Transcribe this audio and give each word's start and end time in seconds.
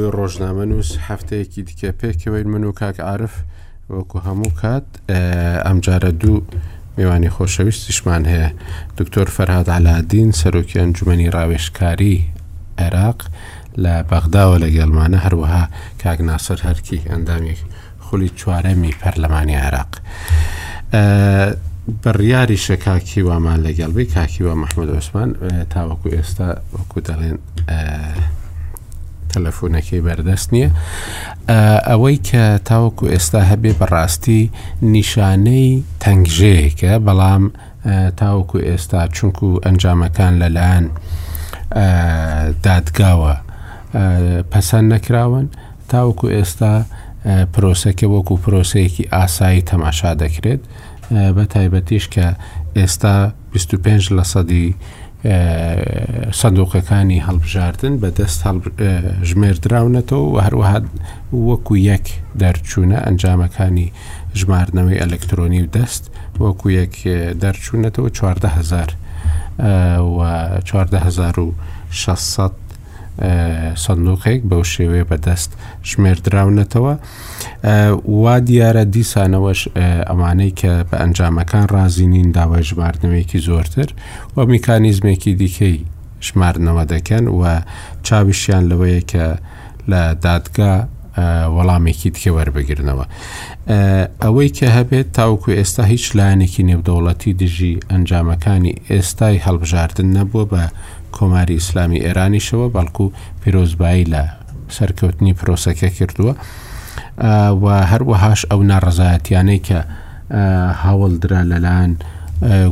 گوێ 0.00 0.10
ڕۆژنامە 0.18 0.64
نووس 0.72 0.90
هەفتەیەکی 1.08 1.62
دیکە 1.68 1.90
پێکەوەی 2.00 2.44
من 2.52 2.64
و 2.68 2.72
کاک 2.80 2.96
عرف 3.12 3.34
وەکو 3.94 4.18
هەموو 4.26 4.50
کات 4.60 4.86
ئەمجارە 5.66 6.10
دوو 6.20 6.40
میوانی 6.96 7.30
خۆشەویستیشمان 7.36 8.22
هەیە 8.32 8.48
دکتۆر 8.98 9.28
فەرهاد 9.36 9.68
علادین 9.78 10.30
سەرۆکی 10.40 10.78
ئەنجومی 10.80 11.30
ڕاوێشکاری 11.34 12.16
عێراق 12.80 13.20
لە 13.82 13.94
بەغداوە 14.10 14.56
لە 14.62 14.68
گەلمانە 14.76 15.18
هەروەها 15.24 15.64
کاگناسەر 16.02 16.58
هەرکی 16.66 16.98
ئەندامێک 17.10 17.60
خولی 18.04 18.28
چوارەمی 18.40 18.92
پەرلەمانی 19.00 19.56
عێراق. 19.64 19.92
بڕیاری 22.02 22.56
شکاکی 22.66 23.20
وامان 23.28 23.58
لەگەڵبی 23.66 24.06
کاکی 24.14 24.42
و 24.48 24.50
مەحمد 24.62 24.88
عوسمان 24.96 25.28
تاوەکو 25.74 26.08
ئێستا 26.16 26.48
وەکو 26.74 26.98
دەڵێن 27.08 27.38
تەلەفۆنەکەی 29.34 30.00
بەردەست 30.06 30.48
نییە 30.54 30.68
ئەوەی 31.88 32.16
کە 32.28 32.44
تاوەکو 32.68 33.06
ئێستا 33.14 33.40
هەبێ 33.50 33.72
بەڕاستی 33.80 34.40
نیشانەی 34.94 35.70
تەنگژەیەکە 36.04 36.92
بەڵام 37.06 37.44
تاوەکو 38.20 38.56
ئێستا 38.68 39.00
چونکو 39.16 39.46
ئەنجامەکان 39.64 40.34
لەلایەن 40.42 40.86
دادگاوە 42.66 43.34
پەسەند 44.52 44.86
نەکراون 44.92 45.46
تاوەکو 45.90 46.26
ئێستا 46.36 46.74
پرۆسەکە 47.54 48.06
وەکو 48.14 48.34
پرۆسەیەکی 48.44 49.04
ئاسایی 49.14 49.62
تەماشا 49.70 50.12
دەکرێت 50.22 50.62
بە 51.36 51.42
تایبەتیش 51.54 52.04
کە 52.14 52.26
ئێستا 52.78 53.14
25 53.52 54.04
لە 54.16 54.24
سەدی 54.32 54.68
سەندوقەکانی 56.40 57.18
هەڵبژاردن 57.28 57.94
بە 58.02 58.08
دەست 58.18 58.40
ژمێردراونەتەوە 59.28 60.24
و 60.32 60.36
هەروەها 60.46 60.78
وەکو 61.48 61.74
یەک 61.90 62.06
دەرچوونە 62.42 62.98
ئەنجامەکانی 63.04 63.88
ژمارنەوەی 64.38 65.00
ئەلەکترۆنی 65.02 65.62
و 65.64 65.72
دەست 65.76 66.04
وەکو 66.44 66.66
یەک 66.80 66.94
دەرچوونەتەوە 67.42 68.10
14 68.10 68.48
هزار 68.56 68.90
1600 71.02 72.52
سندوقێک 73.86 74.40
بەو 74.50 74.62
شێوەیە 74.74 75.04
بەدەست 75.10 75.50
ژمێردراونەتەوە 75.90 76.94
وا 78.22 78.36
دیارە 78.48 78.84
دیسانەوەش 78.94 79.60
ئەمانەی 80.08 80.52
کە 80.60 80.72
بە 80.88 80.96
ئەنجامەکان 81.02 81.64
رازیینین 81.74 82.28
داوای 82.36 82.64
ژماردنەوەیەکی 82.70 83.40
زۆرتر 83.48 83.88
و 84.36 84.38
میکانیزمێکی 84.52 85.32
دیکەی 85.42 85.76
ژمارنەوە 86.26 86.84
دەکەن 86.94 87.24
و 87.38 87.42
چاویشیان 88.06 88.64
لەوەیە 88.70 89.02
کە 89.12 89.24
لە 89.90 90.02
دادگا 90.24 90.72
وەڵامێکی 91.56 92.10
تکە 92.14 92.30
وەربگرنەوە. 92.36 93.04
ئەوەی 94.22 94.48
کە 94.56 94.66
هەبێت 94.76 95.08
تاوکو 95.16 95.48
ئێستا 95.58 95.82
هیچ 95.92 96.04
لایەنێکی 96.16 96.62
نێودەوڵەتی 96.70 97.32
دژی 97.42 97.74
ئەنجامەکانی 97.90 98.72
ئێستای 98.94 99.36
هەڵبژاردن 99.46 100.08
نەبووە 100.16 100.44
بە 100.52 100.64
کۆماری 101.18 101.54
ئیسلامی 101.58 102.00
ئێرانیشەوە 102.06 102.66
بەڵکو 102.76 103.04
پیرۆزبایی 103.42 104.04
لە 104.12 104.22
سەرکەوتنی 104.76 105.32
پرۆسەکە 105.38 105.88
کردووە 105.98 106.34
و 107.62 107.66
هەروەهاش 107.92 108.42
ئەو 108.50 108.60
ناڕزایەتیانەی 108.70 109.60
کە 109.68 109.78
هاوڵدرا 110.82 111.40
لەلاەن 111.52 111.92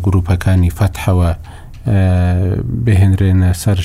گروپەکانی 0.05 0.71
فەتحەوە 0.79 1.31
بهێنرێنە 2.85 3.51
سەر 3.63 3.79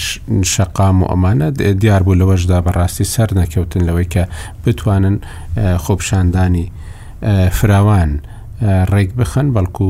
شەقام 0.54 0.98
و 1.04 1.08
ئەمانە 1.12 1.48
دیار 1.82 2.04
بوو 2.04 2.20
لەوەشدا 2.22 2.60
بەڕاستی 2.66 3.06
سەر 3.14 3.30
نەکەوتن 3.40 3.82
لەوەی 3.88 4.08
کە 4.14 4.24
بتوانن 4.66 5.16
خۆپشاندانی 5.84 6.66
فراوان 7.58 8.12
ڕێک 8.94 9.10
بخەن 9.20 9.48
بەڵکو 9.56 9.90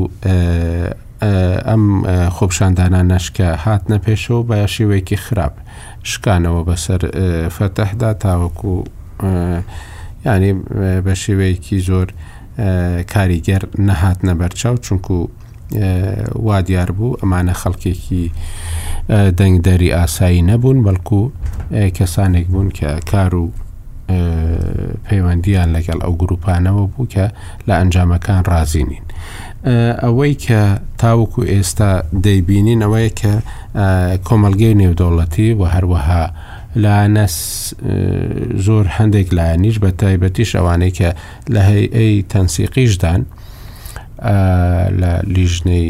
ئەم 1.68 1.84
خۆپشاندانە 2.38 3.00
نشکە 3.10 3.48
هاتنە 3.64 3.98
پێشەوە 4.06 4.42
بە 4.48 4.56
شێوەیەکی 4.74 5.16
خراپ 5.26 5.54
شکانەوە 6.10 6.60
بەسەر 6.68 7.00
فەتەحدا 7.56 8.10
تاوەکو 8.22 8.74
ینی 10.26 10.52
بە 11.06 11.14
شێوەیەکی 11.22 11.76
زۆر 11.88 12.08
کاریگەر 13.12 13.62
نەهاتنە 13.88 14.34
بەرچاو 14.40 14.76
چونکو 14.86 15.18
وا 16.46 16.58
دیار 16.66 16.90
بوو 16.96 17.16
ئەمانە 17.20 17.54
خەڵکێکی 17.62 18.24
دەنگدەری 19.38 19.92
ئاسایی 19.98 20.42
نەبوون 20.50 20.78
بەڵکو 20.86 21.20
کەسانێک 21.96 22.46
بوون 22.52 22.68
کە 22.78 22.90
کار 23.10 23.34
و 23.34 23.52
پەیوەندیان 25.06 25.68
لەگەڵ 25.76 25.98
ئەو 26.04 26.14
گروپانەوە 26.22 26.84
بوو 26.92 27.08
کە 27.14 27.26
لە 27.68 27.74
ئەنجامەکان 27.78 28.42
رازی 28.50 28.84
نین 28.90 29.04
ئەوەی 30.02 30.34
کە 30.44 30.60
تاوەکو 31.04 31.40
ئێستا 31.52 31.90
دەیبینینەوەی 32.26 33.10
کە 33.20 33.34
کۆمەلگەی 34.28 34.74
نێودۆڵەتی 34.80 35.48
و 35.60 35.62
هەروەها 35.74 36.24
لاەنە 36.82 37.26
زۆر 38.66 38.84
هەندێک 38.96 39.28
لایەنیش 39.38 39.76
بە 39.84 39.90
تایبەتیش 40.00 40.50
ئەوانەی 40.58 40.92
کە 40.98 41.08
لە 41.54 41.60
هەیئی 41.70 42.16
تەنسیقیشدان 42.32 43.20
لە 45.00 45.12
لیژنەی 45.36 45.86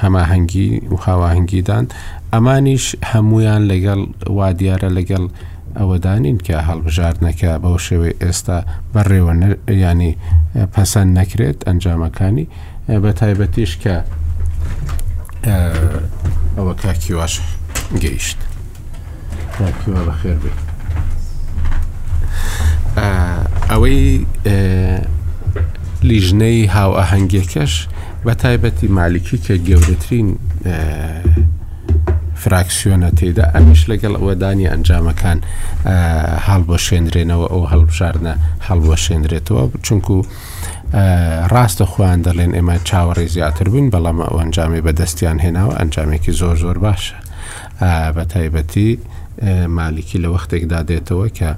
هەماهەنگی 0.00 0.68
و 0.92 0.96
خاواهنگیدان 1.04 1.84
ئەمانیش 2.34 2.84
هەمویان 3.12 3.62
لەگەڵ 3.70 4.00
وا 4.36 4.48
دیارە 4.58 4.90
لەگەڵ 4.96 5.24
ئەوەدانین 5.78 6.38
کە 6.46 6.56
هەڵبژاردنەکە 6.68 7.50
بەو 7.62 7.76
شێوێ 7.86 8.10
ئێستا 8.22 8.58
بەڕێوە 8.94 9.32
ینی 9.88 10.12
پەسەند 10.74 11.10
نەکرێت 11.18 11.58
ئەنجامەکانی 11.68 12.46
بە 13.02 13.10
تایبەتیش 13.20 13.72
کە 13.84 13.96
ئەوە 16.56 16.74
کاکیواش 16.84 17.34
گەیشت 18.02 18.38
کاکیوا 19.58 20.00
بە 20.06 20.14
خێر 20.20 20.38
بێت 20.42 20.58
ئەوەی 23.70 24.04
لیژنەی 26.08 26.60
هاو 26.76 26.90
ئەهەنگێکەش 27.00 27.74
بە 28.26 28.32
تایبەتی 28.42 28.88
مالیکی 28.98 29.38
کە 29.44 29.54
گەورەترین 29.68 30.28
فراکسیۆنە 32.42 33.10
تێدا 33.18 33.44
ئەمیش 33.54 33.82
لەگەڵ 33.90 34.14
ئەوەدانی 34.18 34.70
ئەنجامەکان 34.72 35.38
هەڵبەشێنرێنەوە 36.48 37.46
ئەو 37.52 37.62
هەڵبژاردنە 37.72 38.34
هەڵبەشێنرێتەوە 38.68 39.62
چونکو 39.86 40.18
ڕاستە 41.54 41.84
خویان 41.92 42.20
دەڵێن 42.26 42.52
ئێمە 42.56 42.76
چاوەڕێ 42.88 43.26
زیاتر 43.34 43.68
بووین 43.68 43.86
بەڵام 43.94 44.18
ئەنجامی 44.38 44.84
بەدەستیان 44.86 45.38
هێناوە 45.44 45.72
ئەنجامێکی 45.78 46.32
زۆر 46.40 46.56
زۆر 46.64 46.78
باشە 46.84 47.14
بە 48.16 48.22
تایبەتی 48.32 48.88
مالیکی 49.78 50.18
لە 50.24 50.28
وەختێکدا 50.34 50.80
دێتەوە 50.88 51.26
کە 51.38 51.50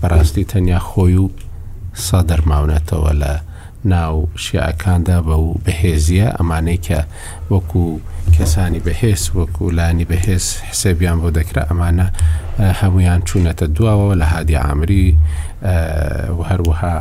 بەڕاستی 0.00 0.44
تەنیا 0.50 0.80
خۆی 0.88 1.16
و 1.22 1.28
سەدەر 2.06 2.40
ماونەتەوە 2.50 3.12
لە 3.22 3.32
ناو 3.92 4.16
شیعەکاندا 4.44 5.18
بە 5.26 5.34
و 5.44 5.48
بەهێزیە 5.64 6.28
ئەمانەی 6.38 6.80
کە 6.86 7.00
وەکو 7.52 7.84
کەسانی 8.36 8.80
بەهێز 8.86 9.22
وەکو 9.38 9.64
لانی 9.78 10.04
بەهێز 10.10 10.46
حسێبیان 10.68 11.18
بۆ 11.22 11.28
دەکرا 11.38 11.62
ئەمانە 11.68 12.06
هەمویان 12.80 13.20
چوونەتە 13.28 13.66
دواوەوە 13.76 14.14
لە 14.20 14.26
هادی 14.32 14.56
ئامری 14.62 15.06
و 16.36 16.40
هەروەها 16.50 16.96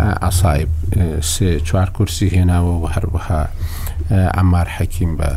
ئاسایب 0.00 0.68
سێ 1.32 1.50
چوار 1.66 1.90
کورسی 1.96 2.28
هێناوە 2.36 2.74
و 2.82 2.86
هەروەها 2.94 3.42
ئەمار 4.36 4.68
حەکیم 4.76 5.12
بە 5.18 5.30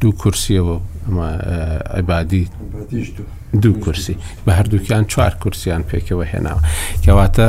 دوو 0.00 0.12
کورسیەوە 0.20 0.76
عیبادی 1.98 2.48
دوو 3.62 3.80
کورسی 3.84 4.16
بە 4.46 4.52
هەردووکیان 4.58 5.04
چوار 5.12 5.34
کورسیان 5.42 5.82
پێکەوە 5.90 6.24
هێناوە 6.32 6.60
کەواتە 7.04 7.48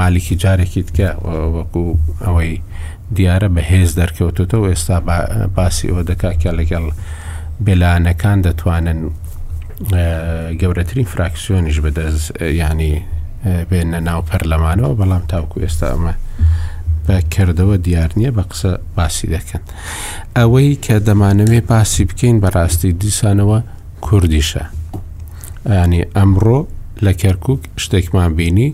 مالکی 0.00 0.36
جارێکی 0.42 0.82
تکە 0.88 1.08
وەکو 1.56 1.82
ئەوەی 2.24 2.54
دیارە 3.16 3.48
بەهێز 3.56 3.90
دەرکەوتوتەوە 4.00 4.66
ئێستا 4.72 4.96
باسی 5.56 5.88
ئەوە 5.88 6.02
دەکاکە 6.10 6.50
لەگەڵ 6.58 6.84
بێلانەکان 7.66 8.38
دەتوانن 8.46 9.00
گەورەترین 10.60 11.08
فراکسیۆنیش 11.12 11.78
بەدەست 11.84 12.24
ینی 12.62 12.94
بێنە 13.70 14.00
ناو 14.08 14.20
پەرلەمانەوە 14.30 14.92
بەڵام 15.00 15.24
تاوکو 15.32 15.56
ئێستا 15.64 15.86
ئەمە 15.92 16.14
بەکردەوە 17.06 17.76
دیار 17.86 18.10
نییە 18.18 18.32
بە 18.36 18.42
قسە 18.50 18.72
باسی 18.96 19.26
دەکەن 19.36 19.62
ئەوەی 20.38 20.68
کە 20.84 20.96
دەمانەوێ 21.06 21.60
باسی 21.70 22.04
بکەین 22.08 22.36
بەڕاستی 22.44 22.92
دیسانەوە 23.00 23.58
کوردیشە 24.06 24.64
ینی 25.82 26.02
ئەمڕۆ 26.16 26.60
لە 27.04 27.12
کەرکک 27.22 27.60
شتێکمان 27.82 28.30
بینی 28.38 28.68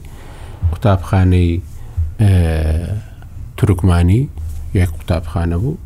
قوتابخانەی 0.72 1.50
تورکمانی 3.56 4.22
یەک 4.80 4.90
قوتابخانە 4.98 5.56
بوو 5.62 5.78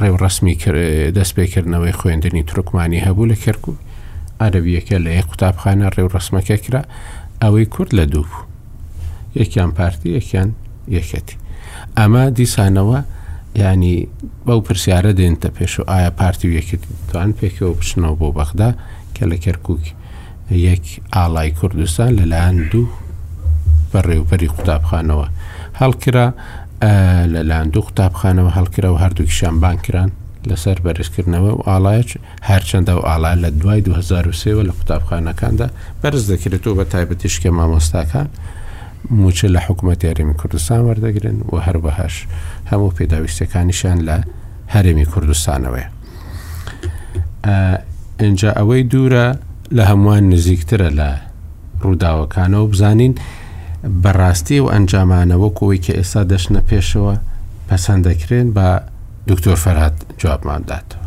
ڕێوڕسمی 0.00 0.54
دەستپێکردنەوەی 1.16 1.94
خوێندنی 2.00 2.42
تورکمانی 2.50 3.04
هەبوو 3.06 3.30
لە 3.32 3.36
کەرکک 3.44 3.66
عربیەکە 4.46 4.96
لە 5.04 5.10
یەک 5.18 5.26
قوتابخانە 5.32 5.86
ڕێوڕسمەکە 5.96 6.56
کرا 6.64 6.82
ئەوەی 7.42 7.66
کورد 7.74 7.90
لە 7.98 8.04
دوو 8.12 8.24
بوو 8.32 8.44
یەکیان 9.40 9.70
پارتی 9.78 10.08
یەکیان 10.18 10.48
یەکەتی 10.96 11.36
ئەمە 11.98 12.22
دیسانەوە 12.38 12.98
ینی 13.60 13.96
بەو 14.46 14.60
پرسیارە 14.66 15.12
دێنتە 15.18 15.48
پێش 15.56 15.72
و 15.78 15.82
ئایا 15.90 16.10
پارتی 16.20 16.46
و 16.48 16.56
یەکێت 16.58 16.82
توان 17.10 17.30
پێکەوە 17.38 17.72
بچنەوە 17.78 18.14
بۆ 18.20 18.28
بەخدا 18.38 18.68
کە 19.14 19.22
لە 19.30 19.36
کەرکک 19.44 19.84
یەک 20.68 20.84
ئاڵای 21.14 21.50
کوردستان 21.58 22.10
لەلایەن 22.18 22.58
دوو 22.72 22.86
بە 23.92 23.98
ڕێوبەری 24.08 24.52
قوتابخانەوە 24.54 25.26
هەڵکرا 25.80 26.26
لەلایەن 27.34 27.68
دوو 27.74 27.84
قوتابخانەوە 27.86 28.50
هەڵکرا 28.56 28.88
و 28.92 29.00
هەردووکیشان 29.04 29.54
بانکران 29.62 30.10
لەسەر 30.50 30.76
بەرزکردنەوە 30.86 31.52
و 31.58 31.60
ئاڵایەک 31.68 32.10
هەرچەندە 32.48 32.92
و 32.98 33.02
ئالا 33.08 33.34
لە 33.42 33.50
دوای 33.60 33.80
2023 33.82 34.62
لە 34.68 34.72
قوتابخانەکاندا 34.78 35.66
بەرز 36.02 36.24
دەکرێتەوە 36.32 36.74
بە 36.78 36.84
تایبەتیشکە 36.92 37.50
مامۆستاکان 37.58 38.28
موچە 39.20 39.46
لە 39.54 39.60
حکوومەت 39.66 40.00
یاریمی 40.04 40.34
کوردستان 40.40 40.80
وەردەگرن 40.86 41.36
و 41.52 41.56
هەر 41.66 41.76
بەهش 41.84 42.14
هەموو 42.72 42.94
پێداویستەکانیشان 42.96 43.98
لە 44.08 44.16
هەرێمی 44.74 45.06
کوردستانەوەی. 45.12 45.86
ئەجا 48.20 48.50
ئەوەی 48.58 48.82
دوورە 48.92 49.26
لە 49.76 49.82
هەمووان 49.90 50.24
نزیکترە 50.32 50.88
لە 50.98 51.10
ڕووداوەکانەوە 51.82 52.66
بزانین 52.72 53.14
بەڕاستی 54.02 54.58
و 54.62 54.66
ئەنجامانەوە 54.74 55.48
کۆی 55.58 55.82
کە 55.84 55.92
ئێستا 55.98 56.22
دەشنە 56.30 56.60
پێشەوە 56.70 57.14
پەسەند 57.68 58.02
دەکرێن 58.08 58.48
بە 58.56 58.68
دکتۆر 59.30 59.54
فەرهات 59.64 59.94
جوابمان 60.18 60.62
داتەوە 60.70 61.06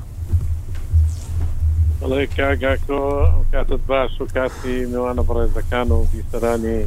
بڵێ 2.02 2.24
کاگاکۆ 2.36 3.02
کاتت 3.52 3.82
باش 3.90 4.22
و 4.22 4.26
کاتی 4.34 4.76
نوانە 4.94 5.24
بڕێزەکان 5.30 5.88
و 5.92 6.06
بیسەرانی 6.12 6.80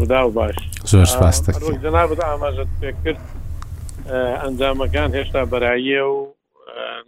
ودا 0.00 0.20
و 0.28 0.30
باش 0.30 0.56
زۆر 0.90 1.04
سپاس 1.04 1.50
جنابت 1.84 2.20
ئاماژت 2.24 2.68
کرد 3.04 3.20
ئەنجامەکان 4.42 5.10
هێشتا 5.16 5.42
بەراییە 5.52 6.02
و 6.12 6.26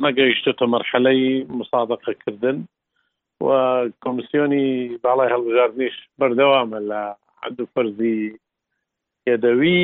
نەگەیشتتە 0.05 0.65
مەرحەلەی 0.73 1.47
مسادقەکردن 1.59 2.56
و 3.44 3.49
کۆمسیۆنی 4.05 4.69
باڵای 5.05 5.32
هەڵبژاردنیش 5.35 5.97
بەردەوامە 6.21 6.81
لە 6.91 7.03
عدو 7.47 7.65
فەرزی 7.75 8.19
ئێدەوی 9.31 9.78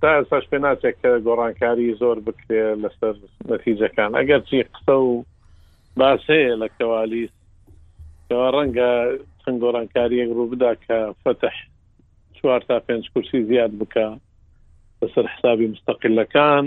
تا 0.00 0.08
ئێستاش 0.18 0.44
پێ 0.50 0.58
ناچێت 0.64 0.96
کە 1.02 1.10
گۆڕانکاری 1.26 1.96
زۆر 2.00 2.18
بکرێ 2.26 2.64
لەسەر 2.82 3.14
نەتیجەکان 3.50 4.10
ئەگەر 4.18 4.40
چی 4.48 4.58
قستە 4.72 4.94
و 5.08 5.24
باس 5.98 6.22
هەیە 6.34 6.54
لە 6.62 6.68
کەوالیس 6.76 7.32
ڕەنگە 8.54 8.92
چەند 9.40 9.58
گۆڕانکاری 9.64 10.20
یەک 10.22 10.30
ڕوو 10.36 10.50
بدا 10.52 10.72
کە 10.84 10.96
فتح 11.22 11.54
چوار 12.36 12.60
تا 12.68 12.76
پێنج 12.86 13.04
کورسی 13.12 13.40
زیاد 13.50 13.72
بکە 13.80 14.06
لەسەر 15.00 15.24
حسابی 15.34 15.66
مستەقلەکان 15.74 16.64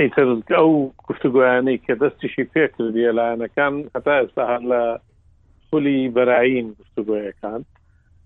ئیتر 0.00 0.26
ئەو 0.60 0.70
گفتگویانەی 1.08 1.78
کە 1.84 1.92
دەستیشی 2.02 2.44
پێ 2.52 2.64
کردیە 2.74 3.10
لایەنەکان 3.18 3.74
هەتا 3.96 4.12
ئێستا 4.20 4.42
هەر 4.52 4.62
لە 4.72 4.82
خولی 5.68 5.98
بەرعین 6.16 6.66
گفتگویەکان 6.80 7.62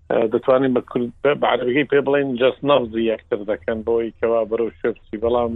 دەتوانین 0.09 0.73
بەعربەکەی 0.83 1.85
پێ 1.91 1.99
بڵێن 2.07 2.35
جست 2.41 2.61
نەفزی 2.69 3.07
یەکتر 3.11 3.39
دەکەن 3.51 3.79
بۆی 3.87 4.13
کەوا 4.19 4.41
بەرەو 4.51 4.71
شێپسی 4.81 5.17
بەڵام 5.23 5.51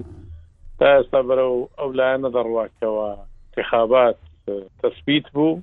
تا 0.80 0.86
ئێستا 0.96 1.22
بەرەو 1.30 1.56
ئەو 1.80 1.90
لایەنە 2.00 2.30
دەڕواکەوە 2.36 3.08
تخابات 3.54 4.18
تەسبیت 4.82 5.28
بوو 5.36 5.62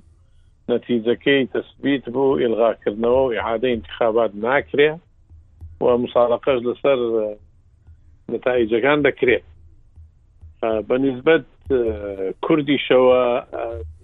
نەتیجەکەی 0.71 1.41
تەسبیت 1.55 2.05
بوو 2.13 2.39
ئلغاکردنەوە 2.45 3.21
و 3.25 3.33
عادەی 3.45 3.73
انتخابات 3.77 4.31
ناکرێ 4.43 4.91
و 5.83 5.85
مساڵقەش 6.03 6.59
لەسەر 6.67 6.99
نتایجەکان 8.33 8.99
دەکرێت 9.07 9.45
بەنسبت 10.89 11.45
کوردی 12.45 12.77
شەوە 12.87 13.21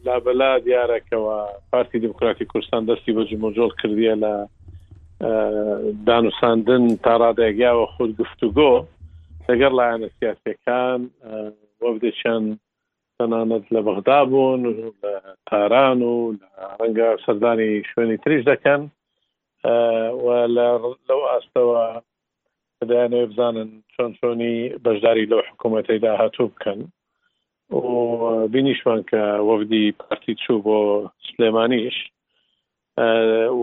لابلا 0.05 0.51
دیارەکەەوە 0.65 1.37
پارتی 1.71 1.99
دموکراتی 2.03 2.45
کوردستان 2.51 2.81
دەستی 2.89 3.11
بە 3.15 3.23
جمەجۆل 3.31 3.71
کردیە 3.81 4.15
لە 4.23 4.33
دانوساندن 6.05 6.87
تا 7.03 7.13
ڕادێگیاوە 7.21 7.85
خود 7.95 8.11
گفتوگۆ 8.21 8.73
لەگەر 9.49 9.71
لایەنە 9.79 10.07
سیاسەکان 10.17 10.99
وە 11.81 11.89
بدەچەند 11.95 12.47
تەنانەت 13.19 13.65
لە 13.73 13.79
بەغدا 13.87 14.19
بوون 14.29 14.61
تاران 15.49 15.99
و 16.11 16.33
ڕەنگە 16.79 17.09
سەردانی 17.25 17.71
شوێنی 17.89 18.17
تریش 18.23 18.41
دەکەن 18.51 18.81
لەو 21.09 21.21
ئاستەوە 21.31 21.81
دەیانێ 22.89 23.21
بزانن 23.29 23.69
چۆن 23.93 24.09
چۆنی 24.19 24.55
بەشداری 24.85 25.29
لەو 25.31 25.41
حکوومەتی 25.49 25.97
داهاتوو 26.05 26.47
بکەن 26.53 26.79
و 27.75 28.47
بینیشمان 28.53 29.01
کە 29.11 29.21
وەفدی 29.49 29.83
پارتی 30.01 30.33
چوو 30.43 30.59
بۆ 30.65 30.77
سلێمانیش 31.29 31.97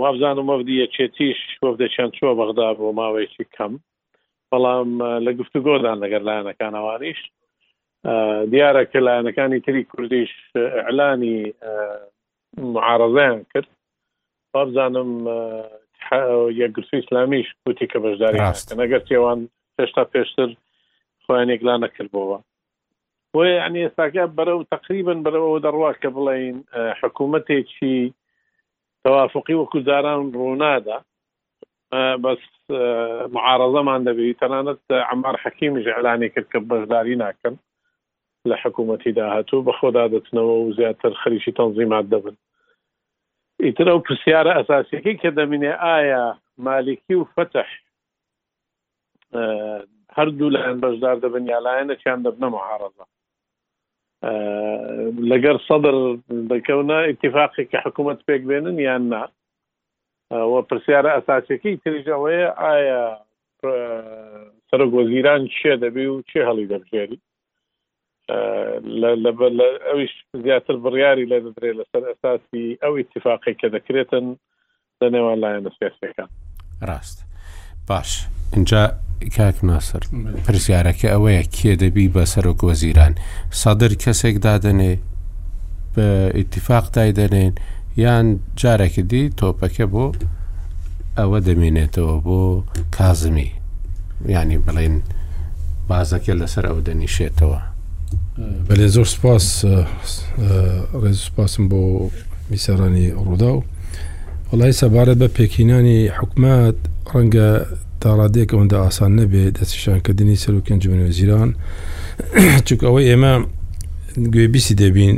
وابزانم 0.00 0.49
وەفدی 0.50 0.75
یەکێتیش 0.84 1.40
وەفدە 1.64 1.87
چەند 1.96 2.12
چوە 2.19 2.31
بەغدا 2.38 2.69
بۆ 2.79 2.88
ماوەیەکی 2.99 3.44
کەم 3.56 3.73
بەڵام 4.52 4.90
لە 5.26 5.32
گفتوگۆدان 5.38 5.96
لەگەر 6.05 6.23
لایەنەکانەوانیش 6.29 7.19
دیارە 8.52 8.82
کە 8.93 8.99
لایەنەکانی 9.06 9.61
تری 9.67 9.84
کوردیش 9.90 10.32
ئەلانی 10.87 11.37
معارەزیان 12.75 13.38
کرد 13.52 13.69
وابزانم 14.55 15.11
یەکگرسی 16.61 16.96
ئسلامیش 17.02 17.46
کوتی 17.64 17.87
کە 17.93 17.99
بەشداری 18.05 18.40
نەگەر 18.82 19.02
تێوان 19.08 19.40
پێشتا 19.76 20.05
پێشتر 20.14 20.50
خۆیان 21.25 21.49
ێکلا 21.55 21.75
نەکردبەوە 21.84 22.38
بۆ 23.32 23.40
ینی 23.46 23.82
ئێستاکە 23.84 24.25
بەرە 24.37 24.55
و 24.58 24.64
تقریبن 24.75 25.19
بەرەوە 25.25 25.56
دەڕوا 25.64 25.90
کە 26.02 26.08
بڵین 26.17 26.56
حکوومەتێکی 27.00 27.99
تەوافقی 29.06 29.54
وەکو 29.58 29.78
جاران 29.87 30.20
ڕوونادا 30.38 30.96
بەس 32.25 32.43
معارەزەمان 33.37 34.00
دەبی 34.08 34.36
تەنانەت 34.41 34.82
ئەمار 35.08 35.36
حەکیمی 35.44 35.84
ژعلانی 35.86 36.29
کرد 36.34 36.46
کە 36.53 36.58
بەشداری 36.70 37.17
ناکەن 37.24 37.55
لە 38.50 38.56
حکوومەتی 38.62 39.12
داهاتوو 39.19 39.65
بە 39.67 39.72
خۆدا 39.79 40.05
دەچنەوە 40.15 40.55
و 40.58 40.74
زیاتر 40.79 41.12
خەریکی 41.22 41.53
تەنزیمات 41.58 42.06
دەبن 42.12 42.36
ئیتر 43.65 43.86
ئەو 43.91 43.98
پرسیارە 44.06 44.53
ئەساسیەکەی 44.58 45.17
کە 45.22 45.31
دەمینێ 45.38 45.72
ئایا 45.86 46.24
مالکی 46.67 47.15
و 47.19 47.24
فتح 47.34 47.69
هەردوو 50.17 50.53
لایەن 50.55 50.79
بەشدار 50.84 51.17
دەبن 51.24 51.44
یا 51.53 51.58
لایەنە 51.67 51.94
چیان 52.03 52.20
دەبنە 52.26 52.48
معارەزە 52.56 53.05
لەگەر 54.22 55.56
سەدر 55.69 55.94
دەکەونە 56.52 56.98
اتفاقێکی 57.10 57.79
حکوومەت 57.86 58.20
پێک 58.29 58.43
بێنن 58.50 58.79
یان 58.79 59.02
نا 59.12 59.22
وە 60.52 60.60
پرسیارە 60.70 61.10
ئەساسەکەی 61.14 61.81
تریژەوەیە 61.84 62.48
ئایا 62.62 63.05
سەرۆگۆزیران 64.70 65.43
چێ 65.56 65.72
دەبی 65.82 66.06
و 66.10 66.22
چێ 66.31 66.41
هەڵی 66.48 66.67
دەبژێری 66.72 67.19
ئەویش 69.88 70.12
زیاتر 70.44 70.76
بڕیاری 70.84 71.29
لە 71.31 71.38
دەدرێت 71.44 71.76
لەسەر 71.81 72.02
ئەساسی 72.10 72.67
ئەو 72.82 72.93
اتفاقی 73.00 73.55
کە 73.60 73.67
دەکرێتن 73.74 74.26
لە 75.02 75.06
نێوان 75.14 75.38
لایەنە 75.44 75.70
سیاسەکان 75.79 76.29
ڕاست 76.88 77.19
باش 77.88 78.10
اینجا 78.56 78.82
کاک 79.36 79.62
ناسر 79.69 80.02
پرسیارەکە 80.46 81.08
ئەوەیە 81.14 81.43
کێ 81.55 81.72
دەبی 81.82 82.06
بە 82.14 82.22
سەرۆک 82.32 82.60
وەزیران 82.69 83.12
سەدر 83.62 83.93
کەسێک 84.02 84.36
دادنێ 84.46 84.94
بە 85.94 86.06
ئاتفاق 86.36 86.84
دای 86.94 87.12
دەنێن 87.19 87.52
یان 88.05 88.26
جارێکی 88.60 89.02
دی 89.10 89.22
تۆپەکە 89.38 89.86
بۆ 89.93 90.05
ئەوە 91.19 91.38
دەمێنێتەوە 91.46 92.17
بۆ 92.26 92.41
کازمی 92.96 93.50
ینی 94.34 94.58
بڵێن 94.67 94.96
بازەکە 95.88 96.32
لەسەر 96.41 96.64
ئەو 96.70 96.79
دەنیشێتەوە 96.86 97.60
بەێ 98.67 98.88
زۆر 98.94 99.08
سپاس 99.14 99.46
ڕێز 101.02 101.19
سپاسم 101.29 101.64
بۆ 101.70 101.81
میسەرانی 102.50 103.06
ڕوودا 103.24 103.52
و 103.58 103.62
وڵی 104.50 104.72
سەبارەت 104.81 105.19
بە 105.22 105.29
پێکینانی 105.36 105.98
حکومات 106.19 106.79
ڕەنگە 107.12 107.50
تا 108.02 108.10
ڕادێک 108.20 108.48
ئەوەندا 108.54 108.78
ئاسان 108.84 109.10
نەبێ 109.20 109.42
دەستیشانکردنی 109.58 110.36
سەرکەن 110.44 110.78
جمێنێ 110.82 111.08
زیران 111.18 111.50
چک 112.66 112.80
ئەوەی 112.86 113.04
ئێمە 113.10 113.32
گوێبیسی 114.34 114.74
دەبین 114.82 115.14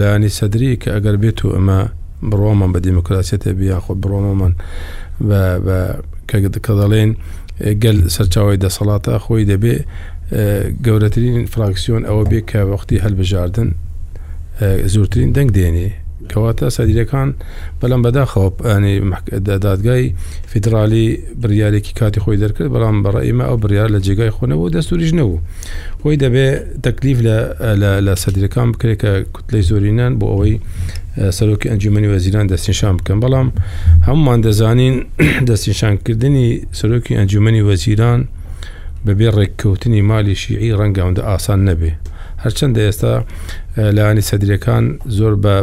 لایانی 0.00 0.30
سەدری 0.38 0.72
کە 0.82 0.88
ئەگەر 0.96 1.16
بێت 1.22 1.38
و 1.44 1.48
ئەمە 1.56 1.80
بڕۆمان 2.30 2.70
بە 2.74 2.80
دیموکراسیەتە 2.86 3.50
بیاخۆ 3.58 3.92
بڕۆمەمان 4.02 4.52
کە 6.66 6.72
دەڵێن 6.80 7.10
گەل 7.82 7.98
سەرچاوی 8.14 8.58
دەسەڵاتە 8.64 9.12
خۆی 9.24 9.44
دەبێ 9.52 9.76
گەورەترین 10.86 11.40
فراکسیۆن 11.52 12.02
ئەوە 12.08 12.24
بێ 12.30 12.40
کە 12.50 12.60
وەختی 12.70 13.02
هەلبژاردن 13.04 13.68
زورترین 14.92 15.30
دەنگ 15.36 15.50
دێنێ 15.56 15.90
کەواتە 16.30 16.66
سەدیرەکان 16.76 17.28
بەلام 17.80 18.00
بەداخەوە 18.06 18.48
ئەنی 18.70 18.94
دادگای 19.64 20.04
فیدراالی 20.50 21.06
بریارێکی 21.42 21.92
کاتی 21.98 22.20
خۆی 22.24 22.38
دەرکرد 22.42 22.68
بەڵام 22.74 22.96
بەڕێمە 23.04 23.44
ئەو 23.48 23.56
بریار 23.64 23.88
لە 23.94 23.98
جێگای 24.06 24.32
خۆنەوە 24.36 24.66
دەستوریش 24.76 25.10
نەبوو 25.18 25.38
خۆی 26.00 26.16
دەبێت 26.24 26.54
تەکلیف 26.86 27.18
لە 28.08 28.12
سەدیرەکان 28.22 28.66
بکرێت 28.72 28.98
کە 29.02 29.12
کوتلەی 29.34 29.64
زۆرینان 29.70 30.12
بۆ 30.20 30.26
ئەوەی 30.32 30.54
سەرۆکی 31.36 31.68
ئەنجومنی 31.72 32.08
وەزیران 32.12 32.46
دەستنیشان 32.52 32.94
بکەم 32.98 33.18
بەڵام 33.24 33.48
هەمومان 34.08 34.40
دەزانین 34.46 34.94
دەستنیشانکردنی 35.48 36.48
سەرۆکی 36.78 37.12
ئەنجومنی 37.18 37.62
وەزیران 37.68 38.20
بەبێ 39.06 39.28
ڕێککەوتنی 39.36 40.02
مالی 40.10 40.34
شیعی 40.42 40.72
ڕەنگەوندا 40.80 41.22
ئاسان 41.30 41.60
نەبێ 41.68 41.92
هەرچەندە 42.44 42.80
ئێستا 42.88 43.12
اه، 43.22 43.90
لایانی 43.96 44.22
سەدرەکان 44.30 44.84
زۆر 45.18 45.32
بە 45.44 45.54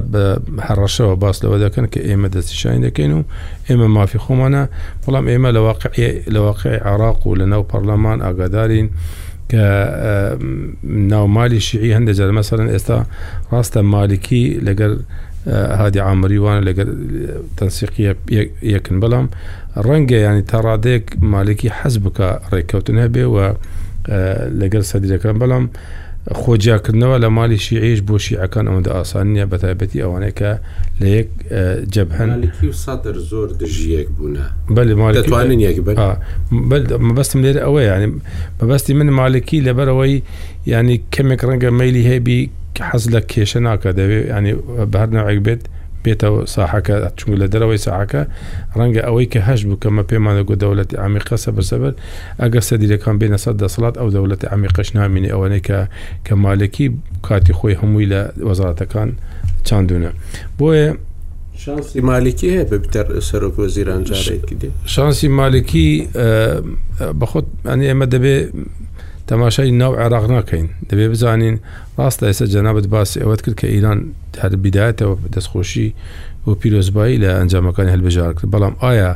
هەڕەشەوە 0.68 1.14
باس 1.24 1.38
لەوە 1.44 1.58
دەکەن 1.66 1.86
کە 1.94 2.00
ئێمە 2.10 2.28
دەستیشانی 2.36 2.82
دەکەین 2.88 3.12
و 3.18 3.22
ئێمە 3.70 3.88
مافی 3.98 4.20
خۆمانە 4.26 4.64
بەڵام 5.04 5.26
ئێمە 5.32 5.50
لە 5.56 5.62
لە 6.36 6.40
عراق 6.92 7.20
و 7.28 7.32
لە 7.40 7.46
ناو 7.54 7.62
پەرلەمان 7.72 8.18
ئاگادارین 8.26 8.88
کە 9.52 9.56
اه، 9.56 10.38
ناومالی 11.12 11.60
شیعی 11.68 11.92
هەندە 11.98 12.12
جار 12.18 12.30
مەسەرن 12.38 12.68
ئێستا 12.74 13.00
ڕاستە 13.52 13.78
مالیکی 13.94 14.44
لەگەر 14.68 14.92
اه، 15.48 15.78
هادی 15.80 16.00
عامریوان 16.10 16.58
لەگەر 16.68 16.88
تەنسیقی 17.58 18.04
یەکن 18.76 18.98
بەڵام 19.02 19.28
ڕەنگە 19.88 20.18
ینی 20.28 20.42
تاڕادێک 20.52 21.06
مالکی 21.34 21.70
حەز 21.78 21.96
بکە 22.06 22.28
ڕێککەوتن 22.54 22.98
هەبێ 23.04 23.26
و 23.34 23.38
لەگەر 24.60 24.82
سەدیرەکان 24.92 25.36
بەڵام 25.42 25.66
خۆجیاکردنەوە 26.40 27.18
لە 27.24 27.30
مالی 27.38 27.58
شیعش 27.66 28.00
بۆ 28.08 28.16
شیعەکان 28.26 28.66
ئەوەندە 28.70 28.92
ئاسانیە 28.96 29.46
بە 29.52 29.58
تایبەتی 29.64 30.04
ئەوانەیەکە 30.04 30.52
لە 31.02 31.08
یەک 31.18 31.30
جەبهن 31.94 32.30
سادر 32.84 33.18
زۆر 33.32 33.50
دژیەک 33.62 34.08
بوونە 34.18 34.46
بەتوانین 34.76 35.60
مەبەستم 37.08 37.40
لێرە 37.46 37.62
ئەوە 37.66 37.82
یعنی 37.92 38.08
مەبەستی 38.60 38.94
من 39.00 39.10
مالکی 39.20 39.62
لەبەرەوەی 39.68 40.16
ینی 40.74 40.98
کەمێک 41.14 41.42
ڕەنگە 41.48 41.70
مەلی 41.80 42.04
هەیبی 42.12 42.40
کە 42.76 42.82
حەز 42.90 43.04
لە 43.14 43.22
کێشە 43.32 43.60
ناکە 43.68 43.90
دەوێت 44.00 44.26
ینی 44.36 44.54
بەرنەوەێک 44.94 45.40
بێت 45.46 45.62
بێتەوە 46.06 46.42
ساحەکە 46.56 46.96
چون 47.18 47.32
لە 47.42 47.48
دەرەوەی 47.54 47.80
ساحەکە 47.88 48.22
ڕەنگە 48.80 49.02
ئەوەی 49.08 49.28
کە 49.34 49.40
هەش 49.48 49.60
بوو 49.68 49.78
کەمە 49.84 50.04
پێمانەگو 50.12 50.54
دەوڵەتی 50.62 50.96
ئامیقە 51.02 51.36
سەبەرسەبەر 51.46 51.94
ئەگەر 52.42 52.64
سەدیرەکان 52.70 53.16
بێنە 53.22 53.38
سەد 53.44 53.56
دەسڵات 53.64 53.96
ئەو 54.00 54.10
دەوڵەتی 54.16 54.48
ئامیقەش 54.52 54.90
نامینی 54.98 55.30
ئەوانەی 55.34 55.62
کە 55.68 55.80
کە 56.26 56.34
مالێکی 56.44 56.88
کاتی 57.28 57.54
خۆی 57.58 57.76
هەمووی 57.82 58.08
لە 58.14 58.22
وەزاراتەکان 58.48 59.10
چاندونە 59.68 60.12
بۆیە 60.60 60.90
شانسی 61.64 62.00
مالکی 62.10 62.48
هەیە 62.56 62.66
بە 62.70 62.78
بتەر 62.84 63.06
سەرۆک 63.30 63.54
وەزیران 63.62 64.02
جارێت 64.10 64.42
شانسی 64.94 65.28
مالکی 65.40 65.90
بەخۆت 67.20 67.46
ئەنی 67.68 67.86
ئێمە 67.90 68.08
دەبێت 68.14 68.46
تەماشای 69.32 69.72
ناو 69.80 69.94
عێراق 70.04 70.26
ناکەین 70.34 70.68
دەبێ 70.90 71.08
بزانین 71.14 71.56
ڕاستە 72.00 72.24
ئێستا 72.30 72.46
جەنابەت 72.54 72.86
باسی 72.94 73.18
ئەوەت 73.24 73.42
کرد 73.46 73.56
کە 73.62 73.68
ئیران 73.74 74.00
هەر 74.42 74.52
بیدایەتەوە 74.64 75.16
دەستخۆشی 75.34 75.88
بۆ 76.44 76.52
پیرۆزبایی 76.62 77.18
لە 77.24 77.30
ئەنجامەکانی 77.40 77.94
هەلبژار 77.96 78.32
کرد 78.38 78.50
بەڵام 78.56 78.74
ئایا 78.86 79.12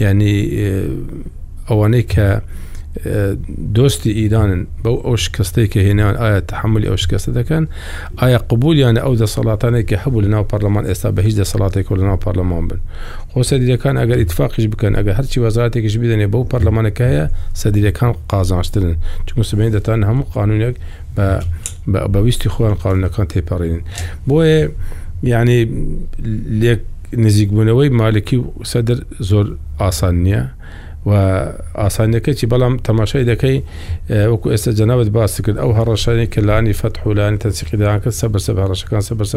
ینی 0.00 0.36
ئەوانەی 1.68 2.04
کە 2.12 2.28
دۆستی 3.76 4.10
ئیدانن 4.18 4.62
بەو 4.84 4.96
ئەو 5.06 5.16
شکستەی 5.24 5.66
کە 5.72 5.80
هێنان 5.86 6.14
ئایا 6.22 6.40
تحملی 6.52 6.86
ئەو 6.90 6.96
شکستە 7.02 7.30
دەکەن 7.38 7.64
ئایا 8.22 8.38
قبولیانە 8.50 9.00
ئەو 9.04 9.14
دەسەڵاتانێک 9.22 9.84
کە 9.90 9.96
هەبوو 10.04 10.20
لە 10.24 10.28
ناو 10.34 10.44
پەرلەمان 10.50 10.84
ئێستا 10.88 11.08
بە 11.16 11.20
هیچ 11.26 11.34
دەسەڵاتێک 11.40 11.86
لە 12.00 12.04
ناو 12.10 12.16
پەرلەمان 12.24 12.64
بن 12.68 12.80
خۆ 13.32 13.42
سەدیرەکان 13.50 13.94
ئەگەر 14.00 14.18
ئیتفاقیش 14.22 14.66
بکەن 14.72 14.92
ئەگە 14.98 15.12
هەرچی 15.18 15.38
وەزاراتێکیش 15.44 15.96
بدەنێ 16.02 16.26
بەو 16.34 16.44
پەرلەمانەکەیە 16.52 17.24
سەدیرەکان 17.60 18.10
قازانشتن 18.30 18.96
چون 19.26 19.42
سبێن 19.50 19.70
دەتان 19.76 19.98
هەموو 20.08 20.28
قانونێک 20.36 20.76
بەویستی 22.12 22.48
خۆیان 22.54 22.74
قانونەکان 22.82 23.26
تێپەڕێنین 23.32 23.82
بۆیە 24.28 24.58
یعنی 25.32 25.58
لێک 26.62 26.80
نزیکبوونەوەی 27.24 27.88
مالکی 28.00 28.36
سەدر 28.72 28.98
زۆر 29.30 29.46
ئاسان 29.80 30.14
نییە 30.24 30.42
و 31.08 31.12
ئاسانیەکەی 31.80 32.36
بەڵام 32.52 32.74
تەماشای 32.88 33.24
دەکەی 33.32 33.56
وەکو 34.32 34.46
ئێستا 34.52 34.70
جەناوت 34.78 35.08
باس 35.16 35.32
کرد 35.44 35.56
ئەو 35.62 35.70
هەڕەشانی 35.78 36.26
کە 36.32 36.40
لانی 36.48 36.74
فەتحولانی 36.80 37.38
تەسیقیدان 37.44 37.98
کرد 38.02 38.14
سە 38.20 38.26
بەرسە 38.32 38.50
هەڕەشەکان 38.64 39.02
سە 39.08 39.12
بەرسە 39.20 39.36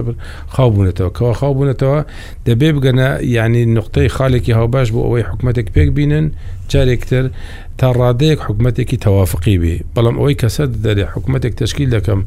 خاو 0.55 0.69
بوونێتەوە 0.75 1.09
کەەوە 1.17 1.33
خاو 1.39 1.53
بوونێتەوە 1.57 1.99
دەبێ 2.47 2.69
بگەنە 2.77 3.07
ینی 3.37 3.63
نقطەی 3.77 4.09
خالێکی 4.15 4.51
هاوباش 4.59 4.87
بۆ 4.95 4.99
ئەوەی 5.07 5.23
حکوومەتێک 5.29 5.67
پێک 5.75 5.89
بینن 5.97 6.25
جارێکتر 6.71 7.25
تا 7.79 7.87
ڕادەیەک 7.99 8.39
حکوومەتێکی 8.45 8.97
تەوافقی 9.05 9.57
بێ 9.61 9.75
بەڵام 9.95 10.15
ئەوەی 10.19 10.35
کەسە 10.41 10.63
دەری 10.85 11.05
حکوومەتێک 11.13 11.53
تشکیل 11.61 11.89
دەکەم 11.95 12.19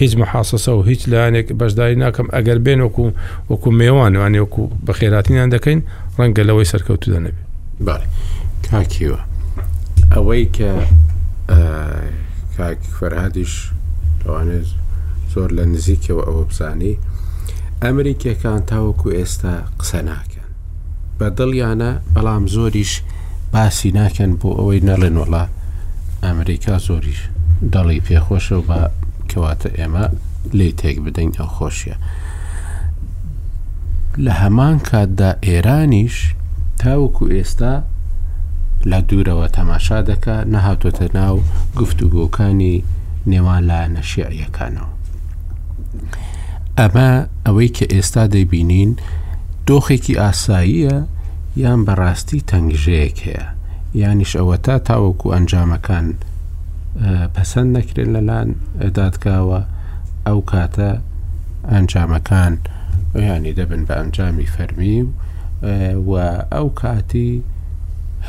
هیچ 0.00 0.12
مححاسسە 0.20 0.70
و 0.78 0.82
هیچ 0.90 1.02
لایەنێک 1.12 1.46
بەشداری 1.60 1.96
ناکەم 2.04 2.26
ئەگەر 2.36 2.58
بێن 2.66 2.80
وەکو 2.86 3.06
وەکو 3.50 3.68
میێوانوانێ 3.78 4.40
وەکو 4.44 4.64
بە 4.86 4.92
خێراتینیان 4.98 5.48
دەکەین 5.54 5.80
ڕەنگە 6.18 6.42
لەوەی 6.48 6.66
سەرکەوتو 6.72 7.08
دەنەبێت. 7.14 8.02
کاکیوە 8.66 9.20
ئەوەی 10.14 10.46
کە 10.56 10.70
کاک 12.56 12.78
فەرهادیش 12.98 13.52
دەوانێت 14.22 14.66
زۆر 15.32 15.50
لە 15.58 15.64
نزیکەوە 15.74 16.22
ئەوە 16.28 16.42
بزانی 16.50 16.94
ئەمریکەکان 17.84 18.60
تاوەکو 18.70 19.08
ئێستا 19.18 19.54
قسە 19.80 20.00
ناکەن 20.10 20.48
بە 21.18 21.28
دڵیانە 21.38 21.92
بەڵام 22.14 22.44
زۆریش 22.54 22.92
باسی 23.52 23.90
ناکەن 23.98 24.32
بۆ 24.40 24.48
ئەوەی 24.58 24.80
نەڵێن 24.88 25.16
وڵا 25.20 25.44
ئەمریکا 26.24 26.76
زۆریش 26.86 27.20
دەڵی 27.72 28.00
پێخۆشە 28.06 28.54
و 28.58 28.66
بە 28.70 28.80
کەواتە 29.30 29.68
ئێمە 29.78 30.04
لی 30.58 30.72
تێک 30.80 30.96
بدەین 31.06 31.32
ئەو 31.38 31.46
خۆشیە 31.56 31.96
لە 34.24 34.32
هەمان 34.42 34.76
کاتدا 34.88 35.30
ئێرانیش 35.46 36.16
تاوەکو 36.80 37.24
ئێستا 37.34 37.74
لە 38.90 38.98
دوورەوە 39.08 39.46
تەماشا 39.56 39.98
دەکە 40.10 40.36
نەهاتۆتە 40.54 41.06
ناو 41.18 41.36
گفتوگۆکانی 41.78 42.76
نێوان 43.30 43.62
لە 43.70 43.80
نەشیعیەکانەوە 43.96 44.90
ئەمە 46.78 47.10
ئەوەی 47.46 47.70
کە 47.76 47.84
ئێستا 47.92 48.24
دەیبینین 48.34 48.90
دۆخێکی 49.68 50.18
ئاساییە 50.22 50.96
یان 51.64 51.78
بەڕاستی 51.86 52.40
تەنگژەیەک 52.50 53.18
هەیە 53.26 53.46
یانیش 54.02 54.32
ئەوە 54.38 54.56
تا 54.64 54.76
تاوەکو 54.88 55.32
ئەنجامەکان 55.34 56.06
پەسەند 57.34 57.70
نەکرێن 57.76 58.10
لەلاان 58.16 58.48
دادکاوە 58.96 59.60
ئەو 60.26 60.38
کاتە 60.50 60.90
ئەنجامەکان 61.72 62.54
ینی 63.26 63.52
دەبن 63.58 63.82
بە 63.88 63.94
ئەنجامی 63.98 64.50
فەرمی 64.54 64.98
و 66.08 66.12
ئەو 66.52 66.68
کاتی 66.80 67.32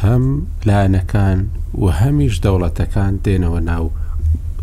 هەم 0.03 0.24
لایەنەکان 0.67 1.39
و 1.81 1.86
هەمیش 2.01 2.36
دەوڵەتەکان 2.46 3.13
دێنەوە 3.25 3.60
ناو 3.72 3.86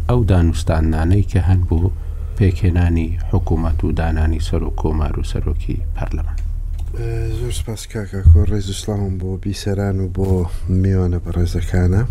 ئەو 0.08 0.20
دانوستانانەی 0.30 1.28
کە 1.32 1.40
هەن 1.48 1.60
بوو 1.68 1.92
پێکێنانی 2.38 3.08
حکوومەت 3.30 3.78
و 3.84 3.92
دانانی 3.98 4.40
سەر 4.48 4.62
و 4.68 4.74
کۆمار 4.80 5.14
و 5.20 5.24
سەرۆکی 5.32 5.78
پەرلەمان 5.96 6.38
زۆر 7.40 7.52
سپاس 7.60 7.82
کاکە 7.92 8.20
کۆ 8.30 8.40
ڕێزسلام 8.50 9.12
بۆ 9.20 9.30
بیسەران 9.42 9.96
و 10.00 10.06
بۆ 10.16 10.28
میوانە 10.82 11.18
بەڕێزەکانە 11.24 12.02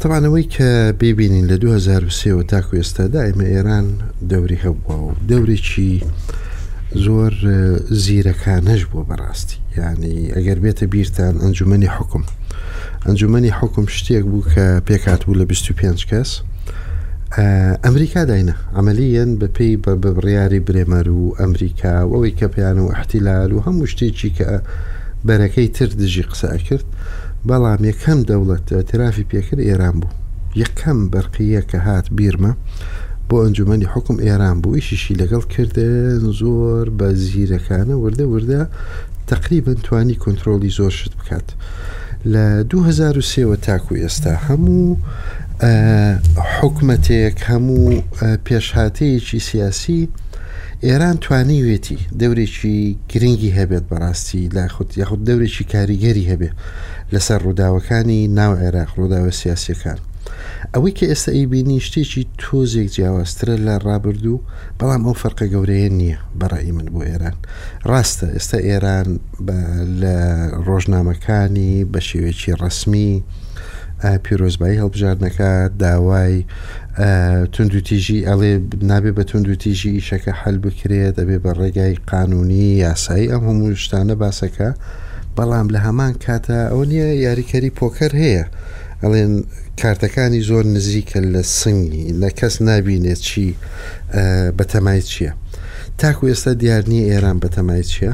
تەوانەوەی 0.00 0.44
کە 0.54 0.70
ببینین 1.00 1.44
لە 1.50 1.56
2023 1.56 2.42
تاکو 2.50 2.76
ئێستا 2.76 3.04
دائمە 3.14 3.46
ئێران 3.54 3.86
دەوری 4.30 4.60
هەبووە 4.64 4.96
و 5.04 5.12
دەورێکی 5.28 5.94
زۆر 7.04 7.32
زیرەکانەش 8.02 8.82
بۆ 8.90 9.00
بەڕاستی 9.08 9.56
ینی 9.78 10.32
ئەگەر 10.34 10.58
بێتە 10.64 10.84
بیرتان 10.94 11.34
ئەنجومی 11.42 11.86
حکم 11.96 12.22
ئەنجومی 13.06 13.50
حکم 13.58 13.84
شتێک 13.96 14.24
بوو 14.30 14.44
کە 14.52 14.66
پێکات 14.86 15.20
بوو 15.24 15.38
لە 15.40 15.44
25 15.46 16.04
کەس 16.10 16.30
ئەمریکا 17.84 18.22
داینە 18.30 18.54
ئەمەلیەن 18.76 19.30
بە 19.40 19.46
پێی 19.56 19.76
بە 19.84 19.92
بڕیاری 20.02 20.60
برێمەر 20.66 21.06
و 21.08 21.34
ئەمریکا 21.38 21.94
و 22.06 22.12
ئەوەی 22.14 22.36
کە 22.38 22.46
پیان 22.54 22.78
و 22.78 22.90
احتیلال 22.92 23.52
و 23.52 23.60
هەموو 23.66 23.86
شتێکی 23.92 24.30
کە 24.38 24.48
بەرەکەی 25.26 25.68
تر 25.76 25.86
دژی 26.00 26.22
قسە 26.30 26.50
کرد 26.66 26.86
بەڵام 27.48 27.80
یەکەم 27.90 28.18
دەوڵەت 28.28 28.66
ترافی 28.90 29.26
پێکرد 29.30 29.60
ئێران 29.68 29.96
بوو 30.00 30.14
یەکەم 30.62 30.98
بەرقیە 31.12 31.62
کە 31.70 31.76
هات 31.86 32.06
بیرمە 32.20 32.52
بۆ 33.32 33.36
ئەنجومنی 33.44 33.86
حکم 33.94 34.16
ئێران 34.26 34.56
بوو 34.62 34.74
ئیشیشی 34.78 35.14
لەگەڵ 35.22 35.42
کردن 35.54 36.18
زۆر 36.40 36.86
بە 36.98 37.08
زیرەکانە 37.28 37.94
وردە 38.02 38.24
وردە 38.32 38.60
تقریبن 39.32 39.74
توانی 39.86 40.14
کنترۆلی 40.24 40.70
زۆر 40.78 40.90
شت 40.98 41.12
بکات 41.18 41.48
لە 42.32 42.44
2023ەوە 42.70 43.56
تاکو 43.66 43.92
ئێستا 44.02 44.34
هەموو 44.46 44.96
حکومەتێک 46.60 47.36
هەموو 47.50 47.82
پێشهاتەیەکی 48.46 49.38
سیاسی 49.50 50.00
ئێران 50.86 51.16
توانیوێتی 51.24 51.98
دەورێکی 52.20 52.78
گرنگی 53.12 53.52
هەبێت 53.58 53.84
بەڕاستی 53.90 54.42
لا 54.56 54.64
خودت 54.74 54.92
یاخود 55.00 55.20
دەورێکی 55.28 55.64
کاریگەری 55.72 56.28
هەبێ 56.32 56.50
لەسەر 57.12 57.38
ڕووداوەکانی 57.46 58.20
ناو 58.38 58.52
عێراق 58.62 58.90
ڕووداوە 58.96 59.30
سیاسەکان 59.40 59.98
ئەوەی 60.74 60.94
کە 60.98 61.04
ئێستا 61.10 61.30
ئەیبینی 61.36 61.84
شتێکی 61.86 62.22
تۆزێک 62.42 62.88
جیاوازترە 62.94 63.56
لە 63.66 63.74
ڕابردوو 63.86 64.44
بەڵام 64.78 65.02
ئەو 65.06 65.16
فەرقە 65.22 65.46
گەورەیە 65.52 65.90
نییە 66.00 66.18
بەڕایی 66.40 66.76
من 66.76 66.88
بۆ 66.94 67.00
ئێران 67.10 67.36
ڕاستە 67.90 68.26
ئێستا 68.36 68.58
ئێران 68.68 69.08
لە 70.00 70.16
ڕۆژنامەکانی 70.66 71.72
بە 71.92 72.00
شێوێکی 72.08 72.52
ڕسمی 72.62 73.10
پیرۆزبایی 74.24 74.80
هەڵبژاردنەکە 74.82 75.48
داوای 75.82 76.34
تونندوتیژی 77.54 78.24
ئەڵێ 78.28 78.52
نابێ 78.90 79.10
بە 79.18 79.22
تونندوتیژی 79.30 79.96
ئیشەکە 79.96 80.32
هەل 80.42 80.56
بکرێت 80.64 81.12
دەبێ 81.18 81.38
بە 81.44 81.50
ڕێگای 81.58 81.94
قانونی 82.12 82.66
یاسایی 82.84 83.30
ئەم 83.32 83.42
هەموو 83.48 83.80
شتانە 83.84 84.14
باسەکە 84.22 84.68
بەڵام 85.36 85.66
لە 85.74 85.78
هەمان 85.86 86.12
کاتە 86.24 86.58
ئەو 86.70 86.82
نییە 86.90 87.08
یاریکەری 87.26 87.74
پۆکەر 87.78 88.12
هەیە. 88.24 88.44
ئەڵێن 89.02 89.32
کارتەکانی 89.80 90.42
زۆر 90.50 90.64
نزیکە 90.76 91.18
لە 91.34 91.42
سنگی 91.58 92.04
لە 92.22 92.30
کەس 92.38 92.54
نبینێت 92.70 93.20
چی 93.28 93.46
بەتەمای 94.58 95.00
چییە 95.10 95.32
تاکو 96.00 96.24
ئێستا 96.30 96.52
دیارنی 96.62 97.06
ئێران 97.10 97.38
بەتەمای 97.44 97.82
چییە 97.92 98.12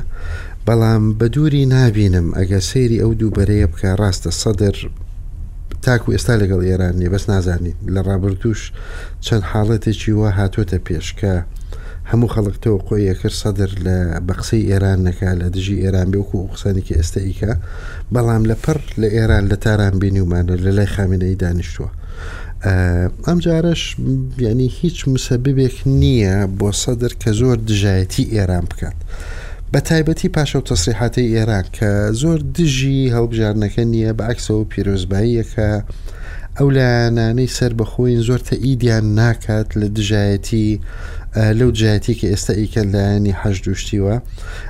بەڵام 0.67 1.05
بە 1.19 1.27
دووری 1.35 1.63
نبینم 1.77 2.29
ئەگە 2.39 2.61
سەیری 2.71 3.01
ئەو 3.03 3.13
دووبەرەیە 3.21 3.67
بکە 3.73 3.91
ڕاستە 4.01 4.31
سەدر 4.43 4.77
تاکو 5.85 6.09
ئێستا 6.15 6.35
لەگەڵ 6.43 6.61
ئێرانیە 6.69 7.09
بەس 7.15 7.25
نازانین 7.33 7.77
لە 7.95 8.01
ڕابردوش 8.09 8.61
چەند 9.25 9.45
حاڵەتێکی 9.51 10.13
وە 10.21 10.31
هاتۆتە 10.39 10.79
پێشکە 10.87 11.35
هەموو 12.11 12.29
خەڵک 12.35 12.57
تەوە 12.65 12.79
خۆی 12.87 13.03
یەکر 13.11 13.33
سەدر 13.43 13.71
لە 13.87 13.97
بەقسەی 14.29 14.67
ئێران 14.71 14.99
نەکا 15.09 15.31
لە 15.41 15.47
دژی 15.55 15.77
ئێران 15.85 16.09
بێ 16.13 16.19
وکو 16.23 16.41
قسانێکی 16.55 16.95
ئێستایکە 16.99 17.53
بەڵام 18.15 18.43
لەپەر 18.51 18.79
لە 19.01 19.09
ئێران 19.17 19.45
لە 19.51 19.57
تاران 19.65 19.95
بینیومانە 20.03 20.55
لە 20.65 20.71
لای 20.77 20.91
خامینەی 20.95 21.39
دانیشتووە. 21.43 21.91
ئەم 23.29 23.39
جارش 23.47 23.83
یعنی 24.45 24.67
هیچ 24.81 24.99
مسەببێک 25.15 25.77
نییە 26.01 26.37
بۆ 26.59 26.69
سەدر 26.83 27.13
کە 27.23 27.31
زۆر 27.41 27.57
دژایەتی 27.69 28.25
ئێران 28.35 28.65
بکات. 28.71 28.99
بە 29.73 29.79
تایبەتی 29.89 30.29
پاشە 30.37 30.57
و 30.59 30.67
تەسریحاتی 30.71 31.25
ئێران 31.35 31.67
کە 31.77 31.91
زۆر 32.21 32.39
دژی 32.57 33.13
هەڵبژارنەکە 33.15 33.83
نییە 33.93 34.13
بە 34.19 34.23
عکسەوە 34.33 34.65
پیرۆزباییەکە 34.71 35.71
ئەو 36.59 36.71
لایەنانەی 36.77 37.55
سەر 37.59 37.73
بەخۆین 37.81 38.21
زۆر 38.29 38.41
تەئیدیان 38.49 39.07
ناکات 39.21 39.69
لە 39.81 39.87
آه، 39.91 39.93
دژایەتی 39.97 40.69
لەو 41.59 41.71
جایەتی 41.81 42.15
کە 42.21 42.27
ئێستا 42.33 42.53
ئیکە 42.61 42.83
لایەنی 42.95 43.37
هەش 43.43 43.57
دوشتیوە 43.67 44.17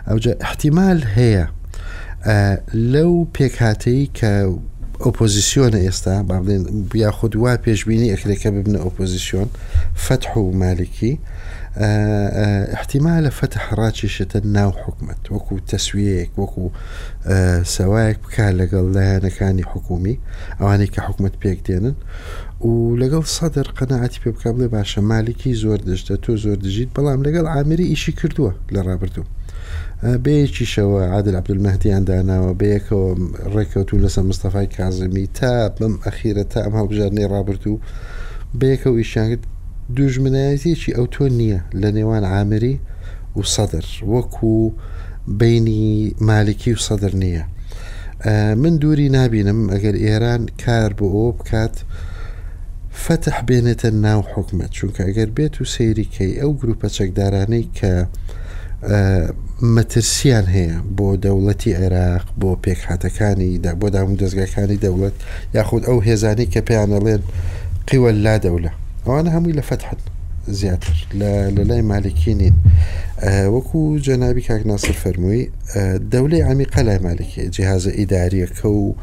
ئەوجا 0.08 0.32
احتیمال 0.46 1.00
هەیە 1.16 1.44
آه، 1.50 2.56
لەو 2.92 3.12
پێکهاتەی 3.36 4.04
کە 4.18 4.32
ئۆپۆزیسیۆنە 5.04 5.80
ئێستا 5.86 6.14
با 6.28 6.36
بڵێن 6.46 6.62
بیا 6.92 7.10
خودوا 7.18 7.52
پێشببینی 7.64 8.12
ئەکرێکە 8.14 8.48
ببنە 8.56 8.78
ئۆپۆزیسیۆن 8.86 9.48
فتح 10.04 10.32
و 10.38 10.50
مالکی 10.60 11.12
احتیمالە 11.76 13.28
فتح 13.30 13.70
ڕاکیشێتە 13.80 14.38
ناو 14.44 14.70
حکومت 14.84 15.20
وەکو 15.34 15.54
تەسویەیەک 15.72 16.30
وەکو 16.40 16.64
سەوایەک 17.76 18.18
بکات 18.24 18.52
لەگەڵ 18.60 18.84
لایەنەکانی 18.96 19.64
حکومی 19.72 20.16
ئەوانەی 20.60 20.90
کە 20.94 21.00
حکومت 21.08 21.34
پێک 21.42 21.58
دێنن 21.66 21.94
و 22.68 22.72
لەگەڵ 23.00 23.24
سەدر 23.36 23.66
قەنەعاتی 23.78 24.18
پێ 24.22 24.30
بکە 24.34 24.50
بڵێ 24.56 24.68
باشە 24.74 25.00
مالێکی 25.10 25.54
زۆر 25.62 25.78
دەشتە 25.88 26.14
تۆ 26.24 26.32
زۆر 26.44 26.58
دژیت 26.64 26.90
بەڵام 26.96 27.20
لەگەڵ 27.26 27.44
ئامری 27.52 27.90
ئیشی 27.92 28.12
کردووە 28.20 28.52
لە 28.74 28.80
ڕابردوو. 28.88 29.24
بەیەکیشەوە 30.24 31.00
عادل 31.14 31.34
عبدمەهدییان 31.40 32.04
داناوە 32.08 32.52
بەیەکەوە 32.60 33.08
ڕێکەوتو 33.54 33.96
لەسەر 34.02 34.24
مستەفای 34.30 34.66
کازمی 34.76 35.26
تا 35.38 35.52
بم 35.76 35.94
ئەخیرە 36.04 36.44
تا 36.52 36.58
ئەم 36.64 36.74
هەڵبژارنەی 36.78 37.30
ڕابرتو 37.34 37.72
بەیەکە 38.60 38.86
و 38.90 38.96
ئیشانگت 39.02 39.42
دوژمنایەتێکی 39.94 40.92
ئەو 40.96 41.06
تۆ 41.14 41.24
نییە 41.38 41.58
لە 41.80 41.88
نێوان 41.96 42.24
ئامری 42.32 42.74
و 43.38 43.42
سەدر 43.54 43.86
وەکو 44.14 44.56
بینی 45.40 45.86
مالکی 46.30 46.70
و 46.74 46.78
سەدر 46.86 47.12
نییە 47.22 47.44
من 48.62 48.74
دووری 48.82 49.08
نابینم 49.16 49.60
ئەگەر 49.74 49.96
ئێران 50.04 50.42
کار 50.64 50.90
بۆ 50.98 51.06
ئەو 51.16 51.30
بکات 51.38 51.74
فتح 53.04 53.36
بێنێتە 53.48 53.88
ناو 54.06 54.20
حکومت 54.32 54.70
چونکە 54.78 55.02
ئەگەر 55.08 55.30
بێت 55.36 55.54
و 55.60 55.64
سەیریکەی 55.74 56.32
ئەو 56.40 56.50
گروپە 56.60 56.88
چەکدارانەی 56.96 57.64
کە 57.78 57.92
مەترسیان 59.74 60.46
هەیە 60.56 60.76
بۆ 60.96 61.08
دەوڵەتی 61.24 61.76
عێراق 61.80 62.24
بۆ 62.40 62.50
پێکهاتەکانی 62.64 63.50
بۆ 63.80 63.86
دام 63.94 64.10
دەستگاکانی 64.22 64.78
دەوڵەت 64.84 65.16
یاخود 65.56 65.82
ئەو 65.88 65.98
هێزانی 66.08 66.46
کە 66.52 66.60
پێیانەڵێن 66.68 67.22
قیوە 67.88 68.10
لا 68.24 68.36
دەولە 68.44 68.72
ئەوانە 69.08 69.28
هەمووی 69.30 69.52
لە 69.54 69.60
فتحن 69.62 69.96
زیاتر 70.48 71.06
لە 71.54 71.58
لای 71.68 71.82
مالکی 71.92 72.34
نین 72.40 72.54
وەکو 73.54 73.78
جەنابی 74.06 74.42
کاکناسر 74.48 74.92
فەرمووی 75.02 75.44
دەولەی 76.12 76.42
ئامیقە 76.46 76.78
لای 76.88 76.98
مالکی 77.06 77.42
جیهازە 77.54 77.90
ئیداریەکە 78.00 78.64
و 78.66 78.94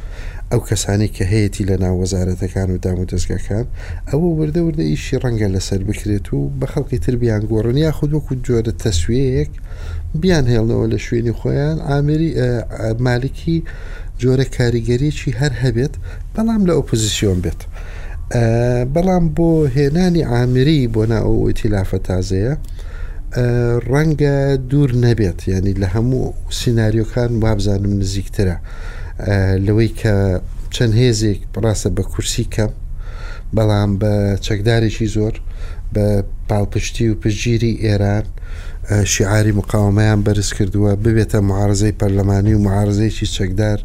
ئەو 0.51 0.59
کەسانی 0.69 1.07
کە 1.15 1.23
هەیەی 1.33 1.65
لە 1.69 1.75
ناو 1.83 1.95
وەزارەتەکان 2.05 2.69
و 2.71 2.77
دام 2.85 2.97
و 2.99 3.05
دەستگەکان 3.11 3.65
ئەوە 4.09 4.29
وردە 4.39 4.61
وردە 4.65 4.81
ئیشی 4.87 5.19
ڕەنگە 5.23 5.47
لەسەر 5.55 5.81
بکرێت 5.89 6.27
و 6.33 6.39
بە 6.59 6.67
خەڵکی 6.71 6.97
تر 7.03 7.15
بیان 7.21 7.41
گۆڕن 7.51 7.77
یا 7.77 7.91
خود 7.97 8.11
وەکو 8.13 8.33
جۆرە 8.47 8.71
تەسوەیەک 8.83 9.51
بیان 10.21 10.45
هێڵنەوە 10.51 10.85
لە 10.93 10.97
شوێنی 11.05 11.31
خۆیان 11.39 11.77
ئامری 11.87 12.31
مالکی 13.07 13.57
جۆرە 14.21 14.45
کاریگەریکی 14.57 15.35
هەر 15.39 15.53
هەبێت 15.63 15.93
بەڵام 16.35 16.61
لە 16.67 16.73
ئۆپۆزیسیۆن 16.77 17.39
بێت. 17.45 17.61
بەڵام 18.93 19.25
بۆ 19.37 19.49
هێنانی 19.75 20.23
ئامری 20.31 20.81
بۆ 20.93 21.03
ناوەوەی 21.13 21.53
تیلافە 21.59 21.99
تازەیە 22.07 22.53
ڕەنگە 23.91 24.37
دوور 24.69 24.89
نەبێت 25.05 25.39
ینی 25.53 25.73
لە 25.81 25.87
هەموو 25.95 26.25
سناریۆکان 26.59 27.31
وابزانم 27.43 27.93
نزیکترە 28.01 28.57
لەوەی 29.65 29.91
کە 29.99 30.15
چەند 30.75 30.93
هێزێک 31.01 31.39
بڕاستە 31.53 31.89
بە 31.97 32.03
کورسی 32.11 32.45
کەم 32.55 32.71
بەڵام 33.55 33.91
بە 34.01 34.13
چەکدارێکی 34.45 35.07
زۆر 35.15 35.35
بە 35.93 36.05
پاڵپشتی 36.49 37.05
و 37.09 37.15
پشگیری 37.21 37.73
ئێران 37.85 38.25
شیعاری 39.13 39.51
مقاومەیان 39.59 40.19
بەرز 40.25 40.49
کردووە 40.57 40.91
ببێتە 41.03 41.39
معارزەی 41.49 41.97
پەرلەمانی 41.99 42.53
و 42.57 42.63
معارزەیەکی 42.67 43.27
چەکدار 43.37 43.79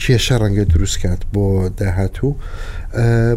کێشە 0.00 0.34
ڕەنگە 0.42 0.64
دروستکات 0.72 1.20
بۆ 1.32 1.46
داهاتوو 1.78 2.32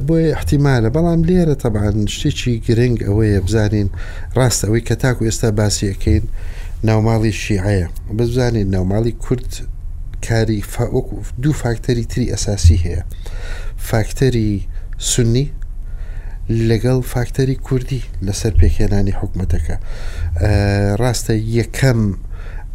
بۆی 0.08 0.32
احتیمالە 0.38 0.90
بەڵام 0.96 1.22
لێرە 1.30 1.56
تەبان 1.64 1.96
شتێکی 2.16 2.54
گرنگ 2.68 2.98
ئەوەیە 3.08 3.40
بزانین 3.46 3.88
ڕاست 4.38 4.62
ئەوەی 4.66 4.84
کە 4.88 4.96
تاکو 5.04 5.26
ئێستا 5.28 5.50
باسیەکەین 5.60 6.24
ناوماڵی 6.88 7.34
شیعەیە 7.44 7.88
بزانین 8.18 8.68
ناوماڵی 8.76 9.14
کورت 9.26 9.52
کاری 10.28 10.60
فاوەکو 10.74 11.16
دوو 11.44 11.54
فاکتەری 11.62 12.06
تری 12.12 12.32
ئەساسی 12.34 12.78
هەیە 12.86 13.02
فاکتەری 13.90 14.52
سنی 15.12 15.48
لەگەڵ 16.70 16.98
فاکتەری 17.14 17.58
کوردی 17.68 18.04
لەسەر 18.28 18.54
پێکێنانی 18.60 19.16
حکوومەتەکە 19.20 19.76
ڕاستە 21.02 21.34
یەکەم 21.60 22.02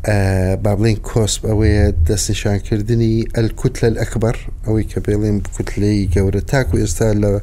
آه، 0.07 0.55
بابلين 0.55 0.97
كوسب 0.97 1.47
اوي 1.47 1.91
دست 1.93 2.31
نشان 2.31 2.57
كردني 2.57 3.29
الكتلة 3.39 3.89
الأكبر 3.89 4.37
اوي 4.69 4.83
كبيلين 4.85 5.41
كتلة 5.59 6.09
قورة 6.17 6.39
تاكو 6.39 6.77
استال 6.79 7.41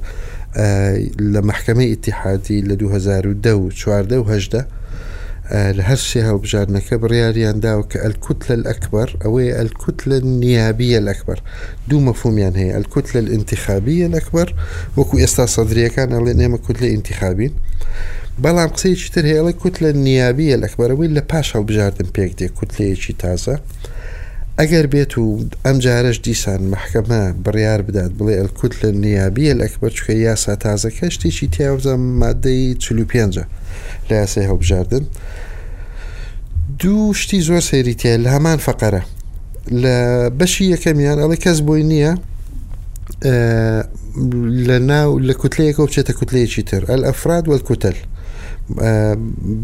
آه، 0.58 0.97
لمحكمة 1.19 1.91
اتحادي 1.91 2.62
لدو 2.62 2.89
هزار 2.89 3.28
ودو 3.28 3.69
شوار 3.69 4.06
دو 4.06 4.21
هجدة 4.21 4.67
آه، 5.47 5.71
لهرشي 5.71 6.21
هاو 6.21 6.38
بجارنا 6.38 6.80
كبرياريان 6.80 7.60
داوك 7.60 7.97
الكتلة 7.97 8.56
الأكبر 8.56 9.17
اوي 9.26 9.62
الكتلة 9.62 10.17
النيابية 10.17 10.97
الأكبر 10.97 11.41
دو 11.88 12.00
مفهوم 12.00 12.38
يعني 12.38 12.58
هي 12.71 12.78
الكتلة 12.78 13.21
الانتخابية 13.21 14.06
الأكبر 14.08 14.56
وكو 14.97 15.17
يستال 15.17 15.50
صدريا 15.50 15.88
كان 15.88 16.13
علينا 16.13 16.58
كتلة 16.58 16.88
انتخابين 16.89 17.54
بەڵام 18.44 18.70
قسەیەکی 18.76 19.10
تر 19.13 19.26
هێڵی 19.32 19.54
کووت 19.60 19.76
لە 19.84 19.91
نیابیە 20.08 20.56
لەخبەرەوەی 20.63 21.12
لە 21.17 21.22
پاش 21.32 21.48
هەڵبژاردن 21.56 22.08
پێک 22.15 22.32
دێ 22.39 22.48
کوتلەیەکی 22.58 23.13
تازە 23.24 23.56
ئەگەر 24.60 24.86
بێت 24.94 25.13
و 25.17 25.26
ئەم 25.65 25.78
جارش 25.86 26.17
دیسان 26.26 26.62
مححکەمە 26.72 27.24
بڕیار 27.46 27.82
بدات 27.88 28.12
بڵێ 28.20 28.34
ئەلکوت 28.39 28.74
لە 28.84 28.89
نیابیە 29.04 29.54
لەکبەرچکە 29.62 30.13
یاسا 30.26 30.56
تازە 30.65 30.89
کەشتێکی 31.00 31.48
تیاوزە 31.56 31.96
مادەی 32.22 32.63
چلو 32.84 33.06
پێ 33.12 33.24
لە 34.10 34.13
یاسای 34.22 34.48
هەڵبژاردن 34.52 35.04
دوو 36.80 37.13
شتی 37.13 37.39
زۆر 37.48 37.62
سەیریتە 37.70 38.12
لە 38.24 38.30
هەمان 38.36 38.60
فەقەرە 38.67 39.02
لە 39.82 39.96
بەشی 40.39 40.65
یەکەمیان 40.74 41.17
ئەڵی 41.22 41.38
کەس 41.44 41.60
بۆی 41.67 41.84
نییە 41.91 42.13
لە 44.67 44.78
ناو 44.91 45.10
لە 45.28 45.34
کوتلەیەکە 45.41 45.82
بچێتە 45.86 46.13
کوتلەیەکی 46.20 46.63
تر 46.70 46.82
ئەل 46.89 47.02
ئەفراد 47.10 47.46
وەل 47.52 47.63
کوتل. 47.70 47.98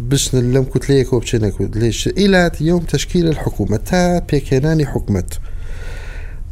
بشن 0.10 0.36
لەم 0.54 0.66
کوتلەیە 0.72 1.06
کۆ 1.10 1.16
بچێنە 1.22 1.50
لێش 1.82 2.08
ئیلات 2.20 2.56
یوم 2.70 2.84
تشکیل 2.94 3.26
حکوومەت 3.44 3.84
تا 3.90 4.04
پێکێنانی 4.30 4.86
حکومت. 4.94 5.30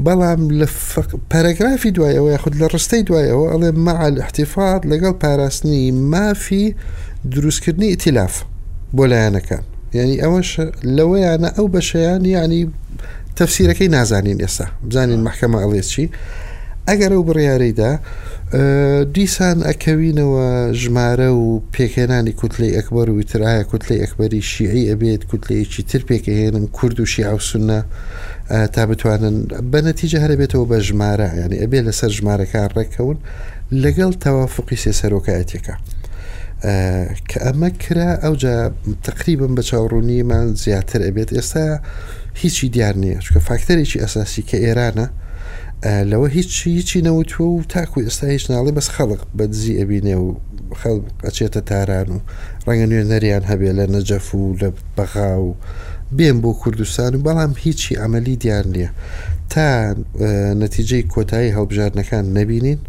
بەڵام 0.05 0.41
لە 0.59 0.67
پەرەگرافی 1.31 1.91
دوایەوە 1.95 2.29
یاخود 2.35 2.55
لە 2.61 2.67
ڕستەی 2.73 3.03
دوایەوە 3.07 3.47
ئەڵێ 3.51 3.71
مەعال 3.85 4.15
احتیفات 4.23 4.81
لەگەڵ 4.91 5.13
پاراستنی 5.23 5.91
مافی 6.11 6.75
دروستکردنی 7.31 7.87
ئیتیلاف 7.91 8.33
بۆ 8.95 9.03
لایەنەکان 9.11 9.63
یعنی 9.97 10.15
ئەوەش 10.23 10.49
لەوەیانە 10.97 11.49
ئەو 11.57 11.67
بەشیان 11.75 12.21
ینی 12.33 12.63
تەفسیرەکەی 13.39 13.89
نازانین 13.95 14.39
ئێستا 14.45 14.67
بزانین 14.87 15.21
محکەمە 15.27 15.59
ئەڵێ 15.63 15.81
چی 15.93 16.03
ئەگەر 16.89 17.11
ئەو 17.13 17.23
بڕیارەیدا 17.27 17.91
دیسان 19.15 19.57
ئەکەوینەوە 19.69 20.47
ژمارە 20.81 21.29
و 21.41 21.47
پێکێنانی 21.75 22.33
کوتلی 22.41 22.73
ئەکبەر 22.77 23.07
و 23.11 23.19
وترایە 23.21 23.63
کوتلی 23.71 24.01
ئەکبەری 24.03 24.41
شیعی 24.51 24.83
ئەبێت 24.91 25.21
کوتلەیەکی 25.31 25.83
تر 25.89 26.01
پێکەهێنم 26.09 26.65
کورد 26.77 26.99
و 26.99 27.05
شیعوسنە 27.13 27.79
تا 28.75 28.81
بتوانن 28.89 29.35
بە 29.71 29.79
نەتیجە 29.87 30.17
هەرە 30.23 30.35
بێتەوە 30.41 30.65
بە 30.71 30.77
ژمارە 30.87 31.29
ینی 31.43 31.57
ئەبێ 31.63 31.79
لەسەر 31.87 32.11
ژمارەکان 32.17 32.69
ڕێکەون 32.77 33.17
لەگەڵ 33.83 34.11
تەوافقی 34.23 34.77
سێ 34.83 34.91
سەرۆکایەتێکە. 34.99 35.75
کە 37.29 37.37
ئەمە 37.45 37.69
کرا 37.83 38.09
ئەوجا 38.23 38.55
تقریبم 39.07 39.51
بە 39.57 39.61
چاوڕوونیمان 39.69 40.47
زیاتر 40.63 41.01
ئەبێت 41.07 41.29
ئێستا 41.37 41.65
هیچی 42.41 42.67
دیار 42.73 42.95
نییە 43.03 43.19
چکە 43.25 43.39
فاکتەرێکی 43.47 43.99
ئەساسی 44.03 44.43
کە 44.49 44.57
ئێرانە 44.65 45.07
لەوە 46.11 46.27
هیچ 46.35 46.51
هیچی 46.67 46.99
نەوتوە 47.07 47.41
و 47.55 47.61
تاکو 47.73 47.99
ئێستا 48.05 48.23
هیچ 48.33 48.43
ناڵی 48.53 48.71
بەس 48.77 48.87
خەڵق 48.95 49.21
بەدزی 49.37 49.73
ئەبینێ 49.79 50.15
و 50.23 50.27
خەڵ 50.81 50.97
ئەچێتە 51.25 51.61
تاران 51.69 52.07
و 52.15 52.19
ڕەنگە 52.67 52.85
نوێنەریان 52.91 53.43
هەبێ 53.51 53.69
لە 53.79 53.85
نەجەف 53.95 54.27
و 54.35 54.41
لە 54.61 54.69
بەغا 54.97 55.31
و 55.47 55.49
بێن 56.17 56.37
بۆ 56.43 56.51
کوردستان 56.61 57.11
و 57.15 57.23
بەڵام 57.27 57.51
هیچی 57.65 57.93
ئەمەلی 58.01 58.35
دیان 58.43 58.67
لێ 58.75 58.87
تا 59.53 59.67
نەتیجەی 60.63 61.03
کۆتایی 61.13 61.53
هەڵبژارنەکان 61.57 62.25
نەبینین 62.37 62.79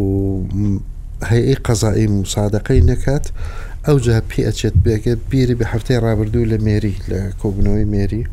و 0.00 0.06
هەیە 1.30 1.56
قەزایی 1.66 2.06
مساادەکەی 2.20 2.82
نەکات 2.92 3.26
ئەو 3.86 3.96
جا 4.04 4.18
پێ 4.30 4.40
ئەچێت 4.48 4.74
بێگە 4.84 5.14
بیری 5.30 5.54
بە 5.60 5.64
هەفتەی 5.72 5.98
ڕابردوو 6.04 6.48
لە 6.52 6.56
مێری 6.66 6.94
لە 7.10 7.20
کۆبنەوەی 7.40 7.90
مێری 7.94 8.24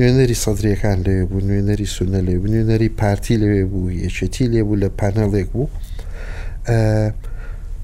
نوێنەری 0.00 0.36
سەدرریەکان 0.44 0.98
لێ 1.06 1.14
بوو 1.30 1.40
نوێنەری 1.48 1.88
سونە 1.94 2.20
لێ 2.26 2.34
بوو 2.40 2.52
نوێنەری 2.54 2.88
پارتی 3.00 3.36
لەوێ 3.42 3.64
بوو 3.70 3.90
یەکێتی 4.06 4.46
لێبوو 4.52 4.80
لە 4.82 4.88
پانەڵێک 4.98 5.48
بوو 5.54 5.68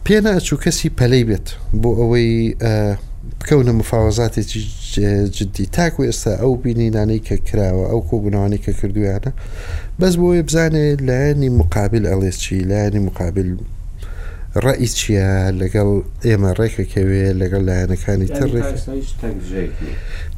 پێنا 0.04 0.32
ئەچوو 0.36 0.62
کەسی 0.64 0.88
پەلەی 0.98 1.24
بێت 1.28 1.46
بۆ 1.82 1.90
ئەوەی 2.00 2.30
بکەونە 3.40 3.72
مفاوەزاتێکی 3.80 4.60
جددی 5.36 5.66
تاکو 5.76 6.00
ئێستا 6.08 6.32
ئەو 6.42 6.52
بینینانەی 6.64 7.20
کە 7.26 7.36
کراوە 7.48 7.84
ئەو 7.90 8.00
کۆبوونەوانی 8.10 8.60
کە 8.64 8.70
کردویانە 8.80 9.32
بەس 10.00 10.14
بۆیە 10.20 10.42
بزانێت 10.48 10.98
لایەنی 11.08 11.48
مقابل 11.60 12.02
ئەڵێ 12.10 12.30
چی 12.42 12.56
لایەنی 12.70 13.00
مقابل 13.08 13.48
ڕئی 14.64 14.88
چیە 14.98 15.28
لەگەڵ 15.60 15.88
ئێمە 16.26 16.50
ڕێکەکەوێ 16.58 17.24
لەگەڵ 17.40 17.62
لایەنەکانی 17.68 18.26
تر 18.36 18.48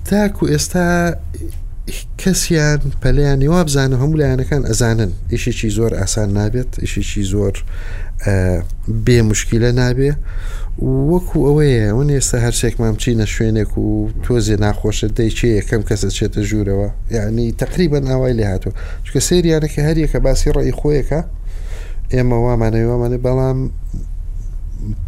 تاکو 0.04 0.46
ئێستا 0.52 1.16
کەسیان 2.20 2.80
پەلیانی 3.02 3.48
وا 3.54 3.62
بزانە 3.68 3.96
هەموو 4.02 4.18
لایەنەکان 4.20 4.62
ئەزانن 4.70 5.12
ئیشیی 5.32 5.70
زۆر 5.78 5.92
ئاسان 6.00 6.28
نابێت 6.38 6.72
ئیشیی 6.84 7.24
زۆر 7.32 7.54
بێ 9.06 9.18
مشکیلە 9.30 9.70
نابێ 9.80 10.12
وەکو 11.10 11.38
ئەوەیە 11.46 11.82
ئەوەن 11.90 12.08
ئێستا 12.16 12.38
هەرچێک 12.46 12.74
مام 12.80 12.94
چینە 13.02 13.26
شوێنێک 13.34 13.70
و 13.78 13.86
تۆزیێ 14.24 14.56
ناخۆشە 14.64 15.08
دەیچێ 15.18 15.48
یەکەم 15.58 15.82
کەسە 15.88 16.08
چێتە 16.16 16.40
ژوورەوە 16.48 16.88
یعنی 17.16 17.46
تقریبا 17.62 17.98
ناوای 18.08 18.34
لێ 18.38 18.46
هاتوو 18.52 18.72
چکە 19.04 19.20
سریانەکە 19.28 19.80
هەریەکە 19.88 20.18
باسی 20.26 20.52
ڕێی 20.56 20.72
خۆیەکە 20.80 21.20
ئێمە 22.14 22.36
وامانەوەمانە 22.46 23.18
بەڵام 23.26 23.58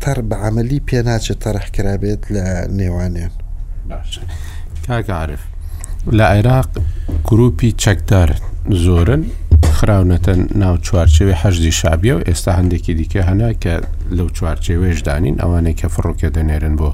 تەر 0.02 0.18
بە 0.28 0.36
عملی 0.46 0.78
پێ 0.88 0.98
ناچێت 1.08 1.38
تەرەحکرا 1.44 1.94
بێت 2.02 2.22
لە 2.34 2.44
نێوانیان 2.78 3.32
باشە. 3.90 4.22
کاکعاعرف 4.86 5.40
لە 6.18 6.22
عێراق 6.34 6.68
گروپی 7.30 7.70
چەکدار 7.82 8.30
زۆرن 8.84 9.22
خراونەتە 9.78 10.34
ناو 10.62 10.76
چوارچێوی 10.86 11.38
هەشی 11.42 11.72
شابیە 11.80 12.14
و 12.16 12.20
ئێستا 12.28 12.52
هەندێکی 12.58 12.92
دیکە 13.00 13.20
هەنا 13.28 13.50
کە 13.62 13.74
لەو 14.16 14.28
چوارچێوێش 14.36 14.98
دانین 15.08 15.36
ئەوانەی 15.42 15.78
کە 15.80 15.86
فڕۆکە 15.94 16.28
دەنێرن 16.36 16.74
بۆ 16.80 16.90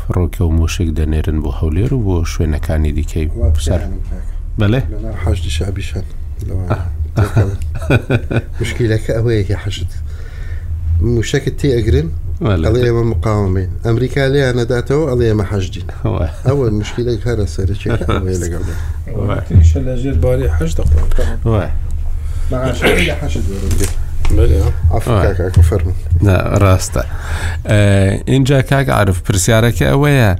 فڕۆکە 0.00 0.42
و 0.48 0.50
مشک 0.60 0.88
دەنێرن 0.98 1.38
بۆ 1.44 1.50
هەولێر 1.60 1.90
و 1.94 2.00
بۆ 2.06 2.16
شوێنەکانی 2.32 2.92
دیکەی 2.98 3.26
سەر 3.66 3.80
بەڵێ 4.60 4.80
هەشی 5.24 5.50
شابیشن 5.56 6.04
مشکیلەکە 8.60 9.12
ئەوەیەکی 9.16 9.56
حەشت 9.62 9.90
موشەکە 11.14 11.50
تێ 11.58 11.68
ئەگرن 11.76 12.08
قضيه 12.42 12.92
مع 12.94 13.00
المقاومين 13.00 13.68
امريكا 13.86 14.26
اللي 14.26 14.50
انا 14.50 14.62
داتو 14.64 15.06
قضيه 15.06 15.32
مع 15.32 15.44
حشدين 15.44 15.86
اول 16.48 16.72
مشكله 16.74 17.14
كهرا 17.24 17.44
سرتشي 17.44 17.90
قضيه 17.90 18.32
لقبل 18.36 19.40
تيش 19.48 19.76
الاجير 19.76 20.14
باري 20.14 20.42
ما 20.42 20.68
واه 21.44 21.70
الا 22.52 22.72
شيء 22.74 23.12
حشد 23.14 23.42
عفوا 24.90 25.32
كاك 25.32 25.60
فرمو 25.60 25.90
يعني 25.90 26.24
لا 26.48 26.58
راستا 26.58 27.04
اینجا 28.28 28.60
کاک 28.60 28.88
عرف 28.90 29.20
پرسیارەکە 29.24 29.82
ئەوەیە 29.92 30.38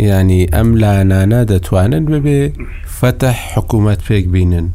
ینی 0.00 0.46
ئەم 0.46 0.80
نانا 0.80 1.42
دتوانن 1.44 2.06
ببێ 2.08 2.58
فتح 2.86 3.58
حکوومەت 3.58 3.98
پێک 4.00 4.26
بینن 4.28 4.66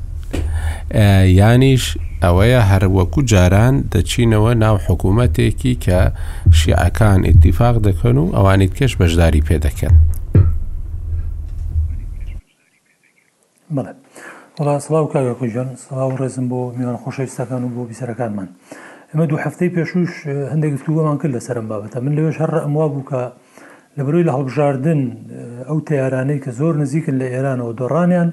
یانیش 1.40 1.84
ئەوەیە 2.24 2.62
هەروەکو 2.72 3.20
جاران 3.32 3.76
دەچینەوە 3.94 4.52
ناو 4.64 4.76
حکوومەتێکی 4.88 5.74
کە 5.86 6.00
شیعەکان 6.60 7.20
ئاتیفاق 7.28 7.76
دەکەن 7.88 8.16
و 8.22 8.26
ئەوانیت 8.36 8.74
کەش 8.80 8.92
بەشداری 9.02 9.42
پێ 9.48 9.56
دەکەن. 9.66 9.94
بڵێت. 13.76 13.98
وڵا 14.60 14.74
سڵاو 14.86 15.06
کاگەکوژان 15.14 15.70
سڵاو 15.86 16.12
ڕێزم 16.20 16.46
بۆ 16.52 16.60
میوان 16.78 16.98
خۆشەویستەکان 17.04 17.62
و 17.66 17.70
بۆ 17.76 17.82
بیسەرەکانمان 17.92 18.50
ئەمە 19.12 19.26
دوو 19.30 19.40
هەفتەی 19.46 19.70
پێشوش 19.76 20.12
هەندێک 20.52 20.72
گفتوگومان 20.76 21.18
کرد 21.22 21.34
لە 21.38 21.42
سەرم 21.48 21.68
بابەتە 21.72 21.98
من 22.06 22.14
لەوێش 22.18 22.38
هەر 22.44 22.52
ئەموا 22.66 22.88
بووکە 22.94 23.22
لە 23.98 24.02
بروی 24.06 24.24
لە 24.28 24.32
هەڵبژاردن 24.38 25.02
ئەو 25.70 25.80
تیارانەی 25.88 26.40
کە 26.44 26.52
زۆر 26.60 26.74
نزیکن 26.84 27.16
لە 27.22 27.28
ئێرانەوە 27.34 27.72
دۆڕانیان 27.80 28.30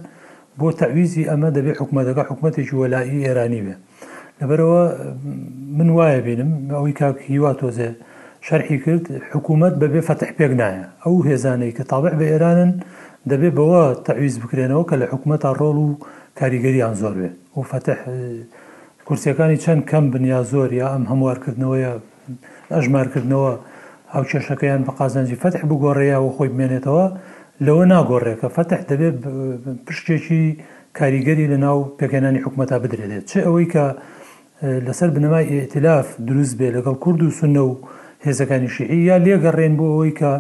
بۆ 0.60 0.68
تەویزی 0.80 1.24
ئەمە 1.30 1.48
دەبێت 1.56 1.76
حکوومەتەکە 1.82 2.22
حکوومەتێکی 2.30 2.74
وەلایی 2.80 3.24
ئێرانی 3.26 3.62
بێ 3.66 3.74
لەبەرەوە 4.40 4.82
من 5.78 5.88
وایە 5.96 6.20
بینم 6.26 6.50
ئەوەی 6.76 6.94
کاک 7.00 7.16
هیوا 7.30 7.52
تۆزێ 7.60 7.90
شەرحی 8.46 8.78
کرد 8.84 9.04
حکوومەت 9.32 9.74
بەبێ 9.82 10.00
فەتح 10.08 10.30
پێک 10.38 10.52
نایە 10.60 10.84
ئەو 11.04 11.14
هێزانەی 11.28 11.72
کە 11.76 11.82
تاابع 11.90 12.12
بە 12.20 12.24
ئێرانن 12.32 12.72
دەبێت 13.30 13.54
بەوە 13.58 13.82
تەویز 14.06 14.34
بکرێنەوە 14.42 14.84
کە 14.88 14.94
لە 15.00 15.06
حکوومەت 15.12 15.42
ڕۆڵ 15.60 15.78
و 15.86 15.90
کاریگەریان 16.38 16.94
زۆر 17.02 17.14
بێ 17.20 17.28
و 17.58 17.62
فەتح 17.72 17.98
کورسەکانی 19.06 19.58
چەند 19.64 19.82
کەم 19.90 20.04
بنیا 20.14 20.40
زۆر 20.52 20.70
یا 20.80 20.86
ئەم 20.92 21.04
هەموارکردنەوەیە 21.10 21.92
ئەژمارکردنەوە 22.76 23.52
هاوچێشەکەیان 24.14 24.82
بە 24.86 24.92
قازانجی 24.98 25.36
فەتح 25.42 25.60
بگۆڕەیە 25.70 26.16
و 26.22 26.28
خۆی 26.36 26.48
بمێنێتەوە 26.52 27.04
لەوە 27.66 27.84
ناگۆڕێ 27.92 28.34
کە 28.40 28.48
فتح 28.56 28.80
دەبێت 28.90 29.16
پشتێکی 29.86 30.44
کاریگەری 30.98 31.46
لە 31.52 31.58
ناو 31.66 31.78
پێکەێنانی 31.98 32.40
حکوومەتا 32.44 32.76
بدرێت 32.82 33.24
چ 33.30 33.32
ئەوەی 33.46 33.66
کە 33.72 33.84
لەسەر 34.86 35.08
بنەمای 35.16 35.46
ئێتلااف 35.52 36.08
دروست 36.28 36.54
بێ 36.58 36.68
لەگەڵ 36.76 36.96
کورد 37.04 37.20
و 37.22 37.30
سنە 37.40 37.62
و 37.70 37.72
هێزەکانی 38.26 38.70
شیعی 38.76 38.98
یا 39.08 39.16
لێگەڕێن 39.24 39.72
بۆ 39.78 39.86
ئەوەی 39.94 40.12
کە 40.20 40.32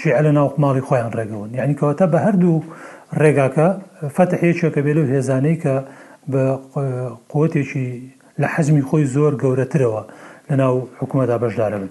شیع 0.00 0.18
لە 0.26 0.30
ناو 0.36 0.48
قماڵی 0.54 0.82
خۆیان 0.88 1.12
ڕێگەون 1.18 1.50
یعنیکەوەتە 1.58 2.04
بە 2.12 2.18
هەردوو 2.26 2.64
ڕێگاکە 3.20 3.68
فتحەیەکە 4.16 4.80
بێت 4.86 4.98
و 5.00 5.06
هێزانەی 5.14 5.56
کە 5.62 5.74
بە 6.32 6.42
قوتێکی 7.32 7.88
لە 8.40 8.46
حەزمی 8.54 8.84
خۆی 8.88 9.04
زۆر 9.14 9.32
گەورەترەوە 9.42 10.02
لە 10.48 10.54
ناو 10.62 10.74
حکوومەتا 11.00 11.36
بەشدارە 11.42 11.78
بن. 11.82 11.90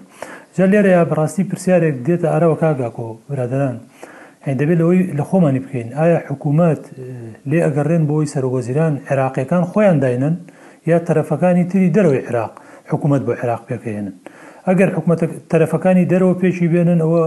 جە 0.56 0.64
لێرە 0.72 0.90
یا 0.98 1.02
بەڕاستی 1.10 1.44
پرسیارێک 1.50 1.96
دێتە 2.06 2.28
ئارەوە 2.32 2.56
کاگاکۆ 2.62 3.06
برادران. 3.28 3.76
دەبێت 4.60 4.78
لەوەی 4.82 5.00
لە 5.18 5.24
خۆمانی 5.30 5.60
بکەین 5.64 5.88
ئایا 5.98 6.18
حکوومەت 6.30 6.82
لێ 7.50 7.58
ئەگەڕێن 7.66 8.02
بۆی 8.10 8.26
سەرۆگۆزیران 8.34 8.94
عێراقیەکان 9.08 9.64
خۆیان 9.70 9.98
داینن 10.04 10.34
یا 10.90 10.98
تەرەفەکانی 11.08 11.64
تری 11.70 11.88
دەرەوەی 11.96 12.22
عێراق 12.28 12.52
حکوومەت 12.90 13.22
بۆ 13.26 13.32
عێراق 13.40 13.62
پێکەێنن 13.68 14.14
ئەگەر 14.68 14.88
حکوومەت 14.96 15.20
تەرەفەکانی 15.52 16.04
دەرەوە 16.12 16.34
پێشی 16.42 16.68
بێنن 16.74 16.98
ئەوە 17.04 17.24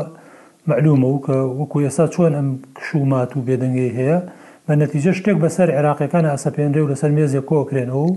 معلومە 0.70 1.08
و 1.14 1.18
کە 1.26 1.36
وەکو 1.60 1.78
ئێستا 1.88 2.06
چۆن 2.16 2.32
ئەم 2.38 2.50
کشومات 2.78 3.30
و 3.38 3.40
بێدەنگی 3.48 3.90
هەیە 3.98 4.18
بە 4.66 4.74
نەتیجە 4.82 5.12
شتێک 5.20 5.38
بەسەر 5.44 5.70
عێراقیەکان 5.78 6.26
ئاسەپێنرێ 6.32 6.82
و 6.84 6.90
لەسەر 6.92 7.12
مێزێک 7.18 7.46
کۆکرێنەوە 7.52 8.02
و 8.08 8.12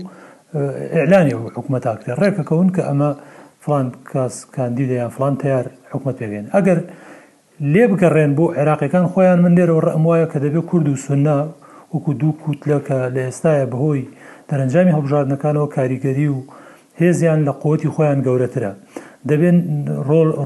ئەلانی 0.97 1.33
حکوومەتاکرێن 1.55 2.15
ڕێکەکەون 2.21 2.67
کە 2.75 2.81
ئەمە 2.89 3.11
فلان 3.63 3.87
کاس 4.11 4.35
کاندیدە 4.55 4.95
یان 5.01 5.11
فلان 5.15 5.33
تیار 5.41 5.65
حکوومەت 5.93 6.15
پێگەێن 6.21 6.47
ئەگەر 6.55 6.79
لێ 7.73 7.85
بگەڕێن 7.91 8.31
بۆ 8.37 8.45
عێراقیەکان 8.57 9.05
خۆیان 9.11 9.39
من 9.43 9.53
لێرەوە 9.57 9.81
ڕەم 9.87 10.03
وایە 10.07 10.27
کە 10.31 10.37
دەبێت 10.43 10.65
کورد 10.69 10.87
و 10.89 10.95
سنا 11.05 11.37
وەکو 11.93 12.11
دوو 12.19 12.31
کووتلەکە 12.41 12.97
لە 13.15 13.21
ئێستاە 13.27 13.65
بەهۆی 13.71 14.03
دەرەنجامی 14.49 14.91
هەڵبژاردنەکانەوە 14.95 15.67
کاریگەری 15.75 16.27
و 16.35 16.37
هێزیان 17.01 17.39
لە 17.47 17.51
قوتی 17.63 17.89
خۆیان 17.95 18.19
گەورەترە 18.25 18.71
دەبێن 19.29 19.57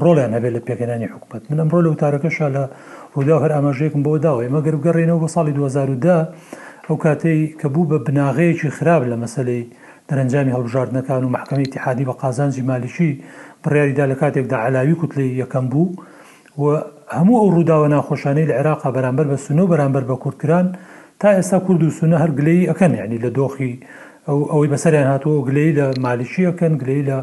ڕۆڵیان 0.02 0.32
هەبێت 0.36 0.52
لە 0.56 0.60
پێکەانی 0.66 1.08
حکوومەت 1.14 1.42
من 1.50 1.58
ئەمڕۆ 1.62 1.78
لە 1.84 1.88
وتارەکەشە 1.92 2.46
لە 2.56 2.62
ڕوودا 3.14 3.36
هەر 3.42 3.52
ئاماژەیەکم 3.56 4.02
بۆ 4.06 4.12
داوای 4.24 4.48
مەگەر 4.54 4.74
بگەڕێنەوە 4.78 5.20
بە 5.24 5.28
ساڵی 5.34 5.52
2010 5.58 6.28
ئەو 6.88 6.96
کاتەی 7.04 7.40
کە 7.60 7.66
بوو 7.74 7.88
بە 7.90 7.96
بناغەیەکی 8.06 8.70
خراپ 8.76 9.02
لە 9.12 9.16
مەسلەی 9.22 9.62
دەرەنجامی 10.08 10.52
هەڵبژاردنەکان 10.56 11.22
و 11.24 11.32
محکەمی 11.36 11.66
تحادی 11.74 12.04
بە 12.08 12.12
قازانجی 12.22 12.62
مالیشی 12.70 13.10
بڕیاریدا 13.62 14.04
لە 14.12 14.16
کاتێکدا 14.20 14.56
علاوی 14.66 14.94
کوتلی 15.00 15.28
یەکەم 15.42 15.66
بوو 15.72 15.88
و 16.60 16.62
هەموو 17.18 17.36
ئەو 17.40 17.48
ڕووداوە 17.56 17.88
ناخۆشانەی 17.94 18.46
لە 18.50 18.54
عێراقا 18.58 18.88
بەرامبەر 18.96 19.26
بە 19.32 19.36
سونە 19.46 19.62
و 19.64 19.70
بەرامبەر 19.72 20.04
بە 20.10 20.14
کوردکران 20.22 20.66
تا 21.20 21.28
ئێستا 21.36 21.58
کورد 21.66 21.82
و 21.82 21.90
سونە 21.98 22.16
هەر 22.22 22.30
گلەی 22.38 22.68
ئەەکەن 22.70 22.92
ینی 23.00 23.18
لە 23.24 23.30
دۆخی 23.38 23.72
ئەوەی 24.52 24.70
بەسەریان 24.72 25.08
هاتووە 25.12 25.40
گلەی 25.48 25.70
لە 25.78 25.86
مالیشیەکەن 26.04 26.72
گلەی 26.82 27.02
لە 27.08 27.16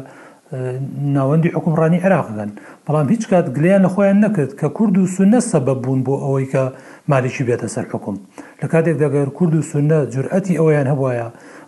ناوەندی 1.16 1.50
حکومڕانی 1.56 2.02
عێراقەکەن 2.04 2.50
بەڵام 2.86 3.06
هیچ 3.14 3.22
کات 3.30 3.46
گلیان 3.56 3.80
لە 3.86 3.90
خۆیان 3.94 4.18
نەکرد 4.26 4.50
کە 4.60 4.68
کورد 4.76 4.94
و 4.98 5.06
سونە 5.16 5.40
سەبە 5.52 5.74
بوون 5.82 6.00
بۆ 6.06 6.14
ئەوەی 6.24 6.46
کە 6.52 6.62
مالیشی 7.10 7.46
بێتە 7.48 7.68
سەر 7.74 7.86
حکوم 7.92 8.16
لە 8.62 8.66
کاتێک 8.72 8.96
دەگەر 9.04 9.28
کورد 9.38 9.54
و 9.56 9.62
سونە 9.70 9.98
جورئەتی 10.14 10.58
ئەویان 10.60 10.86
هەبواە 10.92 11.26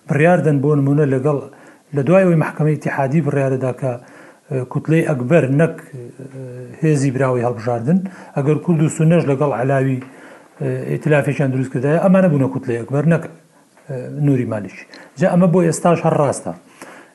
بڕاردن 0.09 0.56
بۆ 0.62 0.70
نمونە 0.78 1.06
لەگەڵ 1.14 1.38
لە 1.96 2.02
دوایەوەی 2.06 2.40
محکمەی 2.44 2.76
تحادی 2.85 3.20
بڕیارداکە 3.26 3.92
کوتلەی 4.50 5.02
ئەکبەر 5.10 5.44
نەک 5.60 5.76
هێزی 6.82 7.10
براوی 7.14 7.42
هەڵبژاردن 7.46 7.98
ئەگەر 8.36 8.58
کورد 8.64 8.80
و 8.82 8.88
سونەش 8.96 9.22
لەگەڵ 9.30 9.50
علاوی 9.60 9.98
ئتلافێکیان 10.94 11.50
دروستکردای 11.54 11.98
ئەمانە 12.04 12.28
بوونە 12.32 12.48
کوتلەی 12.54 12.78
ئەکبەر 12.82 13.04
نەک 13.12 13.22
نوری 14.26 14.46
مالیش 14.52 14.76
جا 15.20 15.26
ئەمە 15.32 15.46
بۆ 15.52 15.60
ئێستاش 15.68 15.98
هەر 16.06 16.14
ڕاستە 16.22 16.52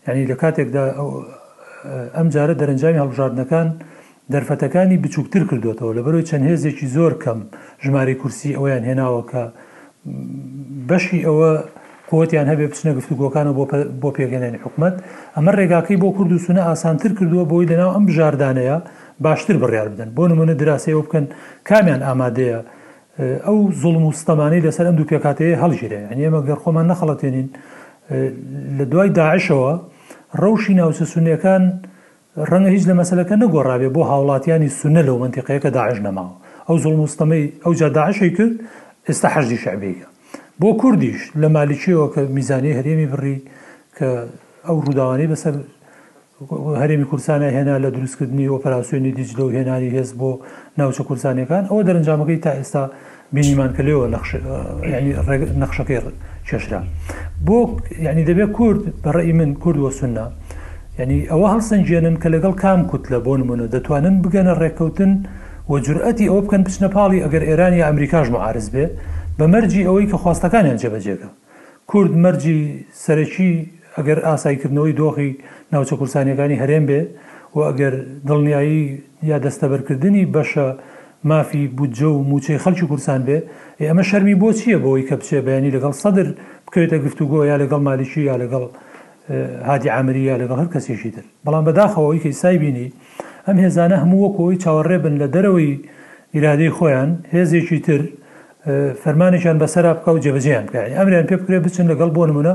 ینی 0.08 0.26
لە 0.32 0.36
کاتێکدا 0.42 0.84
ئەم 2.18 2.28
جارە 2.34 2.54
دەرەنجامی 2.62 3.00
هەڵبژاردنەکان 3.04 3.68
دەرفەتەکانی 4.34 4.98
بچووکتر 5.04 5.44
کردوێتەوە 5.50 5.92
لە 5.98 6.02
بەرەوەی 6.06 6.28
چەند 6.30 6.44
هێزێکی 6.50 6.88
زۆر 6.96 7.14
کەم 7.24 7.40
ژماری 7.86 8.16
کورسی 8.22 8.56
ئەویان 8.58 8.84
هێناوە 8.90 9.22
کە 9.32 9.44
بەشی 10.90 11.22
ئەوە 11.28 11.52
قوتیان 12.12 12.48
هەبێ 12.52 12.66
بچنە 12.72 12.92
گفتوگۆکانە 13.00 13.52
بۆ 14.02 14.10
پێگەێنی 14.18 14.60
حکومت 14.66 14.94
ئەمە 15.36 15.52
ڕێگاکەی 15.60 15.98
بۆ 16.04 16.10
کورد 16.18 16.32
و 16.34 16.40
سونە 16.48 16.62
ئاسانتر 16.70 17.12
کردووە 17.18 17.44
بۆی 17.52 17.66
لەناو 17.72 17.92
ئەم 17.96 18.04
بژاردانەیە 18.10 18.78
باشتر 19.26 19.56
بڕیار 19.64 19.88
بدەن 19.94 20.10
بۆ 20.18 20.24
نمونە 20.32 20.54
دراسەوە 20.62 21.02
بکەن 21.08 21.26
کامیان 21.70 22.02
ئامادەیە 22.08 22.58
ئەو 23.48 23.58
زڵم 23.82 24.04
وستەمانەی 24.12 24.62
لەسەر 24.66 24.86
ئەم 24.88 24.96
دوو 24.98 25.10
پێکاتەیە 25.12 25.56
هەڵژیرێ 25.64 26.00
ئەنیێمە 26.12 26.40
گەرخۆمان 26.48 26.86
نەخەڵەتێنین 26.92 27.48
لە 28.78 28.86
دوای 28.92 29.10
داعشەوە 29.20 29.72
ڕەوشی 30.42 30.74
ناوچە 30.80 31.06
سونیەکان 31.14 31.64
ڕەنگە 32.50 32.70
هیچ 32.76 32.84
لە 32.90 32.94
مەسلەکە 33.02 33.36
نەگۆڕابێ 33.44 33.88
بۆ 33.96 34.02
هاوڵاتیانی 34.12 34.70
سونە 34.80 35.02
لەو 35.08 35.18
منتیقەیە 35.24 35.60
کە 35.64 35.70
داعش 35.78 35.98
نەماوە 36.06 36.34
ئەو 36.68 36.76
زڵ 36.84 36.94
مستەمەی 37.04 37.44
ئەو 37.64 37.74
جا 37.80 37.88
داعشی 37.98 38.30
کرد 38.38 38.54
ئێستا 39.10 39.28
حەشی 39.36 39.58
شعبیگە 39.64 40.08
بۆ 40.62 40.70
کوردیش 40.82 41.22
لە 41.44 41.48
مالیکیەوە 41.56 42.08
کە 42.14 42.22
میزانانی 42.38 42.72
هەرێمی 42.78 43.08
بڕی 43.14 43.38
کە 43.98 44.10
ئەو 44.68 44.78
ڕووداوانەی 44.86 45.28
بەسەر 45.34 45.54
هەرێمی 46.82 47.06
کورسانە 47.12 47.48
هێنا 47.56 47.76
لە 47.84 47.90
دروستکردنی 47.96 48.46
ئۆپراسسیۆنی 48.54 49.12
دیجلە 49.18 49.42
و 49.48 49.52
هێنانی 49.58 49.90
هێز 49.96 50.10
بۆ 50.20 50.32
ناوچە 50.80 51.02
کورسانەکان 51.08 51.64
ئەوە 51.70 51.82
دەرەنجامەکەی 51.88 52.40
تا 52.46 52.52
ئێستا 52.60 52.84
بینیمان 53.36 53.72
کە 53.78 53.82
لێەوە 53.88 54.08
نەخشەکەی 55.62 56.00
کێشرا 56.48 56.80
بۆ 57.48 57.58
ینی 58.06 58.26
دەبێت 58.30 58.52
کورد 58.58 58.82
بەڕێی 59.06 59.34
من 59.40 59.52
کورد 59.64 59.80
وە 59.86 59.92
سوننا 60.00 60.26
ینی 61.00 61.18
ئەوە 61.32 61.48
هەڵسەنجێنن 61.54 62.16
کە 62.22 62.28
لەگەڵ 62.34 62.54
کام 62.64 62.80
کووت 62.90 63.04
لە 63.14 63.18
بۆ 63.26 63.34
نمونە 63.40 63.66
دەتوانن 63.74 64.16
بگەنە 64.24 64.54
ڕێککەوتن 64.62 65.12
و 65.72 65.74
جورئەتی 65.86 66.28
ئەو 66.32 66.40
بکەن 66.46 66.62
پچنەپاڵی 66.68 67.20
ئەگەر 67.26 67.44
ئێرانی 67.50 67.84
ئەمریکاش 67.88 68.28
معارز 68.36 68.68
بێ 68.74 68.86
بە 69.40 69.46
مەرجی 69.54 69.82
ئەوەی 69.88 70.08
کە 70.12 70.18
خواستەکانیان 70.24 70.78
جێبەجێکە 70.82 71.30
کورد 71.92 72.12
مەرجی 72.24 72.58
سەرەکی 73.06 73.52
ئەگەر 73.98 74.20
ئاسایکردنەوەی 74.28 74.94
دۆخی 75.02 75.32
ناوچە 75.74 75.96
کورسانیەکانی 76.00 76.62
هەرێم 76.62 76.86
بێ 76.90 77.02
و 77.56 77.60
ئەگەر 77.70 77.94
دڵنیایی 78.28 78.82
یا 79.30 79.38
دەستەبەرکردنی 79.46 80.24
بەشە 80.36 80.68
مافی 81.30 81.64
بودجە 81.78 82.08
و 82.18 82.20
موچەی 82.30 82.58
خەلکی 82.64 82.86
کورسان 82.92 83.22
بێ 83.28 83.38
ئەمە 83.90 84.04
شەرمی 84.10 84.36
بۆ 84.42 84.50
چییە 84.60 84.78
بەوەی 84.84 85.04
کە 85.10 85.16
بچێ 85.22 85.40
بەیانی 85.46 85.72
لەگەڵ 85.76 85.94
سەدر 86.04 86.28
بکەوێتە 86.66 86.98
گفتوگۆ 87.06 87.40
یا 87.52 87.56
لەگەڵ 87.62 87.82
مالیشی 87.88 88.22
یا 88.30 88.36
لەگەڵ 88.44 88.66
هادی 89.70 89.90
ئامری 89.96 90.24
یا 90.30 90.36
لەگەڵ 90.42 90.58
هەر 90.62 90.70
کەسێکی 90.76 91.12
تر 91.16 91.26
بەڵام 91.46 91.64
بەداخەوەی 91.68 92.20
کە 92.24 92.30
سای 92.42 92.58
بینی 92.64 92.88
ئەم 93.48 93.58
هێزانە 93.66 93.98
هەموو 94.04 94.22
وەکەوەی 94.26 94.58
چاوەڕێ 94.64 94.98
بن 95.04 95.16
لە 95.22 95.28
دەرەوەی 95.36 95.72
ئیرادەی 96.34 96.72
خۆیان 96.78 97.10
هێزێکی 97.34 97.80
تر 97.88 98.02
فەرمانێکیان 99.04 99.58
بەسەر 99.64 99.86
بکە 99.98 100.10
و 100.16 100.20
جێبەجیان 100.24 100.64
بکە 100.68 100.80
ئەمریان 100.98 101.26
پێ 101.30 101.36
بکرێ 101.42 101.60
بچن 101.66 101.86
لەگەڵ 101.92 102.10
بۆ 102.16 102.24
نمونە 102.30 102.54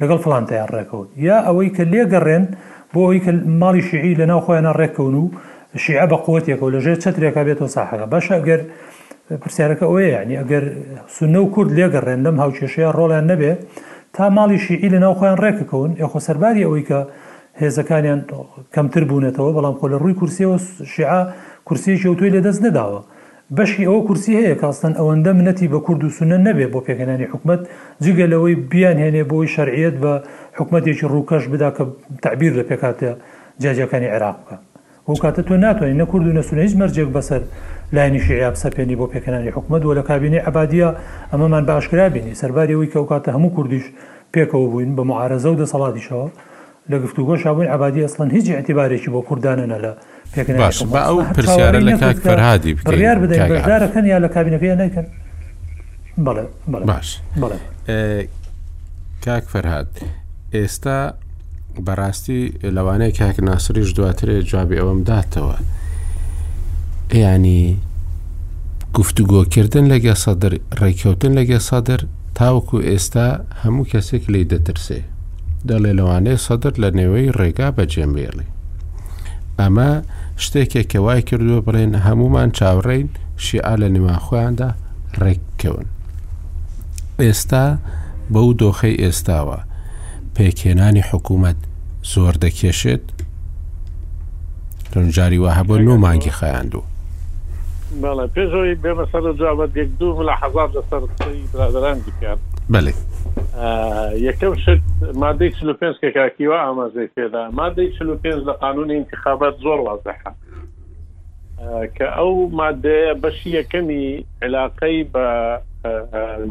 لەگەڵ 0.00 0.18
فلانتەیان 0.24 0.68
ڕێکەوت 0.76 1.08
یا 1.28 1.36
ئەوەی 1.46 1.68
کە 1.76 1.84
لێگەڕێن 1.92 2.44
بۆ 2.92 3.00
ئەوی 3.06 3.20
کە 3.24 3.32
ماڵی 3.62 3.82
شیعی 3.88 4.12
لەناو 4.20 4.40
خۆیانە 4.46 4.72
ڕێککەون 4.80 5.14
و 5.22 5.26
شیع 5.84 6.06
بە 6.10 6.16
قوتێکەوە 6.26 6.70
لەژێر 6.74 6.98
چترێکا 7.02 7.42
بێتەوە 7.48 7.68
ساحەکە 7.76 8.06
باش 8.12 8.26
ئەگەر 8.38 8.60
پرسیارەکە 9.42 9.84
ئەوەیە 9.90 10.08
ینی 10.22 10.36
ئەگەر 10.40 10.64
سنە 11.16 11.38
و 11.44 11.46
کورد 11.54 11.70
لێگەڕێن 11.78 12.20
لەم 12.26 12.36
هاوچێشەیە 12.42 12.90
ڕۆڵیان 12.98 13.26
نەبێ 13.30 13.52
تا 14.16 14.24
ماڵی 14.36 14.58
شیعی 14.66 14.88
لەناو 14.94 15.14
خۆیان 15.18 15.38
ڕێکەکەون 15.44 15.90
یاخۆ 16.02 16.18
سەرباری 16.26 16.62
ئەوەی 16.66 16.84
کە 16.88 16.98
هێزەکانیان 17.62 18.20
کەمتر 18.74 19.02
بوونێتەوە 19.08 19.50
بەڵام 19.56 19.74
خۆ 19.78 19.84
لە 19.92 19.96
ڕووی 20.02 20.16
کورسیەوە 20.20 20.56
شیع 20.94 21.12
کورسیەکی 21.66 22.06
ئەو 22.08 22.14
توی 22.18 22.30
لە 22.36 22.40
دەست 22.46 22.60
نەداوە 22.66 23.00
بەشی 23.58 23.84
ئەوە 23.88 24.00
کورسی 24.08 24.32
هەیە 24.40 24.56
کاستن 24.62 24.92
ئەوەندە 25.00 25.32
منەتی 25.38 25.68
بە 25.72 25.78
کورد 25.86 26.02
و 26.04 26.10
سونە 26.18 26.38
نەبێ 26.46 26.66
بۆ 26.72 26.80
پێکەنانی 26.86 27.26
حکومت 27.32 27.60
جگە 28.04 28.26
لەوەی 28.32 28.54
بیان 28.72 28.96
هێنێ 29.04 29.24
بۆی 29.30 29.48
شەرعیت 29.54 29.96
بە 30.02 30.12
حکوومەتێکی 30.58 31.06
ڕووکەش 31.12 31.44
بدا 31.52 31.68
کە 31.76 31.84
تعبیر 32.24 32.52
لە 32.58 32.64
پێکاتە 32.70 33.10
جاجەکانی 33.62 34.08
عێراقکە 34.14 34.56
بۆ 35.06 35.14
کاتە 35.24 35.42
تۆ 35.48 35.52
ناتوانین 35.64 35.98
نە 36.02 36.06
کورد 36.10 36.26
و 36.26 36.32
نەسونە 36.38 36.62
هیچ 36.66 36.74
مەرجێک 36.80 37.10
بەسەر 37.16 37.42
لاینی 37.94 38.20
شعیاب 38.26 38.54
سەپێنی 38.62 38.96
بۆ 39.00 39.06
پێکەنانی 39.14 39.50
حکومت 39.56 39.82
و 39.84 39.94
لە 39.98 40.02
کابینی 40.08 40.38
عبادیە 40.48 40.88
ئەمەمان 41.32 41.64
باشکرابینی 41.70 42.34
سەرباریەوەی 42.40 42.88
کە 42.92 42.96
و 43.02 43.06
کاتە 43.10 43.30
هەموو 43.36 43.50
کوردیش 43.56 43.84
پێکەوە 44.34 44.62
بووین 44.70 44.90
بە 44.96 45.02
معارەزە 45.10 45.48
و 45.52 45.56
دەسەڵاتیشەوە 45.60 46.26
لە 46.90 46.96
گفتوگۆ 47.04 47.34
شابووین 47.42 47.68
عبادی 47.74 48.04
ئەسڵەن 48.06 48.28
هیچ 48.36 48.46
اعتیبارێکی 48.50 49.10
بۆ 49.14 49.20
کوردانەنە 49.28 49.78
لە 49.84 49.92
بە 50.32 51.00
ئەو 51.08 51.16
پرسیارە 51.36 51.80
لە 51.88 51.92
کاک 52.02 52.18
فەرهادی 52.28 52.72
بڕیار 52.86 53.16
بدەین 53.22 53.42
بەدارەکەن 53.54 54.04
یا 54.12 54.18
لە 54.24 54.28
کابینەکەی 54.34 54.76
نەکەن 54.82 55.06
بڵێ 56.26 56.44
باش 56.88 57.08
کاک 59.24 59.44
فەرهاد 59.52 59.88
ئێستا 60.56 60.98
بەڕاستی 61.86 62.42
لەوانەیە 62.76 63.16
کاک 63.18 63.36
ناسریش 63.48 63.90
دواترێ 63.98 64.36
جوابی 64.50 64.78
ئەوەم 64.80 65.00
داتەوە 65.08 65.56
ینی 67.24 67.62
گفتوگۆکردن 68.96 69.84
لەگە 69.92 70.14
سادر 70.24 70.52
ڕێککەوتن 70.80 71.32
لەگە 71.40 71.58
سادر 71.68 72.00
تاوەکو 72.38 72.76
ئێستا 72.88 73.26
هەموو 73.62 73.88
کەسێک 73.92 74.24
لی 74.32 74.42
دەترسێ 74.52 75.00
دەڵێ 75.68 75.92
لەوانەیە 75.98 76.38
سەدر 76.46 76.72
لە 76.82 76.88
نێوەی 76.98 77.32
ڕێگا 77.38 77.68
بەجێمێڵی 77.76 78.48
ئەمە 79.62 79.88
شتێکێک 80.44 80.86
کە 80.92 80.98
وای 81.04 81.22
کردووە 81.28 81.60
بڵێن 81.66 81.92
هەمومان 82.06 82.48
چاوڕین 82.58 83.06
شیعە 83.44 83.74
لە 83.82 83.88
نماخۆیاندا 83.94 84.68
ڕێککەون. 85.20 85.86
ئێستا 87.22 87.66
بەو 88.32 88.48
دۆخەی 88.60 89.00
ئێستاوە 89.02 89.58
پێکێنانی 90.36 91.06
حکوومەت 91.10 91.58
زۆر 92.12 92.34
دەکێشێت 92.44 93.04
ڕنجاری 94.94 95.38
وا 95.42 95.50
هەبوو 95.58 95.82
نۆ 95.86 95.94
مانگی 96.04 96.34
خەیاندوو. 96.38 96.84
بەڵێ 98.02 98.26
پێشەوەی 98.34 98.74
بێمە 98.82 99.04
سەر 99.12 99.24
جاوە 99.40 99.66
دێک 99.74 99.90
دوو 100.00 100.22
لە 100.28 100.34
حەزار 100.40 100.68
لەسەر 100.76 101.02
برادران 101.52 101.98
دیکات. 102.06 102.40
بەێ. 102.72 102.94
یەکەم 104.28 104.52
شت 104.64 104.82
مادەی 105.22 105.48
چلو 105.58 105.72
پێنج 105.80 105.96
کە 106.02 106.08
کاکیوە 106.16 106.58
ئاماژەی 106.64 107.08
پێدا 107.16 107.42
مادەی 107.60 107.88
چلو 107.96 108.14
پێنج 108.24 108.40
لە 108.48 108.54
قانونی 108.64 108.96
انتخابات 109.00 109.54
زۆر 109.64 109.78
وازەحە 109.86 110.30
کە 111.96 112.06
ئەو 112.16 112.30
مادەیە 112.60 113.12
بەشی 113.22 113.50
یەکەمی 113.58 114.04
علاقەی 114.46 114.98
بە 115.12 115.26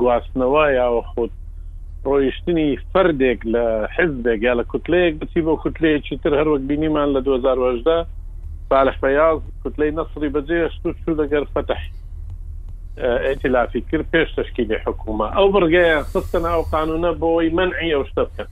گواستنەوە 0.02 0.66
یاوە 0.82 1.02
خودت 1.12 1.36
ڕۆیشتنی 2.08 2.70
فردێک 2.94 3.40
لە 3.54 3.66
حزبێک 3.96 4.40
یا 4.48 4.54
لە 4.60 4.64
کوتلەیەک 4.72 5.14
بچی 5.22 5.42
بۆ 5.46 5.54
کوتلەیەکی 5.64 6.16
تر 6.24 6.34
هەروەک 6.40 6.62
بینیمان 6.70 7.10
لە 7.16 7.22
2010 7.26 8.06
بالح 8.70 8.96
بەاز 9.04 9.40
کوتلەی 9.64 9.92
نەسری 10.00 10.30
بەجێ 10.36 10.60
شت 10.76 10.84
شو 11.04 11.12
لەگەر 11.20 11.44
فتح 11.54 11.82
ائتلافي 13.00 13.82
كر 13.82 14.02
بيش 14.14 14.36
تشكيلي 14.36 14.80
حكومة 14.80 15.28
أو 15.28 15.52
برقية 15.52 16.02
خصنا 16.02 16.54
أو 16.54 16.62
قانونا 16.62 17.12
بوي 17.12 17.50
منعي 17.50 17.96
أو 17.96 18.04
شتبكا 18.04 18.48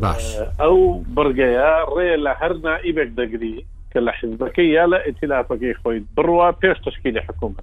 باش 0.00 0.36
اه، 0.36 0.52
أو 0.60 1.02
برقية 1.08 1.84
ري 1.84 2.16
لهر 2.16 2.52
نائبك 2.52 3.06
دقري 3.06 3.66
كلا 3.92 4.12
حزبكي 4.12 4.70
يالا 4.72 5.06
ائتلافك 5.06 5.62
يخوي 5.62 6.04
بروا 6.16 6.50
بيش 6.50 6.78
تشكيلي 6.78 7.22
حكومة 7.22 7.56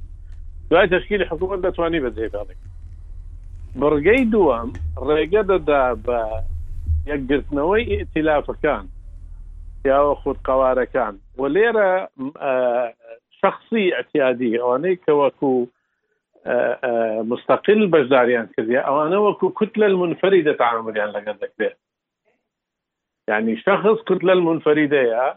دواي 0.72 0.88
تشكيلي 0.88 1.26
حكومة 1.26 1.56
دا 1.56 1.70
تواني 1.70 2.00
بدهي 2.00 2.28
بالك 2.28 2.58
برقاي 3.76 4.24
دوام 4.24 4.74
ريقا 5.00 5.42
دا 5.42 5.58
دا 5.58 5.94
با 5.94 6.44
ائتلافك 7.76 8.56
كان 8.64 8.88
يا 9.86 10.14
خود 10.16 10.38
قوارك 10.46 10.90
كان 10.92 11.18
وليرة 11.38 12.10
شخصي 13.46 13.94
اعتيادي 13.94 14.62
اواني 14.62 14.96
كوكو 14.96 15.68
آه، 16.46 16.80
آه، 16.84 17.22
مستقل 17.22 17.90
مستقل 17.90 17.92
بەشداریان 17.92 18.54
کردی 18.58 18.82
ئەوانە 18.82 19.14
وكو 19.18 19.50
كتله 19.50 19.86
المنفرده 19.86 20.54
تعامل 20.54 20.98
يعني 20.98 21.12
لەگەن 21.12 21.36
دەکرێت 21.36 21.76
يعني 23.28 23.58
شخص 23.58 24.02
كتلة 24.06 24.34
المنفردة 24.34 25.36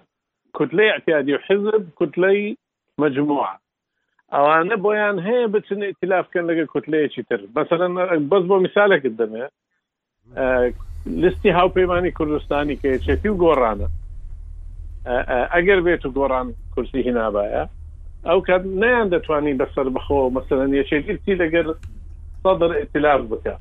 كتلة 0.58 0.88
اعتيادي 0.90 1.34
وحزب 1.34 1.88
كتلة 2.00 2.56
مجموعة 2.98 3.60
او 4.32 4.52
انا 4.52 4.74
بويان 4.74 5.18
هي 5.18 5.46
بتن 5.46 5.82
ائتلاف 5.82 6.28
كان 6.28 6.46
لك 6.46 6.70
كتلة 6.70 7.06
تر 7.30 7.46
مثلا 7.56 8.16
بس 8.28 8.42
بو 8.42 8.58
مثالك 8.60 9.06
قدامي 9.06 9.48
آه، 10.36 10.72
لستي 11.06 11.50
هاو 11.52 11.68
بيماني 11.68 12.10
كردستاني 12.10 12.76
كي 12.76 12.98
تشتي 12.98 13.28
وقورانا 13.28 13.88
آه 15.06 15.48
اگر 15.52 15.80
بيتو 15.80 16.10
غوران 16.10 16.54
كرسي 16.76 17.10
هنا 17.10 17.30
بايا 17.30 17.68
ئەو 18.32 18.40
کات 18.40 18.66
بسر 19.60 19.88
بخو 19.96 20.18
مثلا 20.36 20.64
يا 20.74 20.82
مەسەرەن 20.82 21.08
قلت 21.08 21.26
لەگەر 21.40 21.66
سەدر 22.44 22.74
ئتلاف 22.76 23.24
بکە 23.32 23.54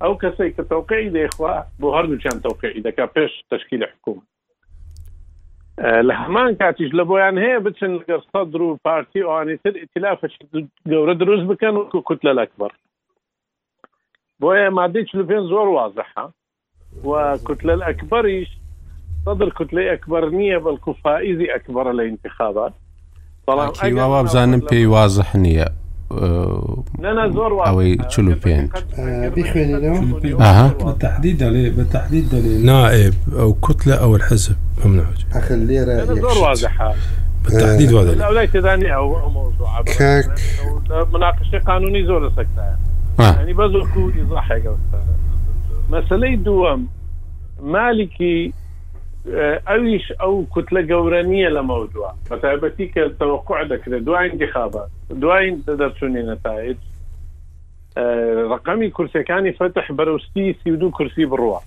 ئەو 0.00 0.14
کەسێک 0.24 0.54
کە 0.58 0.64
تەوقعی 0.72 1.10
دەیخوا 1.16 1.54
بۆ 1.80 1.90
هەردووچیان 1.96 2.42
تەوقعی 2.46 2.82
توقيع 2.82 3.06
پێش 3.16 3.32
تشکیل 3.54 3.84
حکوم 3.84 4.18
اه، 4.22 6.02
لە 6.02 6.14
هەمان 6.18 6.56
لهمان 6.60 6.76
لە 6.80 6.94
لبو 6.98 7.18
يعني 7.18 7.40
هي 7.46 7.58
لەگەر 7.58 8.22
سەدر 8.34 8.60
و 8.60 8.78
پارتی 8.86 9.22
ئەوانیتر 9.24 9.74
ئتلافە 9.82 10.30
ائتلاف 10.30 11.16
دورة 11.18 11.44
بکەن 11.54 11.76
وکو 11.76 12.02
کوت 12.02 12.18
لە 12.26 12.28
الاكبر 12.28 12.72
بۆیە 14.42 14.70
مادەی 14.78 15.04
چلو 15.04 15.26
پێ 15.26 15.40
زۆر 15.50 15.74
وازەحە 15.76 16.26
و 17.04 17.34
كتلة 17.48 17.74
الأكبريش 17.74 18.48
صدر 19.26 19.48
كتلة 19.50 19.92
أكبر 19.92 20.28
نية 20.30 20.58
بالكفائزي 20.58 21.54
أكبر 21.54 21.90
الانتخابات 21.90 22.72
وا 23.46 24.22
بزانم 24.22 24.60
پێی 24.68 24.86
وازح 24.86 25.32
نییە 25.44 25.68
ئەوەی 27.68 27.94
چلو 28.12 28.34
پێنج 28.44 28.68
تحديد 31.00 31.42
عليه 31.42 31.70
بتحديد 31.70 32.28
دليل 32.28 32.64
نائب 32.66 33.14
او 33.38 33.54
كتله 33.66 33.94
او 33.94 34.14
الحزب 34.16 34.56
ممنوع 34.84 35.06
اخليها 35.34 36.12
واضحه 36.40 36.94
بالتحديد 37.44 37.92
آه. 37.92 37.94
واضح 37.94 38.28
ليس 38.40 38.50
ثاني 38.50 38.94
او 38.96 39.30
موضوع 39.30 39.82
كاك 39.82 40.40
مناقشه 41.12 41.58
قانوني 41.66 42.08
آه. 43.20 43.36
يعني 43.36 43.52
بزر 43.52 43.86
كو 43.94 44.10
ايضاح 44.16 44.58
مالكي 47.60 48.52
ئەویش 49.24 50.08
ئەو 50.20 50.34
کوتلە 50.54 50.80
گەورە 50.90 51.20
نییە 51.32 51.48
لە 51.56 51.62
مەودووە 51.70 52.10
بە 52.28 52.36
تایبەتی 52.44 52.86
کە 52.94 53.02
تەوەقع 53.20 53.60
دەکرێت 53.72 54.02
دوای 54.08 54.30
انتخابات 54.30 54.90
دوای 55.22 55.48
دەچوونی 55.80 56.22
نەتایج 56.30 56.78
ڕقەمی 58.52 58.90
کورسەکانی 58.96 59.52
فتح 59.60 59.86
بەرەستی 59.98 60.56
سیدو 60.64 60.90
کورسی 60.96 61.24
بڕوە 61.32 61.60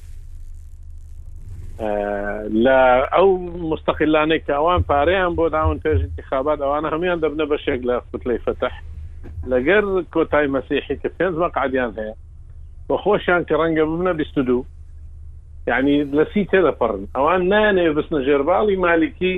لە 2.65 2.79
ئەو 3.15 3.27
مستەقلانێک 3.71 4.41
کە 4.47 4.53
ئەوان 4.57 4.81
پارەیان 4.89 5.33
بۆ 5.37 5.45
داون 5.55 5.77
پێش 5.85 5.99
انتخابات 6.03 6.59
ئەوانە 6.61 6.87
هەمیان 6.93 7.19
دەبنە 7.23 7.45
بەشێک 7.53 7.81
لە 7.89 7.95
کوتلەی 8.11 8.37
فتح 8.45 8.73
لەگەر 9.51 9.83
کۆتای 10.13 10.47
مەسیحی 10.55 10.99
کە 11.01 11.09
پێنج 11.17 11.35
وەقعدیان 11.43 11.91
هەیە 11.99 12.15
بە 12.87 12.95
خۆشیان 13.03 13.41
کە 13.49 13.53
ڕەنگە 13.61 13.83
ببنە 13.89 14.13
22 14.13 14.63
یعنی 15.69 15.95
لەسی 16.17 16.43
تێدەپڕن 16.51 17.03
ئەوان 17.15 17.41
نانێ 17.51 17.87
بستنە 17.97 18.19
ژێرباڵی 18.27 18.77
مالکی 18.87 19.35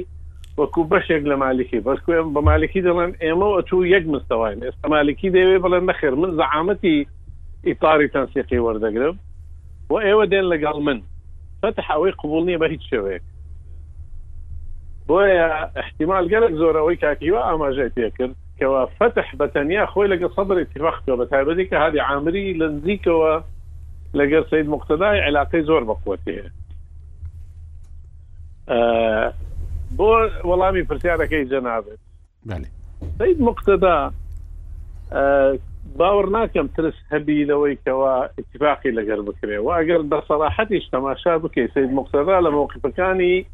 وەکو 0.60 0.82
بەشێک 0.94 1.24
لە 1.32 1.36
مالکی 1.46 1.80
بەسکو 1.88 2.10
ئەم 2.18 2.28
بە 2.36 2.42
مالکی 2.50 2.82
دەڵێن 2.86 3.12
ئێمە 3.24 3.48
ئەچوو 3.58 3.86
یەک 3.96 4.06
مستەواین 4.14 4.64
ئێستا 4.66 4.88
مالکی 4.94 5.30
دەوێ 5.36 5.58
بڵێن 5.66 5.86
نەخێر 5.90 6.14
من 6.22 6.32
زعامەتی 6.40 6.98
ئیتاری 7.68 8.08
تەنسیقی 8.16 8.64
وەردەگرم 8.66 9.16
و 9.92 9.94
ئێوە 10.08 10.26
دێن 10.32 10.46
لەگەڵ 10.54 10.78
من 10.88 10.98
فتح 11.62 11.86
ئەوەی 11.94 12.12
قوبول 12.22 12.44
نییە 12.48 12.60
بە 12.64 12.68
هیچ 12.74 12.84
شوەیە 12.92 13.22
بۆیە 15.10 15.48
احتیمال 15.82 16.26
گەلک 16.34 16.54
زۆرەوەی 16.62 16.98
کاکیوە 17.04 17.40
ئاماژای 17.48 17.92
پێکرد 17.98 18.36
کەوا 18.60 18.82
فتح 19.00 19.28
بەتەنیا 19.40 19.84
خۆی 19.92 20.08
لەگە 20.14 20.28
سەبر 20.36 20.56
اتفاق 20.62 20.98
بە 21.20 21.26
تایبەتی 21.32 21.66
کە 21.70 21.76
هادی 21.84 22.00
عامری 22.10 22.54
لە 22.60 22.68
نزیکەوە 22.76 23.32
لەگەر 24.14 24.42
سید 24.50 24.68
مختدای 24.70 25.20
علاقی 25.20 25.62
زۆر 25.64 25.84
بەخوتی 25.90 26.38
هەیە 26.38 26.48
بۆ 29.98 30.10
وەڵامی 30.50 30.84
پرسیارەکەی 30.90 31.46
جەنابێت 31.52 32.00
سید 33.18 33.42
مختدا 33.42 34.14
باور 35.98 36.30
ناکەم 36.30 36.68
ترس 36.76 36.94
هەبی 37.12 37.46
لەوەی 37.50 37.78
کەوا 37.86 38.30
اتفاقی 38.42 38.92
لەگەر 38.98 39.20
بکرێ 39.30 39.60
و 39.60 39.70
ئەگەر 39.80 40.02
بە 40.12 40.18
سەراحەتیش 40.28 40.90
تەماشا 40.90 41.38
بکەی 41.44 41.68
سید 41.74 41.92
مختدا 42.00 42.40
لە 42.42 42.50
مووقفەکانی 42.52 43.46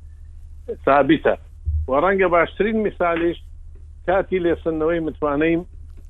ثابتە 0.85 1.37
و 1.87 1.91
ڕەنگە 2.03 2.27
باشترین 2.35 2.87
مثالیش 2.87 3.37
کاتی 4.07 4.39
لێسنەوەی 4.39 4.99
متوانەی 5.07 5.59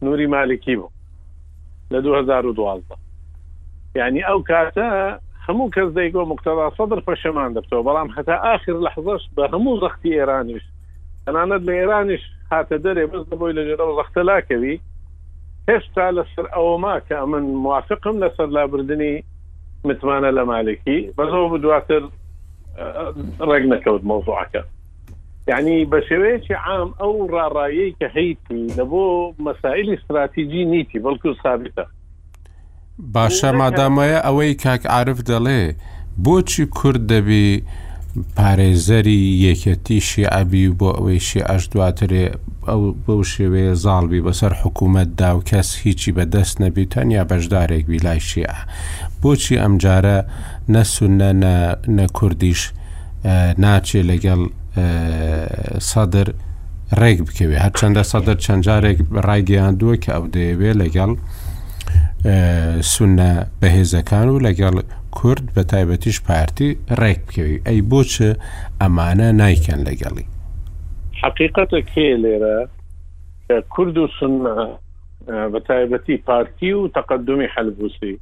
نوری 0.01 0.25
مالکی 0.27 0.75
بوو 0.75 0.89
لە 1.91 1.95
2012 1.97 3.04
یعنی 3.95 4.21
ئەو 4.29 4.39
کاتە 4.49 4.87
هەموو 5.47 5.67
کەس 5.75 5.89
دەیگۆ 5.97 6.21
مقتەدا 6.31 6.67
سەدر 6.77 6.99
پەشەمان 7.09 7.51
دەبتەوە 7.57 7.83
بەڵام 7.87 8.09
هەتا 8.17 8.35
آخر 8.55 8.75
لەحزەش 8.87 9.21
بە 9.37 9.43
هەموو 9.53 9.77
زەختی 9.83 10.15
ئێرانیش 10.19 10.65
ئەنانەت 11.27 11.61
لە 11.69 11.73
ئێرانیش 11.79 12.23
هاتە 12.51 12.75
دەرێ 12.85 13.03
بەس 13.11 13.23
دەبی 13.31 13.51
لە 13.57 13.61
جێرە 13.69 13.85
زەختە 13.99 14.21
لاکەوی 14.29 14.75
هێشتا 15.69 16.05
لەسەر 16.17 16.45
ئەوما 16.55 16.95
کە 17.09 17.17
من 17.31 17.43
موافقم 17.65 18.15
لەسەر 18.23 18.47
لابردننی 18.55 19.15
متمانە 19.87 20.31
لە 20.37 20.43
مالێکی 20.51 20.97
بەزەوە 21.17 21.57
دواتر 21.65 22.03
ڕێگ 23.49 23.63
نەکەوت 23.73 24.03
مۆزوعەکە 24.09 24.61
یعنی 25.51 25.75
بە 25.91 25.99
شێوەیەکی 26.09 26.55
عام 26.67 26.89
ئەو 27.01 27.13
ڕاڕایی 27.35 27.95
کە 27.99 28.07
هەیتی 28.17 28.61
لە 28.77 28.83
بۆ 28.91 29.05
مەسائلی 29.47 29.93
استراتیژی 29.97 30.65
نیتی 30.71 30.99
بەڵکو 30.99 31.29
سابتە 31.43 31.85
باشە 33.15 33.51
مادامەیە 33.59 34.19
ئەوەی 34.25 34.53
کاک 34.63 34.81
عرف 34.85 35.19
دەڵێ 35.29 35.63
بۆچی 36.25 36.65
کورد 36.77 37.01
دەبی 37.11 37.63
پارێزەری 38.37 39.21
یەکەتی 39.47 39.99
شیعبی 40.09 40.65
بۆ 40.79 40.89
ئەوەی 40.97 41.19
شیعش 41.29 41.63
دواترێ 41.71 42.25
ئەو 42.67 42.81
بەو 43.05 43.21
شێوەیە 43.33 43.73
زاڵبی 43.83 44.23
بەسەر 44.25 44.53
حکوومەتدا 44.61 45.29
و 45.35 45.39
کەس 45.49 45.69
هیچی 45.83 46.11
بەدەست 46.17 46.55
نەبی 46.63 46.85
تەنیا 46.93 47.23
بەشدارێک 47.31 47.83
ویلای 47.91 48.19
شیع 48.29 48.53
بۆچی 49.21 49.55
ئەمجارە 49.63 50.17
نەسونە 50.73 51.29
نە 51.97 52.05
کوردیش 52.17 52.61
ناچێ 53.63 54.01
لەگەڵ 54.11 54.41
سەدر 55.89 56.27
ڕێک 57.01 57.19
بکەوێ 57.27 57.57
هەرچەندە 57.65 58.03
سەدر 58.11 58.35
چەند 58.45 58.61
جارێک 58.67 58.97
ڕایگەیان 59.27 59.73
دووە 59.79 59.95
کە 60.03 60.11
ئەو 60.15 60.25
دەیەوێ 60.35 60.71
لەگەڵ 60.81 61.11
سونە 62.93 63.29
بەهێزەکان 63.61 64.27
و 64.29 64.39
لەگەڵ 64.47 64.75
کورد 65.17 65.45
بە 65.55 65.61
تایبەتیش 65.71 66.17
پارتی 66.27 66.69
ڕێک 66.99 67.19
بکەوی 67.27 67.61
ئەی 67.67 67.79
بۆچە 67.91 68.29
ئەمانە 68.81 69.27
نایکەن 69.41 69.81
لەگەڵی 69.89 70.25
حقیقەتە 71.23 71.79
کێ 71.91 72.09
لێرە 72.23 72.57
کورد 73.73 73.97
و 73.97 74.07
سنە 74.19 74.55
بە 75.53 75.59
تایبەتی 75.67 76.17
پارتی 76.27 76.71
و 76.73 76.87
تەقدمی 76.95 77.47
حەلبوسی 77.55 78.13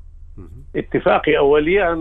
اتفاقی 0.82 1.38
ئەوەلیان 1.40 2.00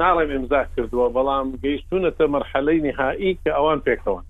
ناڵێ 0.00 0.24
ئمزا 0.36 0.62
کردووە 0.74 1.08
بەڵام 1.16 1.46
گەیشتونەتە 1.64 2.24
مەرحەلەی 2.34 2.80
نهایی 2.86 3.38
کە 3.42 3.50
ئەوان 3.56 3.80
پێکەوەن 3.86 4.24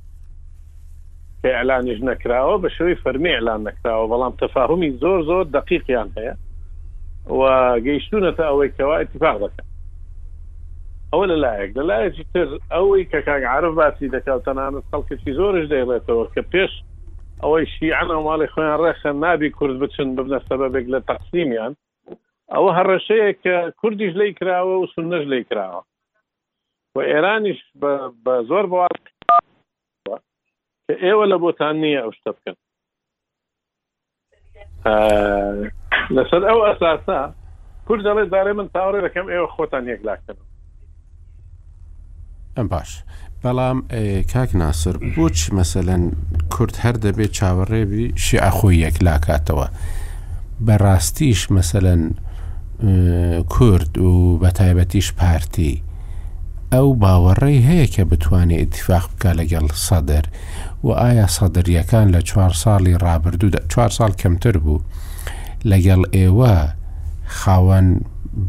ئەلانیش 1.58 2.00
نەکراوە 2.10 2.56
بە 2.62 2.68
شوی 2.76 2.94
فەرمی 3.02 3.34
ئەلان 3.36 3.60
نکراوە 3.68 4.06
بەڵام 4.12 4.32
تەفاهمی 4.42 4.90
زۆر 5.02 5.20
زۆر 5.28 5.44
دقیقیان 5.58 6.08
هەیە 6.18 6.34
و 7.26 7.80
گەیشتونەتە 7.80 8.40
ئەوەی 8.40 8.70
کەوا 8.78 8.96
اتفاق 9.00 9.36
دەکەن 9.44 9.66
ئەوە 11.12 11.26
لە 11.30 11.36
لایەک 11.44 11.70
لە 11.78 11.82
لایەکی 11.90 12.24
تر 12.34 12.48
ئەوەی 12.70 13.04
کە 13.10 13.18
کاک 13.26 13.42
عرف 13.54 13.74
باسی 13.74 14.08
دەکات 14.16 14.44
تەنانەت 14.44 14.84
خەڵکەی 14.90 15.32
زۆرش 15.38 15.66
دەیڵێتەوە 15.72 16.24
کە 16.34 16.42
پێش 16.52 16.72
ئەوەی 17.42 17.66
شیعن 17.74 18.08
و 18.10 18.22
ماڵی 18.28 18.46
خۆیان 18.52 18.78
ڕێخە 18.82 19.12
نابی 19.22 19.50
کورد 19.58 19.78
بچن 19.82 20.08
ببنە 20.16 20.40
سەبەبێک 20.50 20.86
لە 20.94 21.00
تەقسیمیان 21.08 21.72
ئەوە 22.52 22.70
هەڕەشەیە 22.78 23.30
کە 23.42 23.56
کوردیش 23.80 24.12
لی 24.20 24.32
کراوە 24.38 24.74
و 24.78 24.86
سنەش 24.94 25.24
لی 25.32 25.44
کراوە 25.50 25.82
و 26.94 26.98
ئێرانیش 27.10 27.60
بە 28.24 28.32
زۆر 28.48 28.66
بوار 28.72 28.94
کە 30.88 30.94
ئێوە 31.04 31.24
لە 31.30 31.36
بۆتان 31.44 31.74
نییە 31.84 32.00
ئەو 32.04 32.12
شتە 32.18 32.30
بکەن 32.36 32.56
لەسەر 36.16 36.42
ئەو 36.48 36.58
ئەساسا 36.66 37.20
پور 37.86 37.98
دەڵێ 38.06 38.24
دارێ 38.34 38.52
من 38.58 38.66
تاوڕێ 38.74 39.00
دەکەم 39.06 39.26
ئێوە 39.32 39.48
خۆتان 39.54 39.84
یەکلاکەن 39.92 40.36
ئەم 42.56 42.66
باش 42.72 42.90
بەڵام 43.42 43.78
کاک 44.32 44.50
ناسر 44.62 44.96
بۆچ 45.14 45.38
مەسەەن 45.56 46.02
کورت 46.54 46.76
هەر 46.84 46.96
دەبێت 47.04 47.32
چاوەڕێبی 47.38 48.04
شیعخۆی 48.24 48.80
یەکلاکاتەوە 48.84 49.66
بەڕاستیش 50.66 51.40
مەسەەن 51.56 52.02
کورد 53.54 53.92
و 54.06 54.38
بە 54.42 54.50
تایبەتیش 54.58 55.08
پارتی 55.20 55.72
ئەو 56.72 56.88
باوەڕێی 57.02 57.64
هەیە 57.68 57.86
کە 57.94 58.02
بتوانێت 58.10 58.60
ئتیفاق 58.62 59.04
بکە 59.12 59.30
لەگەڵ 59.38 59.66
سەدەر 59.86 60.24
و 60.86 60.88
ئایا 61.02 61.26
سەدرریەکان 61.36 62.06
لە 62.14 62.20
چوار 62.28 62.52
ساڵی 62.62 62.94
ڕابردوو 63.04 63.64
چوار 63.72 63.90
ساڵ 63.98 64.12
کەمتر 64.22 64.56
بوو 64.64 64.80
لەگەڵ 65.70 66.00
ئێوە 66.16 66.52
خاوەن 67.38 67.88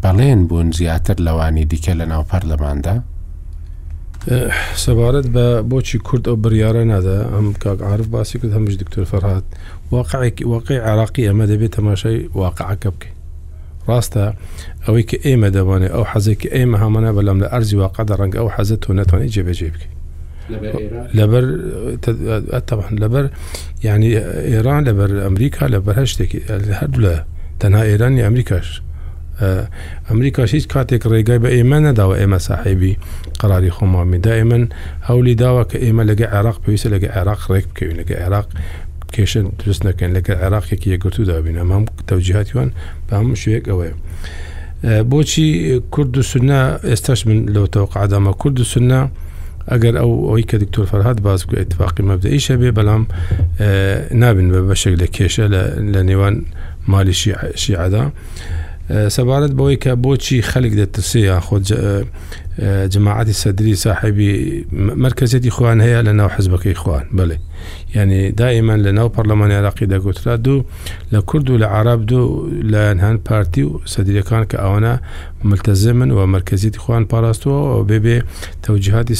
بەڵێن 0.04 0.40
بوون 0.50 0.70
زیاتر 0.80 1.18
لەوانی 1.28 1.66
دیکە 1.72 1.94
لە 2.00 2.06
ناو 2.12 2.24
پەرلەماندا 2.32 2.96
سەبارەت 4.84 5.28
بە 5.36 5.48
بۆچی 5.70 5.98
کورد 6.08 6.24
ئەو 6.30 6.36
بریاە 6.44 6.84
نادا 6.92 7.20
ئەم 7.36 7.48
کاکعاعرف 7.64 8.08
باسی 8.16 8.36
کرد 8.40 8.54
هەمش 8.58 8.74
دکتۆر 8.82 9.04
فەرهاات 9.12 9.46
واقعێکی 9.96 10.44
واقعی 10.54 10.80
عراقی 10.90 11.28
ئەمە 11.30 11.46
دەبێت 11.52 11.72
تەماشای 11.78 12.20
واقعەکە 12.42 12.90
بکەین 12.94 13.16
ڕاستە 13.90 14.24
ئەوەی 14.86 15.04
کە 15.10 15.18
ئێمە 15.26 15.50
دەبانێت 15.58 15.92
ئەو 15.96 16.06
حەزێکی 16.12 16.48
ئێمە 16.56 16.78
هەمانە 16.84 17.10
بەلام 17.18 17.38
لە 17.44 17.48
ئەرزی 17.54 17.76
واقعدا 17.84 18.14
ڕەنگە 18.20 18.38
ئەو 18.42 18.50
حەزت 18.56 18.80
تۆ 18.84 18.90
نەتوانێت 19.00 19.32
جێبەجێ 19.36 19.70
بکەین 19.74 19.93
لبر 21.14 21.44
تەبان 22.68 23.00
لبر 23.00 23.30
يعني 23.84 24.18
ايران 24.20 24.84
لبر 24.88 25.28
امريكا 25.28 25.66
لبر 25.66 26.04
هشتك 26.04 26.08
شتێکی 26.14 26.50
هەردوو 26.80 27.04
لە 27.06 27.18
تەنها 27.60 27.84
ئێرانی 27.84 28.22
ئەمریکاش 28.28 28.82
ئەمریکاش 30.10 30.50
آه، 30.50 30.54
هیچ 30.58 30.66
کاتێک 30.74 31.04
ڕێگای 31.12 31.40
بە 31.44 31.50
ئێمە 31.56 31.78
نەداوە 31.86 32.16
ئێمە 32.22 32.38
ساحیبی 32.38 32.98
قراری 33.40 33.72
خۆمامی 33.72 34.18
دائمن 34.28 34.64
هەولی 35.10 35.36
داوە 35.44 35.64
کە 35.72 35.78
ئێمە 35.84 36.04
لەگە 36.12 36.26
عراق 36.36 36.58
پێویستە 36.66 36.88
لەگە 36.96 37.18
عراق 37.18 37.40
ڕێک 37.52 37.66
بکەوین 37.72 37.98
لەگە 38.02 38.16
عراق 38.24 38.48
کێشن 39.14 39.46
دروست 39.60 39.82
نەکەن 39.88 40.10
لەگە 40.18 40.30
عراقێکی 40.44 40.90
یەگرتو 40.94 41.22
دابین 41.32 41.58
ئەمام 41.62 41.84
تەوجهاتیوان 42.08 42.70
بە 43.08 43.12
هەموو 43.20 43.40
شوەیەک 43.44 43.66
ئەوەیە. 43.72 43.94
بۆچی 45.12 45.50
کورد 45.94 46.18
و 46.18 46.24
سنە 46.32 46.62
ئێستاش 46.90 47.20
من 47.28 47.40
لو 47.56 47.66
تەوقعدامە 47.76 48.32
کورد 48.42 48.60
و 48.60 48.64
سنە 48.74 49.08
اگر 49.68 49.98
او 49.98 50.28
ئەوی 50.38 50.44
کە 50.44 50.54
دکتۆر 50.56 50.86
فەرهاات 50.86 51.22
باز 51.22 51.44
بکە 51.44 51.58
اتفاقی 51.60 52.04
مەبدەئیشە 52.04 52.52
بێ 52.60 52.72
بلام 52.72 53.08
اه، 53.60 54.14
نابن 54.16 54.50
به 54.50 54.76
بەشێک 54.76 55.00
لە 55.02 55.08
کێشە 55.16 55.46
لە 55.94 56.02
نێوان 56.10 56.46
مالی 56.88 57.14
شیعدا 57.56 58.12
اه، 58.92 59.10
سەبارەت 59.10 59.52
بەوەی 59.58 59.78
کە 59.84 59.92
بۆچی 60.04 60.42
خەلک 60.52 60.72
دەترسێ 60.82 61.16
یا 61.16 61.40
خۆ 61.48 61.60
اه، 61.72 62.88
جماعاتی 62.88 63.34
سەدری 63.44 63.76
ساحبی 63.78 64.32
مرکزێتی 65.06 65.50
خوان 65.50 65.80
هەیە 65.82 66.06
لە 66.08 66.12
ناو 66.20 66.30
حزبەکەی 66.38 66.74
خوان 66.76 67.04
بله 67.14 67.38
ینی 67.96 68.32
دائیمان 68.32 68.80
لە 68.86 68.88
ناو 68.92 69.10
پەرلەمانی 69.16 69.52
عراقی 69.54 69.86
دەگوترا 69.86 70.28
دوو 70.36 70.64
لە 71.14 71.18
کورد 71.26 71.50
و 71.50 71.58
لە 71.58 71.64
عرب 71.64 72.06
دوو 72.06 72.50
لایەنهان 72.72 73.18
پارتی 73.28 73.64
و 73.64 73.80
سەدیرەکان 73.94 74.44
کە 74.52 74.58
ئەوانە 74.64 74.94
ملتەزمن 75.44 76.12
و 76.12 76.26
مرکزیتی 76.26 76.80
خوان 76.80 77.06
پاراستووە 77.06 77.62
و 77.78 77.84
بێبێ 77.90 78.18
تەوجهاتی 78.64 79.16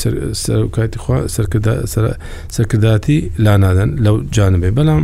سەرکرداتی 2.56 3.20
لا 3.46 3.54
نادەن 3.64 3.90
لەو 4.06 4.16
جانبێ 4.36 4.70
بەڵام 4.78 5.04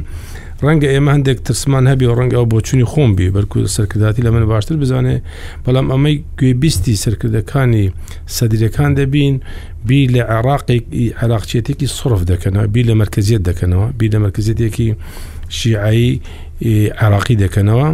ڕەنگە 0.68 0.88
ئێمە 0.93 1.12
هەندێک 1.16 1.39
ترسمان 1.47 1.86
هەبی 1.91 2.05
و 2.10 2.14
ڕەنگە 2.20 2.36
ئەو 2.39 2.47
بۆچووی 2.53 2.86
خۆمبی 2.91 3.28
بەرکو 3.36 3.57
سەرکرداتی 3.78 4.22
لە 4.26 4.30
من 4.36 4.43
باشتر 4.51 4.76
بزانێ 4.84 5.16
بەڵام 5.66 5.86
ئەمەی 5.93 6.16
گوێبیستی 6.39 6.95
سەرکردەکانی 7.03 7.86
سەدرەکان 8.36 8.91
دەبین 8.99 9.36
بی 9.88 9.99
لە 10.14 10.22
عراقی 10.36 10.80
عراقچێتێکی 11.22 11.88
سرف 11.97 12.22
دەکەنەوە 12.32 12.68
بی 12.74 12.82
لە 12.89 12.93
مرکزیت 13.01 13.41
دەکەنەوە 13.49 13.86
بی 13.99 14.07
لە 14.14 14.18
مرکزیتێکی 14.26 14.88
شیعایی 15.60 16.12
عراقی 17.03 17.36
دەکەنەوە 17.43 17.88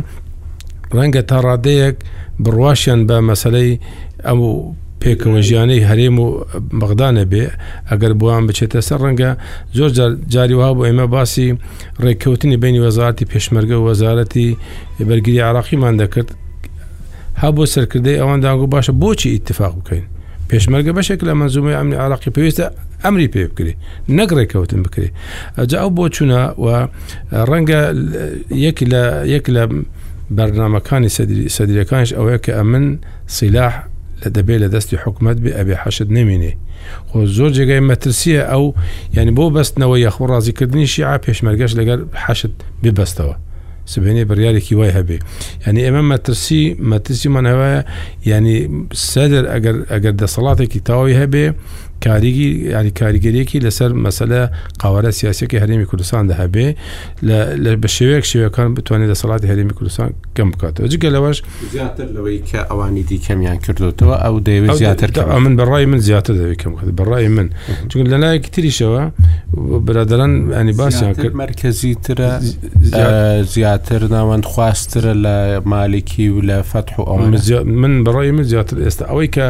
ڕەنگە 0.95 1.22
تا 1.30 1.38
ڕادەیەک 1.45 1.95
بڕواشیان 2.43 2.99
بە 3.09 3.18
مەسلەی 3.30 3.72
ئەو 4.28 4.41
پێکەوە 5.01 5.39
ژیانەی 5.47 5.85
هەرێم 5.89 6.15
و 6.23 6.27
بەغدانە 6.79 7.23
بێ 7.31 7.43
ئەگەر 7.89 8.13
بووان 8.19 8.43
بچێتە 8.47 8.79
سەر 8.87 8.99
ڕەنگە 9.05 9.31
زۆر 9.77 9.89
جاری 10.33 10.55
وها 10.59 10.69
بۆ 10.77 10.81
ئێمە 10.87 11.05
باسی 11.15 11.47
ڕێککەوتنی 12.03 12.57
بینی 12.63 12.79
وەزارتی 12.85 13.25
پێشمەرگە 13.31 13.75
و 13.79 13.83
وەزارەتی 13.89 14.47
بەرگری 15.09 15.39
عراقیمان 15.49 15.95
دەکرد 16.01 16.29
ها 17.41 17.49
بۆ 17.57 17.63
سەرکردی 17.73 18.19
ئەوان 18.21 18.39
داگو 18.45 18.67
باشە 18.75 18.93
بۆچی 19.03 19.29
ئیتفاق 19.35 19.73
بکەین 19.79 20.05
پێشمەرگە 20.49 20.91
بەشێک 20.97 21.19
لە 21.27 21.33
منزومی 21.39 21.75
ئەمنی 21.79 21.97
عراقی 22.05 22.31
پێویستە 22.35 22.65
ئەمری 23.03 23.27
پێ 23.33 23.43
بکری 23.51 23.73
نەگڕێککەوتن 24.17 24.81
بکری 24.85 25.09
ئەجا 25.57 25.77
ئەو 25.81 25.89
بۆ 25.97 26.03
چوونە 26.15 26.41
و 26.63 26.67
ڕەنگە 27.49 27.79
یەک 29.35 29.45
لە 29.55 29.63
بەرنمەکانی 30.37 31.09
سەدریەکانش 31.55 32.09
ئەوەیە 32.17 32.39
کە 32.45 32.51
ئەمن 32.59 32.85
سیلاح 33.37 33.73
لە 34.24 34.28
دەبێت 34.36 34.59
لە 34.63 34.70
دەستی 34.74 34.97
حکومت 35.03 35.38
بێ 35.43 35.49
ئەبێ 35.57 35.76
حەشت 35.88 36.09
نمینێ 36.18 36.53
خۆ 37.09 37.18
زۆر 37.38 37.51
جێگای 37.57 37.82
مەترسیە 37.89 38.41
ئەو 38.51 38.66
یعنی 39.18 39.32
بۆ 39.38 39.45
بەستنەوە 39.55 39.95
یەخ 40.05 40.16
ڕازیکردنی 40.32 40.88
شیع 40.93 41.18
پێشمەرگەش 41.26 41.72
لەگەر 41.80 41.99
حەشت 42.24 42.53
ببەستەوە 42.84 43.36
سبێنێ 43.93 44.24
بڕیارێکی 44.30 44.74
وای 44.80 44.91
هەبێ 44.97 45.18
ینی 45.68 45.89
من 45.95 46.05
مەترسی 46.11 46.63
يعني, 46.66 47.49
يعني, 47.49 47.84
يعني 48.32 48.55
سادر 48.93 49.43
أجر 49.55 49.76
أجر 49.95 50.11
دا 50.22 50.26
صلاتي 50.26 50.66
كي 50.68 50.80
تاوي 50.80 51.13
هبي 51.24 51.53
کاریگی 52.07 52.47
یاری 52.75 52.91
کاریگەریەکی 53.01 53.57
لەسەر 53.65 53.91
مەسەلە 54.05 54.39
قاوارە 54.81 55.11
سیاسەکە 55.19 55.57
هەرێمی 55.63 55.85
کوردستان 55.91 56.23
دە 56.31 56.35
هەبێ 56.41 56.67
لە 57.63 57.71
بە 57.81 57.89
شێوەیەک 57.95 58.25
شێوەکان 58.31 58.67
بتوانێت 58.77 59.09
لە 59.13 59.17
سەڵاتی 59.21 59.47
هەرێمی 59.51 59.73
کوردستان 59.77 60.09
کەم 60.35 60.47
بکاتەوە 60.53 60.85
جگە 60.93 61.09
لەوەش 61.15 61.37
زیاتر 61.73 62.07
لەوەی 62.15 62.39
کە 62.49 62.59
ئەوانی 62.69 63.03
دیکەمیان 63.09 63.57
کردوتەوە 63.65 64.15
ئەو 64.25 64.35
دەیەوێت 64.47 64.75
زیاتر 64.81 65.09
من 65.45 65.53
بەڕای 65.59 65.85
من 65.91 65.99
زیاتر 66.07 66.33
دەوێکم 66.41 66.71
کرد 66.79 66.89
بەڕای 67.01 67.27
من 67.35 67.47
چون 67.89 67.99
لەلایەکی 68.13 68.49
تریشەوە 68.55 69.03
برادران 69.87 70.33
ینی 70.61 70.73
باسییان 70.79 71.13
کرد 71.21 71.35
مرکزی 71.45 71.93
ترە 72.05 72.29
زیاتر 73.55 74.01
ناوەند 74.15 74.45
خواسترە 74.51 75.13
لە 75.25 75.35
مالکی 75.73 76.27
و 76.35 76.39
لە 76.49 76.57
فتح 76.71 76.95
و 76.99 77.03
ئەو 77.09 77.21
من 77.81 77.93
بەڕای 78.05 78.31
من 78.37 78.43
زیاتر 78.51 78.75
ئێستا 78.85 79.03
ئەوەی 79.11 79.29
کە 79.35 79.45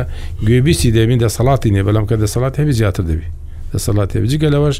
گوێبیسی 0.47 0.89
دەبین 0.95 1.19
دەسەڵاتی 1.25 1.69
نێ 1.75 1.81
بەڵام 1.87 2.05
کە 2.09 2.15
دەسەڵات 2.23 2.44
دەسەڵات 2.45 2.59
هەبی 2.61 2.73
زیاتر 2.79 3.03
دەبی 3.11 3.29
دەسەڵات 3.73 4.09
هێبجی 4.15 4.37
گەلەوەش 4.43 4.77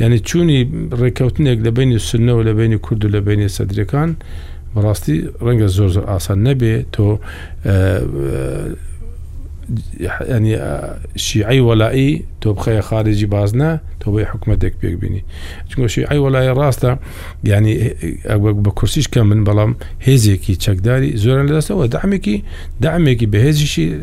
یعنی 0.00 0.18
چوونی 0.28 0.58
ڕێککەوتنێک 1.00 1.58
لە 1.66 1.70
بینی 1.78 1.98
سنەوە 2.08 2.42
لە 2.48 2.52
بینی 2.58 2.78
کورد 2.84 3.04
و 3.04 3.08
لە 3.14 3.20
بینی 3.26 3.48
سەدرەکان 3.56 4.10
بەڕاستی 4.74 5.16
ڕەنگە 5.44 5.68
زۆر 5.76 5.88
زۆر 5.94 6.04
ئاسان 6.10 6.38
نەبێ 6.46 6.74
تۆ 6.94 7.06
ینی 10.36 10.54
شیعی 11.24 11.60
وەلاایی 11.68 12.10
تۆ 12.42 12.48
بخەیە 12.56 12.82
خارجی 12.88 13.28
بازنە 13.34 13.70
تو 14.00 14.10
به 14.12 14.24
تەوەی 14.46 14.50
دک 14.58 14.74
پێک 14.82 14.96
بینی 15.00 15.22
چون 15.68 15.86
شی 15.86 16.04
ای 16.10 16.18
ولای 16.18 16.48
راستا 16.48 16.98
یعنی 17.44 17.72
اگر 18.24 18.52
با 18.52 18.70
کرسیش 18.76 19.08
کم 19.08 19.22
من 19.22 19.74
هزی 20.00 20.36
کی 20.38 20.56
زور 21.16 21.60
و 21.70 21.86
دعمی 21.86 22.18
کی 22.18 22.44
دعمی 22.82 23.16
کی 23.16 23.26
به 23.26 23.38
هزی 23.38 23.66
شی 23.66 23.94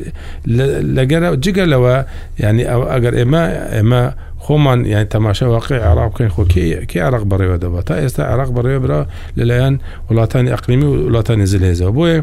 لگر 0.96 1.36
جگە 1.42 1.66
لەوە 1.72 2.06
یعنی 2.44 2.64
اگر 2.66 3.22
اما 3.22 3.38
اما 3.82 4.12
خومن 4.40 4.86
یعنی 4.86 5.04
تماشا 5.06 5.50
واقع 5.50 5.76
عراق 5.80 6.14
کن 6.14 6.28
خو 6.28 6.44
کی 6.44 6.86
کی 6.86 7.00
عراق 7.00 7.24
برای 7.24 7.48
و 7.48 7.58
دو 7.58 7.82
تا 7.82 7.94
است 7.94 8.20
عراق 8.20 8.52
برای 8.54 8.80
برا 8.80 9.08
لەلایەن 9.38 9.74
وڵاتانی 10.12 10.48
ئەقلیمی 10.56 10.84
و 10.86 10.96
وڵاتانی 11.10 11.48
زلهێزەوە 11.52 11.92
بۆیە 11.98 12.22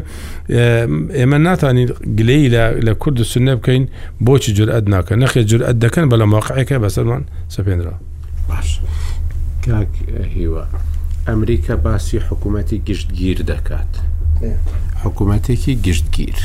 ئێمە 1.19 1.33
اه، 1.33 1.37
ناتانی 1.47 1.85
گلەی 2.17 2.49
لە 2.85 2.89
کورد 3.01 3.19
و 3.19 3.23
سنە 3.23 3.53
بکەین 3.61 3.87
بۆچی 4.25 4.51
جورئەت 4.57 4.89
نخی 4.89 5.15
نەخێ 5.15 5.41
جورئەت 5.49 5.77
دەکەن 5.83 6.09
بە 6.11 6.15
لە 6.21 6.25
مواقعەکە 6.33 6.77
بەسەرمان 6.83 7.21
سەر 7.49 7.64
سەپێنرا 7.65 7.95
باش 8.49 8.69
کاک 9.65 9.93
هیوە 10.35 10.63
ئەمریکا 11.27 11.75
باسی 11.85 12.17
حکوومەتی 12.27 12.77
گشتگیر 12.89 13.37
دەکات 13.51 13.91
حکوومەتێکی 15.03 15.73
گشتگیر 15.85 16.39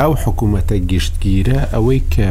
ئەو 0.00 0.12
حکوومەتە 0.24 0.76
گشتگیرە 0.92 1.60
ئەوەی 1.74 2.00
کە 2.14 2.30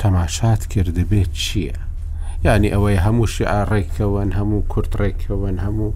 تەماشات 0.00 0.62
کردبێت 0.72 1.30
چییە 1.44 1.76
ینی 2.44 2.68
ئەوەی 2.74 2.98
هەموو 3.04 3.30
شعڕێکەوەن 3.34 4.30
هەموو 4.38 4.66
کورتڕێکەوەن 4.72 5.56
هەموو 5.64 5.90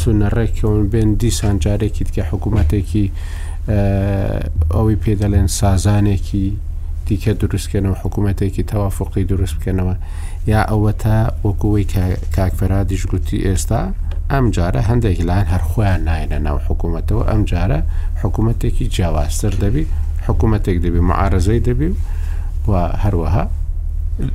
سونەڕێکەوەن 0.00 0.82
بێن 0.92 1.10
دیسان 1.22 1.56
جارێکی 1.64 2.04
دیکە 2.06 2.24
حکوومەتێکی 2.30 3.04
ئەوەی 4.74 4.98
پێدەڵێن 5.02 5.48
سازانێکی 5.58 6.48
دیکە 7.08 7.32
دروستکەنەوە 7.42 7.96
حکوومەتێکی 8.04 8.64
تەوافقی 8.72 9.24
دروست 9.32 9.54
بکەنەوە 9.58 9.94
یا 10.52 10.60
ئەوە 10.70 10.92
تا 11.02 11.16
وەکوی 11.46 11.84
کاکفرادیش 12.36 13.02
گوتی 13.12 13.38
ئێستا 13.46 13.82
ئەم 14.32 14.44
جارە 14.56 14.80
هەندێک 14.90 15.18
لاەن 15.28 15.46
هەرخۆیان 15.52 16.00
نایەنە 16.08 16.38
ناو 16.46 16.58
حکوومەتەوە 16.68 17.22
ئەم 17.30 17.42
جارە 17.50 17.80
حکوومەتێکی 18.22 18.84
جیاواستر 18.94 19.52
دەبی 19.62 19.84
حکوومەتێک 20.26 20.76
دەبی 20.84 21.02
معارزەی 21.08 21.60
دەبی 21.68 21.90
و 22.70 22.72
هەروەها 23.02 23.44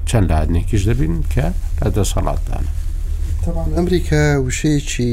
چەند 0.10 0.26
لادنێکیش 0.32 0.84
دەبین 0.90 1.14
کە 1.34 1.46
لە 1.84 1.88
دەسەڵاتدان 1.98 2.66
ئەمریکا 3.76 4.24
وشەیەکی 4.48 5.12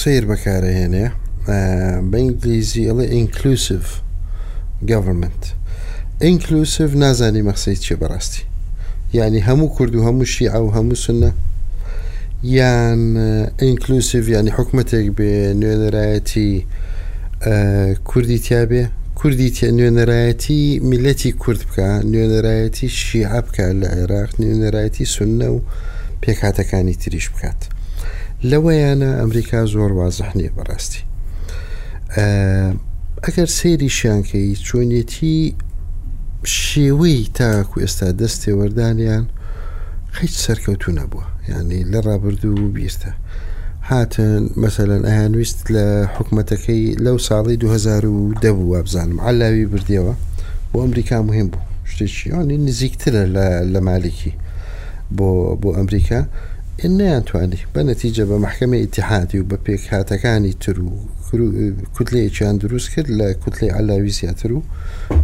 سیر 0.00 0.24
بەکارەهێنێ 0.30 1.06
آه، 1.54 1.98
بە 2.10 2.16
ئینگلیزی 2.22 2.82
ئەڵێ 2.88 3.04
ئینکلوسیف 3.16 3.86
government. 4.90 5.44
ئینکلوسف 6.24 6.90
نازانی 6.96 7.42
مەخسی 7.50 7.78
چێ 7.86 7.94
بەڕاستی 8.02 8.42
ینی 9.14 9.40
هەموو 9.48 9.68
کورد 9.76 9.94
و 9.94 10.02
هەموو 10.08 10.24
شیع 10.34 10.56
و 10.64 10.70
هەموو 10.76 10.98
سنە 11.06 11.30
یان 12.58 13.00
ئینکلوسیف 13.62 14.24
ینی 14.36 14.52
حکومتێک 14.58 15.06
بێ 15.18 15.32
نوێنەرایەتی 15.60 16.50
کوردی 18.10 18.38
تیاابێ 18.46 18.82
کوردی 19.20 19.48
تێ 19.58 19.66
نوێنەرایەتی 19.78 20.60
میلەتی 20.90 21.30
کورد 21.42 21.60
بکە 21.68 21.88
نوێنەرایەتی 22.12 22.88
شیع 23.00 23.32
بکە 23.46 23.64
لە 23.80 23.88
عێراق 23.96 24.30
نوێنەرایەتی 24.40 25.06
سنە 25.14 25.46
و 25.54 25.58
پێکاتەکانی 26.22 26.94
تریش 27.02 27.26
بکات 27.34 27.60
لەوەیانە 28.50 29.10
ئەمریکا 29.20 29.60
زۆر 29.74 29.92
وازەحنێ 29.98 30.48
بەڕاستی 30.56 31.00
ئەگەر 33.24 33.48
سێری 33.58 33.88
شیانکەی 33.98 34.48
چۆنیەتی 34.68 35.38
شێوەی 36.60 37.28
تاکو 37.38 37.80
ئێستا 37.82 38.08
دەستێ 38.20 38.50
وەردانیان 38.58 39.24
هیچ 40.18 40.34
سەرکەوتو 40.46 40.90
نەبووە 41.00 41.26
ینی 41.48 41.82
لە 41.92 42.00
ڕابردوو 42.06 42.60
و 42.64 42.72
بیرتە 42.76 43.10
هاتن 43.90 44.42
مەسەەن 44.62 45.04
ئەیانویست 45.08 45.58
لە 45.74 45.86
حکوومەتەکەی 46.14 46.84
لەو 47.04 47.16
ساڵی 47.28 47.56
2010 47.60 48.56
بوو 48.56 48.82
بزانم 48.82 49.20
علاوی 49.20 49.66
بردیەوە 49.72 50.14
بۆ 50.72 50.78
ئەمریکا 50.84 51.18
مهم 51.28 51.48
بوو 51.52 51.62
شتێکیانی 51.90 52.56
نزیکترە 52.66 53.24
لە 53.74 53.80
مالکی 53.88 54.32
بۆ 55.16 55.28
بۆ 55.62 55.70
ئەمریکا 55.78 56.20
نیانتوانی 56.98 57.60
بە 57.74 57.80
نەتیجە 57.90 58.22
بە 58.30 58.36
مححکمە 58.44 58.76
ئیتحادی 58.80 59.38
و 59.40 59.48
بە 59.50 59.56
پێک 59.66 59.82
هاتەکانی 59.92 60.54
تر 60.62 60.78
و 60.80 60.90
کوتلەیەکیان 61.96 62.56
دروست 62.62 62.90
کرد 62.90 63.06
لە 63.06 63.36
کوتلی 63.36 63.68
علاوی 63.68 64.10
زیاتر 64.10 64.52
و 64.52 64.62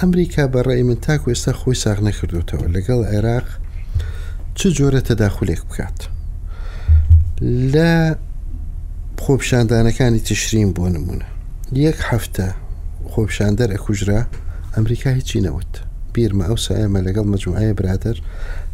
ئەمریکا 0.00 0.52
بەڕێی 0.54 0.82
من 0.88 0.94
تاکو 0.94 1.30
ئێستا 1.34 1.52
خۆی 1.52 1.74
ساغ 1.76 1.98
نەکردوتەوە 2.08 2.66
لەگەڵ 2.76 3.00
عێراق 3.14 3.46
چ 4.54 4.66
جۆرە 4.78 5.00
تەداخولێک 5.08 5.62
بکات 5.68 5.98
لە 7.72 8.14
خۆپشاندانەکانی 9.24 10.20
تشرین 10.28 10.70
بۆ 10.76 10.86
نمونە 10.96 11.24
یەک 11.72 11.98
هەفتە 12.10 12.46
خۆپشاندەر 13.12 13.70
ئەکوژرا 13.74 14.20
ئەمریکا 14.74 15.10
هیچی 15.18 15.40
نەوت 15.46 15.72
بیرمە 16.14 16.44
ئەو 16.48 16.56
سایەمە 16.66 16.98
لەگەڵ 17.06 17.26
مەجموعایە 17.32 17.72
برادر 17.78 18.16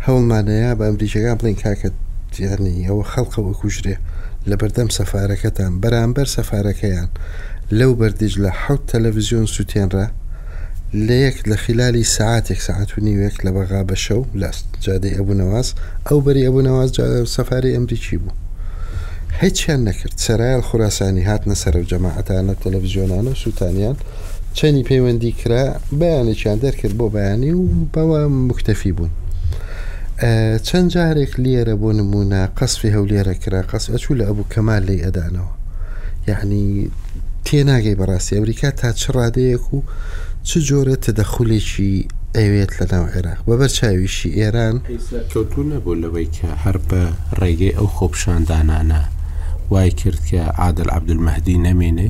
هەوڵمانەیە 0.06 0.70
بە 0.78 0.84
ئەمریکەکان 0.88 1.36
بڵین 1.40 1.58
کاکە 1.64 1.88
یعنی 2.38 2.74
ئەوە 2.88 3.04
خەڵقە 3.12 3.40
وەکوژرێ 3.48 3.96
لە 4.48 4.54
بەردەم 4.60 4.88
سەفارەکەتان 4.98 5.72
بەرامبەر 5.82 6.26
سەفارەکەیان 6.36 7.10
لەو 7.78 7.92
بەردیج 8.00 8.34
لە 8.44 8.50
حوت 8.62 8.82
تەلەڤزیۆن 8.92 9.46
سووتێنرا 9.54 10.06
لە 11.06 11.16
یەک 11.26 11.38
لە 11.50 11.56
خلالی 11.64 12.04
ساعتێک 12.16 12.60
ساعت 12.68 12.90
و 12.92 12.98
نیوەک 13.06 13.36
لە 13.46 13.50
بەغا 13.56 13.82
بە 13.88 13.96
شەو 14.04 14.22
لاست 14.40 14.66
جادەی 14.84 15.14
ئەبوو 15.18 15.38
نەواز 15.42 15.68
ئەو 16.08 16.18
بەری 16.24 16.46
ئەبوو 16.46 16.66
نەواز 16.68 16.90
سەفاری 17.36 17.74
ئەمریکی 17.76 18.18
بوو 18.22 18.34
هیچیان 19.40 19.80
نەکرد 19.88 20.16
سەرایل 20.26 20.62
خوراسانی 20.68 21.24
هاتنە 21.30 21.56
سەرە 21.62 21.80
جەماعتانە 21.90 22.54
تەلەڤزیۆنانە 22.62 23.30
و 23.34 23.40
سووتانیان 23.42 23.96
چەنی 24.58 24.86
پەیوەندی 24.88 25.32
کرا 25.40 25.64
بەیانێکیان 26.00 26.58
دەرکرد 26.64 26.94
بۆ 27.00 27.06
بەیانی 27.16 27.50
و 27.58 27.62
بەوە 27.94 28.20
مختەفی 28.50 28.92
بوون 28.96 29.12
چەند 30.68 30.88
جارێک 30.94 31.32
لێرە 31.44 31.74
بۆ 31.82 31.90
نمونە 31.98 32.42
قەسفی 32.58 32.94
هەو 32.94 33.04
لێرە 33.10 33.34
کرا 33.42 33.62
قەس 33.70 33.84
ئەچوو 33.92 34.18
لە 34.20 34.24
ئەبوو 34.28 34.50
کەمال 34.52 34.82
لی 34.88 35.02
ئەدانەوە 35.04 35.50
یعنی 36.28 36.64
تێناگەی 37.46 37.98
بەڕاستی 38.00 38.36
ئەمریکا 38.36 38.70
تا 38.80 38.88
چ 39.00 39.02
ڕادەیەک 39.16 39.64
و 39.74 39.78
چ 40.48 40.50
جۆرە 40.68 40.96
تەدەخولێکی 41.04 41.92
ئەوێت 42.38 42.70
لە 42.78 42.84
ناو 42.92 43.04
عێراق 43.14 43.38
بەبەر 43.48 43.70
چاویشی 43.78 44.30
ئێران 44.38 44.76
کەوتو 45.32 45.62
نەبوو 45.70 46.00
لەوەی 46.02 46.28
کە 46.36 46.48
هەر 46.62 46.76
بە 46.88 47.02
ڕێگەی 47.40 47.76
ئەو 47.76 47.88
خۆپشاندانانە 47.96 49.02
وای 49.72 49.90
کرد 50.00 50.20
کە 50.28 50.38
عادل 50.60 50.88
عبدمەدی 50.96 51.56
نەمێنێ 51.66 52.08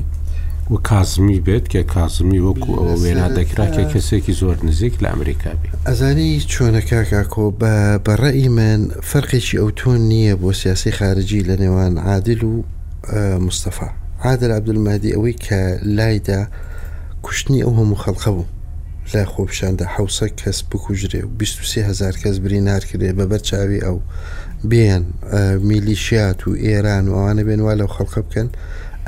و 0.71 0.75
کازمی 0.77 1.39
بێت 1.47 1.69
کە 1.69 1.77
کازمی 1.93 2.39
وەکو 2.39 2.71
ئەو 2.79 2.93
وێنا 3.01 3.27
دەکرا 3.37 3.67
کە 3.75 3.83
کەسێکی 3.93 4.33
زۆر 4.41 4.57
نزیک 4.65 4.93
لە 5.03 5.07
ئەمریکا 5.13 5.51
بێت 5.61 5.73
ئەزانی 5.89 6.39
چۆنەکە 6.53 6.99
کاکۆ 7.11 7.53
بە 7.59 7.73
بەڕێی 8.05 8.49
من 8.57 8.79
فەرقێکی 9.11 9.57
ئەو 9.61 9.69
تۆن 9.79 10.01
نییە 10.11 10.35
بۆ 10.41 10.51
سیاسی 10.61 10.91
خارجی 10.91 11.41
لە 11.49 11.55
نێوان 11.61 11.93
عادل 12.07 12.41
و 12.51 12.53
مستەفا 13.47 13.89
عادل 14.23 14.51
عبدمادی 14.51 15.11
ئەوەی 15.15 15.37
کە 15.45 15.55
لایدا 15.97 16.41
کوشتنی 17.25 17.61
ئەو 17.65 17.73
هەموو 17.79 18.01
خەڵخە 18.03 18.31
بوو 18.35 18.45
لای 19.13 19.25
خۆپشاندا 19.33 19.85
حوسە 19.95 20.27
کەس 20.39 20.59
بکوژرێ 20.71 21.21
و 21.25 21.29
23هزار 21.41 22.15
کەس 22.23 22.35
بری 22.43 22.61
نارکرێ 22.67 23.11
بەبەر 23.19 23.41
چاوی 23.49 23.81
ئەو 23.85 23.97
بێن 24.69 25.03
میلیشیات 25.69 26.39
و 26.47 26.51
ئێران 26.65 27.05
و 27.07 27.13
ئەوانە 27.17 27.43
بێن 27.47 27.59
وا 27.65 27.73
لەو 27.79 27.87
خەڵکە 27.95 28.21
بکەن 28.29 28.47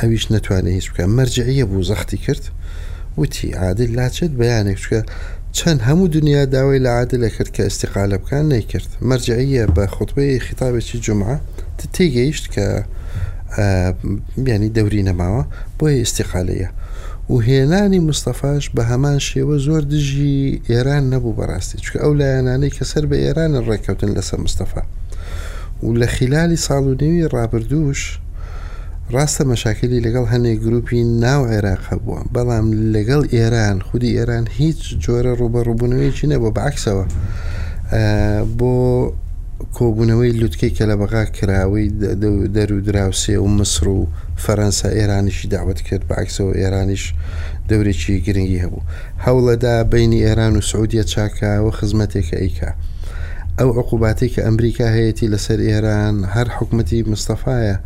ئەویش 0.02 0.26
نتوانێت 0.36 0.76
هیچ 0.78 0.88
بکە 0.92 1.04
مەرجعە 1.18 1.66
بوو 1.72 1.84
زەختی 1.90 2.18
کرد 2.26 2.44
وتی 3.22 3.48
عادل 3.64 3.90
لاچێت 3.98 4.34
بەیانێک 4.40 4.78
چکە 4.84 5.00
چەند 5.58 5.80
هەموو 5.88 6.08
دنیا 6.18 6.42
داوای 6.56 6.80
لە 6.86 6.90
عادلە 7.00 7.30
کرد 7.36 7.50
کە 7.56 7.62
ئەستیقالە 7.68 8.18
بکان 8.24 8.46
نەیکرد 8.54 8.90
مەرجعە 9.10 9.64
بە 9.76 9.84
خوتبەیە 9.96 10.40
خیتابێکی 10.48 10.98
جمعە 11.06 11.38
تێگەیشت 11.96 12.46
کە 12.54 12.66
بیانی 14.46 14.70
دەوری 14.78 15.08
نەماوە 15.10 15.44
بۆیە 15.80 16.00
ئستیقالەیە 16.04 16.70
و 17.34 17.38
هێنانی 17.50 18.00
مستەفاش 18.10 18.66
بە 18.76 18.82
هەمان 18.92 19.18
شێوە 19.30 19.56
زۆر 19.66 19.84
دژی 19.94 20.38
ئێران 20.70 21.04
نەبوو 21.14 21.38
بەڕاستی 21.38 21.78
چکە 21.86 21.98
ئەو 22.04 22.14
لایەنانەی 22.20 22.74
کە 22.78 22.84
سەر 22.92 23.04
بە 23.10 23.18
ئێرانە 23.24 23.60
ڕێککەوتن 23.70 24.12
لەسەر 24.18 24.40
مستەفا 24.46 24.84
و 25.86 25.94
لە 26.02 26.08
خلالی 26.16 26.60
ساڵ 26.68 26.84
و 26.88 26.98
نوێوی 27.00 27.32
ڕابردوش 27.36 28.02
ڕاستە 29.16 29.44
مەشاکلی 29.52 30.04
لەگەڵ 30.06 30.26
هەنێک 30.34 30.58
گروپی 30.66 31.02
ناو 31.24 31.42
عێراق 31.52 31.82
هەبووە 31.92 32.20
بەڵام 32.36 32.66
لەگەڵ 32.96 33.22
ئێران 33.36 33.78
خودی 33.88 34.12
ئێران 34.18 34.46
هیچ 34.60 34.80
جۆرە 35.04 35.34
ڕوبەڕووبوونەوەیکی 35.42 36.28
نەبوو 36.34 36.56
بەعکسەوە 36.58 37.06
بۆ 38.60 38.74
کۆبوونەوەی 39.78 40.32
لوتکەی 40.40 40.72
کە 40.78 40.84
لە 40.92 40.96
بەغا 41.02 41.24
کراوەی 41.38 41.88
دەرودراوسێ 42.56 43.38
و 43.44 43.48
مسر 43.60 43.86
و 44.00 44.02
فەەنسا 44.44 44.90
ئێرانیشی 44.98 45.48
داوت 45.54 45.80
کرد 45.88 46.04
بەعکسەوە 46.10 46.54
ئێرانیش 46.62 47.04
دەورێکی 47.70 48.22
گرنگی 48.26 48.62
هەبوو 48.64 48.86
هەوڵەدا 49.26 49.76
بینی 49.94 50.20
ئێران 50.26 50.54
و 50.58 50.62
سعودیە 50.70 51.04
چاکەوە 51.14 51.72
خزمەتێکە 51.80 52.36
ئەیکا 52.42 52.72
ئەو 53.60 53.70
عقوباتی 53.80 54.30
کە 54.34 54.42
ئەمریکا 54.46 54.88
هەیەی 54.96 55.28
لەسەر 55.34 55.60
ئێران 55.68 56.16
هەر 56.34 56.48
حکومەتی 56.58 57.02
مستەفاایە 57.12 57.78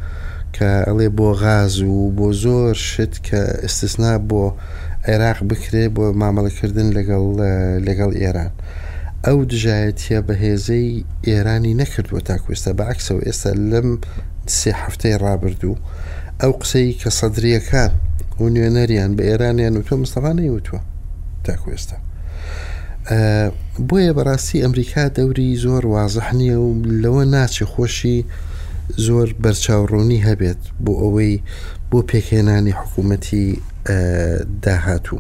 کە 0.56 0.72
ئەڵێ 0.88 1.08
بۆ 1.18 1.30
غاز 1.42 1.74
و 1.82 1.98
بۆ 2.18 2.28
زۆر 2.44 2.74
شت 2.90 3.14
کە 3.28 3.42
ئستسنا 3.66 4.12
بۆ 4.30 4.44
عێراق 5.08 5.40
بکرێ 5.50 5.86
بۆ 5.96 6.06
مامەڵەکردن 6.22 6.88
لەگەڵ 6.98 7.24
لەگەڵ 7.88 8.12
ئێران. 8.22 8.52
ئەو 9.26 9.38
دژایەتە 9.52 10.18
بەهێزەی 10.28 10.90
ئێرانی 11.28 11.78
نەکردووە 11.82 12.22
تاکوێستا 12.30 12.72
بەعکسەوە 12.80 13.22
ئێستا 13.28 13.52
لەم 13.72 13.90
سێ 14.58 14.72
هەفتەی 14.82 15.16
ڕابردوو 15.24 15.82
ئەو 16.42 16.52
قسەی 16.62 16.92
کە 17.02 17.10
سەدرریەکان 17.20 17.92
و 18.42 18.46
نوێنەریان 18.54 19.12
بە 19.18 19.24
ئێرانیان 19.30 19.76
و 19.78 19.86
تۆ 19.88 19.94
مستەفانەی 20.04 20.54
وتوە 20.56 20.80
تاکوێستا. 21.46 21.98
بۆیە 23.88 24.12
بەڕاستی 24.18 24.62
ئەمریکا 24.64 25.04
دەوری 25.18 25.50
زۆر 25.64 25.84
وازەحنیە 25.94 26.58
و 26.64 26.68
لەوە 27.04 27.24
ناچێ 27.34 27.66
خۆشی 27.74 28.20
زۆر 29.06 29.30
بەرچاوڕوونی 29.44 30.24
هەبێت 30.28 30.62
بۆ 30.84 30.94
ئەوەی 31.02 31.36
بۆ 31.90 32.00
پێکهێنانی 32.10 32.78
حکوومەتی 32.80 33.48
داهاتوو 34.64 35.20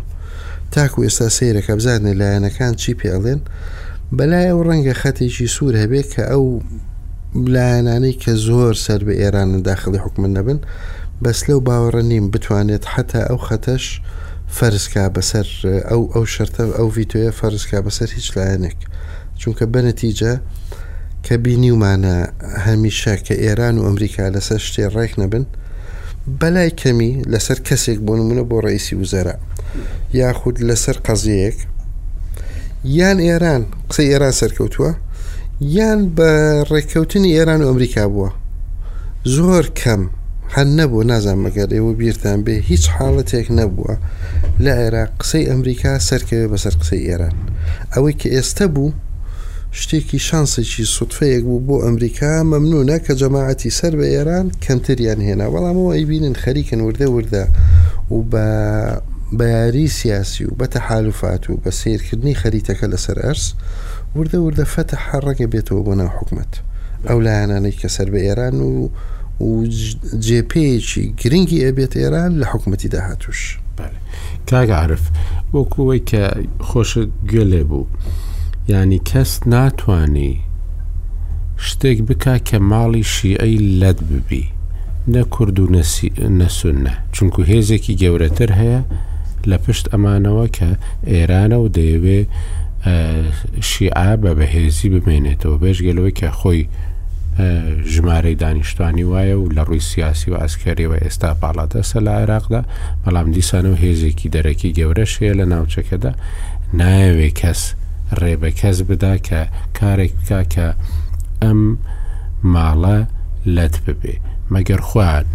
تاکو 0.71 1.03
ئێستا 1.05 1.27
سیرەکە 1.37 1.71
بزانێ 1.79 2.13
لایەنەکان 2.21 2.73
چی 2.81 2.93
پێڵێن 3.01 3.41
بەلای 4.17 4.47
ئەو 4.51 4.59
ڕەنگە 4.67 4.95
خەتێکی 5.01 5.47
سوور 5.55 5.75
هەبێت 5.83 6.07
کە 6.13 6.23
ئەو 6.31 6.45
لایەنانەی 7.55 8.19
کە 8.23 8.31
زۆر 8.47 8.73
سەر 8.85 9.01
بە 9.07 9.13
ئێرانە 9.21 9.59
داخلی 9.69 9.99
حکومن 10.05 10.31
نەبن 10.37 10.59
بەس 11.23 11.39
لەو 11.47 11.59
باوەڕە 11.67 12.01
نیم 12.11 12.25
بتوانێت 12.33 12.83
حتا 12.93 13.21
ئەو 13.29 13.39
خەتەش 13.47 13.85
فەرزکا 14.57 15.05
بەسەر 15.15 15.47
ئەو 15.89 16.01
ئەو 16.13 16.25
شەرتە 16.33 16.63
ئەو 16.77 16.89
ڤیتۆیە 16.95 17.31
فەرزکا 17.39 17.77
بەسەر 17.85 18.09
هیچ 18.17 18.27
لایەنێک 18.35 18.79
چونکە 19.41 19.65
بەنەتیجە 19.73 20.33
کە 21.25 21.35
بینیومانە 21.45 22.17
هەمیشە 22.65 23.15
کە 23.25 23.35
ئێران 23.43 23.75
و 23.77 23.83
ئەمریکا 23.87 24.23
لەسەر 24.35 24.61
شتێ 24.67 24.83
ڕێک 24.95 25.13
نەبن 25.21 25.45
بەلای 26.39 26.71
کەمی 26.81 27.11
لەسەر 27.31 27.57
کەسێک 27.67 27.99
بۆ 28.05 28.13
نمونە 28.19 28.43
بۆ 28.49 28.57
ڕئیسی 28.65 28.95
وزەرە 29.01 29.35
یاخود 30.21 30.55
لەسەر 30.69 30.97
قەزیەک 31.05 31.57
یان 32.97 33.17
ئێران 33.27 33.63
قسەی 33.89 34.07
ئێران 34.11 34.33
سەرکەوتووە 34.39 34.91
یان 35.77 36.01
بە 36.17 36.29
ڕێککەوتنی 36.71 37.31
ئێران 37.37 37.59
و 37.63 37.67
ئەمریکا 37.69 38.03
بووە 38.13 38.29
زۆر 39.35 39.65
کەم 39.81 40.01
هەر 40.55 40.67
نەبوو 40.79 41.07
نازان 41.11 41.37
مەگەر 41.45 41.69
ئێوە 41.75 41.91
بیرتان 41.99 42.39
بێ 42.45 42.55
هیچ 42.69 42.83
حاڵەتێک 42.95 43.47
نەبووە 43.59 43.93
لە 44.63 44.71
عێراق 44.81 45.11
قسەی 45.21 45.47
ئەمریکا 45.51 45.93
سەرکەوێ 46.09 46.45
بەسەر 46.51 46.73
قسەی 46.81 47.01
ئێران 47.07 47.35
ئەوەی 47.93 48.13
کە 48.21 48.27
ئێستا 48.35 48.65
بوو 48.75 48.91
شتێکی 49.81 50.19
شانسێکی 50.29 50.83
سوتفەیەک 50.97 51.43
بوو 51.49 51.63
بۆ 51.67 51.75
ئەمریکا 51.85 52.31
مەمنونە 52.53 52.97
کە 53.05 53.13
جەماعەتی 53.21 53.75
سەر 53.79 53.93
بە 53.99 54.05
ئێران 54.13 54.47
کەمتریان 54.65 55.19
هێنا 55.27 55.47
بەڵام 55.53 55.75
ئەوە 55.79 55.91
ئەیبینن 55.97 56.35
خەریکن 56.43 56.79
وردە 56.87 57.07
وردە 57.15 57.43
و 58.15 58.17
بە 58.31 58.47
بەیاری 59.39 59.87
سیاسی 59.99 60.43
و 60.47 60.51
بە 60.59 60.65
تەحالفات 60.75 61.43
و 61.49 61.53
بە 61.63 61.69
سیرکردنی 61.79 62.35
خەریتەکە 62.41 62.85
لەسەر 62.93 63.17
ئەرس 63.25 63.43
وردە 64.17 64.37
وردە 64.47 64.65
فەتە 64.73 64.95
حڕەگە 65.05 65.47
بێتەوە 65.53 65.81
بۆ 65.87 65.93
ناو 65.99 66.09
حکومت 66.17 66.51
ئەو 67.07 67.19
لایەنانەی 67.25 67.77
کە 67.81 67.87
سەر 67.95 68.07
بە 68.13 68.19
ئێران 68.27 68.57
و 68.69 68.71
و 69.47 69.63
جێپەیەکی 70.27 71.03
گرنگی 71.21 71.63
ئەبێت 71.65 71.93
ئێران 72.01 72.31
لە 72.41 72.45
حکوومەتی 72.51 72.89
داهاتوش 72.93 73.41
کاگە 74.49 74.75
عرف 74.83 75.03
وەکوەوەی 75.57 76.01
کە 76.09 76.21
خۆشە 76.69 77.01
گوێ 77.29 77.45
لێ 77.51 77.63
بوو. 77.69 77.85
ینی 78.73 79.01
کەس 79.09 79.47
ناتوانانی 79.47 80.33
شتێک 81.65 81.99
بک 82.07 82.23
کە 82.49 82.57
ماڵی 82.71 83.03
شیعەی 83.13 83.57
لەت 83.79 83.99
ببی 84.09 84.47
نە 85.13 85.23
کورد 85.33 85.59
و 85.59 85.65
نەسونە 86.39 86.95
چونکو 87.15 87.39
هێزێکی 87.51 87.95
گەورەتر 88.01 88.51
هەیە 88.61 88.81
لە 89.49 89.57
پشت 89.63 89.85
ئەمانەوە 89.93 90.47
کە 90.57 90.69
ئێرانە 91.11 91.55
و 91.63 91.67
دەیەوێ 91.77 92.19
شیعە 93.69 94.11
بە 94.23 94.31
بەهێزی 94.39 94.89
بمێنێتەوە 94.93 95.57
بێژگەلەوەی 95.63 96.17
کە 96.19 96.29
خۆی 96.39 96.61
ژمارەی 97.93 98.35
دانیشتانی 98.41 99.05
وایە 99.11 99.35
و 99.39 99.49
لە 99.55 99.63
ڕووی 99.67 99.79
سیاسی 99.91 100.31
و 100.31 100.35
ئاسکەریەوە 100.41 100.97
ئێستا 101.03 101.29
پاڵاتەسە 101.41 101.99
لە 102.05 102.11
عێراقدا 102.19 102.61
بەڵام 103.03 103.27
دیسانە 103.35 103.69
و 103.73 103.79
هێزێکی 103.83 104.29
دەرەکی 104.35 104.75
گەورەشەیە 104.77 105.33
لە 105.39 105.45
ناوچەکەدا 105.53 106.11
نایەوێ 106.79 107.29
کەس 107.41 107.61
ڕێبە 108.21 108.49
کەس 108.59 108.77
بدا 108.89 109.13
کە 109.27 109.41
کارێک 109.79 110.13
بکا 110.19 110.41
کە 110.53 110.67
ئەم 111.43 111.59
ماڵە 112.53 112.97
لەت 113.55 113.75
ببێ 113.85 114.15
مەگەر 114.53 114.81
خوارد 114.87 115.27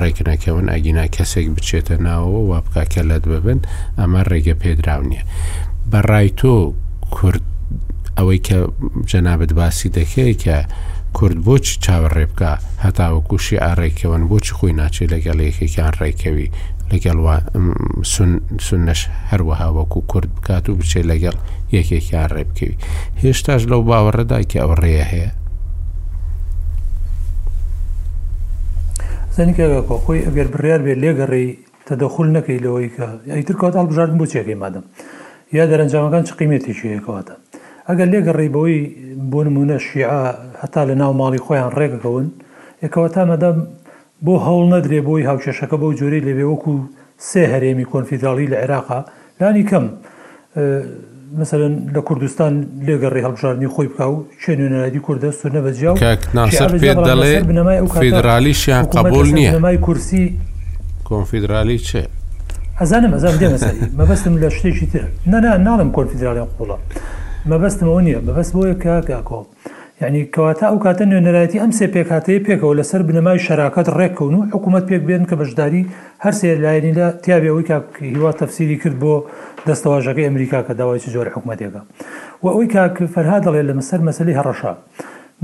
ڕێکنەکەون 0.00 0.66
ئەگینا 0.72 1.06
کەسێک 1.16 1.48
بچێتە 1.56 1.96
ناوەوە 2.06 2.40
وا 2.50 2.58
بکە 2.64 2.84
کە 2.92 3.02
لەت 3.10 3.22
ببن 3.32 3.60
ئەمە 3.98 4.20
ڕێگە 4.30 4.54
پێدراو 4.62 5.02
نییە 5.10 5.22
بەڕای 5.90 6.28
تۆ 6.40 6.54
کورد 7.16 7.44
ئەوەی 8.18 8.38
کە 8.48 8.58
جەنابەت 9.10 9.52
باسی 9.58 9.88
دەکەی 9.98 10.34
کە 10.44 10.56
کورد 11.16 11.38
بۆچی 11.46 11.78
چاوەڕێ 11.84 12.26
بکە 12.30 12.52
هەتاوەکوشی 12.84 13.62
ئاڕێکەوەن 13.64 14.22
بۆچی 14.30 14.52
خۆی 14.58 14.72
ناچێت 14.80 15.08
لەگەڵ 15.14 15.38
یەکێکیان 15.46 15.92
ڕێکەوی 16.00 16.48
لەگەڵوە 16.92 17.34
سنەش 18.68 19.00
هەروەها 19.30 19.68
وەکو 19.78 20.00
کورد 20.10 20.30
بکات 20.36 20.64
و 20.68 20.74
بچێت 20.80 21.04
لەگەڵ 21.10 21.36
یەکێکیان 21.76 22.28
ڕێ 22.34 22.44
بکەوی 22.48 22.74
هێشتاش 23.22 23.62
لەو 23.70 23.80
باوەڕەداکە 23.88 24.56
ئەو 24.62 24.72
ڕێە 24.82 25.04
هەیە 25.12 25.30
زانیکەکۆخۆی 29.36 30.24
ئەگەر 30.26 30.48
بڕیار 30.52 30.80
بێت 30.86 30.98
لێگەڕێی 31.04 31.48
تەدەخول 31.88 32.28
نەکەی 32.36 32.58
لەوەی 32.64 32.88
کە 32.96 33.04
ئەیتر 33.34 33.56
کات 33.60 33.74
هەڵبژاردن 33.80 34.16
بۆ 34.20 34.26
چێکی 34.32 34.54
مادەم 34.62 34.84
یا 35.56 35.64
دەرەنجامەکان 35.70 36.22
چ 36.28 36.30
قیمێتیشیەکەواتە 36.38 37.34
ئەگەر 37.88 38.08
لێگەڕێی 38.12 38.50
بەوەی 38.54 38.78
بۆ 39.30 39.40
نمونە 39.46 39.78
شیع 39.86 40.10
هەتا 40.62 40.82
لە 40.90 40.94
ناو 41.00 41.12
ماڵی 41.20 41.40
خۆیان 41.46 41.70
ڕێگەکەون 41.78 42.26
یکەوە 42.84 43.08
تا 43.14 43.22
مەدەم 43.32 43.56
بۆ 44.26 44.32
هەوڵ 44.46 44.62
نەدرێ 44.74 44.98
بۆی 45.08 45.22
هاوچێشەکە 45.28 45.76
بەو 45.82 45.90
جۆرەی 45.98 46.22
لەوێ 46.28 46.46
وەکو 46.50 46.72
سێ 47.28 47.42
هەرێمی 47.52 47.86
کۆنفیدراڵی 47.92 48.46
لە 48.52 48.56
عێراقا 48.62 49.00
لانی 49.40 49.64
کەم 49.70 49.84
مثلن 51.40 51.72
لە 51.94 52.00
کوردستان 52.08 52.52
لێگەڕی 52.86 53.20
هەڵبژاردننی 53.26 53.68
خۆی 53.74 53.88
بکە 53.92 54.04
و 54.12 54.14
چێنێنەرادی 54.42 55.00
کووردە 55.06 55.30
سونە 55.40 55.60
بەجیاو 55.66 55.94
فیدرالی 58.04 58.54
شیان 58.62 58.84
قبول 58.98 59.26
نییە 59.38 59.50
مای 59.66 59.78
کورسی 59.86 60.24
کۆنفیدرالی 61.10 61.78
چێ 61.88 62.02
ئەزانم 62.80 63.12
ئەزان 63.16 63.34
مەبەستم 63.98 64.34
لە 64.42 64.48
شتێکی 64.56 64.86
تر 64.92 65.04
نەنا 65.30 65.52
ناڵم 65.68 65.90
کۆنفیدرالی 65.96 66.40
قوڵە 66.58 66.76
مەبەستمەوە 67.50 68.00
نییە 68.06 68.20
مەبەست 68.28 68.52
بۆیە 68.56 68.74
کاکۆ. 69.10 69.40
یعنی 70.02 70.20
کەواتە 70.34 70.64
ئەو 70.70 70.78
کاتە 70.84 71.04
نوێنەرایەتی 71.10 71.58
ئەم 71.62 71.72
سێ 71.78 71.86
پێکاتەیە 71.94 72.40
پێکەوە 72.46 72.78
لەسەر 72.80 73.00
بنەمای 73.08 73.38
شراکەت 73.46 73.88
ڕێککەون 73.98 74.34
و 74.36 74.42
حکوومەت 74.54 74.84
پێک 74.90 75.02
بێن 75.08 75.24
کە 75.30 75.34
بەشداری 75.40 75.82
هەر 76.24 76.34
سێ 76.40 76.50
لایەنی 76.64 76.92
لە 76.98 77.06
تیاابەوەی 77.24 77.64
کا 77.68 77.76
هیوا 78.06 78.30
تەفسیری 78.40 78.76
کرد 78.82 78.96
بۆ 79.02 79.14
دەستەواژەکەی 79.68 80.26
ئەمریکا 80.28 80.60
کە 80.66 80.72
داوای 80.78 81.00
جۆر 81.14 81.26
حکوومەتێکە 81.34 81.80
و 82.42 82.46
ئەوی 82.54 82.66
کاک 82.74 82.94
فەرها 83.14 83.38
دەڵێ 83.44 83.62
لە 83.68 83.74
مەسەر 83.78 84.00
مەسلی 84.08 84.36
هەڕەشا 84.38 84.72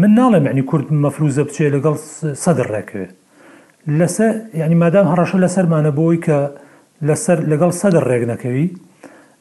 من 0.01 0.11
ناڵێ 0.19 0.39
معنی 0.47 0.63
کورد 0.71 0.87
مەفروزە 1.05 1.43
بچێ 1.49 1.67
لەگەڵ 1.75 1.97
سەدر 2.45 2.67
ڕێکوێت 2.75 3.13
لەسەر 3.99 4.33
یعنی 4.61 4.77
مادام 4.83 5.07
هەڕەشە 5.13 5.37
لەسەرمانە 5.45 5.91
بۆی 5.99 6.19
کە 6.27 6.39
لەسەر 7.09 7.39
لەگەڵ 7.51 7.71
سەدر 7.81 8.05
ڕێک 8.11 8.25
نەکەوی 8.33 8.67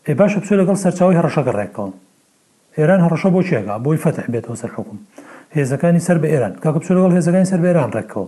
ئێ 0.06 0.14
باشە 0.20 0.38
بچێ 0.42 0.56
لەگەڵ 0.62 0.78
سەرچاوی 0.84 1.18
هەڕەشەکە 1.20 1.54
ڕێکەوە 1.60 1.90
ئێران 2.80 3.00
هەڕەشە 3.06 3.30
بۆ 3.36 3.42
چێگا 3.50 3.76
بۆی 3.86 3.98
فتح 4.04 4.26
بێتەوە 4.34 4.56
سەر 4.62 4.72
حکوم 4.78 5.00
هێزەکانی 5.58 6.02
سەر 6.08 6.18
بە 6.24 6.28
ئێران 6.34 6.54
کاکەپ 6.64 6.84
لەگەڵ 6.98 7.12
هێزەکانی 7.18 7.48
سەر 7.54 7.60
بێران 7.66 7.90
ڕێکەوە 7.98 8.28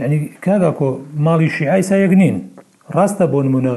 یعنی 0.00 0.16
کاگا 0.44 0.70
کۆ 0.78 0.88
ماڵی 1.26 1.48
شیعای 1.56 1.82
سایەک 1.90 2.12
نین 2.20 2.36
ڕاستە 2.96 3.24
بۆ 3.32 3.38
نمونە 3.46 3.74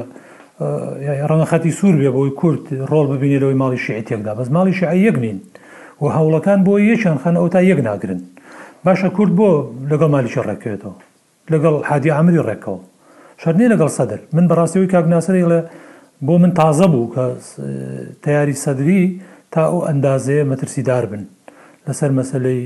ڕەنە 1.28 1.46
خەتی 1.52 1.72
سوور 1.78 1.94
بێ 2.00 2.10
بۆی 2.16 2.30
کورت 2.40 2.64
ڕۆڵ 2.90 3.06
ببینێتەوەی 3.14 3.56
ماڵی 3.62 3.78
شیعی 3.84 4.04
تێکدا 4.08 4.32
بەس 4.38 4.48
ماڵی 4.56 4.72
شیعی 4.80 5.00
یەک 5.08 5.16
نین 5.24 5.38
و 6.02 6.04
هەوڵەکان 6.16 6.58
بۆ 6.66 6.72
یەکیان 6.92 7.18
خەن 7.22 7.34
ئەو 7.40 7.48
تا 7.54 7.60
یەک 7.70 7.80
ناگرن 7.88 8.20
باشە 8.86 9.08
کورد 9.16 9.32
بۆ 9.38 9.48
لەگەڵ 9.90 10.08
مالیشە 10.14 10.42
ڕێکەوێتەوە 10.48 10.94
لەگەڵ 11.52 11.74
حادی 11.88 12.10
ئامری 12.16 12.40
ڕێکەوە 12.48 12.78
شەرنی 13.42 13.66
لەگەڵ 13.72 13.90
سەدر 13.98 14.18
من 14.36 14.44
بەڕاستەوەی 14.50 14.90
کاکناسەری 14.94 15.44
لە 15.52 15.58
بۆ 16.26 16.34
من 16.42 16.52
تازە 16.60 16.86
بوو 16.92 17.10
کە 17.14 17.22
تیاری 18.24 18.54
سەدری 18.64 19.02
تا 19.52 19.62
ئەو 19.70 19.80
ئەندازەیە 19.88 20.44
مەترسیدار 20.50 21.04
بن 21.12 21.22
لەسەر 21.86 22.10
مەسلەی 22.18 22.62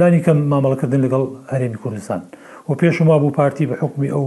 لانی 0.00 0.20
کەم 0.26 0.38
مامەڵەکردن 0.52 1.00
لەگەڵ 1.06 1.24
هەرێمی 1.52 1.78
کوردستان 1.84 2.20
و 2.68 2.72
پێشما 2.80 3.16
بوو 3.22 3.34
پارتی 3.38 3.66
بە 3.70 3.74
حکمی 3.82 4.10
ئەو 4.14 4.26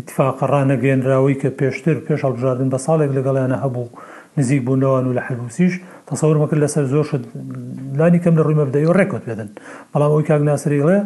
اتفاقڕانەگەێنراوی 0.00 1.34
کە 1.42 1.48
پێشتر 1.60 1.96
پێش 2.06 2.20
هەڵبژاردن 2.26 2.68
بە 2.72 2.78
ساڵێک 2.86 3.10
لەگەڵیانە 3.18 3.56
هەبوو 3.64 3.88
نزیک 4.38 4.62
بوونەوەن 4.66 5.04
و 5.08 5.12
لە 5.18 5.22
حلوسیش 5.28 5.74
تەسەور 6.10 6.36
مەکرد 6.42 6.60
لەسەر 6.66 6.84
زۆر 6.92 7.04
شت 7.10 7.24
لانی 7.98 8.18
کەم 8.24 8.34
لە 8.38 8.42
ڕووی 8.46 8.56
مەبدەی 8.60 8.86
و 8.88 8.92
ڕێکوت 8.98 9.24
بدەن 9.30 9.50
بەڵام 9.92 10.10
ئەوی 10.12 10.26
کاگناسریڵێ 10.30 10.98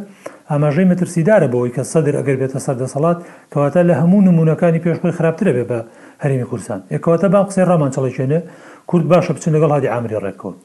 ئاماژەی 0.51 0.87
مەترسیدارە 0.93 1.49
بەوەی 1.53 1.73
کە 1.77 1.83
سەدر 1.93 2.14
ئەگەر 2.21 2.37
بێتە 2.41 2.59
سەردەسەڵات 2.66 3.18
کەواتە 3.53 3.81
لە 3.89 3.95
هەموو 4.01 4.25
نمونونەکانی 4.27 4.81
پێشخۆی 4.85 5.16
خراپترە 5.18 5.53
بێ 5.59 5.64
بە 5.71 5.79
هەرمی 6.23 6.47
کورسان 6.51 6.81
یکەواتە 6.97 7.27
با 7.33 7.41
قسەی 7.49 7.64
ڕامانچەڵێکێنێ 7.71 8.41
کورد 8.91 9.07
باشە 9.14 9.32
بچن 9.36 9.51
لەگەڵ 9.57 9.70
هادی 9.76 9.88
ئامری 9.93 10.16
ڕێکەوت 10.24 10.59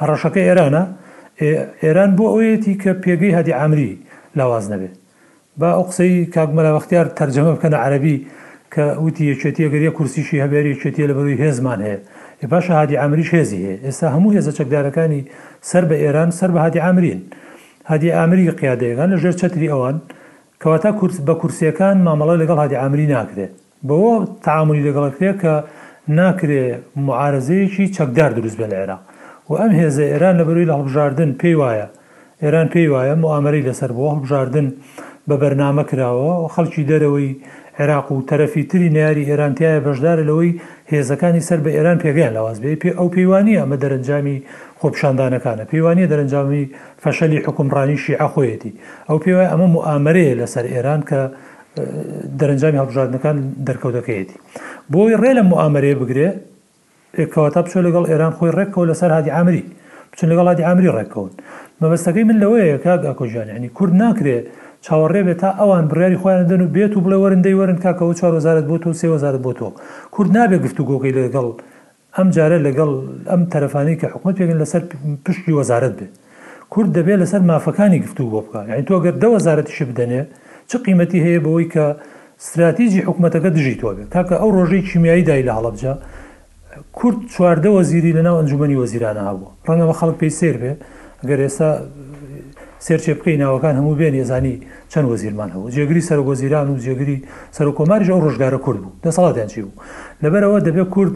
هەڕەشەکە 0.00 0.40
ئێرانە 0.48 0.82
ئێران 1.84 2.10
بۆ 2.18 2.24
ئەوەتی 2.34 2.74
کە 2.82 2.90
پێگەی 3.04 3.32
هادی 3.38 3.52
ئامری 3.60 3.92
لاواز 4.38 4.64
نەبێت 4.72 4.94
با 5.60 5.68
ئەو 5.76 5.84
قسەی 5.88 6.12
کاگمەلاوەختیار 6.34 7.06
تەرجەمە 7.18 7.52
بکەنە 7.56 7.78
عەربی 7.84 8.16
کە 8.74 8.84
وتی 9.04 9.22
یەکێتیە 9.32 9.68
گەریە 9.74 9.90
کورسیشی 9.96 10.38
هەبێری 10.44 10.72
چێتیە 10.82 11.06
لە 11.10 11.14
بەروی 11.16 11.36
هێزمان 11.42 11.80
هەیە 11.86 11.98
ێ 12.44 12.46
باشە 12.52 12.72
هادی 12.80 12.96
ئامریش 13.00 13.30
هێزی 13.38 13.58
هەیە 13.66 13.76
ئێستا 13.86 14.06
هەموو 14.14 14.30
هێزە 14.36 14.52
چەکدارەکانی 14.58 15.20
سەر 15.70 15.84
بە 15.90 15.94
ئێران 16.04 16.30
سەر 16.38 16.50
بە 16.54 16.60
هادی 16.64 16.80
ئامرین 16.84 17.20
هادی 17.90 18.10
ئامری 18.18 18.44
قیادەیەگان 18.60 19.08
لە 19.14 19.18
ژێر 19.22 19.34
چەتری 19.40 19.68
ئەوان 19.72 19.96
کەواتە 20.62 20.90
بە 21.26 21.34
کورسیەکان 21.40 21.96
مامەڵە 22.06 22.34
لەگەڵ 22.42 22.58
هادی 22.62 22.76
ئامری 22.82 23.06
ناکرێت 23.14 23.52
بەوە 23.88 24.14
تعاملی 24.46 24.82
لەگەڵەکرێت 24.86 25.36
کە 25.42 25.54
ناکرێ 26.08 26.66
معارزەیەکی 27.06 27.88
چەکدار 27.96 28.30
دروست 28.38 28.56
بە 28.58 28.66
لە 28.70 28.74
عێرا 28.80 28.98
و 29.50 29.52
ئەم 29.60 29.72
هێزە 29.80 30.04
ئێران 30.12 30.34
لە 30.40 30.44
بەروی 30.48 30.68
لە 30.70 30.74
هەڵبژاردن 30.76 31.30
پێی 31.40 31.56
وایە 31.60 31.86
ئێران 32.42 32.68
پێی 32.74 32.88
وایە 32.92 33.14
موامەری 33.22 33.66
لەسەر 33.68 33.90
بۆ 33.96 34.04
هەڵبژاردن 34.12 34.66
بە 35.28 35.36
بەرنامە 35.42 35.84
کراوە 35.90 36.32
و 36.42 36.48
خەڵکی 36.54 36.82
دەرەوەی 36.90 37.30
عێراق 37.78 38.06
و 38.12 38.24
تەرەفی 38.30 38.64
تری 38.70 38.88
نیاری 38.96 39.28
ئێرانتیایە 39.30 39.80
بەشدارە 39.86 40.24
لەوەی 40.30 40.52
هێزەکانی 40.92 41.44
سەر 41.48 41.58
بە 41.64 41.70
ئێران 41.76 41.98
پێگەیان 42.04 42.32
لەواز 42.38 42.58
بێ 42.62 42.72
پێ 42.82 42.90
ئەو 42.98 43.08
پەیوانی 43.14 43.58
ئەمە 43.60 43.76
دەرەنجامی 43.82 44.38
خۆپشاندانەکانە 44.80 45.64
پەیوانی 45.72 46.08
دەرەنجامی 46.12 46.64
فەشەلی 47.02 47.40
حکومڕانی 47.46 47.96
شیعە 48.04 48.28
خۆیەتی 48.34 48.72
ئەو 49.08 49.18
پێوای 49.24 49.50
ئەمە 49.52 49.68
موامەرەیە 49.74 50.34
لەسەر 50.40 50.64
ئێران 50.72 51.02
کە 51.08 51.20
دەرەنجامی 52.38 52.78
هەڵبژاردنەکان 52.80 53.36
دەرکەوتەکەیەتی 53.68 54.38
بۆی 54.92 55.14
ڕێ 55.22 55.32
لە 55.38 55.42
معامەرێ 55.50 55.92
بگرێ 56.00 56.28
کەواتە 57.34 57.60
بچۆ 57.64 57.80
لەگەڵ 57.86 58.04
ئێران 58.10 58.32
خۆی 58.38 58.52
ڕێکەوە 58.58 58.84
لەسەر 58.90 59.10
هادی 59.16 59.30
ئامری 59.36 59.64
بچن 60.10 60.28
لەگەڵ 60.32 60.46
هادی 60.50 60.62
ئامری 60.68 60.88
ڕێکەوتن 60.96 61.36
مەبەستەکەی 61.82 62.24
من 62.28 62.36
لەوەیە 62.42 62.76
کاگاکۆژیانیانی 62.84 63.68
کورد 63.76 63.94
ناکرێ 64.02 64.36
چاوەڕێ 64.86 65.22
بێت 65.26 65.38
تا 65.42 65.48
ئەوان 65.60 65.84
بڕیاری 65.90 66.18
خۆیان 66.22 66.46
دەن 66.50 66.60
و 66.64 66.68
بێت 66.76 66.92
و 66.96 67.00
بڵێ 67.04 67.16
وەرندەی 67.22 67.54
وەرن 67.58 67.78
کاکەەوە 67.84 68.14
چوار 68.20 68.32
وەزارت 68.38 68.64
بۆ 68.70 68.76
تۆ 68.82 68.88
سێ 69.00 69.08
وەزارت 69.14 69.40
بۆ 69.46 69.52
تۆ 69.58 69.68
کورد 70.14 70.30
نابێت 70.36 70.62
گفتو 70.64 70.82
گۆکەی 70.90 71.12
لەگەڵ 71.16 71.46
ئەم 72.16 72.28
جارە 72.36 72.58
لەگەڵ 72.66 72.90
ئەم 73.30 73.42
تەرەفانی 73.52 73.96
کە 74.00 74.06
حکوومەت 74.14 74.36
پێگەن 74.40 74.58
لەسەر 74.62 74.82
پشتی 75.24 75.52
وەزارت 75.58 75.94
بێت 75.98 76.12
کورد 76.72 76.90
دەبێت 76.96 77.18
لەسەر 77.22 77.40
مافەکانی 77.50 77.98
گفتو 78.04 78.24
بۆ 78.32 78.40
بکە 78.44 78.58
یعنی 78.70 78.82
تۆ 78.88 78.94
گەر 79.04 79.14
دە 79.22 79.28
وەزارەتیش 79.34 79.78
بدەنێ 79.90 80.22
چ 80.72 80.76
قیمەتی 80.86 81.18
هەیە 81.26 81.40
بەوەی 81.44 81.66
کە 81.74 81.84
استراتیژی 82.42 83.00
حکوومەتەکە 83.08 83.48
دژی 83.56 83.74
تۆ 83.80 83.86
بێت 83.96 84.08
تاکە 84.16 84.34
ئەو 84.42 84.50
ڕۆژەی 84.56 84.82
کیمیایی 84.88 85.22
دای 85.28 85.42
لە 85.48 85.52
هەڵبجە 85.58 85.92
کورد 86.98 87.18
چواردە 87.34 87.70
وەزیری 87.78 88.12
لەناو 88.16 88.36
ئەنجومی 88.40 88.76
وەزیرانە 88.82 89.22
هەبوو 89.28 89.50
ڕەنگەمە 89.66 89.94
خەڵک 90.00 90.16
پێی 90.20 90.32
سێر 90.38 90.56
بێ 90.62 90.72
گەر 91.28 91.40
ئێستا 91.46 91.68
سێرچێ 92.86 93.12
بکەی 93.18 93.36
ناوەکان 93.42 93.74
هەموو 93.80 93.94
بێن 94.00 94.14
ێزانی 94.22 94.54
چەند 94.92 95.06
وەزیرمان 95.12 95.48
هەبوو 95.54 95.72
جێگری 95.76 96.02
سەر 96.08 96.18
وەزیران 96.30 96.66
و 96.70 96.74
جێگری 96.86 97.16
سەر 97.56 97.66
و 97.70 97.72
کۆماریش 97.78 98.08
ئەو 98.12 98.20
ڕۆژگارە 98.26 98.58
کورد 98.64 98.80
بوو 98.82 98.96
دەسەڵاتیان 99.04 99.48
چی 99.52 99.58
بوو 99.64 99.76
لەبەرەوە 100.22 100.58
دەبێت 100.68 100.88
کورد 100.94 101.14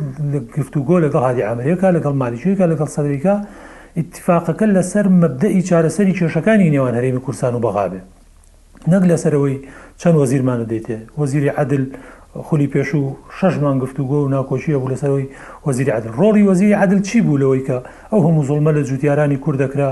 گفتوگۆ 0.57 0.97
لەگەڵ 1.05 1.23
هادی 1.29 1.45
ئەمریکا 1.51 1.89
لەگەڵ 1.97 2.15
مالیشەکە 2.23 2.65
لەگەڵ 2.73 2.89
سەدریکا 2.97 3.35
اتفاقەکە 4.01 4.67
لەسەر 4.77 5.07
مەبدەی 5.23 5.63
چارەسەری 5.69 6.15
کێشەکانی 6.19 6.73
نێوان 6.75 6.95
هەرێمی 6.99 7.23
کورسان 7.27 7.53
و 7.55 7.61
بەغاابێت 7.67 8.07
نەک 8.93 9.03
لەسەرەوەی 9.11 9.57
چەند 10.01 10.17
وەزیرمانە 10.23 10.67
دێتێ 10.73 10.99
وەزیری 11.21 11.49
عدل 11.61 11.83
خولی 12.49 12.69
پێش 12.73 12.91
و 13.01 13.03
شەشمان 13.39 13.77
گفتو 13.83 14.03
گۆ 14.11 14.17
و 14.25 14.31
ناکۆشیە 14.35 14.79
بوو 14.81 14.93
لەسەرەوەی 14.95 15.27
وەزیری 15.67 15.93
عدل 15.97 16.11
ڕۆڵی 16.21 16.45
وەزیری 16.49 16.77
عدل 16.83 16.99
چی 17.09 17.19
بوو 17.27 17.39
لەوەی 17.43 17.63
کە 17.69 17.77
ئەو 18.13 18.21
هەموو 18.27 18.47
زڵمە 18.49 18.71
لە 18.77 18.83
جوتیارانی 18.89 19.39
کوردەکرا 19.45 19.91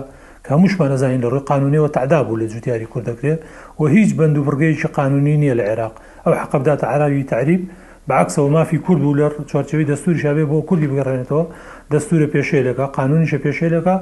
کاموشمان 0.48 0.88
نەزانین 0.92 1.20
لە 1.24 1.28
ڕێ 1.32 1.40
قانونیەوە 1.50 1.88
تعدا 1.96 2.20
بوو 2.26 2.40
لە 2.40 2.46
جوتیاری 2.52 2.86
کوردەکرێت 2.92 3.40
و 3.80 3.84
هیچ 3.94 4.10
بند 4.18 4.34
و 4.38 4.44
بڕگەیکی 4.46 4.88
قانونی 4.98 5.36
نییە 5.42 5.54
لە 5.58 5.64
عێراق 5.70 5.94
ئەو 6.26 6.32
حقبداتە 6.42 6.84
عراوی 6.94 7.22
تعریب 7.32 7.62
بەعکسەوە 8.08 8.50
مافی 8.56 8.78
کورد 8.84 9.00
بوو 9.04 9.16
لە 9.18 9.26
چوارچەوەی 9.50 9.86
دەستوری 9.90 10.20
شابێ 10.24 10.44
بۆ 10.50 10.56
کوردی 10.68 10.88
بگەڕێنێتەوە 10.90 11.44
دەستورە 11.92 12.26
پێشێلەکە 12.34 12.84
قانونیشە 12.96 13.38
پێشێلەکە 13.44 13.94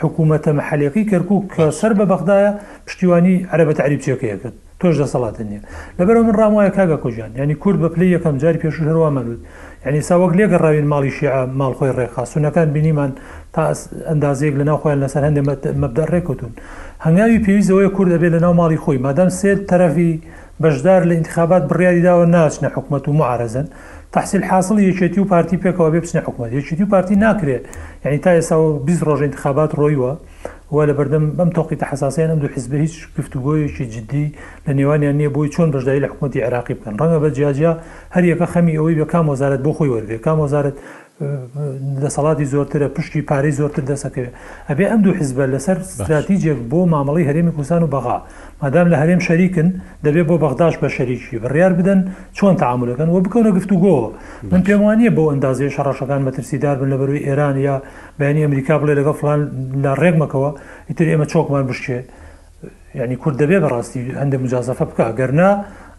حکوومەتە 0.00 0.50
مححلەکەی 0.58 1.04
کەرکک 1.10 1.42
کە 1.54 1.64
سەر 1.80 1.92
بە 1.98 2.04
بەخدایە 2.12 2.50
پشتیوانی 2.86 3.36
عربەت 3.54 3.78
عریبچێکەکەیەکرد 3.86 4.54
تۆش 4.80 4.94
دەسەڵاتە 5.02 5.42
نیە 5.50 5.60
لەبەرەوە 5.98 6.24
من 6.26 6.34
ڕامایە 6.40 6.70
کاگە 6.76 6.96
کوژیان 7.04 7.30
ینی 7.42 7.54
کورد 7.62 7.78
بە 7.82 7.88
پلی 7.94 8.06
یەکەم 8.16 8.36
جاری 8.42 8.58
پێش 8.62 8.74
هەروە 8.88 9.08
مەلوود 9.16 9.40
ینی 9.86 10.02
ساوەک 10.08 10.32
لێگە 10.38 10.56
ڕاوین 10.64 10.86
ماڵی 10.92 11.12
شیع 11.16 11.34
ماڵخۆی 11.60 11.92
ڕێکخا 11.98 12.22
سونەکان 12.32 12.68
بینیمان 12.74 13.12
تا 13.54 13.62
ئەندازێک 14.08 14.54
لە 14.60 14.64
ناوخۆیان 14.68 15.00
لەسەر 15.04 15.22
هەندێک 15.28 15.44
مەبدە 15.82 16.04
ڕێکوتون 16.12 16.52
هەنگاوی 17.06 17.42
پێویستەوەی 17.44 17.90
کورد 17.96 18.10
دەبێت 18.14 18.32
لە 18.36 18.40
ناو 18.44 18.54
ماڵی 18.60 18.78
خۆی 18.84 18.98
مادەم 19.06 19.28
سێ 19.38 19.50
تەرەفی 19.70 20.12
بەشدار 20.62 21.02
لە 21.08 21.14
انتخابات 21.20 21.62
بڕیاری 21.70 22.02
داوە 22.08 22.26
ناچنە 22.34 22.68
حکوومەت 22.76 23.04
و 23.08 23.12
معارەزن 23.20 23.66
تحصیل 24.12 24.44
حاصل 24.44 24.76
یەکێتی 24.90 25.18
و 25.20 25.24
پارتی 25.32 25.56
پێکەوە 25.62 25.90
بێ 25.94 26.00
بچنە 26.06 26.20
حکوومەت 26.26 26.52
یەکێتی 26.52 26.82
و 26.82 26.86
پارتی 26.90 27.16
ناکرێت 27.16 27.62
یعنی 28.04 28.18
تا 28.24 28.30
ئێستا 28.40 28.56
بی 28.86 28.94
ڕۆژ 29.06 29.20
انتخابات 29.22 29.70
ڕۆیوە 29.80 30.12
وە 30.74 30.82
لە 30.88 30.92
بەردەم 30.98 31.24
بەم 31.38 31.50
تۆقی 31.56 31.76
تەحساسیان 31.82 32.30
ئەم 32.30 32.40
دو 32.42 32.48
حیزب 32.54 32.74
هیچ 32.74 32.94
گفتوگۆیەکی 33.18 33.84
جددی 33.94 34.26
لە 34.66 34.72
نێوانیان 34.78 35.16
نییە 35.20 35.30
بۆی 35.34 35.48
چۆن 35.54 35.68
بەشدایی 35.74 36.00
لە 36.04 36.08
حکوومەتتی 36.12 36.40
عراقی 36.46 36.74
بکەن 36.74 36.94
ڕەنگە 37.00 37.18
بە 37.22 37.28
جیاجیا 37.36 37.72
هەر 38.14 38.24
یەکە 38.32 38.46
خەمی 38.52 38.76
ئەوەی 38.78 38.96
بە 39.00 39.04
کام 39.12 39.26
وەزارەت 39.32 39.60
بۆ 39.66 39.70
خۆی 39.78 39.90
وەرگێ 39.94 40.18
کام 40.26 40.38
وەزارەت 40.44 40.76
دەسەڵاتی 41.20 42.44
زۆرترە 42.52 42.88
پشتی 42.96 43.22
پارەی 43.28 43.52
زۆرتر 43.60 43.82
دەسەکەوێت 43.92 44.32
ئەبێ 44.68 44.84
ئەم 44.90 45.00
دوو 45.04 45.14
حیزبە 45.20 45.44
لەسەر 45.54 45.76
استراتیجێک 45.84 46.58
بۆ 46.70 46.80
مامەڵی 46.92 47.24
هەرێمی 47.30 47.52
کوسان 47.56 47.82
و 47.82 47.88
بەغا 47.94 48.16
مادام 48.62 48.86
لە 48.92 48.96
هەرێم 49.02 49.20
شەریکن 49.26 49.68
دەبێت 50.04 50.26
بۆ 50.30 50.34
بەغداش 50.44 50.74
بە 50.82 50.88
شەریکی 50.96 51.38
بڕیار 51.44 51.72
بدەن 51.78 52.00
چۆن 52.38 52.54
تعاملەکەن 52.62 53.08
و 53.14 53.20
بکەونە 53.24 53.50
گفتوگۆ 53.58 53.94
من 54.52 54.60
پێم 54.66 54.80
وانە 54.86 55.10
بۆ 55.16 55.22
ئەندازی 55.32 55.70
شەڕەشەکان 55.76 56.20
مەترسیدار 56.26 56.76
بن 56.80 56.88
لە 56.92 56.96
بەروی 57.00 57.22
ئێران 57.28 57.56
یا 57.68 57.76
بەینی 58.18 58.42
ئەمریکا 58.46 58.74
بڵێ 58.80 58.94
لەگە 59.00 59.12
فلان 59.20 59.40
لە 59.84 59.90
ڕێگمەکەوە 60.00 60.50
ئیتر 60.88 61.06
ئێمە 61.12 61.26
چۆکمان 61.32 61.62
بشتێت 61.70 62.06
ینی 62.94 63.16
کورد 63.22 63.36
دەبێ 63.42 63.58
بەڕاستی 63.64 64.00
هەندێک 64.20 64.40
مجازەفە 64.44 64.84
بکە 64.90 65.06
گەرنا 65.20 65.50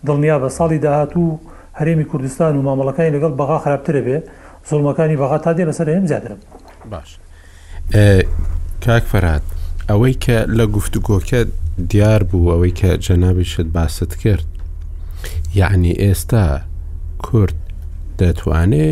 دڵنیا 0.08 0.36
بە 0.44 0.50
ساڵی 0.58 0.80
داهات 0.86 1.14
و 1.18 1.40
هەرێمی 1.80 2.06
کوردستان 2.12 2.54
و 2.58 2.62
مامەڵەکانی 2.68 3.12
لەگەڵ 3.16 3.32
بەغا 3.40 3.58
خراپترە 3.64 4.02
بێت 4.08 4.26
زۆڵمەکانی 4.70 5.18
بەغا 5.22 5.38
تا 5.44 5.52
دێ 5.58 5.64
لەسەر 5.70 5.88
هێم 5.94 6.06
زیاترم 6.12 6.40
باش 6.92 7.10
کاک 8.86 9.04
فەرات 9.12 9.44
ئەوەی 9.90 10.16
کە 10.24 10.38
لە 10.58 10.66
گفتوگۆکە 10.76 11.40
دیار 11.92 12.22
بوو 12.30 12.52
ئەوەی 12.54 12.74
کە 12.80 12.90
جەنابیشت 13.06 13.68
باست 13.76 14.12
کرد 14.24 14.48
یعنی 15.60 15.94
ئێستا 16.04 16.46
کورد 17.26 17.58
دەتوانێ 18.20 18.88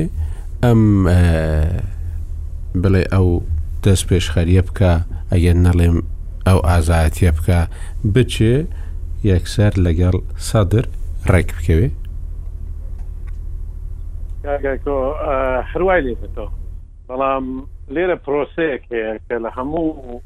ئەم 0.64 0.82
بڵێ 2.82 3.04
ئەو 3.14 3.28
دەست 3.84 4.04
پێشخەریە 4.10 4.62
بکە 4.68 4.92
ئەگەر 5.32 5.58
نەڵێم 5.66 5.98
ئەو 6.48 6.60
ئازایەتە 6.70 7.32
بکە 7.38 7.60
بچێ 8.14 8.56
یەکسەر 9.32 9.74
لەگەڵ 9.86 10.16
سەدر 10.48 10.86
ڕێک 11.32 11.50
بکەوێ 11.58 11.88
کاگەکۆ 14.44 14.98
هەروای 15.72 16.02
لێ 16.08 16.14
بێتەوە 16.22 16.52
بەڵام 17.10 17.46
لێرە 17.96 18.18
پرۆسەیەک 18.26 18.84
هەیە 18.92 19.12
کە 19.28 19.36
لە 19.44 19.50
هەموو 19.58 20.22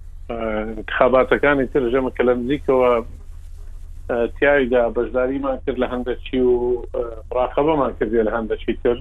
انتخاباتەکانی 0.80 1.66
تر 1.74 1.84
ژەمە 1.93 2.11
کە 2.18 2.24
لە 2.28 2.34
نزیکەوە 2.41 2.91
تیایدا 4.38 4.84
بەشداریمان 4.97 5.57
کرد 5.66 5.78
لە 5.84 5.88
هەندەچی 5.93 6.39
و 6.53 6.86
ڕاخەبەمان 7.38 7.91
کردێ 7.99 8.22
لە 8.28 8.32
هەندەچی 8.38 8.74
تر 8.84 8.97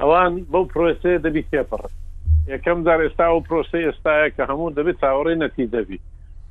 ئەوان 0.00 0.32
بەو 0.52 0.64
پرۆسێ 0.72 1.12
دەبی 1.24 1.42
تێپڕ 1.50 1.82
یەکەم 2.52 2.78
دار 2.88 3.00
ئێستا 3.04 3.26
و 3.34 3.40
پرۆسی 3.48 3.84
ئێستاە 3.88 4.26
کە 4.36 4.42
هەموو 4.50 4.70
دەبێت 4.78 4.96
تاوەڕی 5.04 5.34
نەتی 5.42 5.66
دەبی 5.74 5.98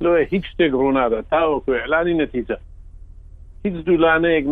لێ 0.02 0.20
هیچ 0.32 0.44
شتێک 0.52 0.72
ڕوونادا 0.80 1.18
تاوەکو 1.32 1.72
ئەلانی 1.82 2.18
نەتیجە 2.22 2.56
هیچ 3.64 3.76
دوولانەیەک 3.86 4.44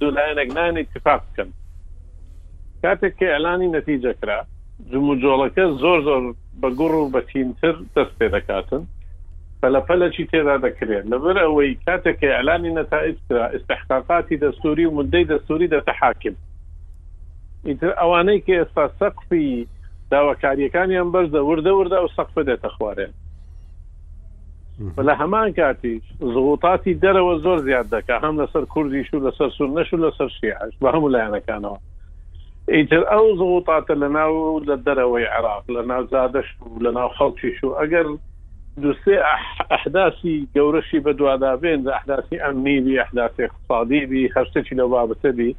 دوولایەنێک 0.00 0.48
نانی 0.56 0.80
اتفاق 0.84 1.20
بکەن 1.30 1.50
کاتێک 2.82 3.14
کە 3.18 3.26
ئەلانی 3.34 3.72
نەتیجەکرا 3.76 4.38
جموجۆڵەکە 4.90 5.64
زۆر 5.82 6.00
زۆر 6.08 6.22
بە 6.60 6.68
گوڕ 6.78 6.92
و 6.94 7.10
بەتینتر 7.14 7.74
دەست 7.96 8.14
پێ 8.18 8.26
دەکاتن 8.36 8.82
پەلەپەلەکی 9.60 10.24
تێدا 10.32 10.56
دەکرێت 10.66 11.04
لەبەر 11.12 11.36
ئەوەی 11.44 11.78
کاتێک 11.86 12.20
ئەلانی 12.36 12.70
نەتائجرا 12.78 13.44
استحقاقاتی 13.56 14.36
دەستوری 14.44 14.86
و 14.88 14.94
مدەی 14.98 15.24
دەستوری 15.32 15.68
دەتەحاکم 15.74 16.36
ئەوانەی 18.00 18.40
کە 18.46 18.52
ئێستا 18.60 18.84
سەقفی 19.00 19.66
داواکاریەکانیان 20.12 21.08
بەش 21.14 21.26
دەوردە 21.36 21.72
وردا 21.80 21.98
و 22.04 22.08
سەقفە 22.16 22.42
دێتە 22.48 22.68
خوارێن 22.76 23.12
لە 25.08 25.14
هەمان 25.20 25.48
کاتیش 25.58 26.02
زغوتاتی 26.32 26.94
دەرەوە 27.02 27.34
زۆر 27.44 27.58
زیاد 27.68 27.86
دەکە 27.94 28.14
هەم 28.24 28.34
لەسەر 28.42 28.64
کوردیش 28.74 29.14
و 29.14 29.24
لەسەر 29.28 29.50
سوور 29.56 29.70
نەش 29.82 29.88
و 29.94 30.02
لەسەر 30.04 30.28
شیعش 30.40 30.74
بە 30.82 30.88
هەموو 30.94 31.12
لایەنەکانەوە 31.14 31.78
ئیتر 32.76 33.02
ئەو 33.12 33.28
زوتاتە 33.40 33.94
لە 33.98 34.08
ناو 34.14 34.32
لە 34.70 34.74
دەرەوەی 34.86 35.26
عراق 35.34 35.64
لە 35.74 35.82
ناو 35.90 36.02
زادەش 36.08 36.46
و 36.62 36.78
لە 36.86 36.90
ناو 36.96 37.08
خەڵکیش 37.18 37.62
و 37.64 37.74
ئەگەر 37.82 38.10
دوسێ 38.86 39.14
ئەحداسی 39.70 40.48
گەورەشی 40.56 41.00
بە 41.04 41.08
دووادابێن 41.20 41.88
ئەحداسی 41.92 42.38
ئەمنی 42.42 42.80
بی 42.84 42.98
ئەحداسی 43.00 43.42
اقتصادی 43.44 44.06
بی 44.06 44.28
هەشتێکی 44.36 44.72
لە 44.80 44.84
بابەتە 44.94 45.26
بی 45.38 45.56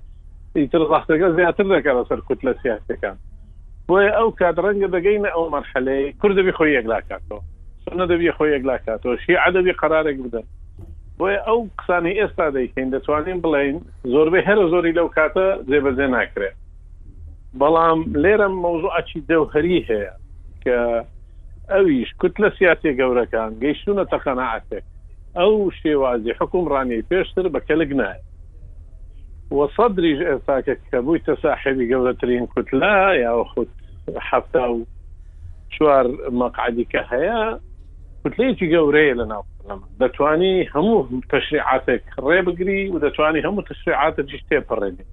ئیتر 0.55 0.81
ڕاستەکە 0.91 1.31
زیاتر 1.39 1.63
دەکە 1.73 1.89
لەسەر 1.99 2.21
کوت 2.27 2.45
لە 2.45 2.53
سیاسەکان 2.61 3.17
بۆیە 3.87 4.11
ئەو 4.17 4.31
کات 4.31 4.55
ڕەنگە 4.59 4.87
دەگەینە 4.95 5.29
ئەو 5.35 5.49
مەرحەلەی 5.55 6.13
کوردەبی 6.21 6.51
خۆی 6.57 6.75
یەکلاکاتەوە 6.77 7.41
سنە 7.85 8.05
دەبی 8.11 8.31
خۆی 8.37 8.53
یەکلاکاتەوە 8.55 9.17
شی 9.25 9.35
عادەبی 9.45 9.73
قرارێک 9.81 10.17
بدەن 10.25 10.45
بۆیە 11.19 11.39
ئەو 11.47 11.67
قسانی 11.79 12.17
ئێستا 12.21 12.47
دەیکەین 12.55 12.89
دەتوانین 12.95 13.39
بڵین 13.43 13.77
زۆربەی 14.13 14.45
هەرە 14.49 14.65
زۆری 14.73 14.91
لەو 14.97 15.07
کاتە 15.17 15.47
زێبەزێ 15.69 16.07
ناکرێت 16.15 16.58
بەڵام 17.57 17.99
لێرە 18.23 18.47
مەوزوعی 18.63 19.25
دەوهری 19.29 19.79
هەیە 19.89 20.13
کە 20.63 20.77
ئەویش 21.71 22.09
کوت 22.21 22.35
لە 22.43 22.49
سیاسی 22.57 22.95
گەورەکان 22.99 23.51
گەیشتونە 23.63 24.05
تەخەنەعاتێک 24.13 24.85
ئەو 25.39 25.53
شێوازی 25.81 26.37
حکومڕانی 26.39 27.05
پێشتر 27.09 27.45
بە 27.53 27.59
کەلگ 27.67 27.91
نایە 28.01 28.23
وصدریش 29.57 30.19
ئێستاکە 30.29 30.73
کە 30.89 30.97
بوویتە 31.05 31.33
ساحبی 31.43 31.89
گەورەترین 31.91 32.45
کوتلا 32.53 32.97
یا 33.23 33.43
خود 33.51 33.69
حفتا 34.29 34.65
و 34.73 34.85
چوار 35.73 36.05
مەقعدی 36.39 36.85
کە 36.91 37.01
هەیە 37.11 37.41
کوتلەیەکی 38.21 38.71
گەورەیە 38.73 39.13
لە 39.21 39.25
ناو 39.31 39.43
دەتوانی 40.01 40.55
هەموو 40.73 40.99
تەشریعاتێک 41.33 42.03
ڕێبگری 42.27 42.81
و 42.93 42.99
دەتوانی 43.05 43.45
هەموو 43.47 43.63
تەشریعاتە 43.71 44.21
جشتێ 44.31 44.57
پڕێنی 44.69 45.07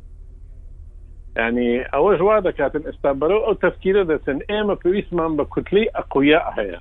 يعني 1.37 1.83
أول 1.83 2.23
وعدة 2.23 2.51
كاتن 2.51 2.89
استنبلو 2.89 3.45
أو 3.47 3.53
تفكيره 3.53 4.03
ده 4.03 4.21
سن 4.27 4.39
إما 4.51 4.75
في 4.75 4.99
اسمان 4.99 5.37
بكتلة 5.37 5.87
أقوياء 5.97 6.55
هي 6.59 6.81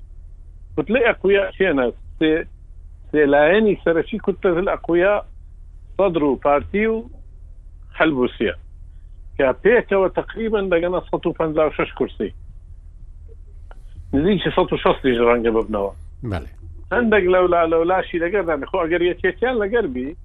كتلة 0.77 1.09
أقوياء 1.09 1.51
شئنا 1.51 1.91
س 2.19 2.23
سلاني 3.11 3.77
سرشي 3.85 4.17
كتلة 4.17 4.59
الأقوياء 4.59 5.25
صدروا 5.97 6.37
بارتيو 6.45 7.09
خلف 7.95 8.13
روسيا 8.17 8.55
كابيك 9.39 9.93
هو 9.93 10.07
تقريبا 10.07 10.61
بقنا 10.61 10.99
سطو 11.11 11.33
فنزا 11.33 11.63
وشش 11.65 11.93
كرسي 11.93 12.33
نزيد 14.13 14.39
سطو 14.55 14.77
شخص 14.77 15.05
ليش 15.05 15.17
رانجا 15.19 15.49
ببنوا 15.49 15.89
مالي 16.23 16.47
عندك 16.91 17.19
لولا 17.21 17.65
لولا 17.65 18.01
شي 18.01 18.17
لقرب 18.17 18.49
يعني 18.49 18.65
خو 18.65 18.77
أجر 18.79 19.01
يتيتيان 19.01 19.55
لقربي 19.55 20.15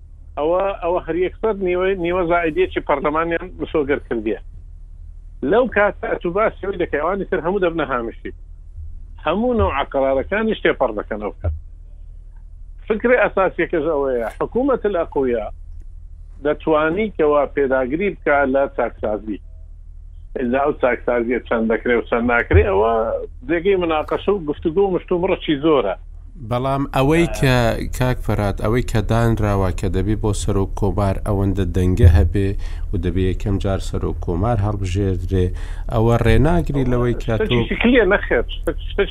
ئەوە 0.40 0.60
ئەوە 0.82 1.00
هەریەکسەر 1.08 1.54
نیوە 1.66 1.86
نیوە 2.04 2.22
زائیدەیەکی 2.30 2.84
پەرلەمانیان 2.88 3.46
بسۆگەر 3.58 4.00
کردیە 4.08 4.40
لەو 5.52 5.64
کاتە 5.74 6.04
ئەتوباس 6.12 6.52
شوی 6.60 6.78
دەکەوانی 6.82 7.26
تر 7.30 7.40
هەموو 7.46 7.60
دەبنە 7.64 7.84
هامشی 7.92 8.32
هەموو 9.26 9.54
نەوە 9.60 9.74
عقرارەکانی 9.82 10.54
شتێ 10.58 10.70
پەر 10.80 10.90
دەکەن 10.98 11.20
ئەو 11.22 11.32
بکات 11.36 11.52
فکری 12.88 13.18
ئەساسیەکەش 13.24 13.84
ئەوەیە 13.92 14.28
حکوومەت 14.40 14.82
ئەقوە 14.98 15.44
دەتوانی 16.44 17.06
کەوا 17.18 17.42
پێداگری 17.56 18.08
بکە 18.14 18.36
لە 18.54 18.62
چاکسازی 18.76 19.38
لا 20.52 20.60
ئەو 20.64 20.72
چاکسازیە 20.82 21.38
چەند 21.48 21.64
دەکرێ 21.72 21.94
و 21.98 22.06
چەند 22.10 22.26
ناکرێ 22.32 22.64
ئەوە 22.70 22.92
دەگەی 23.50 23.76
مناقەش 23.82 24.24
و 24.28 24.44
گفتگو 24.50 24.80
و 24.86 24.92
مشتوم 24.96 25.22
ڕەچی 25.30 25.54
زۆرە 25.64 25.94
بەڵام 26.50 26.82
ئەوەی 26.96 27.26
کە 27.38 27.54
کاک 27.98 28.18
فەرات 28.26 28.56
ئەوەی 28.64 28.82
کە 28.90 29.00
دانراوە 29.10 29.70
کە 29.80 29.88
دەبێت 29.96 30.18
بۆ 30.22 30.32
سەر 30.42 30.56
و 30.62 30.66
کۆبار 30.80 31.14
ئەوەندە 31.26 31.64
دەنگە 31.76 32.08
هەبێ 32.18 32.50
و 32.90 32.94
دەبێت 33.04 33.28
یەکەم 33.32 33.56
جار 33.62 33.78
سەر 33.88 34.04
و 34.10 34.14
کۆمار 34.24 34.56
هەڵبژێدرێ 34.66 35.46
ئەوە 35.92 36.14
ڕێناگری 36.24 36.84
لەوەی 36.92 37.14
کاتۆکلە 37.22 38.04
نەخێت 38.12 38.46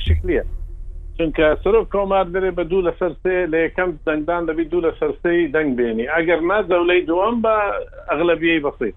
شکلە 0.05 0.41
چونکە 1.17 1.47
سرۆ 1.63 1.82
کۆمار 1.93 2.26
دەرێ 2.34 2.51
بە 2.57 2.63
دوو 2.72 2.82
لە 2.88 2.93
سەرسێ 2.99 3.38
لە 3.51 3.57
یەکەم 3.65 3.89
دەنگدان 4.07 4.43
دەبی 4.49 4.63
دوو 4.72 4.82
لە 4.88 4.91
سەرسەی 4.99 5.51
دەنگ 5.55 5.70
بێنی 5.78 6.05
ئەگەر 6.15 6.39
نازەولەی 6.51 7.01
دووەم 7.09 7.36
بە 7.43 7.55
ئەغلبیەی 8.09 8.63
بەسیت 8.65 8.95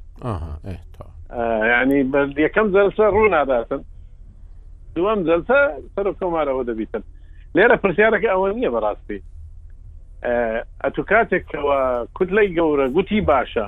ینی 1.82 2.00
یەکەم 2.46 2.66
زەرسە 2.74 3.04
ڕووناداتن 3.16 3.80
دووەم 4.96 5.20
زەلسە 5.28 5.60
سەر 5.94 6.06
و 6.08 6.14
کۆمارەوە 6.20 6.62
دەبیتن. 6.68 7.02
لێرە 7.57 7.76
پرسیارەکە 7.82 8.28
ئەوە 8.34 8.48
نییە 8.59 8.70
بەڕاستی 8.74 9.18
ئەتو 10.82 11.03
کاتێکەوە 11.12 11.78
کوتلەی 12.16 12.53
گەورە 12.59 12.86
گوتی 12.96 13.20
باشە 13.30 13.66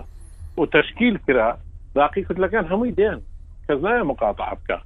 و 0.59 0.63
تشکیل 0.77 1.15
کرا 1.27 1.49
باقی 1.97 2.23
کوتلەکان 2.29 2.65
هەمووی 2.73 2.95
دێن 2.99 3.21
کەس 3.67 3.79
نایە 3.85 4.05
مقاطع 4.11 4.51
بکە 4.59 4.79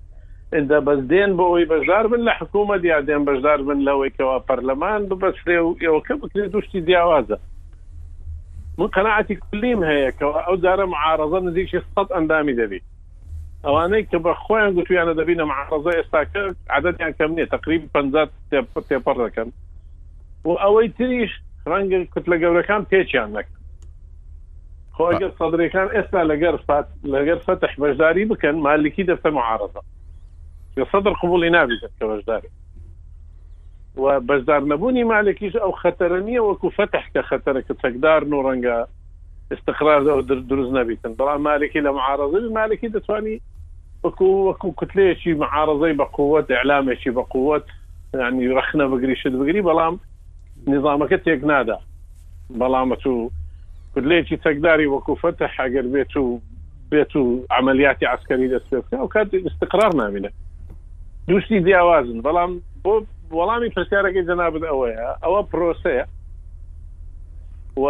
ئەدا 0.54 0.78
بەس 0.86 1.00
دێن 1.12 1.32
بۆ 1.38 1.44
ئەوی 1.50 1.68
بەژار 1.72 2.04
بن 2.12 2.22
لە 2.28 2.32
حکوومە 2.40 2.76
یا 2.92 2.98
دێن 3.08 3.22
بەشدار 3.28 3.60
بن 3.68 3.78
لەوەیکەوە 3.88 4.36
پەرلەمان 4.48 5.00
ببەسێ 5.10 5.58
و 5.66 5.76
ئێوەکە 5.82 6.14
بکرێت 6.22 6.50
دوشتی 6.54 6.80
جیاوازە 6.86 7.38
من 8.78 8.88
قەنەعەتی 8.94 9.36
کلیم 9.50 9.80
هەیەکەوە 9.90 10.38
ئەو 10.46 10.56
جارە 10.64 10.84
معارەزە 10.92 11.38
نزیکی 11.46 11.80
سەد 11.94 12.08
ئەندامی 12.16 12.54
دەبی 12.60 12.80
ئەوانەی 13.66 14.04
کە 14.10 14.18
بە 14.24 14.32
خۆیان 14.42 14.72
گوتویانە 14.76 15.14
دەبینە 15.20 15.44
معڕزە 15.50 15.92
ئێستاکە 15.96 16.42
عادەتیان 16.70 17.12
کەم 17.18 17.30
نیە 17.36 17.46
تقریب 17.54 17.82
پ 18.72 18.74
تێپەر 18.90 19.16
دەکەن 19.26 19.48
و 20.44 20.50
ئەوەی 20.62 20.88
تریش 20.98 21.32
ڕەنگە 21.70 21.98
کت 22.14 22.24
لە 22.32 22.36
گەورەکان 22.42 22.82
پێچیان 22.90 23.30
نەکەن 23.36 23.60
خۆگەر 24.96 25.30
سەدرەکان 25.38 25.88
ئێستا 25.96 26.20
لەگەر 26.30 26.54
لەگەر 27.14 27.38
فتح 27.46 27.70
بەشداری 27.82 28.24
بکەن 28.30 28.54
مالکی 28.66 29.04
دەستە 29.10 29.30
معارزە 29.38 29.82
سەدر 30.92 31.12
قوبولی 31.20 31.50
نابێت 31.50 31.90
کە 31.98 32.04
بەشداری 32.10 32.50
و 34.02 34.06
بەشدار 34.28 34.60
نەبوونی 34.72 35.04
مالکیش 35.14 35.54
ئەو 35.62 35.72
خەتەرە 35.82 36.18
نییە 36.28 36.40
وەکو 36.44 36.68
فتح 36.78 37.04
کە 37.14 37.20
خەتەرە 37.30 37.60
کە 37.66 37.74
چەکدار 37.82 38.20
و 38.24 38.42
ڕەنگە 38.46 38.78
استقرار 39.54 40.00
دروست 40.50 40.72
نەبیتن 40.78 41.12
بەڵام 41.18 41.40
مالکی 41.48 41.80
لە 41.86 41.90
معارزە 41.98 42.40
مالکی 42.58 42.88
دەتوانی 42.96 43.36
وەکو 44.06 44.26
وەکو 44.54 44.70
کتلەیەکی 44.80 45.32
معارزەی 45.42 45.96
بە 46.00 46.06
قووەت 46.18 46.46
ئەعلامێکی 46.56 47.10
بە 47.18 47.22
قووەت 47.32 47.66
ینی 48.14 48.48
رەخنە 48.58 48.84
بگریشت 48.92 49.26
بگری 49.28 49.62
بەڵام 49.68 49.94
نظامەکە 50.72 51.16
تێک 51.24 51.44
نادا 51.44 51.76
بەڵامە 52.60 53.06
و 53.06 53.30
کلێکی 53.94 54.36
تەکداری 54.46 54.86
وەکوفتە 54.94 55.46
حەگەر 55.56 55.86
بێت 55.94 56.16
و 56.16 56.40
بێت 56.90 57.16
و 57.16 57.44
عملیاتی 57.50 58.06
عسکەری 58.14 58.48
دەست 58.48 58.74
پێ 58.90 58.96
و 58.98 59.08
کات 59.08 59.30
استقرار 59.34 59.92
نامینە 60.00 60.30
دوشتی 61.28 61.60
دیاوازن 61.60 62.18
بەڵام 62.26 62.52
بۆ 62.84 62.92
وەڵامی 63.38 63.68
پرسیارەکەی 63.74 64.26
جەنابد 64.30 64.62
ئەوەیە 64.70 65.06
ئەوە 65.22 65.40
پرۆسەیە 65.50 66.06
و 67.82 67.84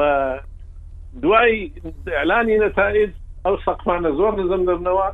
دوای 1.23 1.71
ئەلانی 2.19 2.59
نەتائید 2.59 3.13
ئەو 3.47 3.55
سەقمانە 3.67 4.11
زۆر 4.19 4.33
نزم 4.41 4.63
دەبنەوە 4.71 5.09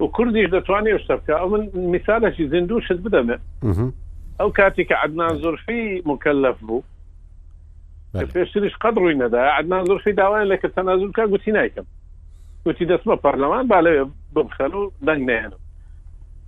وكردي 0.00 0.46
دتواني 0.46 0.96
اشتبك 0.96 1.30
او 1.30 1.48
من 1.48 1.70
مثال 1.92 2.36
شي 2.36 2.48
زندوش 2.48 2.92
بدم 2.92 3.38
او 4.40 4.52
كاتيك 4.52 4.92
عدنان 4.92 5.36
زرفي 5.36 6.02
مكلف 6.06 6.64
بو 6.64 6.82
فيش 8.32 8.56
ليش 8.56 8.76
قدروا 8.76 9.12
ندى 9.12 9.36
عدنان 9.38 9.84
زرفي 9.84 10.12
دعوان 10.12 10.42
لك 10.42 10.64
التنازل 10.64 11.12
كان 11.12 11.26
قلت 11.30 11.48
هناك 11.48 11.84
قلت 12.66 12.82
اذا 12.82 12.94
اسمه 12.94 13.14
برلمان 13.14 13.68
بعلي 13.68 14.10
بمخلو 14.36 14.92
دنيانو 15.02 15.56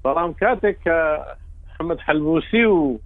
فلام 0.05 0.33
كاتيك 0.33 0.79
محمد 1.71 1.99
حلبوسي 2.01 2.67
و 2.67 3.01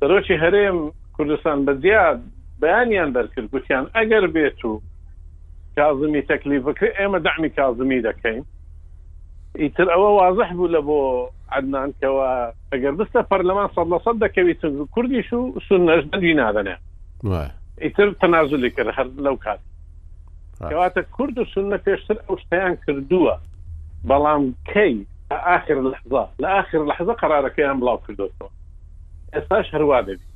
سروشي 0.00 0.36
هريم 0.36 0.92
كردستان 1.12 1.64
بزياد 1.64 2.30
بياني 2.60 3.02
اندر 3.04 3.26
كنت 3.26 3.70
يعني 3.70 3.86
اقر 3.96 4.26
بيتو 4.26 4.80
كاظمي 5.76 6.20
تكليف 6.22 6.66
فكري 6.66 6.90
اما 7.06 7.18
دعمي 7.18 7.48
كاظمي 7.48 8.00
دكين 8.00 8.44
ئیتر 9.66 9.84
ئەوە 9.92 10.08
واضح 10.22 10.50
بوو 10.56 10.66
لە 10.72 10.80
بۆ 10.88 10.96
عدنانکەوە 11.56 12.26
ئەگەر 12.72 12.94
بستە 13.00 13.22
پەرلەمان 13.30 13.68
سەد 13.76 13.88
لە 13.94 13.98
سەد 14.04 14.16
دەکەویت 14.24 14.60
کوردیش 14.96 15.32
و 15.38 15.54
سنەش 15.68 16.02
بەدی 16.12 16.34
نادەنێ 16.40 16.74
ئیتر 17.86 18.08
تەنازلی 18.22 18.70
کرد 18.70 18.94
هەر 18.98 19.08
لەو 19.26 19.36
کات 19.46 19.60
کەواتە 20.70 21.00
کورد 21.16 21.38
و 21.38 21.44
سنە 21.54 21.78
پێشتر 21.86 22.18
ئەو 22.28 22.36
شتیان 22.44 22.74
کردووە 22.84 23.34
بەڵام 24.08 24.42
کەی 24.72 24.94
آخر 25.32 25.76
لەحظا 25.90 26.24
لە 26.42 26.48
آخر 26.60 26.80
لەحظە 26.90 27.12
قرارەکەیان 27.22 27.78
بڵاو 27.80 27.98
کردوەوە 28.06 28.50
ئێستاش 29.34 29.66
هەروا 29.74 30.00
دەبی 30.08 30.26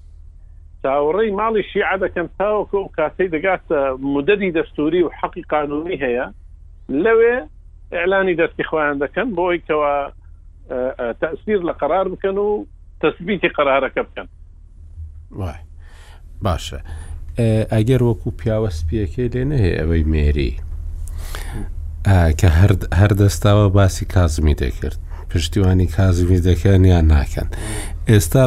چاوەڕێی 0.83 1.31
ماڵی 1.41 1.63
شیع 1.73 1.97
دەکەم 2.05 2.27
تاوەکە 2.39 2.75
و 2.77 2.89
کاتەی 2.99 3.29
دەگات 3.35 3.65
مدەدی 4.15 4.51
دەستوری 4.59 5.03
و 5.05 5.11
حەقی 5.23 5.43
قانونی 5.51 5.97
هەیە 6.05 6.27
لەوێ 6.89 7.37
ئەلانی 8.01 8.35
دەستی 8.37 8.65
خۆیان 8.71 8.97
دەکەن 9.05 9.29
بۆی 9.37 9.59
کەەوە 9.69 10.13
تەسیر 11.23 11.61
لە 11.69 11.73
قرار 11.81 12.07
بکەن 12.13 12.37
و 12.39 12.65
تەسبیتی 13.01 13.49
قرارەکە 13.57 14.03
بکەن 14.09 14.29
وای 15.31 15.61
باشە 16.45 16.81
ئەگەر 17.75 18.03
وەکو 18.09 18.31
پیاوە 18.41 18.71
سپیەکەی 18.79 19.29
لێ 19.35 19.45
نەهەیە 19.51 19.77
ئەوەی 19.81 20.05
مێری 20.13 20.53
کە 22.41 22.49
هەر 22.99 23.13
دەستاوە 23.23 23.67
باسی 23.77 24.05
کازمی 24.15 24.55
دەکرد 24.65 24.99
پشتیوانی 25.31 25.87
کازمی 25.97 26.41
دەکەن 26.49 26.83
یان 26.93 27.07
ناکەن 27.13 27.49
ئێستا 28.11 28.43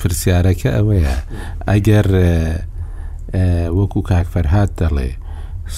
پرسیارەکە 0.00 0.70
ئەوەیە 0.76 1.16
ئەگەر 1.68 2.08
وەکو 3.78 4.00
کاکفەرهات 4.10 4.70
دەڵێ 4.80 5.10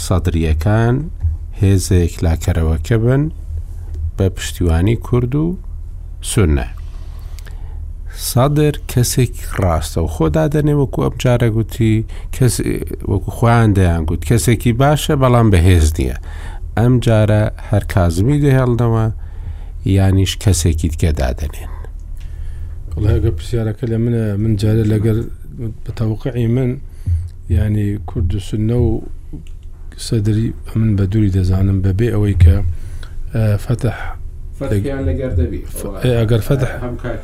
سەدرریەکان 0.05 0.97
هێزەیەک 1.63 2.15
لاکەرەوەکە 2.27 2.97
بن 3.05 3.23
بە 4.17 4.27
پشتیوانی 4.37 4.97
کورد 5.07 5.35
و 5.35 5.57
سونە. 6.31 6.67
سادر 8.31 8.75
کەسێک 8.93 9.35
ڕاستە 9.63 9.99
و 10.05 10.09
خۆدا 10.15 10.45
دەنێ 10.55 10.75
وەکو 10.81 11.01
ئەم 11.07 11.15
جارە 11.23 11.49
گوتی 11.57 11.95
وەکو 13.11 13.31
خۆیان 13.37 13.71
دەیان 13.79 14.03
گوت 14.09 14.23
کەسێکی 14.31 14.73
باشە 14.81 15.15
بەڵام 15.23 15.49
بەهێز 15.53 15.89
نییە 15.99 16.17
ئەم 16.79 16.95
جارە 17.07 17.43
هەر 17.69 17.85
کازمی 17.93 18.39
دەهێڵنەوە 18.45 19.05
یانیش 19.97 20.33
کەسێکی 20.45 20.89
تکە 20.95 21.11
دادنێن 21.21 21.73
ئەگە 23.15 23.31
پرسیارەکە 23.37 23.85
لە 23.93 23.99
منە 24.05 24.25
من 24.43 24.53
جارە 24.63 24.83
لەگەر 24.93 25.19
بەتەوقعی 25.85 26.47
من 26.57 26.71
ینی 27.55 27.91
کوردسنە 28.11 28.75
و 28.85 28.91
سدري 29.97 30.53
من 30.77 30.97
بدوري 30.97 31.29
دزانم 31.29 31.81
ببي 31.81 32.15
اوي 32.15 32.35
ك 32.35 32.65
آه، 33.35 33.57
فتح 33.57 34.17
فتح 34.61 34.73
يعني 34.85 35.23
قردبي 35.23 35.47
بي 35.47 35.63
إيه، 36.05 36.23
اقر 36.23 36.39
فتح 36.39 36.85
هم 36.85 36.97
كاك 36.97 37.21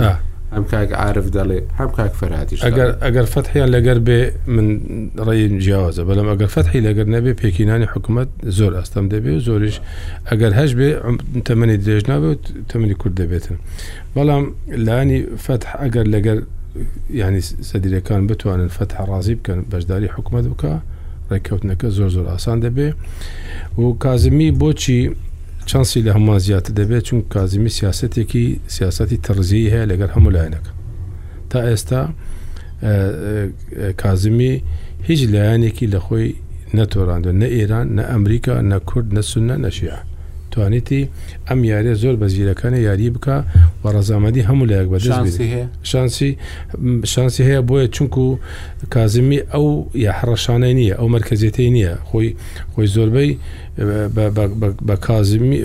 آه. 0.00 0.18
هم 0.52 0.62
كاك 0.64 0.92
عارف 0.92 1.28
دلي 1.30 1.62
هم 1.80 1.88
كاك 1.88 2.12
فرادي 2.12 2.56
اقر 2.62 2.90
اقر 3.02 3.24
فتح 3.24 3.56
يعني 3.56 3.70
لقر 3.70 4.32
من 4.46 4.80
راي 5.18 5.58
جوازة 5.58 6.02
بل 6.04 6.20
ما 6.20 6.32
اقر 6.32 6.46
فتح 6.46 6.74
يعني 6.76 6.92
لقر 7.04 7.32
بيكيناني 7.42 7.86
حكومة 7.86 8.26
زور 8.44 8.80
استم 8.82 9.08
دبي 9.08 9.40
زورش 9.40 9.80
اقر 10.26 10.52
هش 10.64 10.72
بي 10.72 10.96
تمني 11.44 11.76
دجنا 11.76 12.18
بي 12.20 12.38
تمني 12.68 12.94
كرد 12.94 13.22
بيتن 13.22 13.56
بل 14.16 14.52
لاني 14.68 15.26
فتح 15.38 15.76
اقر 15.76 16.02
لقر 16.02 16.42
يعني 17.10 17.40
سدري 17.40 18.00
كان 18.00 18.26
بتوان 18.26 18.60
الفتح 18.60 19.00
راضي 19.00 19.38
كان 19.44 19.60
بجداري 19.72 20.08
حكومة 20.08 20.40
بكا 20.40 20.82
ڕێککەوتنەکە 21.34 21.88
زۆر 21.96 22.10
زۆر 22.16 22.26
ئاسان 22.32 22.58
دەبێ 22.66 22.88
و 23.82 23.84
کازمی 24.04 24.48
بۆچی 24.60 25.00
چانسی 25.70 26.00
لە 26.06 26.10
هەمووان 26.16 26.40
زیاتر 26.46 26.72
دەبێت 26.80 27.02
چون 27.08 27.20
کازمی 27.34 27.70
سیاستێکی 27.78 28.44
سیاستی 28.76 29.18
تەرزیی 29.26 29.68
هەیە 29.74 29.84
لەگەر 29.92 30.10
هەموو 30.16 30.34
لایەنەکە 30.36 30.72
تا 31.50 31.58
ئێستا 31.68 32.02
کازمی 34.02 34.52
هیچ 35.08 35.20
لایەنێکی 35.34 35.86
لە 35.94 36.00
خۆی 36.06 36.28
نەتۆراندو 36.76 37.30
نە 37.40 37.46
ئێران 37.56 37.86
نە 37.96 38.04
ئەمریکا 38.12 38.54
نە 38.70 38.78
کورد 38.88 39.08
نەسونە 39.16 39.56
نەشیە 39.64 39.96
توانیتی 40.52 41.00
ئەم 41.48 41.58
یاریە 41.72 41.94
زۆر 42.02 42.14
بە 42.20 42.26
زیرەکانی 42.34 42.78
یاری 42.88 43.10
بکە 43.16 43.36
و 43.82 43.84
ڕزامەدی 43.96 44.42
هەموو 44.48 44.66
لایەک 44.70 44.88
بە 44.94 44.98
شانسی 45.82 46.26
شانسی 47.14 47.42
هەیە 47.48 47.62
بۆیە 47.68 47.88
چونکو 47.96 48.24
کازمی 48.94 49.38
ئەو 49.52 49.66
یاحڕەشانەی 50.06 50.74
نییە 50.78 50.94
ئەو 50.98 51.08
مرکزیەتی 51.16 51.70
نییە 51.74 51.94
خۆی 52.08 52.30
خۆی 52.72 52.86
زۆربەی 52.94 53.30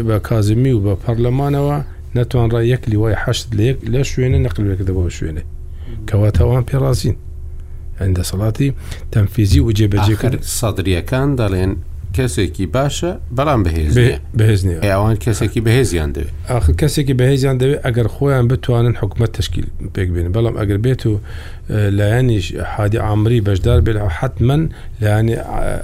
بە 0.09 0.21
کازمی 0.27 0.71
و 0.77 0.81
بە 0.85 0.93
پەرلەمانەوە 1.05 1.77
نتوانڕ 2.17 2.53
یەک 2.73 2.81
لیوای 2.91 3.15
حشت 3.23 3.45
لەک 3.59 3.77
لە 3.93 4.01
شوێنە 4.11 4.39
نەقلێکەوە 4.45 5.09
شوێنێ 5.17 5.43
کەواتەوان 6.09 6.63
پێڕازین 6.69 7.15
هەندە 8.01 8.23
سەڵاتی 8.29 8.69
تەنفیزی 9.11 9.59
و 9.59 9.71
جێبەجێکرد 9.77 10.41
سادرریەکان 10.59 11.29
دەڵێن 11.39 11.73
کەسێکی 12.17 12.65
باشە 12.75 13.11
بەڵام 13.37 13.61
بەهێزیە 14.37 14.77
ئەوان 14.91 15.15
کەسێکی 15.25 15.61
بەهێزیان 15.67 16.09
دەوێت 16.15 16.65
کەسێکی 16.81 17.13
بەهێزیان 17.19 17.55
دەوێت 17.61 17.79
ئەگەر 17.85 18.07
خۆیان 18.15 18.45
بتوانن 18.51 18.95
حکومت 19.01 19.31
تشکیل 19.39 19.65
پێک 19.95 20.09
بێن 20.15 20.27
بەڵام 20.35 20.55
ئەگەر 20.61 20.79
بێت 20.85 21.01
و 21.11 21.13
لایەنیش 21.99 22.45
حادی 22.73 22.97
عامری 23.07 23.39
بەشدار 23.47 23.79
بێت 23.85 23.97
حتمما 24.19 24.57
لایانی 25.01 25.35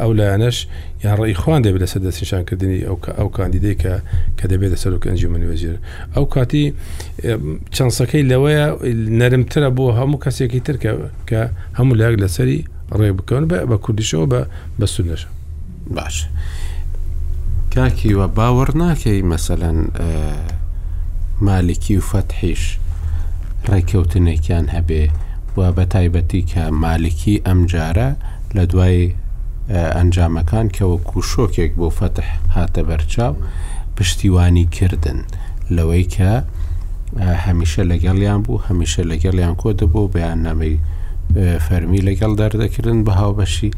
ئەو 0.01 0.11
لایەنەش 0.19 0.57
یان 1.05 1.15
ڕیخواان 1.23 1.61
دەبێت 1.65 1.81
لەسەر 1.85 1.99
دەستنیشانکردنی 2.07 2.79
ئەو 3.19 3.27
کاندیدەی 3.37 3.75
کە 3.81 3.93
کە 4.39 4.45
دەبێت 4.51 4.69
لە 4.73 4.77
سەرۆک 4.83 5.03
ئەنجمەنی 5.09 5.47
وەزیر 5.51 5.75
ئەو 6.15 6.25
کاتی 6.33 6.65
چەندسەکەی 7.75 8.23
لەوەیە 8.31 8.65
نەرمترە 9.19 9.69
بۆ 9.77 9.85
هەموو 9.99 10.17
کەسێکی 10.23 10.59
ترکە 10.67 10.91
کە 11.29 11.41
هەموو 11.77 11.95
لاک 12.01 12.15
لەسەری 12.23 12.59
ڕێ 12.99 13.09
بکەون 13.19 13.43
بە 13.69 13.77
کوردیشەوە 13.85 14.25
بە 14.31 14.41
بە 14.79 14.87
سونەشە 14.95 15.29
باش 15.95 16.15
کاکیوە 17.75 18.27
باوەڕ 18.37 18.69
ناکەی 18.81 19.23
مەسەەن 19.31 19.79
مالکی 21.47 21.95
و 21.99 22.03
فەتحیش 22.11 22.63
ڕێککەوتنێکیان 23.69 24.65
هەبێ 24.75 25.03
وە 25.57 25.67
بە 25.75 25.85
تایبەتی 25.93 26.41
کە 26.51 26.63
مالکی 26.83 27.41
ئەمجارە 27.47 28.09
لە 28.55 28.63
دوای 28.71 28.99
ئەنجامەکان 29.97 30.67
کەەوە 30.75 30.97
کوشۆکێک 31.09 31.71
بۆ 31.79 31.87
فەتح 31.99 32.27
هاتە 32.55 32.81
بەرچاو 32.89 33.33
پشتیوانی 33.95 34.65
کردن 34.77 35.19
لەوەی 35.75 36.05
کە 36.15 36.31
هەمیشە 37.45 37.81
لەگەڵیان 37.91 38.39
بوو 38.45 38.63
هەمیشە 38.67 39.01
لەگەڵیان 39.11 39.53
کۆ 39.61 39.69
دەبوو 39.79 40.11
بەیان 40.15 40.39
نامەی 40.47 40.75
فەرمی 41.65 42.01
لەگەڵ 42.07 42.31
دەردەکردن 42.39 42.99
بە 43.07 43.11
هاوبەشی 43.19 43.71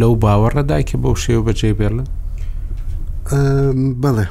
لەو 0.00 0.12
باوەڕەدای 0.22 0.82
کە 0.88 0.96
بەو 1.02 1.14
شێوە 1.24 1.42
بەجێ 1.46 1.72
بێڵن 1.78 2.08
بەڵێ 4.02 4.26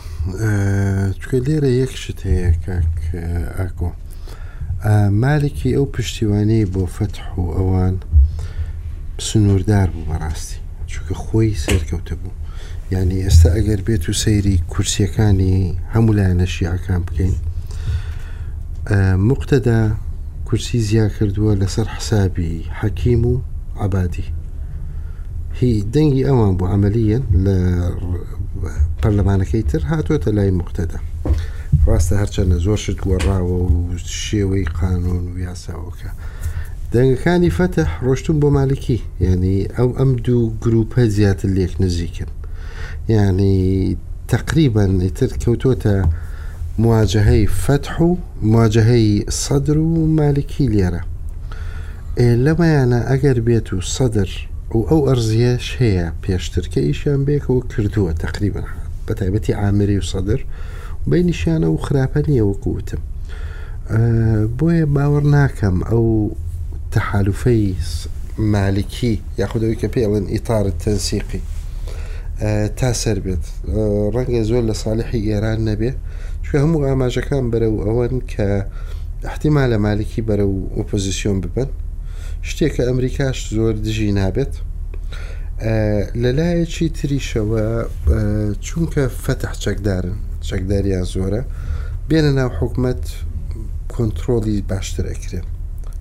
چکە 1.19 1.37
لێرە 1.45 1.69
یەکشت 1.81 2.19
هەیە 2.31 2.51
کاک 2.65 2.95
ئاکۆ 3.57 3.89
مالێکی 5.21 5.75
ئەو 5.75 5.85
پشتیوانەی 5.95 6.65
بۆ 6.73 6.83
فتح 6.95 7.23
و 7.39 7.43
ئەوان 7.57 7.95
سنووردار 9.27 9.87
بوو 9.93 10.07
بەڕاستی 10.09 10.57
چونکە 10.91 11.15
خۆی 11.23 11.59
سەرکەوتە 11.65 12.15
بوو 12.21 12.35
ینی 12.93 13.19
ئێستا 13.25 13.49
ئەگەر 13.57 13.81
بێت 13.87 14.03
و 14.09 14.17
سەیری 14.23 14.63
کورسیەکانی 14.71 15.55
هەموو 15.93 16.15
لایەنە 16.17 16.47
شیعکان 16.55 17.01
بکەین 17.07 17.35
مقتەدا 19.29 19.79
کورسی 20.47 20.79
زیا 20.87 21.07
کردووە 21.17 21.51
لەسەر 21.61 21.87
حسابی 21.95 22.65
حەکیم 22.79 23.21
و 23.31 23.33
عبادی 23.85 24.27
هي 25.59 25.81
دنگی 25.95 26.23
ئەوان 26.27 26.53
عمليا 26.59 26.69
ئەعملیەن 26.69 27.23
لە 27.45 27.55
پەرلەمانەکەی 29.01 29.63
تر 29.71 29.81
هاتوێتە 29.91 30.29
لای 30.37 30.51
مختدا 30.61 30.99
ڕاستە 31.89 32.13
هەرچەندە 32.21 32.57
زۆر 32.65 32.77
شت 32.83 32.99
گۆڕاوە 33.05 33.55
و 33.61 33.67
شيوي 34.19 34.65
قانون 34.79 35.23
و 35.33 35.37
یاساوەکە 35.47 36.09
كاني 37.23 37.49
فتح 37.59 37.87
روشتون 38.05 38.37
بو 38.41 38.49
مالكي 38.57 38.99
يعني 39.25 39.55
او 39.81 39.89
ئەم 39.97 40.11
دوو 40.25 40.53
گروپە 40.63 40.99
زیاتر 41.15 41.49
لێک 41.57 41.73
نزیکن 41.83 42.31
ینی 43.13 43.55
تقریبان 44.33 44.93
ئیتر 45.05 45.27
کەوتۆتە 45.41 45.95
مواجهي 46.83 47.45
فتح 47.65 47.93
و 48.07 48.15
صدر 48.43 48.87
سەدر 49.43 49.77
ليرا 49.93 50.07
مالکی 50.21 50.65
لێرە 50.73 51.01
لەمایانە 52.43 52.99
ئەگەر 53.11 53.37
و 54.73 54.77
ئەو 54.89 55.01
ئەرزیەش 55.07 55.67
هەیە 55.81 56.07
پێشترکە 56.23 56.81
ئیشیان 56.87 57.21
بێکەوە 57.27 57.63
کردووە 57.71 58.13
تقریبن 58.25 58.67
بە 59.05 59.13
تایبەتی 59.19 59.53
ئامری 59.59 59.99
و 60.01 60.07
سەدر 60.11 60.41
بەی 61.09 61.23
نیشانە 61.29 61.69
و 61.71 61.77
خراپە 61.85 62.19
نییە 62.29 62.45
وەکوتم 62.49 63.01
بۆیە 64.57 64.85
باوەڕ 64.95 65.23
ناکەم 65.37 65.77
ئەو 65.89 66.07
تەحالوفەی 66.93 67.65
مالکی 68.55 69.13
یاخودەوەی 69.41 69.79
کە 69.81 69.87
پێڵن 69.95 70.25
ئیتارت 70.33 70.77
تەنسیقی 70.83 71.41
تا 72.79 72.91
سەر 73.01 73.17
بێت 73.25 73.43
ڕەنگە 74.15 74.43
زۆر 74.49 74.63
لە 74.69 74.73
ساڵحی 74.83 75.27
ئێران 75.31 75.59
نەبێ 75.69 75.91
چکە 76.43 76.57
هەموو 76.63 76.85
ئاماژەکان 76.87 77.45
بەرەو 77.51 77.75
ئەوەن 77.85 78.15
کە 78.31 78.47
احتیما 79.29 79.63
لە 79.71 79.77
مالکی 79.85 80.21
بەرە 80.27 80.45
و 80.53 80.57
ئۆپۆزیسیۆن 80.77 81.37
ببن 81.43 81.69
شتێک 82.49 82.71
کە 82.75 82.81
ئەمریکاش 82.89 83.37
زۆر 83.55 83.73
دژی 83.85 84.11
نابێت 84.21 84.53
لەلایەکی 86.23 86.87
تریشەوە 86.99 87.63
چونکە 88.65 89.03
فتح 89.25 89.51
چەکدارن 89.63 90.17
چەکداریان 90.47 91.05
زۆرە 91.15 91.41
بێنە 92.09 92.31
ناو 92.39 92.49
حکومت 92.59 93.03
کۆنتترۆلی 93.93 94.57
باشتر 94.71 95.05
ئەکرێن 95.13 95.47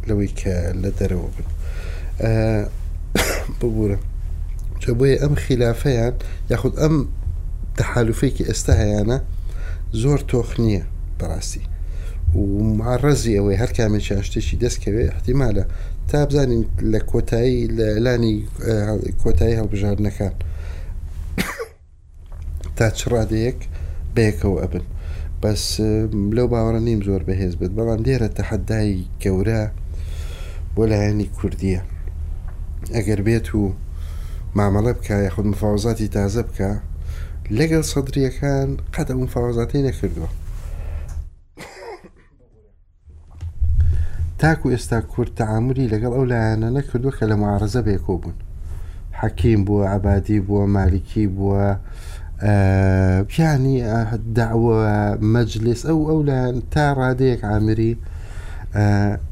لەوەی 0.08 0.30
کە 0.40 0.56
لە 0.82 0.90
دەرەوە 0.98 1.28
بن 1.34 1.46
ببوورە 3.60 3.98
چ 4.80 4.84
بۆیە 4.98 5.16
ئەم 5.22 5.34
خلافەیان 5.44 6.14
یاخود 6.52 6.74
ئەم 6.82 6.94
تحالوفێکی 7.80 8.44
ئێستا 8.48 8.72
هیانە 8.82 9.18
زۆر 10.02 10.20
تۆخ 10.30 10.50
نییە 10.62 10.84
بەڕاستی 11.18 11.64
و 12.40 12.46
معڕزی 12.78 13.36
ئەوەی 13.36 13.60
هەر 13.62 13.70
کامێکی 13.78 14.14
شتێکی 14.28 14.56
دەستکەوێ 14.62 15.04
احتیمالە 15.14 15.64
تا 16.08 16.24
بزانین 16.26 16.64
لە 16.92 16.98
کۆتایی 17.10 17.66
لانی 18.04 18.46
کۆتایی 19.22 19.58
هەڵبژاردنەکان 19.60 20.34
تا 22.76 22.90
چ 22.96 23.00
ڕادەیەک 23.12 23.58
بەیەکەوە 24.16 24.56
ئەبن 24.62 24.82
بەس 25.42 25.64
لەو 26.36 26.48
باوەڕە 26.52 26.80
نیم 26.88 27.00
زۆر 27.08 27.22
بەهێز 27.28 27.54
بێت 27.60 27.72
بەڵام 27.78 28.00
دێرە 28.06 28.28
تەحەدای 28.38 28.92
گەورە 29.22 29.62
بۆ 30.74 30.82
لایەنی 30.90 31.28
کوردیە 31.36 31.82
ئەگەر 32.96 33.20
بێت 33.26 33.48
و 33.54 33.64
مامەڵە 34.58 34.92
بکە 34.98 35.16
یاخود 35.26 35.46
مفاوزاتی 35.52 36.08
تازە 36.16 36.42
بکە 36.48 36.70
لەگەڵ 37.58 37.82
سەدرریەکان 37.92 38.68
قەدە 38.94 39.14
مفاوزاتی 39.24 39.84
نەکردووە 39.88 40.30
تاکو 44.44 44.68
ئێستا 44.76 44.98
کورتتەعاعمری 45.12 45.90
لەگەڵ 45.92 46.12
ئەو 46.16 46.24
لایەنە 46.32 46.68
نەکردووە 46.76 47.12
کە 47.18 47.24
لە 47.30 47.36
معارزە 47.42 47.80
بێکۆ 47.88 48.14
بوون 48.22 48.36
حەکیم 49.20 49.60
بووە 49.66 49.86
عبادی 49.96 50.38
بووە 50.46 50.64
مالیکی 50.76 51.26
بووە 51.36 51.64
پیانی 53.30 53.76
داوە 54.38 54.82
مەجلس 55.32 55.80
ئەو 55.88 55.98
ئەو 56.08 56.20
لایەن 56.28 56.56
تا 56.72 56.86
ڕادەیەک 56.98 57.40
ئامری 57.48 57.92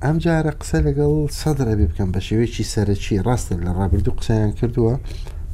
ئەم 0.04 0.16
جارە 0.24 0.52
قسە 0.60 0.78
لەگەڵ 0.86 1.14
سەدرە 1.40 1.74
بێ 1.78 1.86
بکەم 1.90 2.08
بە 2.14 2.20
شێوەیەکی 2.26 2.64
سەرەکی 2.72 3.22
ڕاستە 3.26 3.54
لە 3.64 3.70
ڕابردوو 3.78 4.16
قسەیان 4.18 4.52
کردووە 4.58 4.94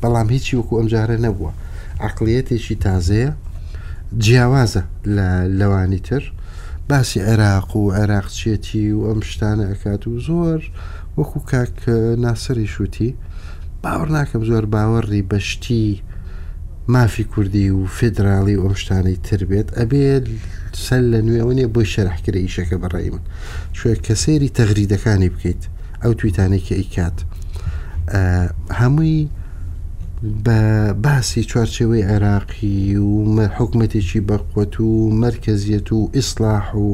بەڵام 0.00 0.28
هیچی 0.34 0.56
وەکو 0.58 0.74
ئەم 0.80 0.88
جارە 0.94 1.16
نەبووە 1.26 1.52
عقلەتێکی 2.08 2.76
تازەیە 2.84 3.30
جیاوازە 4.24 4.82
لە 5.16 5.26
لەوانی 5.58 5.98
تر 6.06 6.24
باسی 6.88 7.20
عێراق 7.26 7.76
و 7.76 7.92
عێراقچێتی 8.00 8.86
و 8.96 9.00
ئەم 9.08 9.20
شتانە 9.30 9.64
ئەکات 9.70 10.02
و 10.08 10.20
زۆر 10.26 10.60
وەکو 11.18 11.38
کاک 11.50 11.76
ناسەری 12.24 12.66
شووتی 12.74 13.10
باوەڕ 13.84 14.08
ناکەم 14.16 14.42
زۆر 14.50 14.64
باوەڕی 14.74 15.26
بەشتی 15.30 16.00
مافی 16.94 17.24
کوردی 17.32 17.70
و 17.70 17.86
فدراڵی 17.98 18.60
ئەم 18.62 18.74
شتانەی 18.82 19.16
تر 19.26 19.40
بێت 19.50 19.68
ئەبێت 19.78 20.26
سەر 20.86 21.02
لە 21.12 21.20
نوێەوە 21.26 21.52
نیە 21.58 21.68
بۆی 21.74 21.90
شەرحکرێ 21.94 22.40
ئیشەکە 22.44 22.76
بەڕێ 22.82 23.10
من 23.14 23.24
شوێ 23.78 23.94
کە 24.06 24.14
سێری 24.22 24.54
تەغریدەکانی 24.58 25.32
بکەیت 25.34 25.62
ئەو 26.02 26.12
تویتانێکی 26.18 26.74
ئەیکات 26.80 27.18
هەمووی 28.80 29.28
بە 30.44 30.60
باسی 31.04 31.42
چوارچەوەی 31.50 32.06
عێراقی 32.10 32.96
و 32.96 33.36
حکوومەتێکی 33.58 34.24
بەقوت 34.28 34.74
و 34.86 34.90
مرکزیەت 35.24 35.88
و 35.96 36.00
ئیسلاح 36.16 36.66
و 36.84 36.88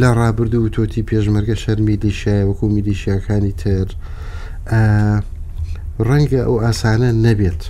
لە 0.00 0.08
ڕابرد 0.18 0.54
و 0.54 0.68
تۆتی 0.74 1.06
پێشمەرگە 1.10 1.56
شەرمی 1.62 1.96
دیشای 2.02 2.46
وەکو 2.48 2.66
میدیشیەکانی 2.74 3.52
تر 3.62 3.88
ڕەنگە 6.08 6.40
ئەو 6.44 6.56
ئاسانە 6.64 7.10
نەبێت 7.24 7.62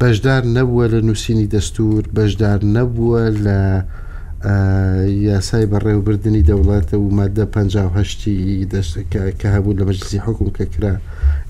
بەشدار 0.00 0.42
نەبووە 0.56 0.84
لە 0.94 1.00
نووسینی 1.06 1.50
دەستور 1.54 2.00
بەشدار 2.16 2.60
نەبووە 2.76 3.22
لە 3.46 3.60
یاسای 4.44 5.66
بەڕێوەبردننی 5.72 6.42
دەوڵاتە 6.50 6.94
و 6.98 7.10
مادە 7.16 7.44
5هشتی 7.56 8.66
کە 9.40 9.46
هەبوو 9.54 9.76
لە 9.78 9.82
مەجلسی 9.88 10.24
حکوم 10.26 10.48
کە 10.56 10.64
کرا 10.74 10.94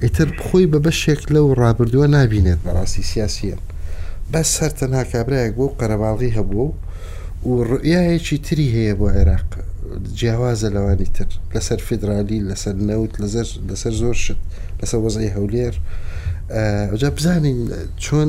ئیتر 0.03 0.29
بخۆی 0.39 0.67
بە 0.73 0.79
بەشێک 0.87 1.23
لەو 1.35 1.47
ڕابردووە 1.63 2.07
نبینێت 2.19 2.59
بەڕاستی 2.67 3.03
سیاسیان 3.13 3.61
بەس 4.33 4.49
سەرتە 4.59 4.87
ناکابراایەک 4.95 5.55
بۆ 5.59 5.67
قەرەباڵی 5.81 6.37
هەبوو 6.39 6.69
و 7.51 7.53
ڕیایەکی 7.71 8.39
تری 8.47 8.67
هەیە 8.77 8.95
بۆ 8.99 9.07
عێراق 9.19 9.51
جیاوازە 10.19 10.69
لەوانی 10.75 11.09
تر 11.17 11.29
لەسەر 11.55 11.79
فیدرالی 11.87 12.39
لەسەر 12.49 12.75
نەوت 12.89 13.13
لەسەر 13.71 13.93
زۆر 14.03 14.15
شت 14.25 14.39
لەسەر 14.83 14.99
وەزای 15.05 15.31
هەولێر 15.37 15.75
ئەوجا 16.91 17.11
بزانین 17.17 17.61
چۆن 18.05 18.29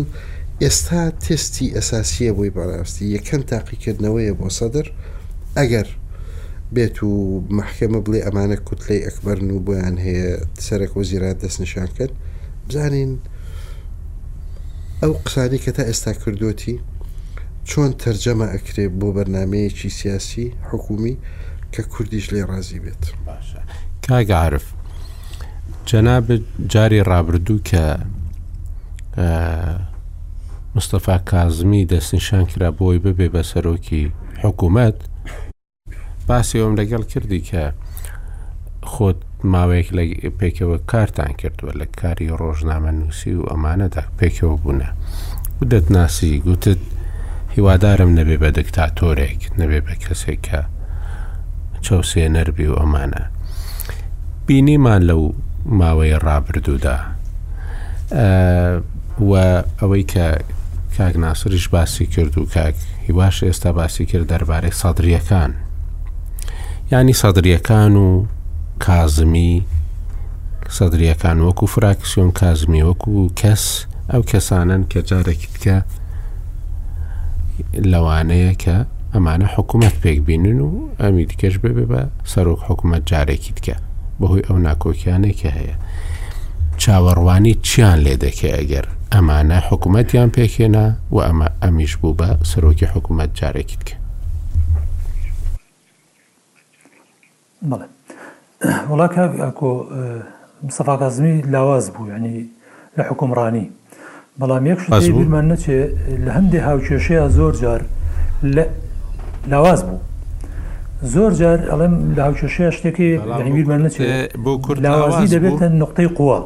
ئێستا 0.63 1.01
تستی 1.25 1.73
ئەساسیە 1.75 2.31
بۆی 2.37 2.53
بەڕاستی 2.57 3.05
یەکەم 3.17 3.41
تاقیکردنەوەیە 3.51 4.33
بۆ 4.39 4.47
سەدر 4.59 4.87
ئەگەر 5.57 5.87
بێت 6.75 6.97
و 7.07 7.11
محکەمە 7.59 7.99
بڵێ 8.05 8.19
ئەمانە 8.25 8.57
کوتلەی 8.67 9.05
ئەکبەرن 9.07 9.47
و 9.51 9.63
بۆیان 9.65 9.95
هەیە 10.05 10.29
سەرەک 10.65 10.93
و 10.97 11.03
زیرات 11.09 11.37
دەستنیشان 11.43 11.89
کرد 11.97 12.13
بزانین 12.67 13.11
ئەو 15.01 15.13
قسانی 15.25 15.59
کە 15.63 15.71
تا 15.77 15.83
ئێستا 15.89 16.13
کردوەتی 16.21 16.75
چۆن 17.69 17.91
تەرجەمە 18.01 18.47
ئەکرێ 18.55 18.85
بۆ 18.99 19.07
بەرنمەیەکی 19.15 19.89
سیاسی 19.99 20.45
حکومی 20.69 21.15
کە 21.73 21.81
کوردیش 21.93 22.25
لێ 22.33 22.41
ڕازی 22.49 22.79
بێت 22.83 23.03
کاگعاعرف 24.07 24.65
جەناب 25.89 26.25
جاری 26.73 27.01
ڕابردوو 27.11 27.59
کە 27.69 27.81
مستەفا 30.75 31.17
کازمی 31.17 31.85
دەستنیشان 31.91 32.43
کرا 32.53 32.71
بۆی 32.79 32.99
ببێ 33.05 33.27
بە 33.35 33.41
سەرۆکی 33.51 34.03
حکوومەت 34.43 34.97
باسیەوەم 36.27 36.73
لەگەڵ 36.79 37.03
کردی 37.13 37.41
کە 37.49 37.63
خۆت 38.91 39.19
ماوەیەک 39.53 39.87
لە 39.97 40.03
پێکەوە 40.39 40.77
کارتان 40.91 41.31
کردووە 41.41 41.73
لە 41.81 41.85
کاری 41.99 42.29
ڕۆژنامە 42.39 42.91
نووسی 42.99 43.33
و 43.39 43.43
ئەمانەدا 43.51 44.03
پێکەوە 44.19 44.55
بوونە 44.61 44.89
و 45.59 45.63
دەتناسی 45.71 46.33
گوتت 46.45 46.79
هیوادارم 47.55 48.11
نەبێ 48.19 48.37
بە 48.43 48.49
دکتاتۆرێک 48.59 49.39
نەبێ 49.59 49.79
بە 49.87 49.95
کەسێک 50.03 50.39
کە 50.47 50.61
چاوسێ 51.85 52.27
نەربی 52.35 52.67
و 52.71 52.75
ئەمانە 52.81 53.23
بینیمان 54.47 55.01
لەو 55.09 55.21
ماوەی 55.79 56.19
ڕابردوودا 56.25 56.97
و 59.29 59.31
ئەوەی 59.79 60.05
کە 60.13 60.25
کاک 61.01 61.17
ناسریش 61.17 61.67
باسی 61.69 62.05
کرد 62.05 62.37
و 62.37 62.45
کاک 62.45 62.75
هیواش 63.07 63.43
ئێستا 63.47 63.65
باسی 63.79 64.05
کرد 64.05 64.25
دەربارەی 64.31 64.73
سادرریەکان 64.81 65.51
ینی 66.91 67.13
سادرریەکان 67.21 67.93
و 68.05 68.25
کازمی 68.85 69.53
سەدرریەکان 70.77 71.37
وەکو 71.49 71.65
فراکسیۆن 71.73 72.29
کازمی 72.39 72.83
وەکو 72.89 73.29
کەس 73.41 73.63
ئەو 74.13 74.21
کەسانن 74.31 74.81
کە 74.91 74.99
جارێکی 75.09 75.47
بکە 75.53 75.77
لەوانەیە 77.91 78.53
کە 78.63 78.77
ئەمانە 79.13 79.45
حکوومەت 79.55 79.95
پێک 80.03 80.19
بینن 80.29 80.59
و 80.61 80.69
ئەمی 81.01 81.25
دیکەش 81.29 81.55
ببێ 81.63 81.85
بە 81.91 82.01
سەرۆک 82.31 82.59
حکوومەت 82.67 83.03
جارێکی 83.09 83.53
تکە 83.57 83.75
بەهۆی 84.19 84.45
ئەو 84.47 84.57
ناکۆکیانێکی 84.67 85.49
هەیە 85.57 85.75
چاوەڕوانی 86.81 87.53
چیان 87.67 87.97
لێ 88.05 88.15
دەکێ 88.23 88.49
ئەگەر 88.57 88.85
ئەمانە 89.15 89.57
حکوومەتیان 89.69 90.29
پێکێنا 90.37 90.85
و 91.15 91.17
ئەمە 91.27 91.47
ئەمیش 91.63 91.93
بوو 92.01 92.13
بە 92.19 92.27
سەرۆکی 92.51 92.87
حکوومەت 92.93 93.29
جارێکی 93.39 93.77
بکە 93.81 93.95
وڵاکە 98.91 99.23
ئەکۆ 99.45 99.71
سەفاقازمی 100.77 101.35
لاواز 101.53 101.85
بوو 101.93 102.05
ینی 102.15 102.35
لە 102.97 103.03
حکومڕانی 103.09 103.67
بەڵام 104.39 104.63
یەکشمان 104.71 105.45
نەچێ 105.51 105.79
لە 106.25 106.31
هەندێک 106.37 106.63
هاوکێشەیە 106.67 107.25
زۆر 107.37 107.53
جار 107.61 107.81
لە 108.55 108.63
لاواز 109.51 109.81
بوو 109.87 109.99
زۆر 111.13 111.31
جار 111.39 111.59
ئەڵێم 111.71 111.93
لە 112.15 112.21
هاوکێشەیە 112.27 112.69
شتێکی 112.77 113.09
بیرمان 113.55 113.81
نەچێت 113.85 114.09
بۆ 114.43 114.51
کورد 114.63 114.79
لاوازی 114.85 115.27
دەبێتە 115.35 115.65
نقطەی 115.83 116.09
قووە 116.17 116.39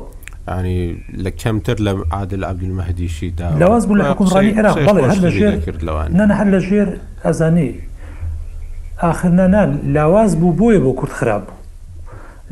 ینی 0.47 0.97
لە 1.17 1.29
کەمتر 1.41 1.75
لە 1.75 1.93
عادل 2.13 2.43
عبدمەهدیشیدا 2.43 3.49
لەواز 3.59 3.85
بوو 3.87 3.97
لە 3.99 4.03
حکوڕانی 4.03 4.55
عێراق 4.57 4.77
نەنە 6.09 6.33
هەر 6.39 6.47
لە 6.53 6.59
ژێر 6.69 6.89
ئەزانەی 7.25 7.71
ئاخرنانان 9.03 9.79
لاواز 9.85 10.31
بوو 10.39 10.51
بۆیە 10.59 10.79
بۆ 10.85 10.91
کورد 10.99 11.11
خراپ 11.19 11.43
بوو 11.49 11.57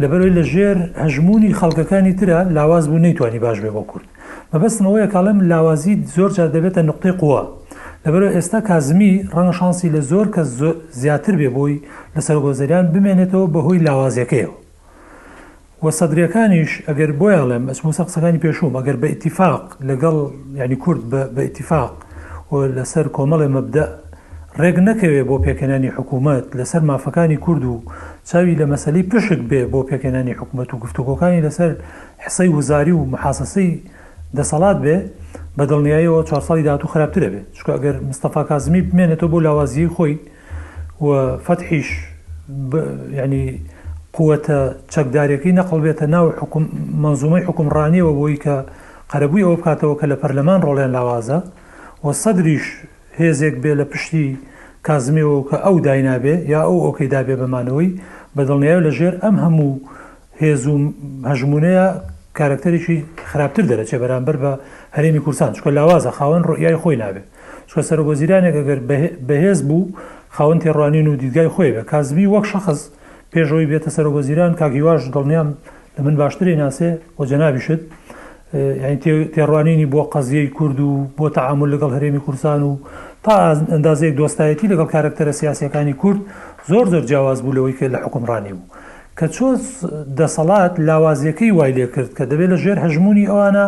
لەبەرەوەی 0.01 0.35
لە 0.37 0.43
ژێر 0.51 0.77
هەژمونی 1.03 1.53
خەڵکەکانی 1.59 2.13
ترە 2.19 2.39
لاواز 2.57 2.85
بوو 2.89 2.99
نەیتوانانی 3.05 3.39
باش 3.45 3.57
بێ 3.63 3.71
بۆ 3.75 3.81
کورد 3.89 4.05
مەبەستمەوەیە 4.53 5.07
کاڵم 5.13 5.37
لاوازی 5.51 5.95
زۆر 6.15 6.29
جار 6.35 6.49
دەبێتە 6.55 6.77
نقطی 6.89 7.11
قووە 7.21 7.41
لەبەر 8.05 8.23
ئێستا 8.35 8.59
کازمی 8.69 9.13
ڕەنە 9.35 9.51
شانسی 9.59 9.87
لە 9.95 10.01
زۆر 10.11 10.25
کە 10.35 10.41
زیاتر 11.01 11.33
بێ 11.41 11.49
بۆی 11.55 11.81
لەسەر 12.15 12.37
گۆزەریان 12.45 12.85
بمێنێتەوە 12.93 13.47
بەهۆی 13.53 13.83
لاوازیەکەیەوە 13.85 14.55
و 15.83 15.87
سەدرەکانیش 15.99 16.71
ئەگەر 16.87 17.11
بۆیڵێم 17.19 17.63
ئەسمو 17.71 17.91
سەقسەکانی 17.99 18.39
پێشوم 18.45 18.71
ئەگەر 18.79 18.97
بە 19.01 19.07
ئتیفاق 19.15 19.65
لەگەڵ 19.89 20.15
ینی 20.61 20.77
کورد 20.83 21.01
بە 21.35 21.41
ئتیفاق 21.49 21.91
لەسەر 22.77 23.05
کۆمەڵی 23.17 23.49
مەبدە 23.55 23.85
ڕێک 24.61 24.77
نەکەوێت 24.87 25.25
بۆ 25.29 25.35
پێکەنانی 25.45 25.89
حکوومەت 25.97 26.45
لەسەر 26.59 26.81
مافەکانی 26.89 27.37
کورد 27.45 27.63
و 27.65 27.75
چاوی 28.29 28.55
لە 28.59 28.65
مەسەلی 28.73 29.03
پشک 29.11 29.39
بێ 29.49 29.61
بۆ 29.71 29.79
پێکەنانی 29.89 30.33
حکوومەت 30.39 30.69
و 30.73 30.75
گفتوگۆکانی 30.83 31.39
لەسەر 31.45 31.71
حسەی 32.25 32.49
وزاری 32.57 32.93
و 32.99 33.03
محاسسی 33.13 33.69
دەسەڵات 34.37 34.77
بێ 34.83 34.97
بە 35.57 35.63
دڵنیاییەوە 35.69 36.19
چهار 36.29 36.43
ساڵی 36.47 36.63
داات 36.67 36.81
و 36.85 36.87
خراپترە 36.93 37.29
بێ 37.33 37.41
چکە 37.57 37.71
ئەگەر 37.77 37.95
مستەفا 38.09 38.43
کازمی 38.49 38.81
بمێنێتەوە 38.87 39.29
بۆ 39.33 39.39
لاوازی 39.45 39.87
خۆی 39.95 40.15
و 41.05 41.07
فتحیش 41.47 41.89
ینی 43.23 43.43
قوتە 44.17 44.57
چەکدارەکەی 44.93 45.53
نەقل 45.59 45.79
بێتە 45.85 46.05
ناو 46.15 46.25
منزومەی 47.03 47.43
حکومڕانیەوە 47.47 48.11
بۆی 48.19 48.37
کە 48.43 48.55
قەرەبووی 49.11 49.45
ئەوە 49.45 49.57
بکاتەوە 49.59 49.95
کە 49.99 50.05
لە 50.11 50.17
پەرلەمان 50.21 50.59
ڕۆڵێن 50.67 50.91
لاوازە 50.95 51.37
و 52.05 52.07
سەدریش 52.21 52.65
هێزێک 53.19 53.55
بێ 53.63 53.71
لە 53.79 53.85
پشتی 53.91 54.25
کازمێەوە 54.87 55.39
کە 55.49 55.57
ئەو 55.65 55.75
داینابێ 55.85 56.35
یا 56.53 56.61
ئەو 56.67 56.77
ئۆکەی 56.85 57.09
دابێ 57.13 57.35
بەمانەوەی 57.41 57.89
بەدڵنیای 58.35 58.83
لەژێر 58.87 59.13
ئەم 59.23 59.35
هەموو 59.43 59.73
هێزوم 60.41 60.83
هەژمونەیە 61.29 61.85
کارکتەرێکی 62.37 62.97
خراپتر 63.29 63.63
دەرەچێ 63.71 63.97
بەرامبەر 64.01 64.35
بە 64.43 64.51
هەرێمی 64.95 65.21
کورسان 65.25 65.51
چکە 65.55 65.69
لاوازە 65.77 66.11
خاوەن 66.17 66.43
ڕۆیای 66.49 66.77
خۆی 66.81 66.97
نابێ 67.03 67.21
چکە 67.69 67.81
سەرۆ 67.89 68.03
بۆزیرانێک 68.07 68.55
ئەگەر 68.59 68.79
بەهێز 69.27 69.59
بوو 69.67 69.91
خاوەن 70.35 70.59
تێڕوانین 70.63 71.07
و 71.09 71.15
دیدگای 71.23 71.49
خۆی 71.55 71.71
بە 71.75 71.81
کازبی 71.91 72.25
وەک 72.33 72.45
شخص 72.53 72.79
پێشەوەی 73.33 73.69
بێتە 73.71 73.89
سەرۆگۆزیران 73.95 74.51
کاگیواش 74.59 75.01
دڵنیان 75.15 75.47
لە 75.95 76.01
من 76.05 76.15
باشتری 76.21 76.55
ناسێ 76.63 76.89
بۆ 77.17 77.23
جەنابیشت 77.31 77.81
تێڕوانینی 79.35 79.87
بۆ 79.93 80.01
قەزیەی 80.13 80.49
کورد 80.57 80.79
و 80.79 80.91
بۆ 81.17 81.25
تەعامل 81.37 81.69
لەگەڵ 81.73 81.91
هەرێمی 81.97 82.21
کورسان 82.25 82.61
و 82.69 82.71
تا 83.23 83.33
ئەندازەیەک 83.73 84.13
دۆستایەتی 84.21 84.65
لەگەڵ 84.71 84.87
کارکتەرە 84.95 85.33
سیاسەکانی 85.41 85.93
کورد 86.01 86.19
زۆر 86.71 86.85
زۆر 86.93 87.03
جیاواز 87.09 87.39
بوو 87.43 87.55
لەوەی 87.57 87.75
کە 87.79 87.85
لە 87.93 87.99
حکومڕانی 88.05 88.53
بوو 88.57 88.69
کە 89.19 89.25
چۆ 89.35 89.47
دەسەڵات 90.19 90.73
لاوازیەکەی 90.87 91.51
وای 91.57 91.71
لێ 91.77 91.85
کرد 91.95 92.09
کە 92.17 92.23
دەبێت 92.31 92.49
لە 92.53 92.57
ژێر 92.63 92.77
هەژمونی 92.85 93.29
ئەوانە 93.31 93.65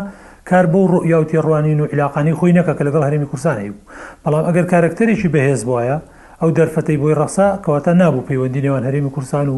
کار 0.50 0.66
بۆ 0.72 0.80
ڕویا 0.92 1.18
و 1.22 1.26
تێڕوانین 1.32 1.80
و 1.82 1.86
عیلاقانی 1.92 2.34
خۆی 2.40 2.56
نەکە 2.58 2.74
کە 2.78 2.84
لەگەڵ 2.88 3.04
هەرمی 3.08 3.28
کورسانەی 3.32 3.70
بوو 3.74 3.86
بەڵام 4.24 4.44
ئەگەر 4.50 4.66
کارکتەرێکی 4.74 5.30
بەهێز 5.34 5.62
وایە 5.72 5.98
ئەو 6.46 6.52
دەرفەتەی 6.60 6.98
بۆی 7.02 7.14
ڕسا 7.22 7.48
کەواتە 7.66 7.92
نابوو 8.02 8.26
پەیوەندی 8.30 8.62
نێوان 8.66 8.84
هەرێمی 8.88 9.12
کورسان 9.16 9.48
و 9.50 9.58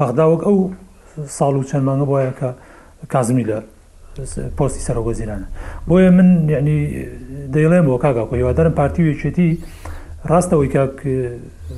بەغداوەک 0.00 0.40
ئەو 0.48 0.58
ساڵ 1.36 1.54
و 1.60 1.64
چەند 1.70 1.84
مانگە 1.88 2.06
بۆیە 2.10 2.32
کە 2.38 2.48
کازمی 3.12 3.44
لە 3.50 3.58
پۆستی 4.58 4.82
سەرۆگۆزیرانە 4.88 5.48
بۆیە 5.88 6.10
من 6.18 6.28
یعنی 6.54 6.76
دەیڵێم 7.54 7.84
بۆ 7.88 7.94
کاگاکۆ 8.04 8.34
هیوادارم 8.40 8.72
پارتی 8.80 9.00
وێچێتی 9.06 9.48
ڕاستەوەی 10.30 10.68
کاک 10.74 10.96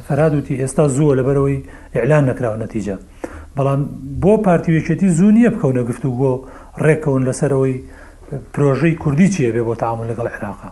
فەرادوتی 0.06 0.54
ئێستا 0.62 0.84
زووە 0.96 1.12
لەبەرەوەی 1.18 1.58
ئەعلان 1.96 2.22
نەکراوە 2.30 2.56
نەتیجە 2.64 2.96
بەڵام 3.56 3.80
بۆ 4.22 4.32
پارتیوێچێتی 4.46 5.08
زوو 5.18 5.30
نییە 5.36 5.50
بکەونە 5.54 5.82
گفتو 5.88 6.08
بۆ 6.20 6.32
ڕێکەون 6.86 7.22
لەسەرەوەی 7.28 7.76
پرۆژەی 8.52 8.94
کوردی 9.02 9.28
چیە 9.34 9.50
بێ 9.54 9.62
بۆ 9.68 9.74
تاامل 9.82 10.06
لەگەڵ 10.10 10.26
عێراقا 10.34 10.70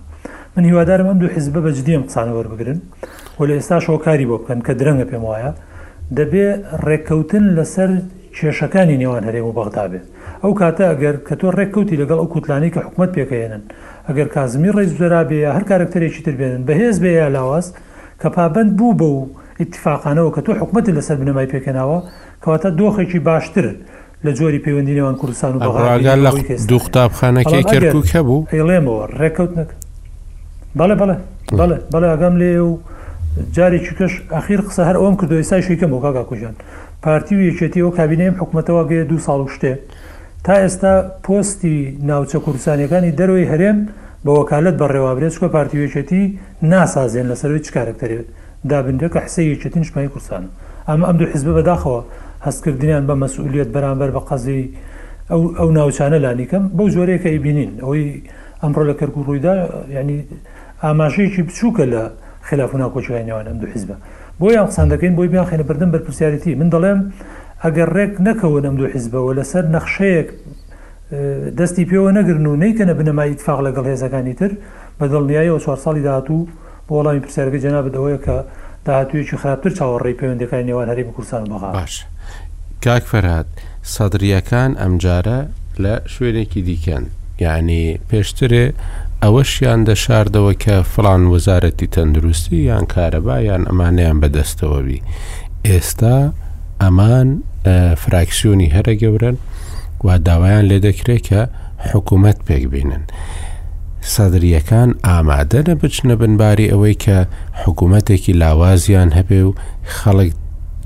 من 0.56 0.64
هیوادارم 0.70 1.06
ئەم 1.10 1.18
دوو 1.20 1.30
حیزب 1.36 1.56
بەجددیم 1.66 2.02
قسانەوەەر 2.08 2.46
بگرن 2.52 2.78
وە 3.38 3.44
لە 3.48 3.54
ئێستا 3.58 3.78
شۆکاری 3.86 4.26
بۆ 4.30 4.36
بکەن 4.42 4.60
کە 4.66 4.72
درەنگە 4.80 5.06
پێم 5.10 5.22
وایە 5.28 5.50
دەبێ 6.18 6.46
ڕێککەوتن 6.86 7.44
لەسەر 7.58 7.90
کێشەکانی 8.36 8.96
نێوان 9.02 9.22
هەرێم 9.28 9.46
و 9.48 9.52
بەغدا 9.58 9.84
بێت 9.92 10.04
ئەو 10.42 10.52
کاتە 10.60 10.84
ئەگەر 10.90 11.14
کە 11.26 11.34
تۆ 11.40 11.46
ڕێککەوتی 11.58 11.96
لەگەڵ 12.02 12.18
ئەو 12.22 12.28
کووتلانی 12.32 12.70
کە 12.74 12.80
حکوومەت 12.86 13.10
پێکەێنن 13.16 13.62
ئەگەر 14.08 14.28
کازمی 14.34 14.70
ڕێز 14.76 14.90
زۆرابێ 15.00 15.38
هەر 15.56 15.64
کارکتەرێکی 15.70 16.22
تر 16.26 16.34
بێنن 16.40 16.62
بەهێز 16.68 16.96
بێ 17.02 17.12
یا 17.22 17.28
لااز 17.36 17.66
کە 18.20 18.28
پابند 18.36 18.70
بوو 18.78 18.92
بە 18.98 19.06
و 19.18 19.20
اتفاقانەوە 19.64 20.30
کە 20.36 20.40
تۆ 20.46 20.50
حکوومەت 20.60 20.86
لەسەر 20.96 21.16
بنەمای 21.22 21.46
پێکەناوە 21.54 21.98
کەواتە 22.44 22.68
دۆخێکی 22.80 23.18
باشترن 23.28 23.76
لە 24.26 24.30
جۆری 24.38 24.60
پەیوەندینەوەن 24.66 25.16
کوردستان 25.20 25.50
و 25.56 25.58
بەغاگەر 25.66 26.18
لە 26.26 26.30
دوو 26.70 26.78
قوتابخانەکەی 26.84 27.62
کەرکک 27.72 28.06
هەبوو 28.16 28.44
هێڵێمەوە 28.54 29.00
ڕێککەوتنەکە 29.20 29.74
بەڵێ 30.78 30.94
بەڵێ 31.00 31.14
بەڵێ 31.58 31.76
بەڵێ 31.92 32.08
ئەگەم 32.14 32.34
لێ 32.42 32.52
و 32.68 32.72
جارێکی 33.54 33.94
کەش 33.98 34.12
ئەخیر 34.34 34.60
قسە 34.66 34.82
هەر 34.88 34.96
ئەوم 35.02 35.14
کردو 35.20 35.34
ئێستا 35.40 35.56
شیکەم 35.66 35.90
بۆ 35.94 35.98
کاگا 36.04 36.24
کوژان 36.30 36.54
پارتی 37.04 37.34
و 37.36 37.40
یەکێتی 37.50 37.80
ئەو 37.84 37.90
کابینەیەم 37.98 38.34
حکوومەتەوە 38.40 38.82
گەیە 38.90 39.04
دو 39.10 39.16
ساڵ 39.26 39.40
شتێ 39.54 39.72
تا 40.44 40.54
ئێستا 40.62 40.92
پۆستی 41.24 41.76
ناوچە 42.08 42.38
کوردستانەکانی 42.44 43.10
دەروی 43.18 43.46
هەرێم 43.52 43.78
بە 44.24 44.30
وەکالت 44.38 44.74
بەڕێوابرێت 44.80 45.32
چکە 45.36 45.48
پارتی 45.54 45.76
وێچێتی 45.80 46.22
ناسازێن 46.72 47.26
لەسەروی 47.30 47.62
چ 47.66 47.68
کارکتەرێت 47.76 48.26
دابنرێکە 48.70 49.18
حسەی 49.26 49.46
یەکێتین 49.54 49.84
شمای 49.88 50.08
کوردستان 50.14 50.44
ئەمە 50.88 51.04
ئەم 51.08 51.16
دوو 51.20 51.28
حزب 51.34 51.48
بەداخەوە 51.58 52.00
هەستکردیان 52.46 53.04
بە 53.08 53.14
مەسئولیت 53.22 53.68
بەرامبەر 53.74 54.10
بە 54.16 54.20
قەزی 54.28 54.62
ئەو 55.60 55.68
ناوچانە 55.78 56.18
لانیکەم 56.24 56.64
بەو 56.76 56.88
زۆرێکە 56.96 57.28
ئەی 57.32 57.38
بینین 57.46 57.72
ئەوەی 57.82 58.08
ئەمڕۆ 58.62 58.82
لە 58.88 58.94
کەرکو 59.00 59.20
ڕوویدا 59.26 59.54
ینی 59.98 60.18
ئاماژەیەکی 60.84 61.42
بچووکە 61.48 61.86
لە 61.92 62.04
خلافونا 62.48 62.86
کۆچوانەوەن 62.94 63.46
ئەم 63.50 63.58
دو 63.62 63.66
حیزبە 63.72 63.96
بۆ 64.40 64.52
یان 64.52 64.66
قسان 64.70 64.86
دەکەین 64.94 65.14
بۆی 65.18 65.28
بیان 65.28 65.46
خێنە 65.50 65.62
بردن 65.68 65.90
بەر 65.94 65.98
پرسیارەتی 66.06 66.52
من 66.60 66.68
دەڵێم 66.74 67.00
ئەگەر 67.64 67.88
ڕێک 67.96 68.12
نەکەون 68.26 68.64
ئەم 68.68 68.76
دو 68.80 68.86
حیزبەوە 68.94 69.30
لەسەر 69.38 69.64
نەخشەیەک 69.74 70.28
دەستی 71.58 71.84
پێوە 71.90 72.10
نەگرن 72.18 72.44
و 72.50 72.56
نیکەنە 72.62 72.94
بنەمایی 73.00 73.34
فاق 73.46 73.60
لەگەڵ 73.66 73.84
هێزەکانی 73.92 74.34
تر 74.38 74.50
بە 75.00 75.04
دڵنیایەوە 75.12 75.58
چوار 75.64 75.76
ساڵی 75.84 76.02
داهاتوو 76.08 76.48
بۆ 76.88 76.92
وەڵامی 76.98 77.20
پرسیارگە 77.24 77.58
جنا 77.64 77.80
بدەوەیە 77.86 78.18
کە 78.24 78.32
داهاتویەکی 78.86 79.36
خراپتر 79.42 79.70
چاوەڕێی 79.78 80.14
پەیوەندەکانی 80.20 80.66
نێوان 80.68 80.88
هەرێمی 80.90 81.12
کوردستان 81.16 81.44
بەغا 81.52 81.70
باش 81.78 81.94
کاک 82.84 83.04
فەرات 83.12 83.46
سەدرریەکان 83.94 84.70
ئەمجارە 84.82 85.40
لە 85.82 85.94
شوێنێکی 86.12 86.60
دیکەن 86.68 87.04
یعنی 87.44 87.84
پێشترێ 88.10 88.66
ئەوەشیان 89.24 89.80
دەشاردەوە 89.88 90.52
کە 90.64 90.76
فلان 90.92 91.22
وەزارەتی 91.32 91.88
تەندروستی 91.94 92.58
یان 92.70 92.84
کارەبایان 92.94 93.62
ئەمانیان 93.68 94.16
بەدەستەوەبی 94.22 95.00
ئێستا 95.68 96.16
ئەمان 96.82 97.28
فراکسیۆنی 98.02 98.72
هەرە 98.76 98.94
گەورن 99.02 99.36
و 100.06 100.08
داوایان 100.26 100.64
لێ 100.70 100.78
دەکرێت 100.86 101.22
کە 101.28 101.40
حکوومەت 101.90 102.38
پێک 102.46 102.64
بینن. 102.74 103.04
سەدرریەکان 104.14 104.90
ئامادە 105.06 105.60
نەبچنە 105.68 106.14
بنباری 106.20 106.70
ئەوەی 106.72 106.96
کە 107.04 107.16
حکوومەتێکی 107.62 108.32
لاوازیان 108.42 109.10
هەبێ 109.18 109.40
و 109.48 109.52
خەڵک 109.96 110.30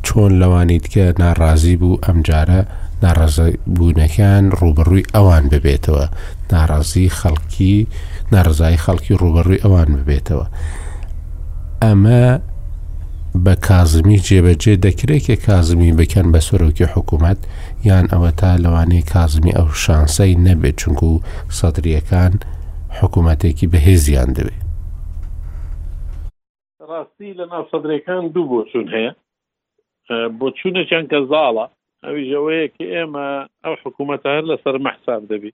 چۆن 0.06 0.32
لەوانیت 0.40 0.86
کە 0.94 1.04
ناڕازی 1.22 1.76
بوو 1.80 2.00
ئەمجارە 2.04 2.60
ناڕازبوونەکان 3.04 4.44
ڕوبڕووی 4.60 5.08
ئەوان 5.14 5.44
ببێتەوە 5.52 6.04
ناڕازی 6.52 7.06
خەڵکی 7.18 7.78
ناڕزای 8.34 8.76
خەڵکی 8.84 9.14
ڕوبەڕووی 9.22 9.62
ئەوان 9.64 9.88
ببێتەوە 9.96 10.46
ئەمە 11.84 12.24
بە 13.44 13.54
کازمی 13.68 14.18
جێبەجێ 14.26 14.74
دەکرێکە 14.86 15.36
کازمی 15.46 15.92
بکەن 15.98 16.26
بە 16.34 16.40
سەرۆکی 16.48 16.86
حکوومەت 16.94 17.38
یان 17.88 18.04
ئەوە 18.12 18.30
تا 18.40 18.50
لەوانەیە 18.64 19.06
کازمی 19.14 19.56
ئەو 19.58 19.68
شانسەی 19.84 20.38
نەبێت 20.46 20.76
چونکو 20.82 21.08
و 21.16 21.20
سەدرریەکان 21.58 22.32
حکوومەتێکی 22.98 23.66
بەهێزیان 23.72 24.30
دەبێت 24.36 24.62
ڕاستی 26.90 27.30
لە 27.38 27.44
ناو 27.52 27.64
سەدرەکان 27.72 28.24
دوو 28.34 28.46
بۆچون 28.54 28.86
هەیە 28.96 29.12
بۆچونە 30.38 30.82
چەند 30.90 31.06
کە 31.10 31.18
زاڵە 31.30 31.66
ئەوی 32.04 32.22
ژەوەیە 32.30 32.66
کە 32.76 32.84
ئێمە 32.94 33.28
ئەو 33.64 33.74
حکوومەتە 33.82 34.28
هەر 34.36 34.44
لەسەر 34.50 34.76
مەحساب 34.86 35.22
دەبی 35.32 35.52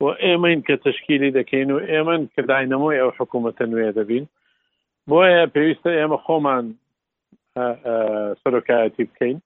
و 0.00 0.06
ئێمەین 0.24 0.60
کە 0.66 0.74
تشکیلی 0.86 1.30
دەکەین 1.38 1.68
و 1.72 1.78
ئێمەن 1.90 2.22
کە 2.34 2.40
داینەمەوەی 2.50 3.00
ئەو 3.02 3.10
حکوومەتە 3.18 3.64
نوێ 3.72 3.88
دەبین 3.98 4.24
بۆیە 5.10 5.44
پێویستە 5.54 5.90
ئێمە 5.98 6.18
خۆمان 6.24 6.64
سەرۆکایەتی 8.42 9.04
بکەین 9.10 9.38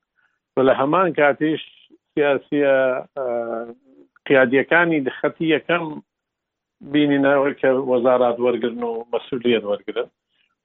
و 0.54 0.58
لە 0.68 0.72
هەمان 0.80 1.08
کاتیش 1.18 1.62
سیاسیە 2.12 2.74
قیادیەکانی 4.26 5.04
دخەتی 5.08 5.46
یەکەم 5.56 5.84
بینینەوە 6.92 7.50
کە 7.60 7.70
وەزارات 7.92 8.36
وەرگن 8.44 8.76
و 8.90 8.92
مەسولیت 9.12 9.64
وەرگن 9.70 9.98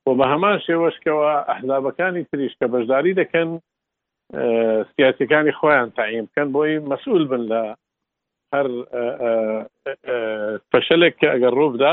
و 0.05 0.09
بە 0.19 0.25
هەمان 0.33 0.57
شێوەشکەوە 0.67 1.29
ئەحزابەکانی 1.49 2.27
تریش 2.29 2.53
کە 2.59 2.65
بەشداری 2.73 3.17
دەکەن 3.21 3.49
سیاسەکانی 4.93 5.57
خۆیان 5.59 5.89
تعیم 5.97 6.25
بکەن 6.27 6.47
بۆی 6.55 6.73
مەسئول 6.91 7.23
بن 7.31 7.43
لە 7.51 7.63
هەر 8.53 8.67
فشلێک 10.71 11.13
کە 11.21 11.27
ئەگەر 11.33 11.53
ڕوودا 11.61 11.91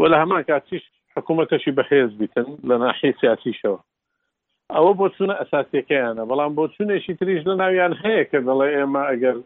وە 0.00 0.06
لە 0.12 0.16
هەمان 0.22 0.42
کاتیش 0.50 0.84
حکوومەتەشی 1.16 1.74
بەهێز 1.78 2.10
بیتن 2.20 2.48
لە 2.68 2.76
ناحی 2.84 3.10
سیاسیشەوە 3.20 3.78
ئەوە 4.74 4.92
بۆ 4.98 5.06
چونە 5.16 5.34
ئەساسەکەیانە 5.40 6.22
بەڵام 6.30 6.52
بۆ 6.58 6.64
چونێکی 6.74 7.12
تریش 7.18 7.40
لە 7.50 7.54
ناویان 7.62 7.92
هەیە 8.02 8.22
کە 8.30 8.38
دەڵێ 8.48 8.68
ئێمە 8.76 9.02
ئەگەر 9.10 9.36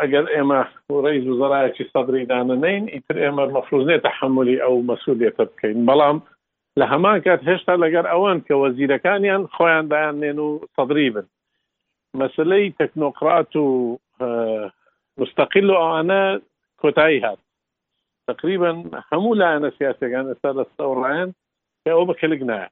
ئەگەر 0.00 0.24
ئێمە 0.34 0.60
ڕیز 1.04 1.24
و 1.28 1.38
زەرایەکی 1.40 1.84
سەدریدانە 1.92 2.56
نین 2.64 2.84
ئیتر 2.94 3.16
ئێمە 3.22 3.44
مەفروز 3.54 3.84
نێت 3.88 4.02
تحملی 4.08 4.60
ئەو 4.64 4.74
مەسوولێتە 4.88 5.44
بکەین 5.50 5.78
بەڵام 5.88 6.18
لە 6.80 6.84
هەمان 6.92 7.18
کات 7.26 7.40
هێشتا 7.48 7.74
لەگەر 7.84 8.04
ئەوەن 8.12 8.38
کە 8.46 8.54
وەزیرەکانیان 8.62 9.42
خۆیان 9.54 9.84
دایان 9.92 10.16
نێن 10.22 10.38
و 10.46 10.50
سەدری 10.76 11.08
بن 11.14 11.26
مەسلەی 12.20 12.64
تەکنۆقرات 12.78 13.52
و 13.56 13.66
مستقل 15.18 15.70
و 15.70 15.74
ئەوانە 15.74 16.20
کۆتایی 16.82 17.20
هات 17.24 17.38
تقریبا 18.28 18.72
هەموو 19.12 19.32
لایەنە 19.40 19.70
سیاسەکان 19.78 20.26
ئێستا 20.30 20.50
لە 20.58 20.64
سەڕایەن 20.76 21.30
ئەوە 21.86 22.04
بەکەلک 22.10 22.40
نایە 22.50 22.68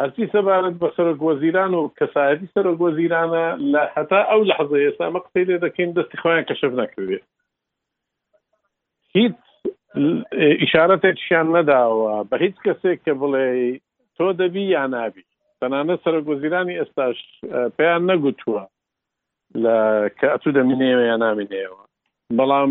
هەرچی 0.00 0.30
سەبارەت 0.34 0.74
بە 0.82 0.88
سەرۆک 0.96 1.20
وەزیران 1.28 1.72
و 1.74 1.92
کەسایەتی 2.00 2.50
سەرۆک 2.54 2.78
وەزیرانە 2.86 3.44
لە 3.72 3.82
هەتا 3.94 4.20
ئەو 4.30 4.40
لە 4.48 4.54
حەزە 4.58 4.76
ئێستا 4.84 5.06
مە 5.14 5.20
قسەی 5.24 5.44
لێ 5.48 5.56
دەکەین 5.66 5.90
دەستی 5.96 6.20
خۆیان 6.22 6.44
کەشف 6.48 6.72
نەکردێت 6.80 7.24
هیچ 9.16 9.36
ئشارەتێکشیان 10.64 11.46
نەداوە 11.56 12.12
بە 12.30 12.36
هیچ 12.44 12.56
کەسێک 12.66 12.98
کە 13.06 13.12
بڵێ 13.20 13.48
تۆ 14.16 14.26
دەبی 14.40 14.64
یا 14.76 14.84
نابی 14.94 15.24
تەنانە 15.60 15.94
سەرۆک 16.04 16.24
وەزیرانی 16.30 16.78
ئێستاش 16.78 17.18
پێیان 17.76 18.02
نەگوتووە 18.10 18.62
لە 19.54 19.78
کە 20.20 20.26
ئەتو 20.32 20.50
دەمنێوە 20.56 21.02
یا 21.10 21.16
نامینێەوە 21.24 21.80
بەڵام 22.38 22.70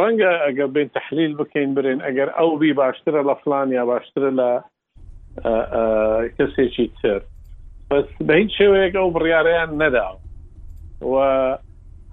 ڕەنگە 0.00 0.32
ئەگەر 0.46 0.66
بین 0.76 0.88
تحلیل 0.98 1.32
بکەین 1.40 1.70
برێن 1.76 2.00
ئەگەر 2.06 2.28
ئەو 2.38 2.50
بی 2.60 2.72
باشترە 2.80 3.20
لە 3.28 3.34
فلان 3.42 3.68
یا 3.78 3.82
باشترە 3.92 4.30
لە 4.40 4.50
کەسێکی 6.36 6.86
تر 7.02 7.20
بەس 7.90 8.08
بە 8.26 8.32
هیچ 8.40 8.50
شێوەیەک 8.58 8.94
ئەو 8.98 9.08
بڕیاریان 9.16 9.70
نەدا 9.82 10.08
و 11.12 11.14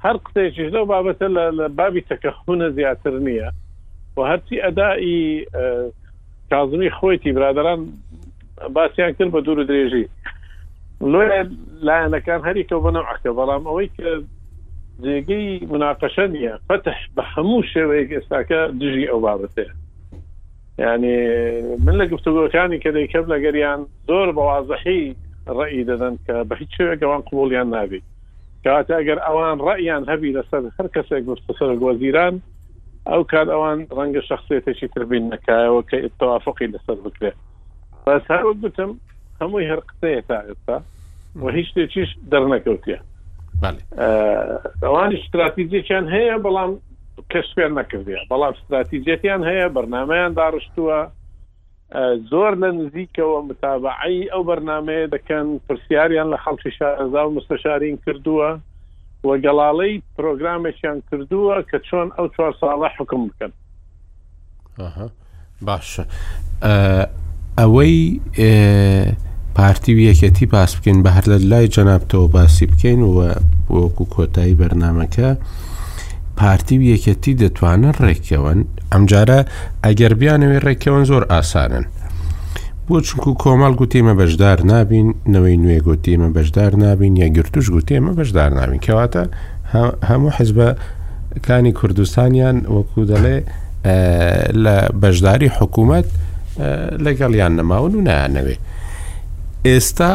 هەر 0.03 0.17
قسێکیش 0.25 0.67
لەو 0.75 0.85
بابەتە 0.91 1.27
لە 1.57 1.65
بابی 1.79 2.01
تەکەخونە 2.11 2.67
زیاتر 2.77 3.13
نییە 3.27 3.49
و 4.17 4.19
هەرچی 4.29 4.55
ئەدایی 4.65 5.21
کازمی 6.51 6.89
خۆیتی 6.97 7.31
برادران 7.37 7.79
باسییان 8.75 9.11
کرد 9.17 9.29
بە 9.35 9.39
دوور 9.45 9.59
درێژی 9.69 10.05
لۆ 11.01 11.21
لایەنەکان 11.87 12.41
هەریکەەوە 12.47 12.83
بنەمعکە 12.91 13.31
بەڵام 13.39 13.63
ئەوەی 13.67 13.87
کە 13.97 14.11
جێگەی 15.03 15.51
مناقەشە 15.71 16.25
نیە 16.35 16.53
فتح 16.69 16.97
بە 17.15 17.23
هەموو 17.33 17.63
شێوەیەک 17.73 18.09
ئێستاکە 18.15 18.59
دژی 18.81 19.05
ئەو 19.11 19.19
بابەتەیە 19.25 19.73
یعنی 20.83 21.13
من 21.85 21.95
لە 22.01 22.05
گفتوگۆکانی 22.13 22.79
کە 22.83 22.89
دەیکەب 22.97 23.25
لەگەریان 23.33 23.81
زۆر 24.09 24.29
بەوازەحی 24.37 25.05
ڕئی 25.57 25.81
دەدەن 25.89 26.15
کە 26.27 26.35
بە 26.49 26.55
هیچ 26.61 26.71
شوێکەوان 26.77 27.21
قوڵیان 27.29 27.67
نابی 27.75 28.01
کاتە 28.65 28.93
ئەگەر 28.99 29.19
ئەوان 29.27 29.57
ڕەیان 29.67 30.03
هەبی 30.11 30.35
لەسەر 30.35 30.63
هەر 30.79 30.87
کەسێک 30.95 31.23
گفتسەر 31.29 31.69
گۆزیران 31.83 32.35
ئەو 33.09 33.23
کات 33.31 33.47
ئەوان 33.53 33.79
ڕەنگە 33.97 34.21
شخصێتێکی 34.29 34.87
تربین 34.93 35.23
نکایەوە 35.33 35.81
کە 35.89 35.97
ئتەوافقی 36.07 36.67
لەسەر 36.73 36.97
بکرێت 37.05 37.37
بەس 38.05 38.23
هەر 38.31 38.43
گوتم 38.61 38.91
هەمووی 39.41 39.67
هەر 39.73 39.79
قسەیە 39.89 40.21
تا 40.27 40.39
ئێستا 40.47 40.77
و 41.41 41.49
هیچ 41.49 41.67
شتێکیش 41.71 42.09
دەرنەکەوتە 42.31 42.97
ئەوان 44.83 45.11
استراتیزیێکیان 45.17 46.05
هەیە 46.15 46.35
بەڵام 46.45 46.71
کەس 47.31 47.47
فێر 47.55 47.71
نەکردێ 47.79 48.17
بەڵام 48.31 48.53
استراتیزیەتیان 48.57 49.41
هەیە 49.49 49.67
بەرنمەیان 49.75 50.31
داڕشتووە 50.39 50.99
زۆر 52.31 52.53
لە 52.61 52.69
نزیکەوە 52.79 53.37
متابعی 53.49 54.19
ئەو 54.31 54.41
بەرنمەیە 54.49 55.07
دەکەن 55.15 55.47
پرسیاریان 55.67 56.27
لە 56.35 56.37
خەڵکی 56.43 56.71
شارزا 56.79 57.23
و 57.29 57.35
مستەشارین 57.37 57.97
کردووە 58.05 58.49
وەگەڵاڵەی 59.27 59.93
پرۆگرامێکیان 60.17 60.97
کردووە 61.11 61.55
کە 61.69 61.77
چۆن 61.91 62.09
ئەو 62.17 62.27
چوار 62.35 62.53
ساڵە 62.61 62.89
حکم 62.97 63.21
بکەن 63.27 63.51
باشە 65.65 66.03
ئەوەی 67.57 67.97
پارتی 69.59 69.91
و 69.95 70.01
یەکەتی 70.13 70.43
باس 70.43 70.75
بکەین 70.75 71.03
بە 71.03 71.09
هەر 71.15 71.25
لە 71.31 71.37
لای 71.51 71.67
جەنابتەوە 71.75 72.31
باسی 72.35 72.65
بکەین 72.65 72.99
و 73.03 73.29
وەکو 73.75 74.05
کۆتایی 74.15 74.55
بەرنمەکە 74.59 75.29
پارتی 76.39 76.75
و 76.77 76.83
یەکەتی 76.95 77.31
دەتوانن 77.41 77.95
ڕێکەوەن 78.05 78.59
ئەمجارە 78.93 79.39
ئەگەر 79.83 80.13
بیانەوەی 80.19 80.59
ڕێکەوەن 80.65 81.03
زۆر 81.11 81.23
ئاسانن 81.31 81.85
بۆ 82.87 82.95
چونکو 83.07 83.31
کۆمەڵ 83.43 83.73
گوتیمە 83.79 84.13
بەشدار 84.21 84.59
نابین 84.71 85.07
نەوەی 85.33 85.57
نوێ 85.63 85.79
گوتیمە 85.87 86.29
بەشدار 86.37 86.71
نابین 86.83 87.13
یا 87.21 87.27
گرتوش 87.35 87.67
گوتێمە 87.75 88.11
بەشدار 88.19 88.51
نابین 88.59 88.79
کەواتە 88.85 89.23
هەموو 90.11 90.31
حزبەکانی 90.37 91.71
کوردستانیان 91.79 92.57
وەکو 92.75 93.01
دەڵێ 93.11 93.37
لە 94.63 94.75
بەشداری 95.01 95.49
حکوومەت 95.57 96.07
لەگەڵیان 97.05 97.53
نەماون 97.59 97.93
و 97.95 98.01
نانەوێ 98.09 98.57
ئێستا 99.67 100.11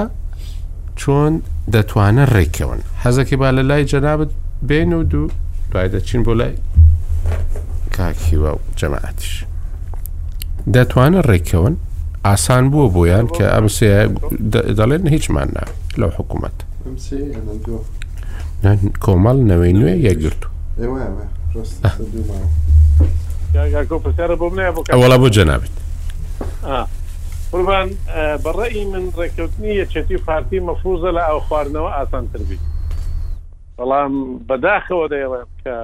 چۆن 1.00 1.32
دەتوانە 1.74 2.24
ڕێکەون 2.34 2.80
حەزەکی 3.02 3.36
با 3.40 3.48
لە 3.56 3.62
لای 3.70 3.84
جەنابەت 3.92 4.30
بین 4.68 4.92
و 4.92 5.02
دوو 5.02 5.26
دوای 5.72 5.88
دەچین 5.92 6.20
بۆ 6.26 6.32
لای 6.40 6.52
کاکیوە 7.96 8.50
و 8.56 8.60
جەماعتیش 8.80 9.34
دەتوانە 10.74 11.20
ڕێکەون 11.30 11.74
ئاسان 12.26 12.64
بووە 12.70 12.88
بۆیان 12.94 13.26
کە 13.36 13.44
ئەمسێ 13.54 13.90
دەڵێن 14.78 15.04
هیچمان 15.14 15.48
نا 15.56 15.64
لەو 16.00 16.10
حکوومەت 16.18 16.56
کۆمەڵ 19.04 19.38
نەوەی 19.50 19.72
نوێ 19.78 19.94
یەگرتو 20.08 20.48
ئەوەڵە 24.92 25.16
بۆ 25.22 25.28
جەنابێت 25.36 25.74
قوربان 27.54 27.88
بەڕێی 28.44 28.84
من 28.92 29.04
ڕێککەوتنی 29.18 29.78
یەچێتی 29.82 30.18
پارتی 30.26 30.60
مەفروزە 30.66 31.10
لە 31.16 31.22
ئەو 31.28 31.40
خواردنەوە 31.46 31.90
ئاسانتربی 31.96 32.58
بەڵام 33.78 34.12
بەداخەوە 34.48 35.06
دەیڵێ 35.12 35.42
کە 35.62 35.76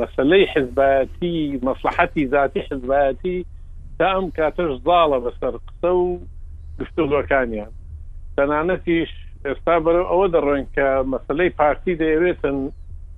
مەسلەی 0.00 0.46
حزبەتی 0.54 1.58
مەسلحەتی 1.68 2.26
ذاتی 2.34 2.60
حزبەتی 2.70 3.36
تا 3.98 4.06
ئەم 4.14 4.26
کاتەش 4.38 4.70
زاڵە 4.86 5.18
بەسەر 5.24 5.54
قسە 5.68 5.90
و 6.02 6.08
گفتوگۆکانیان 6.78 7.72
تەنانەتیش 8.36 9.12
ئێستا 9.46 9.76
بەرەو 9.84 10.06
ئەوە 10.10 10.26
دەڕێن 10.34 10.64
کە 10.76 10.86
مەسلەی 11.12 11.50
پارتی 11.60 11.94
دەیەوێتن 12.02 12.58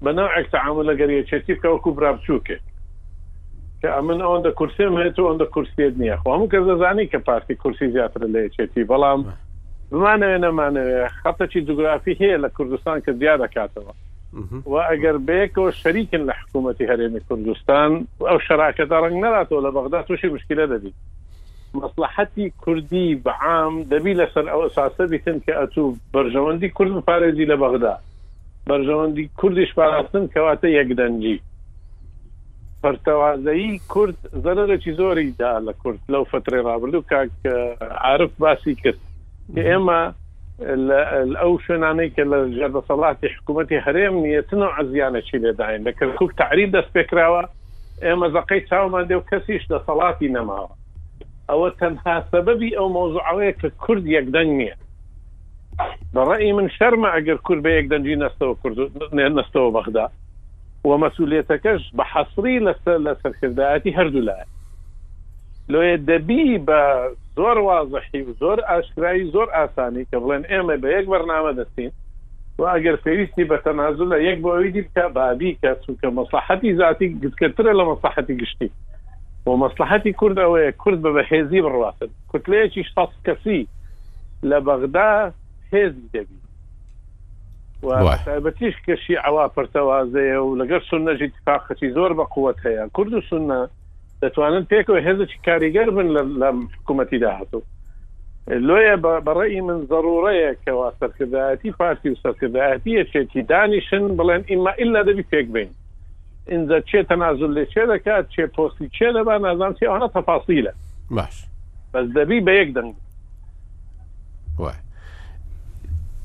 بەناو 0.05 0.29
عکس 0.39 0.53
عامل 0.55 0.85
لەگەریەچێتی 0.91 1.53
بکەوەکو 1.57 1.91
برابچووکێت 1.97 2.65
من 3.85 4.19
ئەوەندە 4.21 4.51
کورسیم 4.59 4.97
هێت 5.03 5.19
و 5.19 5.29
ئەندە 5.29 5.47
کورسێت 5.55 5.95
نییە 6.03 6.17
خۆ 6.23 6.29
هەموو 6.33 6.51
کە 6.53 6.59
دەزانی 6.69 7.07
کە 7.13 7.17
پارتی 7.19 7.55
کورسی 7.55 7.89
زیاتر 7.91 8.21
لە 8.35 8.41
چێتی 8.57 8.85
بەڵام 8.91 9.21
بمانەوێ 9.91 10.39
نەمانەوێ 10.45 11.09
خەتەکی 11.23 11.61
جوگرافی 11.69 12.15
هەیە 12.23 12.39
لە 12.45 12.49
کوردستان 12.57 12.99
کە 13.05 13.13
زیاد 13.21 13.41
دەکاتەوە 13.45 13.93
و 14.71 14.75
ئەگەر 14.91 15.17
بێکەوە 15.29 15.71
شەریکن 15.83 16.23
لە 16.29 16.35
حکوومەتتی 16.41 16.89
هەرێمی 16.91 17.21
کوردستان 17.29 17.91
ئەو 18.29 18.39
شراکەدا 18.47 18.97
ڕنگ 19.05 19.17
نەراتەوە 19.25 19.61
لە 19.67 19.71
بەغدا 19.77 20.01
تووشی 20.07 20.29
مشکلە 20.37 20.67
دەبیت 20.73 20.97
مەسلحەتی 21.81 22.47
کوردی 22.63 23.09
بەعام 23.27 23.75
دەبی 23.93 24.15
لەسەر 24.21 24.47
ئەو 24.53 24.61
ئەساسە 24.65 25.05
بیتن 25.13 25.39
کە 25.45 25.53
ئەتوو 25.61 25.89
بەرژەوەندی 26.15 26.69
کورد 26.77 26.93
پارێزی 27.09 27.47
لە 27.53 27.57
بەغدا 27.63 27.95
بەرژەوەندی 28.71 29.25
کوردیش 29.41 29.71
پاراستن 29.79 30.25
کەواتە 30.35 30.69
یەکدەنجی 30.79 31.37
پرتەوازایی 32.85 33.81
کورد 33.89 34.17
زەرەرەی 34.45 34.93
زۆری 35.01 35.31
دا 35.41 35.53
لە 35.69 35.73
کورد 35.83 35.99
لەو 36.13 36.25
فترێ 36.33 36.61
رابرد 36.67 36.95
و 36.95 37.03
کاک 37.03 37.31
عرف 37.81 38.31
باسی 38.39 38.75
کرد 38.83 39.01
ئێمە 39.61 40.01
ئەو 41.41 41.53
شوێنانەی 41.65 42.11
کە 42.17 42.23
لە 42.33 42.39
ژەردە 42.59 42.83
سەڵاتی 42.89 43.29
حکوومەتی 43.37 43.83
هەرێم 43.87 44.15
نیەتنەوە 44.25 44.73
ئەزیانەی 44.77 45.39
لێداین 45.45 45.81
لە 45.87 45.93
کەرکک 45.99 46.31
تعریب 46.43 46.69
دەست 46.77 46.91
پێکراوە 46.97 47.43
ئێمە 48.07 48.27
زەقەی 48.35 48.61
چاومان 48.69 49.05
دێ 49.09 49.17
و 49.19 49.27
کەسیش 49.31 49.65
لە 49.73 49.79
سەڵاتی 49.87 50.29
نەماوە 50.37 50.71
ئەوە 51.51 51.69
تەنها 51.81 52.17
سەبەبی 52.33 52.77
ئەو 52.79 52.89
مۆزعاوەیە 52.97 53.53
کە 53.61 53.69
کورد 53.85 54.05
یەکدەنگ 54.17 54.51
نییە 54.61 54.77
بەڕی 56.15 56.53
من 56.57 56.69
شەرمە 56.79 57.09
ئەگەر 57.17 57.39
کورد 57.47 57.61
بە 57.65 57.71
یەکدەنجی 57.79 58.17
نستەوە 58.23 58.55
نستەوە 59.39 59.71
بەخدا 59.77 60.07
ومەسولێتەکەش 60.91 61.83
بە 61.97 62.05
حەسری 62.13 62.59
لەسەر 62.67 62.99
لە 63.07 63.13
سەرکردایەتی 63.23 63.97
هەردوو 63.99 64.27
لایە 64.29 64.47
لۆیە 65.73 65.97
دەبی 66.11 66.59
بە 66.69 66.81
زۆر 67.37 67.57
وازەحی 67.69 68.23
و 68.27 68.31
زۆر 68.43 68.59
ئاشکایی 68.71 69.31
زۆر 69.35 69.49
ئاسانی 69.59 70.05
کە 70.11 70.17
بڵێن 70.23 70.45
ئێمە 70.51 70.77
بە 70.83 70.89
یەک 70.97 71.07
بەرنامە 71.13 71.53
دەستین 71.59 71.91
و 72.59 72.63
ئەگەر 72.73 72.97
پێویستی 73.05 73.45
بە 73.51 73.57
تەنازل 73.65 74.09
لە 74.15 74.19
یەک 74.29 74.39
بۆەوەی 74.45 74.73
دیکە 74.77 75.05
بابی 75.17 75.59
کە 75.63 75.71
سوکە 75.85 76.11
مەسلحەتی 76.19 76.75
زیاتی 76.79 77.07
گزکەترە 77.23 77.73
لە 77.81 77.85
مەسلحەتی 77.91 78.35
گشتی 78.43 78.71
بۆ 79.45 79.53
مەسلحەتی 79.65 80.13
کورد 80.21 80.37
ئەوەیە 80.45 80.73
کورد 80.83 81.01
بە 81.05 81.11
بەهێزی 81.17 81.61
بڕواست 81.67 82.11
کوتلەیەکی 82.31 82.83
شخص 82.95 83.17
کەسی 83.27 83.61
لە 84.51 84.59
بەغدا 84.67 85.11
هێزی 85.73 86.05
دەبی 86.15 86.44
وبتيش 87.85 88.75
كشي 88.81 88.83
کەشی 88.87 89.17
ئەوا 89.23 89.45
پرتەوازەیە 89.57 90.39
و 90.41 90.57
لەگەر 90.61 90.83
سنەژی 90.91 91.29
تفاقەتی 91.39 91.91
زۆر 91.97 92.13
بە 92.21 92.27
قوت 92.37 92.57
هەیە 92.65 92.89
کورد 92.93 93.13
و 93.15 93.21
سنە 93.31 93.61
دەتوانن 94.25 94.65
پێکەوە 94.73 95.01
هێزی 95.07 95.27
کاریگەر 95.47 95.91
بن 95.91 96.09
لە 96.13 96.55
حکوومەتی 96.77 97.19
داهاتوو 97.19 97.63
لۆیە 98.49 98.97
بەڕێی 99.27 99.61
من 99.63 99.87
ضرورەیە 99.87 100.55
کەوا 100.67 100.93
سەرکردایەتی 101.01 101.71
پارتی 101.79 102.09
و 102.11 102.15
سەرکردایەتی 102.15 103.01
یەچێتی 103.01 103.43
دانیشن 103.49 104.17
بڵێن 104.17 104.43
ئیما 104.51 104.73
ئللا 104.79 105.03
دەبی 105.03 105.25
پێک 105.33 105.47
بین 105.53 105.71
اینجا 106.49 106.81
چێ 106.81 107.03
تەنازل 107.11 107.51
لێ 107.59 107.65
چێ 107.73 107.85
دەکات 107.93 108.25
چێ 108.35 108.45
پۆستی 108.57 108.87
چێ 108.97 109.09
دەبا 109.17 109.37
نازان 109.39 109.73
چێ 109.75 109.87
ئەوە 109.91 110.09
تەفاسیلە 110.17 110.73
باش 111.11 111.37
بەس 111.93 112.07
دەبی 112.19 112.41
بە 112.47 112.53
یەک 112.61 112.71
دەنگ 112.77 112.95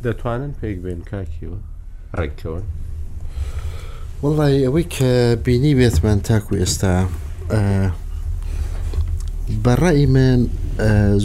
دەتوانن 0.06 0.52
پێک 0.60 0.78
بێن 0.84 1.02
کاکیەوە 1.12 1.60
ڕێکەوە 2.18 2.62
وڵی 4.24 4.56
ئەوەی 4.66 4.86
کە 4.96 5.10
بینی 5.46 5.74
بێتمان 5.80 6.20
تاکو 6.28 6.52
ئێستا 6.62 6.94
بەڕی 9.66 10.06
من 10.16 10.40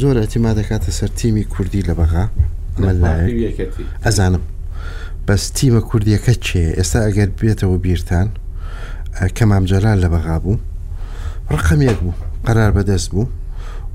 زۆر 0.00 0.16
ئەتیما 0.22 0.52
دەکاتە 0.58 0.90
سەر 0.98 1.10
تیمی 1.20 1.44
کوردی 1.52 1.82
لە 1.88 1.94
بەغا 2.00 2.24
ئەزانم 4.04 4.44
بەس 5.28 5.42
تیمە 5.56 5.80
کوردیەکە 5.90 6.32
چێ 6.46 6.64
ئێستا 6.78 6.98
ئەگەر 7.06 7.28
بێتەوە 7.40 7.76
بیرتان 7.84 8.28
کەمام 9.36 9.64
جەلال 9.70 9.98
لە 10.04 10.08
بەغا 10.14 10.36
بوو 10.42 10.58
ڕقەمێک 11.58 11.98
بوو 12.02 12.18
قەرار 12.46 12.70
بەدەست 12.76 13.08
بوو 13.12 13.26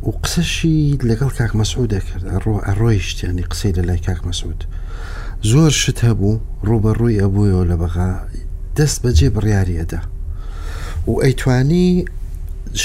و 0.04 0.10
قسەشی 0.24 0.98
لەگەڵ 1.10 1.32
کاک 1.40 1.52
مەسعود 1.60 1.90
دەکرد 1.96 2.24
ڕۆ 2.44 2.56
ئەڕۆیشتیانی 2.68 3.48
قسەی 3.52 3.74
لە 3.78 3.82
لای 3.88 4.00
کاک 4.08 4.22
مەسعود 4.28 4.60
زۆر 5.52 5.72
شت 5.82 6.00
هەبوو 6.08 6.40
ڕوبەڕووی 6.68 7.20
ئەبوویەوە 7.22 7.64
لە 7.72 7.76
بەغا 7.82 8.12
دەست 8.78 8.98
بەجێ 9.04 9.30
بڕیاریەدا 9.36 10.02
و 11.10 11.14
ئەیتوانی 11.24 11.90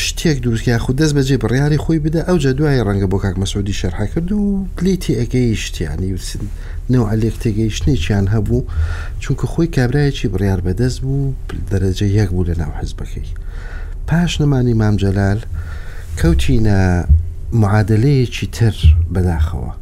شتێک 0.02 0.38
دوورکیا 0.44 0.78
خو 0.82 0.92
دەست 1.00 1.14
بەجێ 1.16 1.36
بڕیاری 1.42 1.82
خۆی 1.84 1.98
بدە 2.04 2.20
ئەو 2.28 2.36
جە 2.42 2.50
دوای 2.58 2.84
ڕەنگە 2.86 3.08
بۆ 3.12 3.16
کاک 3.24 3.36
مەسعودی 3.42 3.78
شەررح 3.80 4.06
کرد 4.14 4.32
و 4.32 4.66
پلیتی 4.76 5.18
ئەگەیشتیانی 5.20 6.10
وسن 6.16 6.44
نەوە 6.92 7.06
ئەلێک 7.12 7.36
تێگەیشتنییان 7.42 8.26
هەبوو 8.34 8.60
چونکە 9.22 9.46
خۆی 9.52 9.68
کابراایەکی 9.76 10.28
بڕیار 10.32 10.60
بەدەست 10.66 10.98
بوو 11.04 11.32
دەرەجە 11.70 12.06
یەک 12.18 12.30
بوو 12.34 12.44
لە 12.48 12.54
ناو 12.60 12.72
حزبەکەی 12.80 13.28
پاش 14.08 14.32
نەمانی 14.40 14.74
مامجەلال 14.82 15.40
کەوتینە 16.20 16.80
معادلەیەکی 17.62 18.48
تر 18.58 18.74
بەداخەوە 19.14 19.72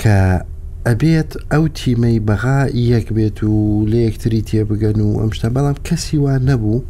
کە 0.00 0.18
ئەبێت 0.86 1.30
ئەو 1.52 1.64
تیمەی 1.78 2.18
بەغا 2.28 2.60
یەک 2.94 3.06
بێت 3.16 3.38
و 3.44 3.86
لە 3.90 3.98
یەکتری 4.06 4.46
تێبگەن 4.48 4.98
و 5.04 5.18
ئەم 5.20 5.30
شتا 5.36 5.48
بەڵام 5.56 5.76
کەسی 5.86 6.18
وا 6.24 6.34
نەبوو 6.48 6.84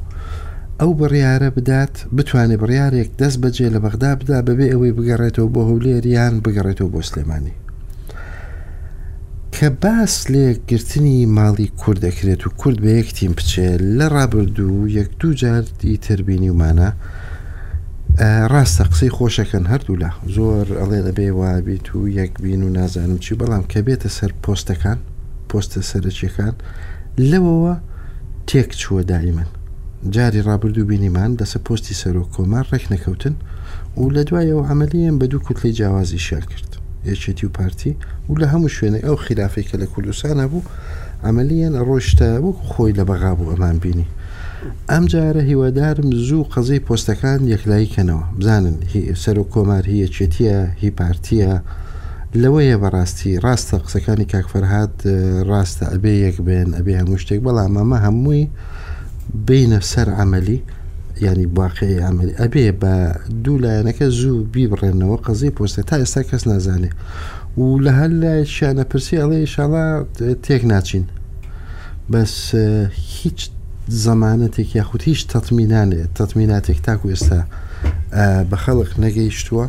ئەو 0.80 0.90
بڕیارە 0.98 1.48
بدات 1.56 1.94
بتوانێت 2.16 2.60
بڕیارێک 2.62 3.08
دەست 3.20 3.38
بەجێ 3.42 3.68
لە 3.74 3.78
بەغدا 3.84 4.12
بدا 4.20 4.38
بەبێ 4.48 4.66
ئەوەی 4.72 4.94
بگەڕێتەوە 4.98 5.48
بۆ 5.54 5.60
هەولێریان 5.68 6.34
بگەڕێتەوە 6.44 6.90
بۆ 6.92 7.00
سلێمانی 7.10 7.54
کە 9.56 9.68
باس 9.82 10.14
لێگرتنی 10.32 11.18
ماڵی 11.38 11.68
کورد 11.80 12.00
دەکرێت 12.06 12.42
و 12.46 12.50
کورد 12.60 12.78
بە 12.84 12.88
یەکتیم 13.00 13.32
بچێت 13.38 13.80
لە 13.98 14.06
ڕابردوو 14.14 14.86
یەک 14.98 15.08
دوو 15.20 15.32
جار 15.40 15.64
دیتربینی 15.80 16.50
ومانە 16.54 16.90
ڕاستە 18.52 18.84
قسەی 18.90 19.10
خۆشەکەن 19.16 19.64
هەردوو 19.72 20.00
لە 20.02 20.10
زۆر 20.34 20.66
ئەڵێ 20.80 21.00
دەبێ 21.08 21.28
وابیت 21.40 21.86
و 21.96 22.00
یەک 22.18 22.32
بین 22.42 22.62
و 22.64 22.68
نازانم 22.78 23.18
چی 23.24 23.34
بەڵام 23.40 23.64
کە 23.72 23.80
بێتە 23.86 24.08
سەر 24.16 24.30
پۆستەکان 24.44 24.98
پۆستە 25.48 25.80
سەرچیەکان 25.90 26.54
لەوەوە 27.30 27.74
تێک 28.48 28.70
چووە 28.80 29.02
دایمەن 29.10 29.50
جاری 30.14 30.44
ڕابرد 30.48 30.76
و 30.78 30.84
بینیمان 30.90 31.30
دەسە 31.40 31.58
پۆستی 31.66 31.98
سەرۆک 32.00 32.28
کۆمار 32.36 32.64
ڕێک 32.72 32.84
نەکەوتن 32.92 33.34
و 34.00 34.04
لە 34.16 34.22
دوایەوە 34.28 34.68
عملیان 34.72 35.16
بە 35.20 35.26
دوو 35.30 35.40
کوتلی 35.46 35.72
جیاوازی 35.78 36.18
شا 36.26 36.40
کرد 36.50 36.70
یەکێتی 37.08 37.44
و 37.46 37.54
پارتی 37.56 37.92
و 38.30 38.34
لە 38.40 38.46
هەموو 38.52 38.74
شوێنە 38.76 38.98
ئەو 39.04 39.16
خلافێکە 39.24 39.74
لە 39.82 39.86
کوردستانە 39.94 40.44
بوو 40.52 40.68
ئەمەلیان 41.24 41.74
ڕۆشتە 41.88 42.28
وەکو 42.44 42.64
خۆی 42.72 42.96
لە 42.98 43.04
بەغا 43.08 43.32
بوو 43.38 43.50
ئەمان 43.52 43.76
بینی 43.82 44.06
ئەم 44.90 45.06
جارە 45.12 45.42
هیوادارم 45.50 46.10
زوو 46.26 46.48
قەزەی 46.54 46.80
پۆستەکان 46.86 47.40
یەکلاییکەنەوە 47.54 48.24
بزانن 48.38 48.76
سەر 49.22 49.38
و 49.38 49.44
کۆمار 49.54 49.84
هیەچێتیە 49.94 50.56
هیپارتیە 50.82 51.52
لەوەیە 52.42 52.76
بەڕاستی 52.82 53.40
ڕاستە 53.44 53.76
قسەکانی 53.84 54.26
کاکفەرهات 54.32 54.96
ڕاستە 55.50 55.84
ئەبێ 55.92 56.12
یەک 56.26 56.36
بێن 56.46 56.68
ئەبێ 56.78 56.94
هەموو 57.00 57.20
شتێک 57.22 57.40
بەڵام 57.46 57.72
ئەمە 57.80 57.98
هەمووی 58.06 58.44
بینە 59.46 59.80
سەر 59.92 60.08
عملی 60.22 60.58
ینی 61.24 61.46
باقی 61.58 61.94
عملی 62.10 62.38
ئەبێ 62.42 62.66
بە 62.82 62.94
دوو 63.44 63.60
لایەنەکە 63.64 64.06
زوو 64.20 64.46
بیبڕێنەوە 64.54 65.18
قەزی 65.26 65.54
پۆستە 65.56 65.82
تا 65.88 65.96
ئێستا 66.02 66.22
کەس 66.30 66.42
نازانێ 66.50 66.90
و 67.58 67.62
لە 67.84 67.92
هەر 67.98 68.10
لای 68.22 68.46
شانەپرسی 68.56 69.16
ئەڵێ 69.20 69.40
شڵات 69.54 70.08
تێک 70.44 70.62
ناچین 70.72 71.04
بەس 72.10 72.34
هیچ 73.20 73.40
زەمانەتێک 73.90 74.76
یاخوتیش 74.76 75.20
تەتمینانێت 75.32 76.10
تەتمیناتێک 76.20 76.78
تاکو 76.86 77.06
ئێستا 77.14 77.40
بە 78.50 78.56
خەڵق 78.64 78.90
نەگەیشتووە 79.04 79.64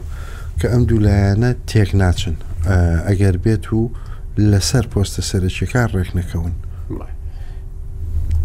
کە 0.59 0.67
ئەم 0.71 0.83
دوولایەنە 0.89 1.51
تێک 1.69 1.89
ناچن 2.01 2.35
ئەگەر 3.07 3.35
بێت 3.43 3.65
و 3.73 3.91
لەسەر 4.51 4.85
پۆستە 4.91 5.21
سەرچیەکان 5.29 5.87
ڕێک 5.95 6.09
نەکەون 6.17 6.53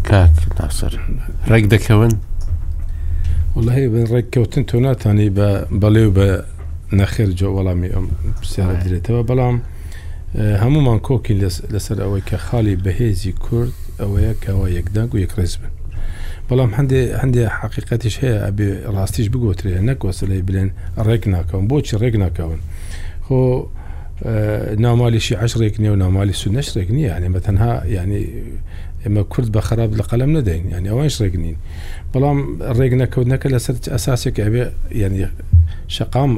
کاک 0.09 0.33
ناسەر 0.59 0.93
ڕێک 1.51 1.65
دەکەون 1.73 2.11
وڵی 3.55 3.87
بە 3.93 4.01
ڕێککەوتن 4.13 4.63
تۆ 4.69 4.75
ناتانی 4.85 5.29
بە 5.37 5.49
بەڵێ 5.81 6.05
بە 6.17 6.27
نەخێر 6.99 7.29
جۆ 7.39 7.47
وەڵامی 7.55 7.89
ئەم 7.95 8.07
پرسیارە 8.39 8.75
درێتەوە 8.83 9.21
بەڵام 9.29 9.57
هەمومان 10.63 10.99
کۆکی 11.07 11.35
لەسەر 11.73 11.97
ئەوەی 12.03 12.23
کە 12.29 12.37
خاڵی 12.47 12.75
بەهێزی 12.85 13.33
کورد 13.45 13.73
ئەوەیە 14.01 14.33
کەەوە 14.43 14.65
یەکداگ 14.77 15.09
و 15.13 15.17
یەکڕێز 15.23 15.53
بن 15.61 15.71
بەڵام 16.47 16.71
هەندێ 16.77 17.01
هەندێ 17.21 17.43
حقیقەتیش 17.59 18.15
هەیە 18.21 18.37
ئەبێ 18.47 18.67
ڕاستیش 18.95 19.27
بگوترێ 19.33 19.73
نەکۆسلی 19.89 20.45
بلێن 20.47 20.69
ڕێک 21.07 21.23
ناکەون 21.33 21.63
بۆچی 21.69 21.95
ڕێک 22.01 22.15
ناکەون 22.23 22.59
خۆ 23.25 23.39
نامالیشی 24.83 25.35
عشرێک 25.43 25.75
نیە 25.81 25.91
و 25.93 25.99
نامالی 26.03 26.35
سو 26.41 26.47
نەشتێک 26.57 26.87
نییە 26.95 27.09
یعنی 27.13 27.29
بە 27.35 27.39
تەنها 27.45 27.71
ینی 27.95 28.25
ئێمە 29.03 29.23
کورد 29.31 29.47
بە 29.55 29.61
خراپ 29.67 29.91
لە 29.99 30.03
قەلم 30.09 30.31
نەدەین 30.37 30.65
یعنی 30.73 30.87
ئەوانش 30.91 31.15
ڕێگنین 31.21 31.57
بەڵام 32.13 32.37
ڕێگ 32.79 32.93
نەکەوتنەکە 33.01 33.47
لەسەر 33.53 33.75
ئەساسێک 33.95 34.35
ئەبێ 34.45 34.63
ینی 35.03 35.21
شقام 35.95 36.31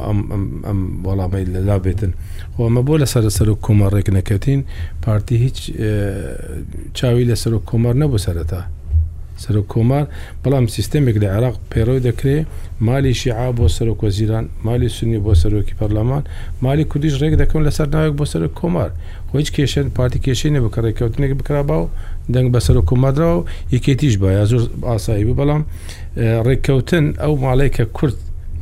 ئەم 0.67 0.79
وەڵامی 1.07 1.45
لەلا 1.55 1.77
بێتن 1.85 2.11
خۆمە 2.55 2.81
بۆ 2.87 2.93
لەسەر 3.03 3.23
سەر 3.37 3.49
و 3.53 3.57
کۆمە 3.65 3.87
ڕێک 3.93 4.07
نەکەتین 4.17 4.59
پارتی 5.03 5.35
هیچ 5.45 5.57
چاوی 6.97 7.25
لەسەر 7.31 7.51
و 7.57 7.59
کۆمار 7.69 7.93
نەبوو 8.01 8.23
سەرەتا 8.25 8.61
سەر 9.43 9.55
و 9.61 9.63
کۆمار 9.73 10.05
بەڵام 10.43 10.65
سیستمێک 10.75 11.15
لە 11.23 11.27
عراق 11.35 11.55
پێڕۆی 11.71 12.01
دەکرێت 12.07 12.45
مالی 12.87 13.13
شیعا 13.21 13.47
بۆ 13.57 13.65
سەرۆک 13.77 13.99
وەزیران 14.05 14.45
مالی 14.65 14.89
سنی 14.97 15.19
بۆ 15.25 15.33
سەرۆکی 15.41 15.75
پەرلەمان 15.79 16.23
مالی 16.65 16.83
کوردیش 16.91 17.15
ڕێک 17.21 17.33
دەکەم 17.41 17.61
لەسەر 17.67 17.87
ناوێک 17.93 18.13
بۆ 18.19 18.25
سەر 18.31 18.43
کۆمار 18.59 18.91
هیچ 19.35 19.49
کێشێن 19.55 19.87
پارتی 19.97 20.19
کێشینە 20.25 20.59
بە 20.65 20.69
کەڕێککەوتنێک 20.75 21.31
بکرابا 21.39 21.77
و 21.83 21.87
دەنگ 22.33 22.47
بەسەر 22.55 22.75
و 22.81 22.83
کومەدرا 22.89 23.29
و 23.35 23.45
یەکێتیش 23.75 24.15
باە 24.21 24.43
زۆر 24.51 24.61
ئاسایی 24.89 25.25
بوو 25.27 25.37
بەڵام 25.39 25.61
ڕێککەوتن 26.47 27.05
ئەو 27.23 27.33
ماڵی 27.45 27.69
کە 27.75 27.83
کورد 27.97 28.15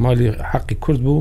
مالی 0.04 0.28
حەقی 0.52 0.76
کورد 0.84 1.00
بوو 1.06 1.20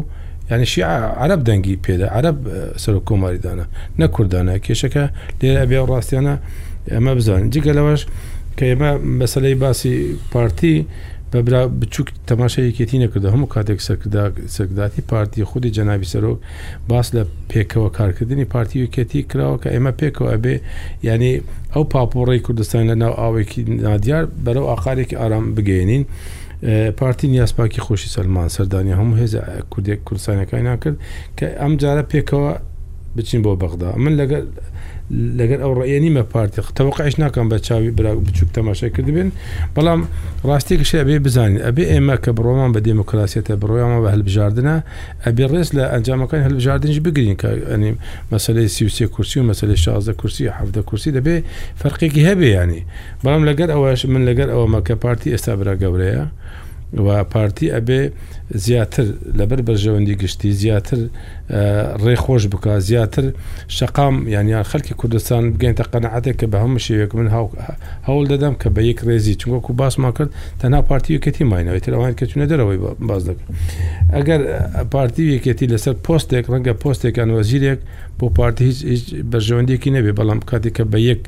یعنی 0.50 0.66
شیع 0.72 0.86
عرب 1.22 1.40
دەنگی 1.48 1.74
پێدا 1.84 2.06
عرب 2.18 2.36
سەر 2.82 2.94
و 2.98 3.02
کۆماریدانە 3.08 3.64
نەکوردانە 4.00 4.54
کێشەکە 4.66 5.04
لێرە 5.40 5.58
ئەبێ 5.62 5.76
ڕاستیانە 5.90 6.34
ئەمە 6.94 7.12
بزانین 7.18 7.48
جگەلەوەش 7.54 8.02
کە 8.56 8.64
ئێمە 8.70 8.90
مەسلەی 9.20 9.56
باسی 9.62 9.94
پارتی 10.32 10.76
بەبرا 11.32 11.60
بچووک 11.80 12.08
تەماشا 12.28 12.60
یەکێتی 12.68 12.98
نەکردە 13.04 13.28
هەموو 13.34 13.52
کاتێک 13.54 13.78
سەرداتی 14.56 15.00
پارتی 15.10 15.44
خودی 15.50 15.70
جەناوی 15.76 16.08
سەرۆک 16.12 16.38
باس 16.88 17.06
لە 17.16 17.22
پێکەوە 17.52 17.88
کارکردنی 17.98 18.44
پارتی 18.54 18.76
یەکێتی 18.86 19.20
کراوە 19.30 19.56
کە 19.62 19.68
ئێمە 19.74 19.92
پێکەوە 20.00 20.28
ئەبێ 20.34 20.54
ینی 21.08 21.34
ئەو 21.74 21.84
پاپۆڕی 21.92 22.40
کوردستان 22.46 22.82
لە 22.90 22.94
ناو 23.02 23.12
ئاوێکی 23.20 23.60
نادیار 23.86 24.24
بەرەو 24.44 24.64
ئاقارێکی 24.70 25.16
ئارام 25.20 25.44
بگەێنین. 25.56 26.04
پارتی 26.98 27.24
نیازپاکی 27.34 27.80
خۆشی 27.86 28.08
سلمان 28.16 28.48
سەردانی 28.56 28.92
هەموو 29.00 29.18
هێز 29.20 29.32
کوردێک 29.72 30.00
کورسانەکانی 30.08 30.66
ناکرد 30.70 30.96
کە 31.38 31.46
ئەم 31.62 31.72
جارە 31.80 32.04
پێکەوە 32.12 32.52
بچین 33.16 33.40
بۆ 33.44 33.52
بەغدا 33.62 33.90
من 34.04 34.12
لەگەر 34.20 34.42
لەگەر 35.38 35.58
ئەو 35.64 35.72
ڕێ 35.78 35.98
نیمە 36.04 36.22
پارتی 36.32 36.60
تەوەقعش 36.76 37.14
ناکەم 37.22 37.46
بە 37.50 37.58
چاوی 37.66 37.90
برا 37.98 38.12
بچوک 38.26 38.48
تەماشای 38.58 38.90
کرد 38.96 39.08
بن 39.16 39.28
بەڵام 39.76 40.00
ڕاستێکش 40.48 40.90
ئەبێ 41.00 41.16
بزانین 41.26 41.58
ئەبێ 41.66 41.84
ئێمە 41.92 42.16
کە 42.24 42.30
بڕۆمان 42.36 42.70
بە 42.74 42.80
دموکراسیەتە 42.88 43.54
بڕۆیانەوە 43.62 44.00
بە 44.04 44.08
هەلبژاردنە 44.14 44.76
ئەبێ 45.24 45.44
ڕێز 45.52 45.68
لە 45.76 45.84
ئەنجامەکان 45.92 46.40
هەلبژاردنش 46.46 46.98
بگرین 47.06 47.36
کە 47.40 47.48
ئەنیم 47.70 47.96
مەسلەی 48.32 48.68
سیوسی 48.76 49.06
کورسی 49.14 49.36
و 49.40 49.44
مەسلەی 49.50 49.78
شازە 49.84 50.12
کورسی 50.20 50.44
حەفتە 50.58 50.80
کورسی 50.88 51.10
دەبێ 51.18 51.36
فەرقێکی 51.80 52.22
هەبێ 52.28 52.48
ینی 52.58 52.82
بەڵام 53.22 53.42
لەگەر 53.50 53.68
ئەوەش 53.74 54.00
من 54.12 54.22
لەگەر 54.28 54.48
ئەوە 54.54 54.66
مەکە 54.74 54.94
پارتی 55.02 55.28
ئێستا 55.34 55.52
برا 55.58 55.74
گەورەیە. 55.82 56.24
و 56.96 57.24
پارتی 57.34 57.66
ئەبێ 57.76 58.00
زیاتر 58.64 59.04
لەبەر 59.38 59.60
بەرژەوەندی 59.68 60.14
گشتی 60.22 60.50
زیاتر 60.62 61.00
ڕێخۆش 62.04 62.42
بکە 62.52 62.72
زیاتر 62.88 63.24
شقام 63.78 64.14
یانیان 64.34 64.64
خەلکی 64.70 64.94
کوردستان 65.00 65.42
بگەینتە 65.54 65.84
قەنەعاتێک 65.92 66.36
کە 66.40 66.46
بە 66.52 66.58
هەموو 66.64 66.80
شێوێک 66.86 67.10
من 67.18 67.28
هەوڵ 68.08 68.24
دەدەم 68.32 68.54
کە 68.60 68.68
بە 68.74 68.80
یەک 68.90 68.98
ڕێزی 69.08 69.34
چونکۆکو 69.40 69.70
باسما 69.80 70.10
کرد 70.16 70.30
تەنها 70.60 70.80
پارتی 70.88 71.10
یەکەتی 71.16 71.42
ماینەوەی 71.50 71.80
ترەوان 71.86 72.12
کەچونە 72.18 72.46
دەرەوەی 72.50 72.78
باز 73.08 73.22
دەکەن 73.28 73.46
ئەگەر 74.16 74.40
پارتی 74.92 75.22
یەکێتی 75.36 75.66
لەسەر 75.72 75.94
پۆستێک 76.06 76.44
ڕەنگە 76.52 76.74
پۆستێکان 76.82 77.28
وەزیرێک 77.36 77.80
بۆ 78.18 78.26
پارتی 78.38 78.64
هیچ 78.92 79.04
بەرژەوەندێکی 79.32 79.90
نەبێ 79.96 80.12
بەڵام 80.18 80.40
کاتێک 80.50 80.74
کە 80.76 80.84
بە 80.92 80.98
یەک 81.10 81.20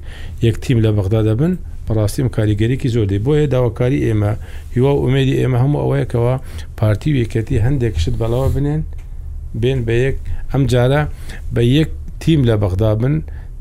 یەک 0.47 0.57
تیم 0.65 0.79
لە 0.85 0.91
بەغدا 0.97 1.21
دەبن 1.29 1.53
بەڕاستیم 1.91 2.27
کاریگەریکی 2.37 2.89
زۆردەی 2.95 3.21
بۆیە 3.27 3.47
داواکاری 3.55 4.01
ئێمە 4.07 4.33
هیوا 4.75 4.91
و 4.97 5.01
ئومێدی 5.03 5.35
ئێمە 5.41 5.59
هەموو 5.63 5.83
ئەوەیەکەوە 5.83 6.35
پارتی 6.79 7.11
وێکەتی 7.17 7.63
هەندێک 7.65 7.95
شت 8.03 8.15
بەڵەوە 8.21 8.49
بنێن 8.55 8.81
بێن 9.61 9.81
بە 9.87 9.95
یەک 10.07 10.17
ئەم 10.53 10.63
جارە 10.73 11.03
بە 11.55 11.61
یەک 11.79 11.89
تیم 12.23 12.41
لە 12.49 12.55
بەغدا 12.63 12.91
بن 13.01 13.15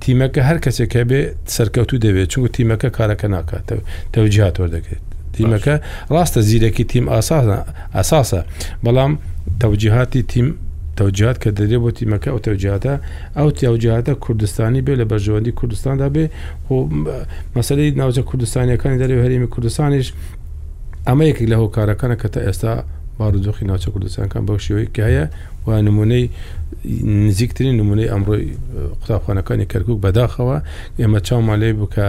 تیمەکە 0.03 0.41
هەر 0.47 0.57
کەسێکە 0.65 1.01
بێ 1.09 1.21
سەرکەوتو 1.55 1.95
دەبێت 2.05 2.27
چونکو 2.31 2.49
تیمەکە 2.55 2.89
کارەکە 2.97 3.27
ناکاتەوە 3.35 3.81
تەوجیهاتۆ 4.13 4.61
دەکرێت 4.75 5.03
تیمەکە 5.35 5.75
ڕاستە 6.13 6.39
زیرەکی 6.47 6.83
تیم 6.91 7.05
ئاساسە 7.13 7.57
ئەساسە 7.97 8.41
بەڵام 8.85 9.11
تەوجیهاتی 9.61 10.21
تیم 10.31 10.47
تەوجات 10.99 11.37
کە 11.43 11.49
دەرێ 11.59 11.77
بۆ 11.83 11.89
تیمەکە 11.99 12.29
ئەو 12.33 12.39
تەوجاتە 12.47 12.93
ئەو 13.37 13.49
تیاوجاتە 13.59 14.11
کوردستانی 14.25 14.81
بێ 14.85 14.93
لە 15.01 15.05
بەرژەوەندی 15.11 15.51
کوردستاندا 15.59 16.07
بێ 16.15 16.25
مەسلەی 17.55 17.89
ناوچە 18.01 18.21
کوردستانیەکانی 18.29 18.97
دەرێ 19.01 19.15
هەرمی 19.25 19.47
کوردستانیش 19.53 20.07
ئەمە 21.07 21.23
یەکێک 21.29 21.47
لە 21.51 21.55
هۆکارەکانە 21.61 22.15
کە 22.21 22.27
تا 22.33 22.39
ئێستا 22.47 22.73
باودۆخی 23.17 23.63
ناوچە 23.69 23.89
کوردستانکان 23.93 24.43
بەو 24.47 24.57
شێوەی 24.65 24.87
کایە 24.97 25.25
و 25.65 25.69
نمونەی 25.87 26.25
نزیکترین 27.27 27.75
نمونەی 27.81 28.09
ئەمڕۆی 28.13 28.43
قوتابخانەکانی 28.99 29.65
کەرکک 29.71 29.97
بەداخەوە 30.05 30.57
ئێمە 31.01 31.19
چاومان 31.27 31.57
لێ 31.61 31.69
بکە 31.81 32.05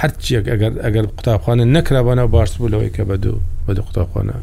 هەرچیەک 0.00 0.44
ئەگەر 0.84 1.04
قوتابخانە 1.16 1.64
نەکرابانە 1.76 2.24
باش 2.34 2.50
بوو 2.58 2.68
لەوەی 2.72 2.90
کە 2.96 3.02
بەدوو 3.10 3.38
بەدو 3.66 3.82
قوتابخانە 3.88 4.34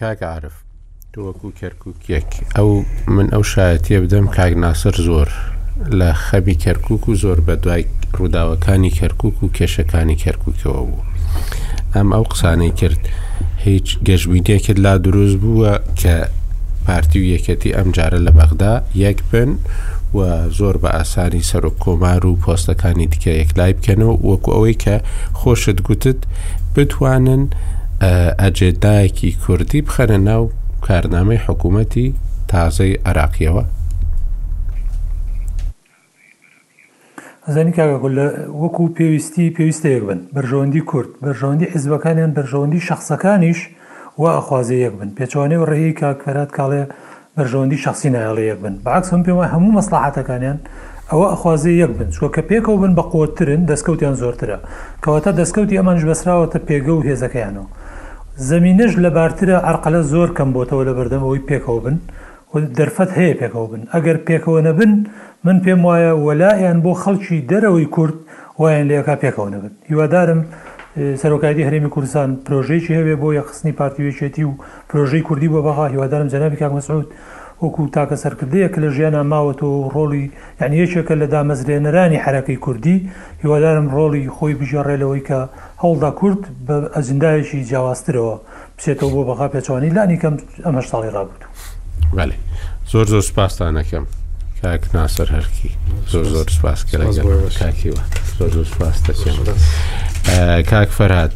کاکە 0.00 0.26
عرف 0.36 0.56
وەکو 1.24 1.48
کەرکک 1.60 2.32
ئەو 2.56 2.68
من 3.16 3.26
ئەو 3.34 3.42
شایەتە 3.52 3.96
بدەم 4.04 4.26
کاگناسر 4.36 4.94
زۆر 5.08 5.28
لە 5.98 6.10
خەبی 6.26 6.54
کەرکک 6.64 7.02
و 7.08 7.12
زۆر 7.22 7.38
بە 7.46 7.54
دوای 7.64 7.84
ڕووداوەکانی 8.16 8.94
کەرکک 8.98 9.36
و 9.44 9.50
کێشەکانی 9.56 10.20
کەرککەوە 10.22 10.80
بوو 10.88 11.04
ئەم 11.94 12.08
ئەو 12.14 12.24
قسانەی 12.32 12.74
کرد 12.80 13.00
هیچ 13.66 13.86
گەشتبییتێکت 14.08 14.78
لا 14.84 14.94
دروست 15.04 15.36
بووە 15.42 15.72
کە 16.00 16.14
پارتی 16.86 17.18
و 17.20 17.26
یەکەتی 17.34 17.74
ئەم 17.76 17.88
جارە 17.96 18.18
لە 18.26 18.32
بەغدا 18.38 18.74
یەک 19.04 19.18
بن 19.32 19.50
و 20.16 20.18
زۆر 20.58 20.76
بە 20.82 20.90
ئاسانی 20.96 21.42
سەر 21.50 21.64
و 21.68 21.72
کۆمار 21.82 22.22
و 22.26 22.36
پۆستەکانی 22.44 23.06
دیکە 23.12 23.32
یەکلای 23.42 23.72
بکەنەوە 23.78 24.14
وەکو 24.28 24.50
ئەوەی 24.56 24.78
کە 24.84 24.96
خۆشت 25.38 25.78
گوتت 25.86 26.18
بتوانن 26.74 27.42
ئەجێدایەکی 28.40 29.30
کوردی 29.44 29.80
بخەنە 29.88 30.18
ناو 30.28 30.44
کارنامەی 30.88 31.38
حکوومەتی 31.46 32.06
تازەی 32.52 32.94
عراقیەوە 33.10 33.64
زانی 37.54 37.72
کاگەکۆ 37.78 38.08
لە 38.18 38.26
وەکو 38.62 38.84
پێویستی 38.98 39.46
پێویستە 39.56 39.86
یەک 39.96 40.02
بن 40.08 40.20
بەرژەوەندی 40.34 40.82
کورد 40.90 41.08
بەرژەوەندی 41.24 41.66
حیزبەکانیان 41.74 42.30
بەرژەوەندی 42.36 42.80
شخصەکانیش 42.88 43.58
و 44.18 44.22
ئەخوازە 44.38 44.76
یەک 44.86 44.92
بن 45.00 45.10
پێچوانێ 45.18 45.56
و 45.60 45.66
ڕێی 45.70 45.92
کاکەرات 46.00 46.50
کاڵێ 46.58 46.82
بەرژەوەندی 47.36 47.78
شخصی 47.84 48.10
نایڵە 48.14 48.38
یەک 48.50 48.58
بن 48.64 48.74
بەعکس 48.84 49.08
هەم 49.14 49.22
پێوە 49.26 49.44
هەموو 49.52 49.72
مەسلحاتەکانیان 49.78 50.58
ئەوە 51.10 51.26
ئەخوازە 51.32 51.70
یەک 51.82 51.90
بن 51.98 52.10
چوە 52.16 52.28
کە 52.36 52.42
پێکەوە 52.50 52.78
بن 52.82 52.92
بە 52.98 53.02
قوترن 53.12 53.62
دەستکەوتیان 53.70 54.14
زۆرترە 54.22 54.58
کەواتە 55.04 55.30
دەستکەوتی 55.40 55.78
ئەمانش 55.78 56.02
بەسراوەتە 56.10 56.58
پێگە 56.68 56.92
و 56.98 57.00
هێزەکەیانەوە 57.08 57.66
زمینەش 58.50 58.92
لە 59.04 59.10
بارترە 59.16 59.56
ئەرقلە 59.66 60.00
زۆر 60.12 60.28
کەم 60.36 60.48
بۆتەوە 60.56 60.82
لە 60.88 60.92
بەردەمەوەی 60.96 61.44
پێکەوە 61.48 61.80
بن 61.86 61.96
دەرفەت 62.78 63.10
هەیە 63.18 63.34
پێکەوە 63.40 63.66
بن 63.72 63.82
ئەگەر 63.92 64.16
پێکەوە 64.28 64.60
نەبن 64.66 64.92
من 65.44 65.56
پێم 65.64 65.80
وایە 65.88 66.12
وەلایان 66.26 66.78
بۆ 66.84 66.92
خەڵکی 67.02 67.36
دەرەوەی 67.50 67.86
کورد 67.94 68.16
وایەن 68.60 68.86
لەکە 68.90 69.14
پێکەوە 69.22 69.48
نەبن 69.54 69.72
هیوادارم 69.90 70.40
سەرۆکایەتی 71.22 71.66
هەرێمی 71.66 71.90
کوردستان 71.94 72.30
پرۆژێکی 72.46 72.92
هەوێ 72.98 73.14
بۆ 73.22 73.28
یەخستنی 73.38 73.72
پارتیوێچێتی 73.80 74.44
و 74.48 74.52
پرۆژەی 74.90 75.22
کوردی 75.28 75.48
بۆ 75.54 75.60
بەها 75.66 75.84
هیوادارم 75.92 76.28
جەنابی 76.32 76.56
کاک 76.62 76.72
مەسعود 76.76 77.06
وەکو 77.62 77.86
تاکە 77.96 78.16
سەرکردەیە 78.22 78.68
کە 78.74 78.78
لە 78.84 78.90
ژیانە 78.96 79.22
ماوەتەوە 79.32 79.88
ڕۆڵی 79.94 80.26
یان 80.60 80.72
یەکێکە 80.80 81.14
لە 81.20 81.26
دامەزرێنەرانی 81.34 82.20
حرەکەی 82.24 82.58
کوردی 82.64 82.98
هیوادارم 83.42 83.86
ڕۆڵی 83.96 84.24
خۆی 84.36 84.54
بژێڕێلەوەی 84.60 85.20
کە 85.28 85.40
هەڵدا 85.82 86.10
کورد 86.20 86.40
بە 86.66 86.76
ئەزیندایەکی 86.96 87.58
جیاوازترەوە 87.68 88.36
بچێتەوە 88.78 89.10
بۆ 89.14 89.22
بەخا 89.28 89.46
پێچوانی 89.54 89.90
لانی 89.96 90.16
کەم 90.22 90.34
ئەمە 90.66 90.82
ساڵی 90.90 91.10
ڕابوت 91.14 91.40
زۆر 92.92 93.06
زۆر 93.12 93.24
سپاسانەکەم 93.30 94.04
کاک 94.62 94.82
ناسەر 94.94 95.28
هەرکی 95.36 95.70
زۆر 96.12 96.24
زۆر 96.34 96.48
سپاس 96.56 96.80
کاکیوە 97.60 98.00
زۆر 98.38 98.50
زۆر 98.56 98.64
سپاس 98.72 98.96
کاک 100.70 100.88
فەرات 100.98 101.32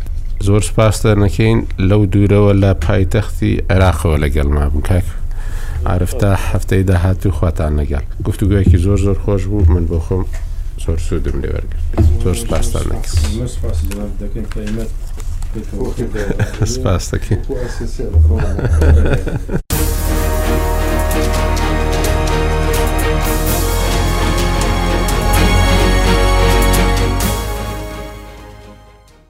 زۆر 0.49 0.61
سپاس 0.71 0.95
دەرنەکەین 1.07 1.59
لەو 1.89 2.03
دوورەوە 2.13 2.53
لە 2.63 2.71
پایتەختی 2.85 3.53
عراقەوە 3.75 4.17
لەگەڵ 4.25 4.49
ما 4.57 4.67
بن 4.73 4.81
کاک 4.91 5.05
عرفتا 5.87 6.35
هەفتەی 6.53 6.83
داهاتوو 6.91 7.33
خواتان 7.39 7.73
لەگەڵ 7.85 8.03
گفتوگویەکی 8.29 8.77
زۆر 8.85 8.97
زۆر 9.07 9.19
خۆش 9.25 9.43
بوو 9.51 9.71
من 9.75 9.85
بۆ 9.91 9.99
خۆم 10.07 10.25
زۆر 10.87 10.99
سوودم 11.07 11.37
لێ 11.43 11.49
وەرگرت 11.53 11.85
زۆر 12.25 12.35
سپاسان 12.43 12.87
سپاس 16.75 17.05
دەکەین. 17.13 19.69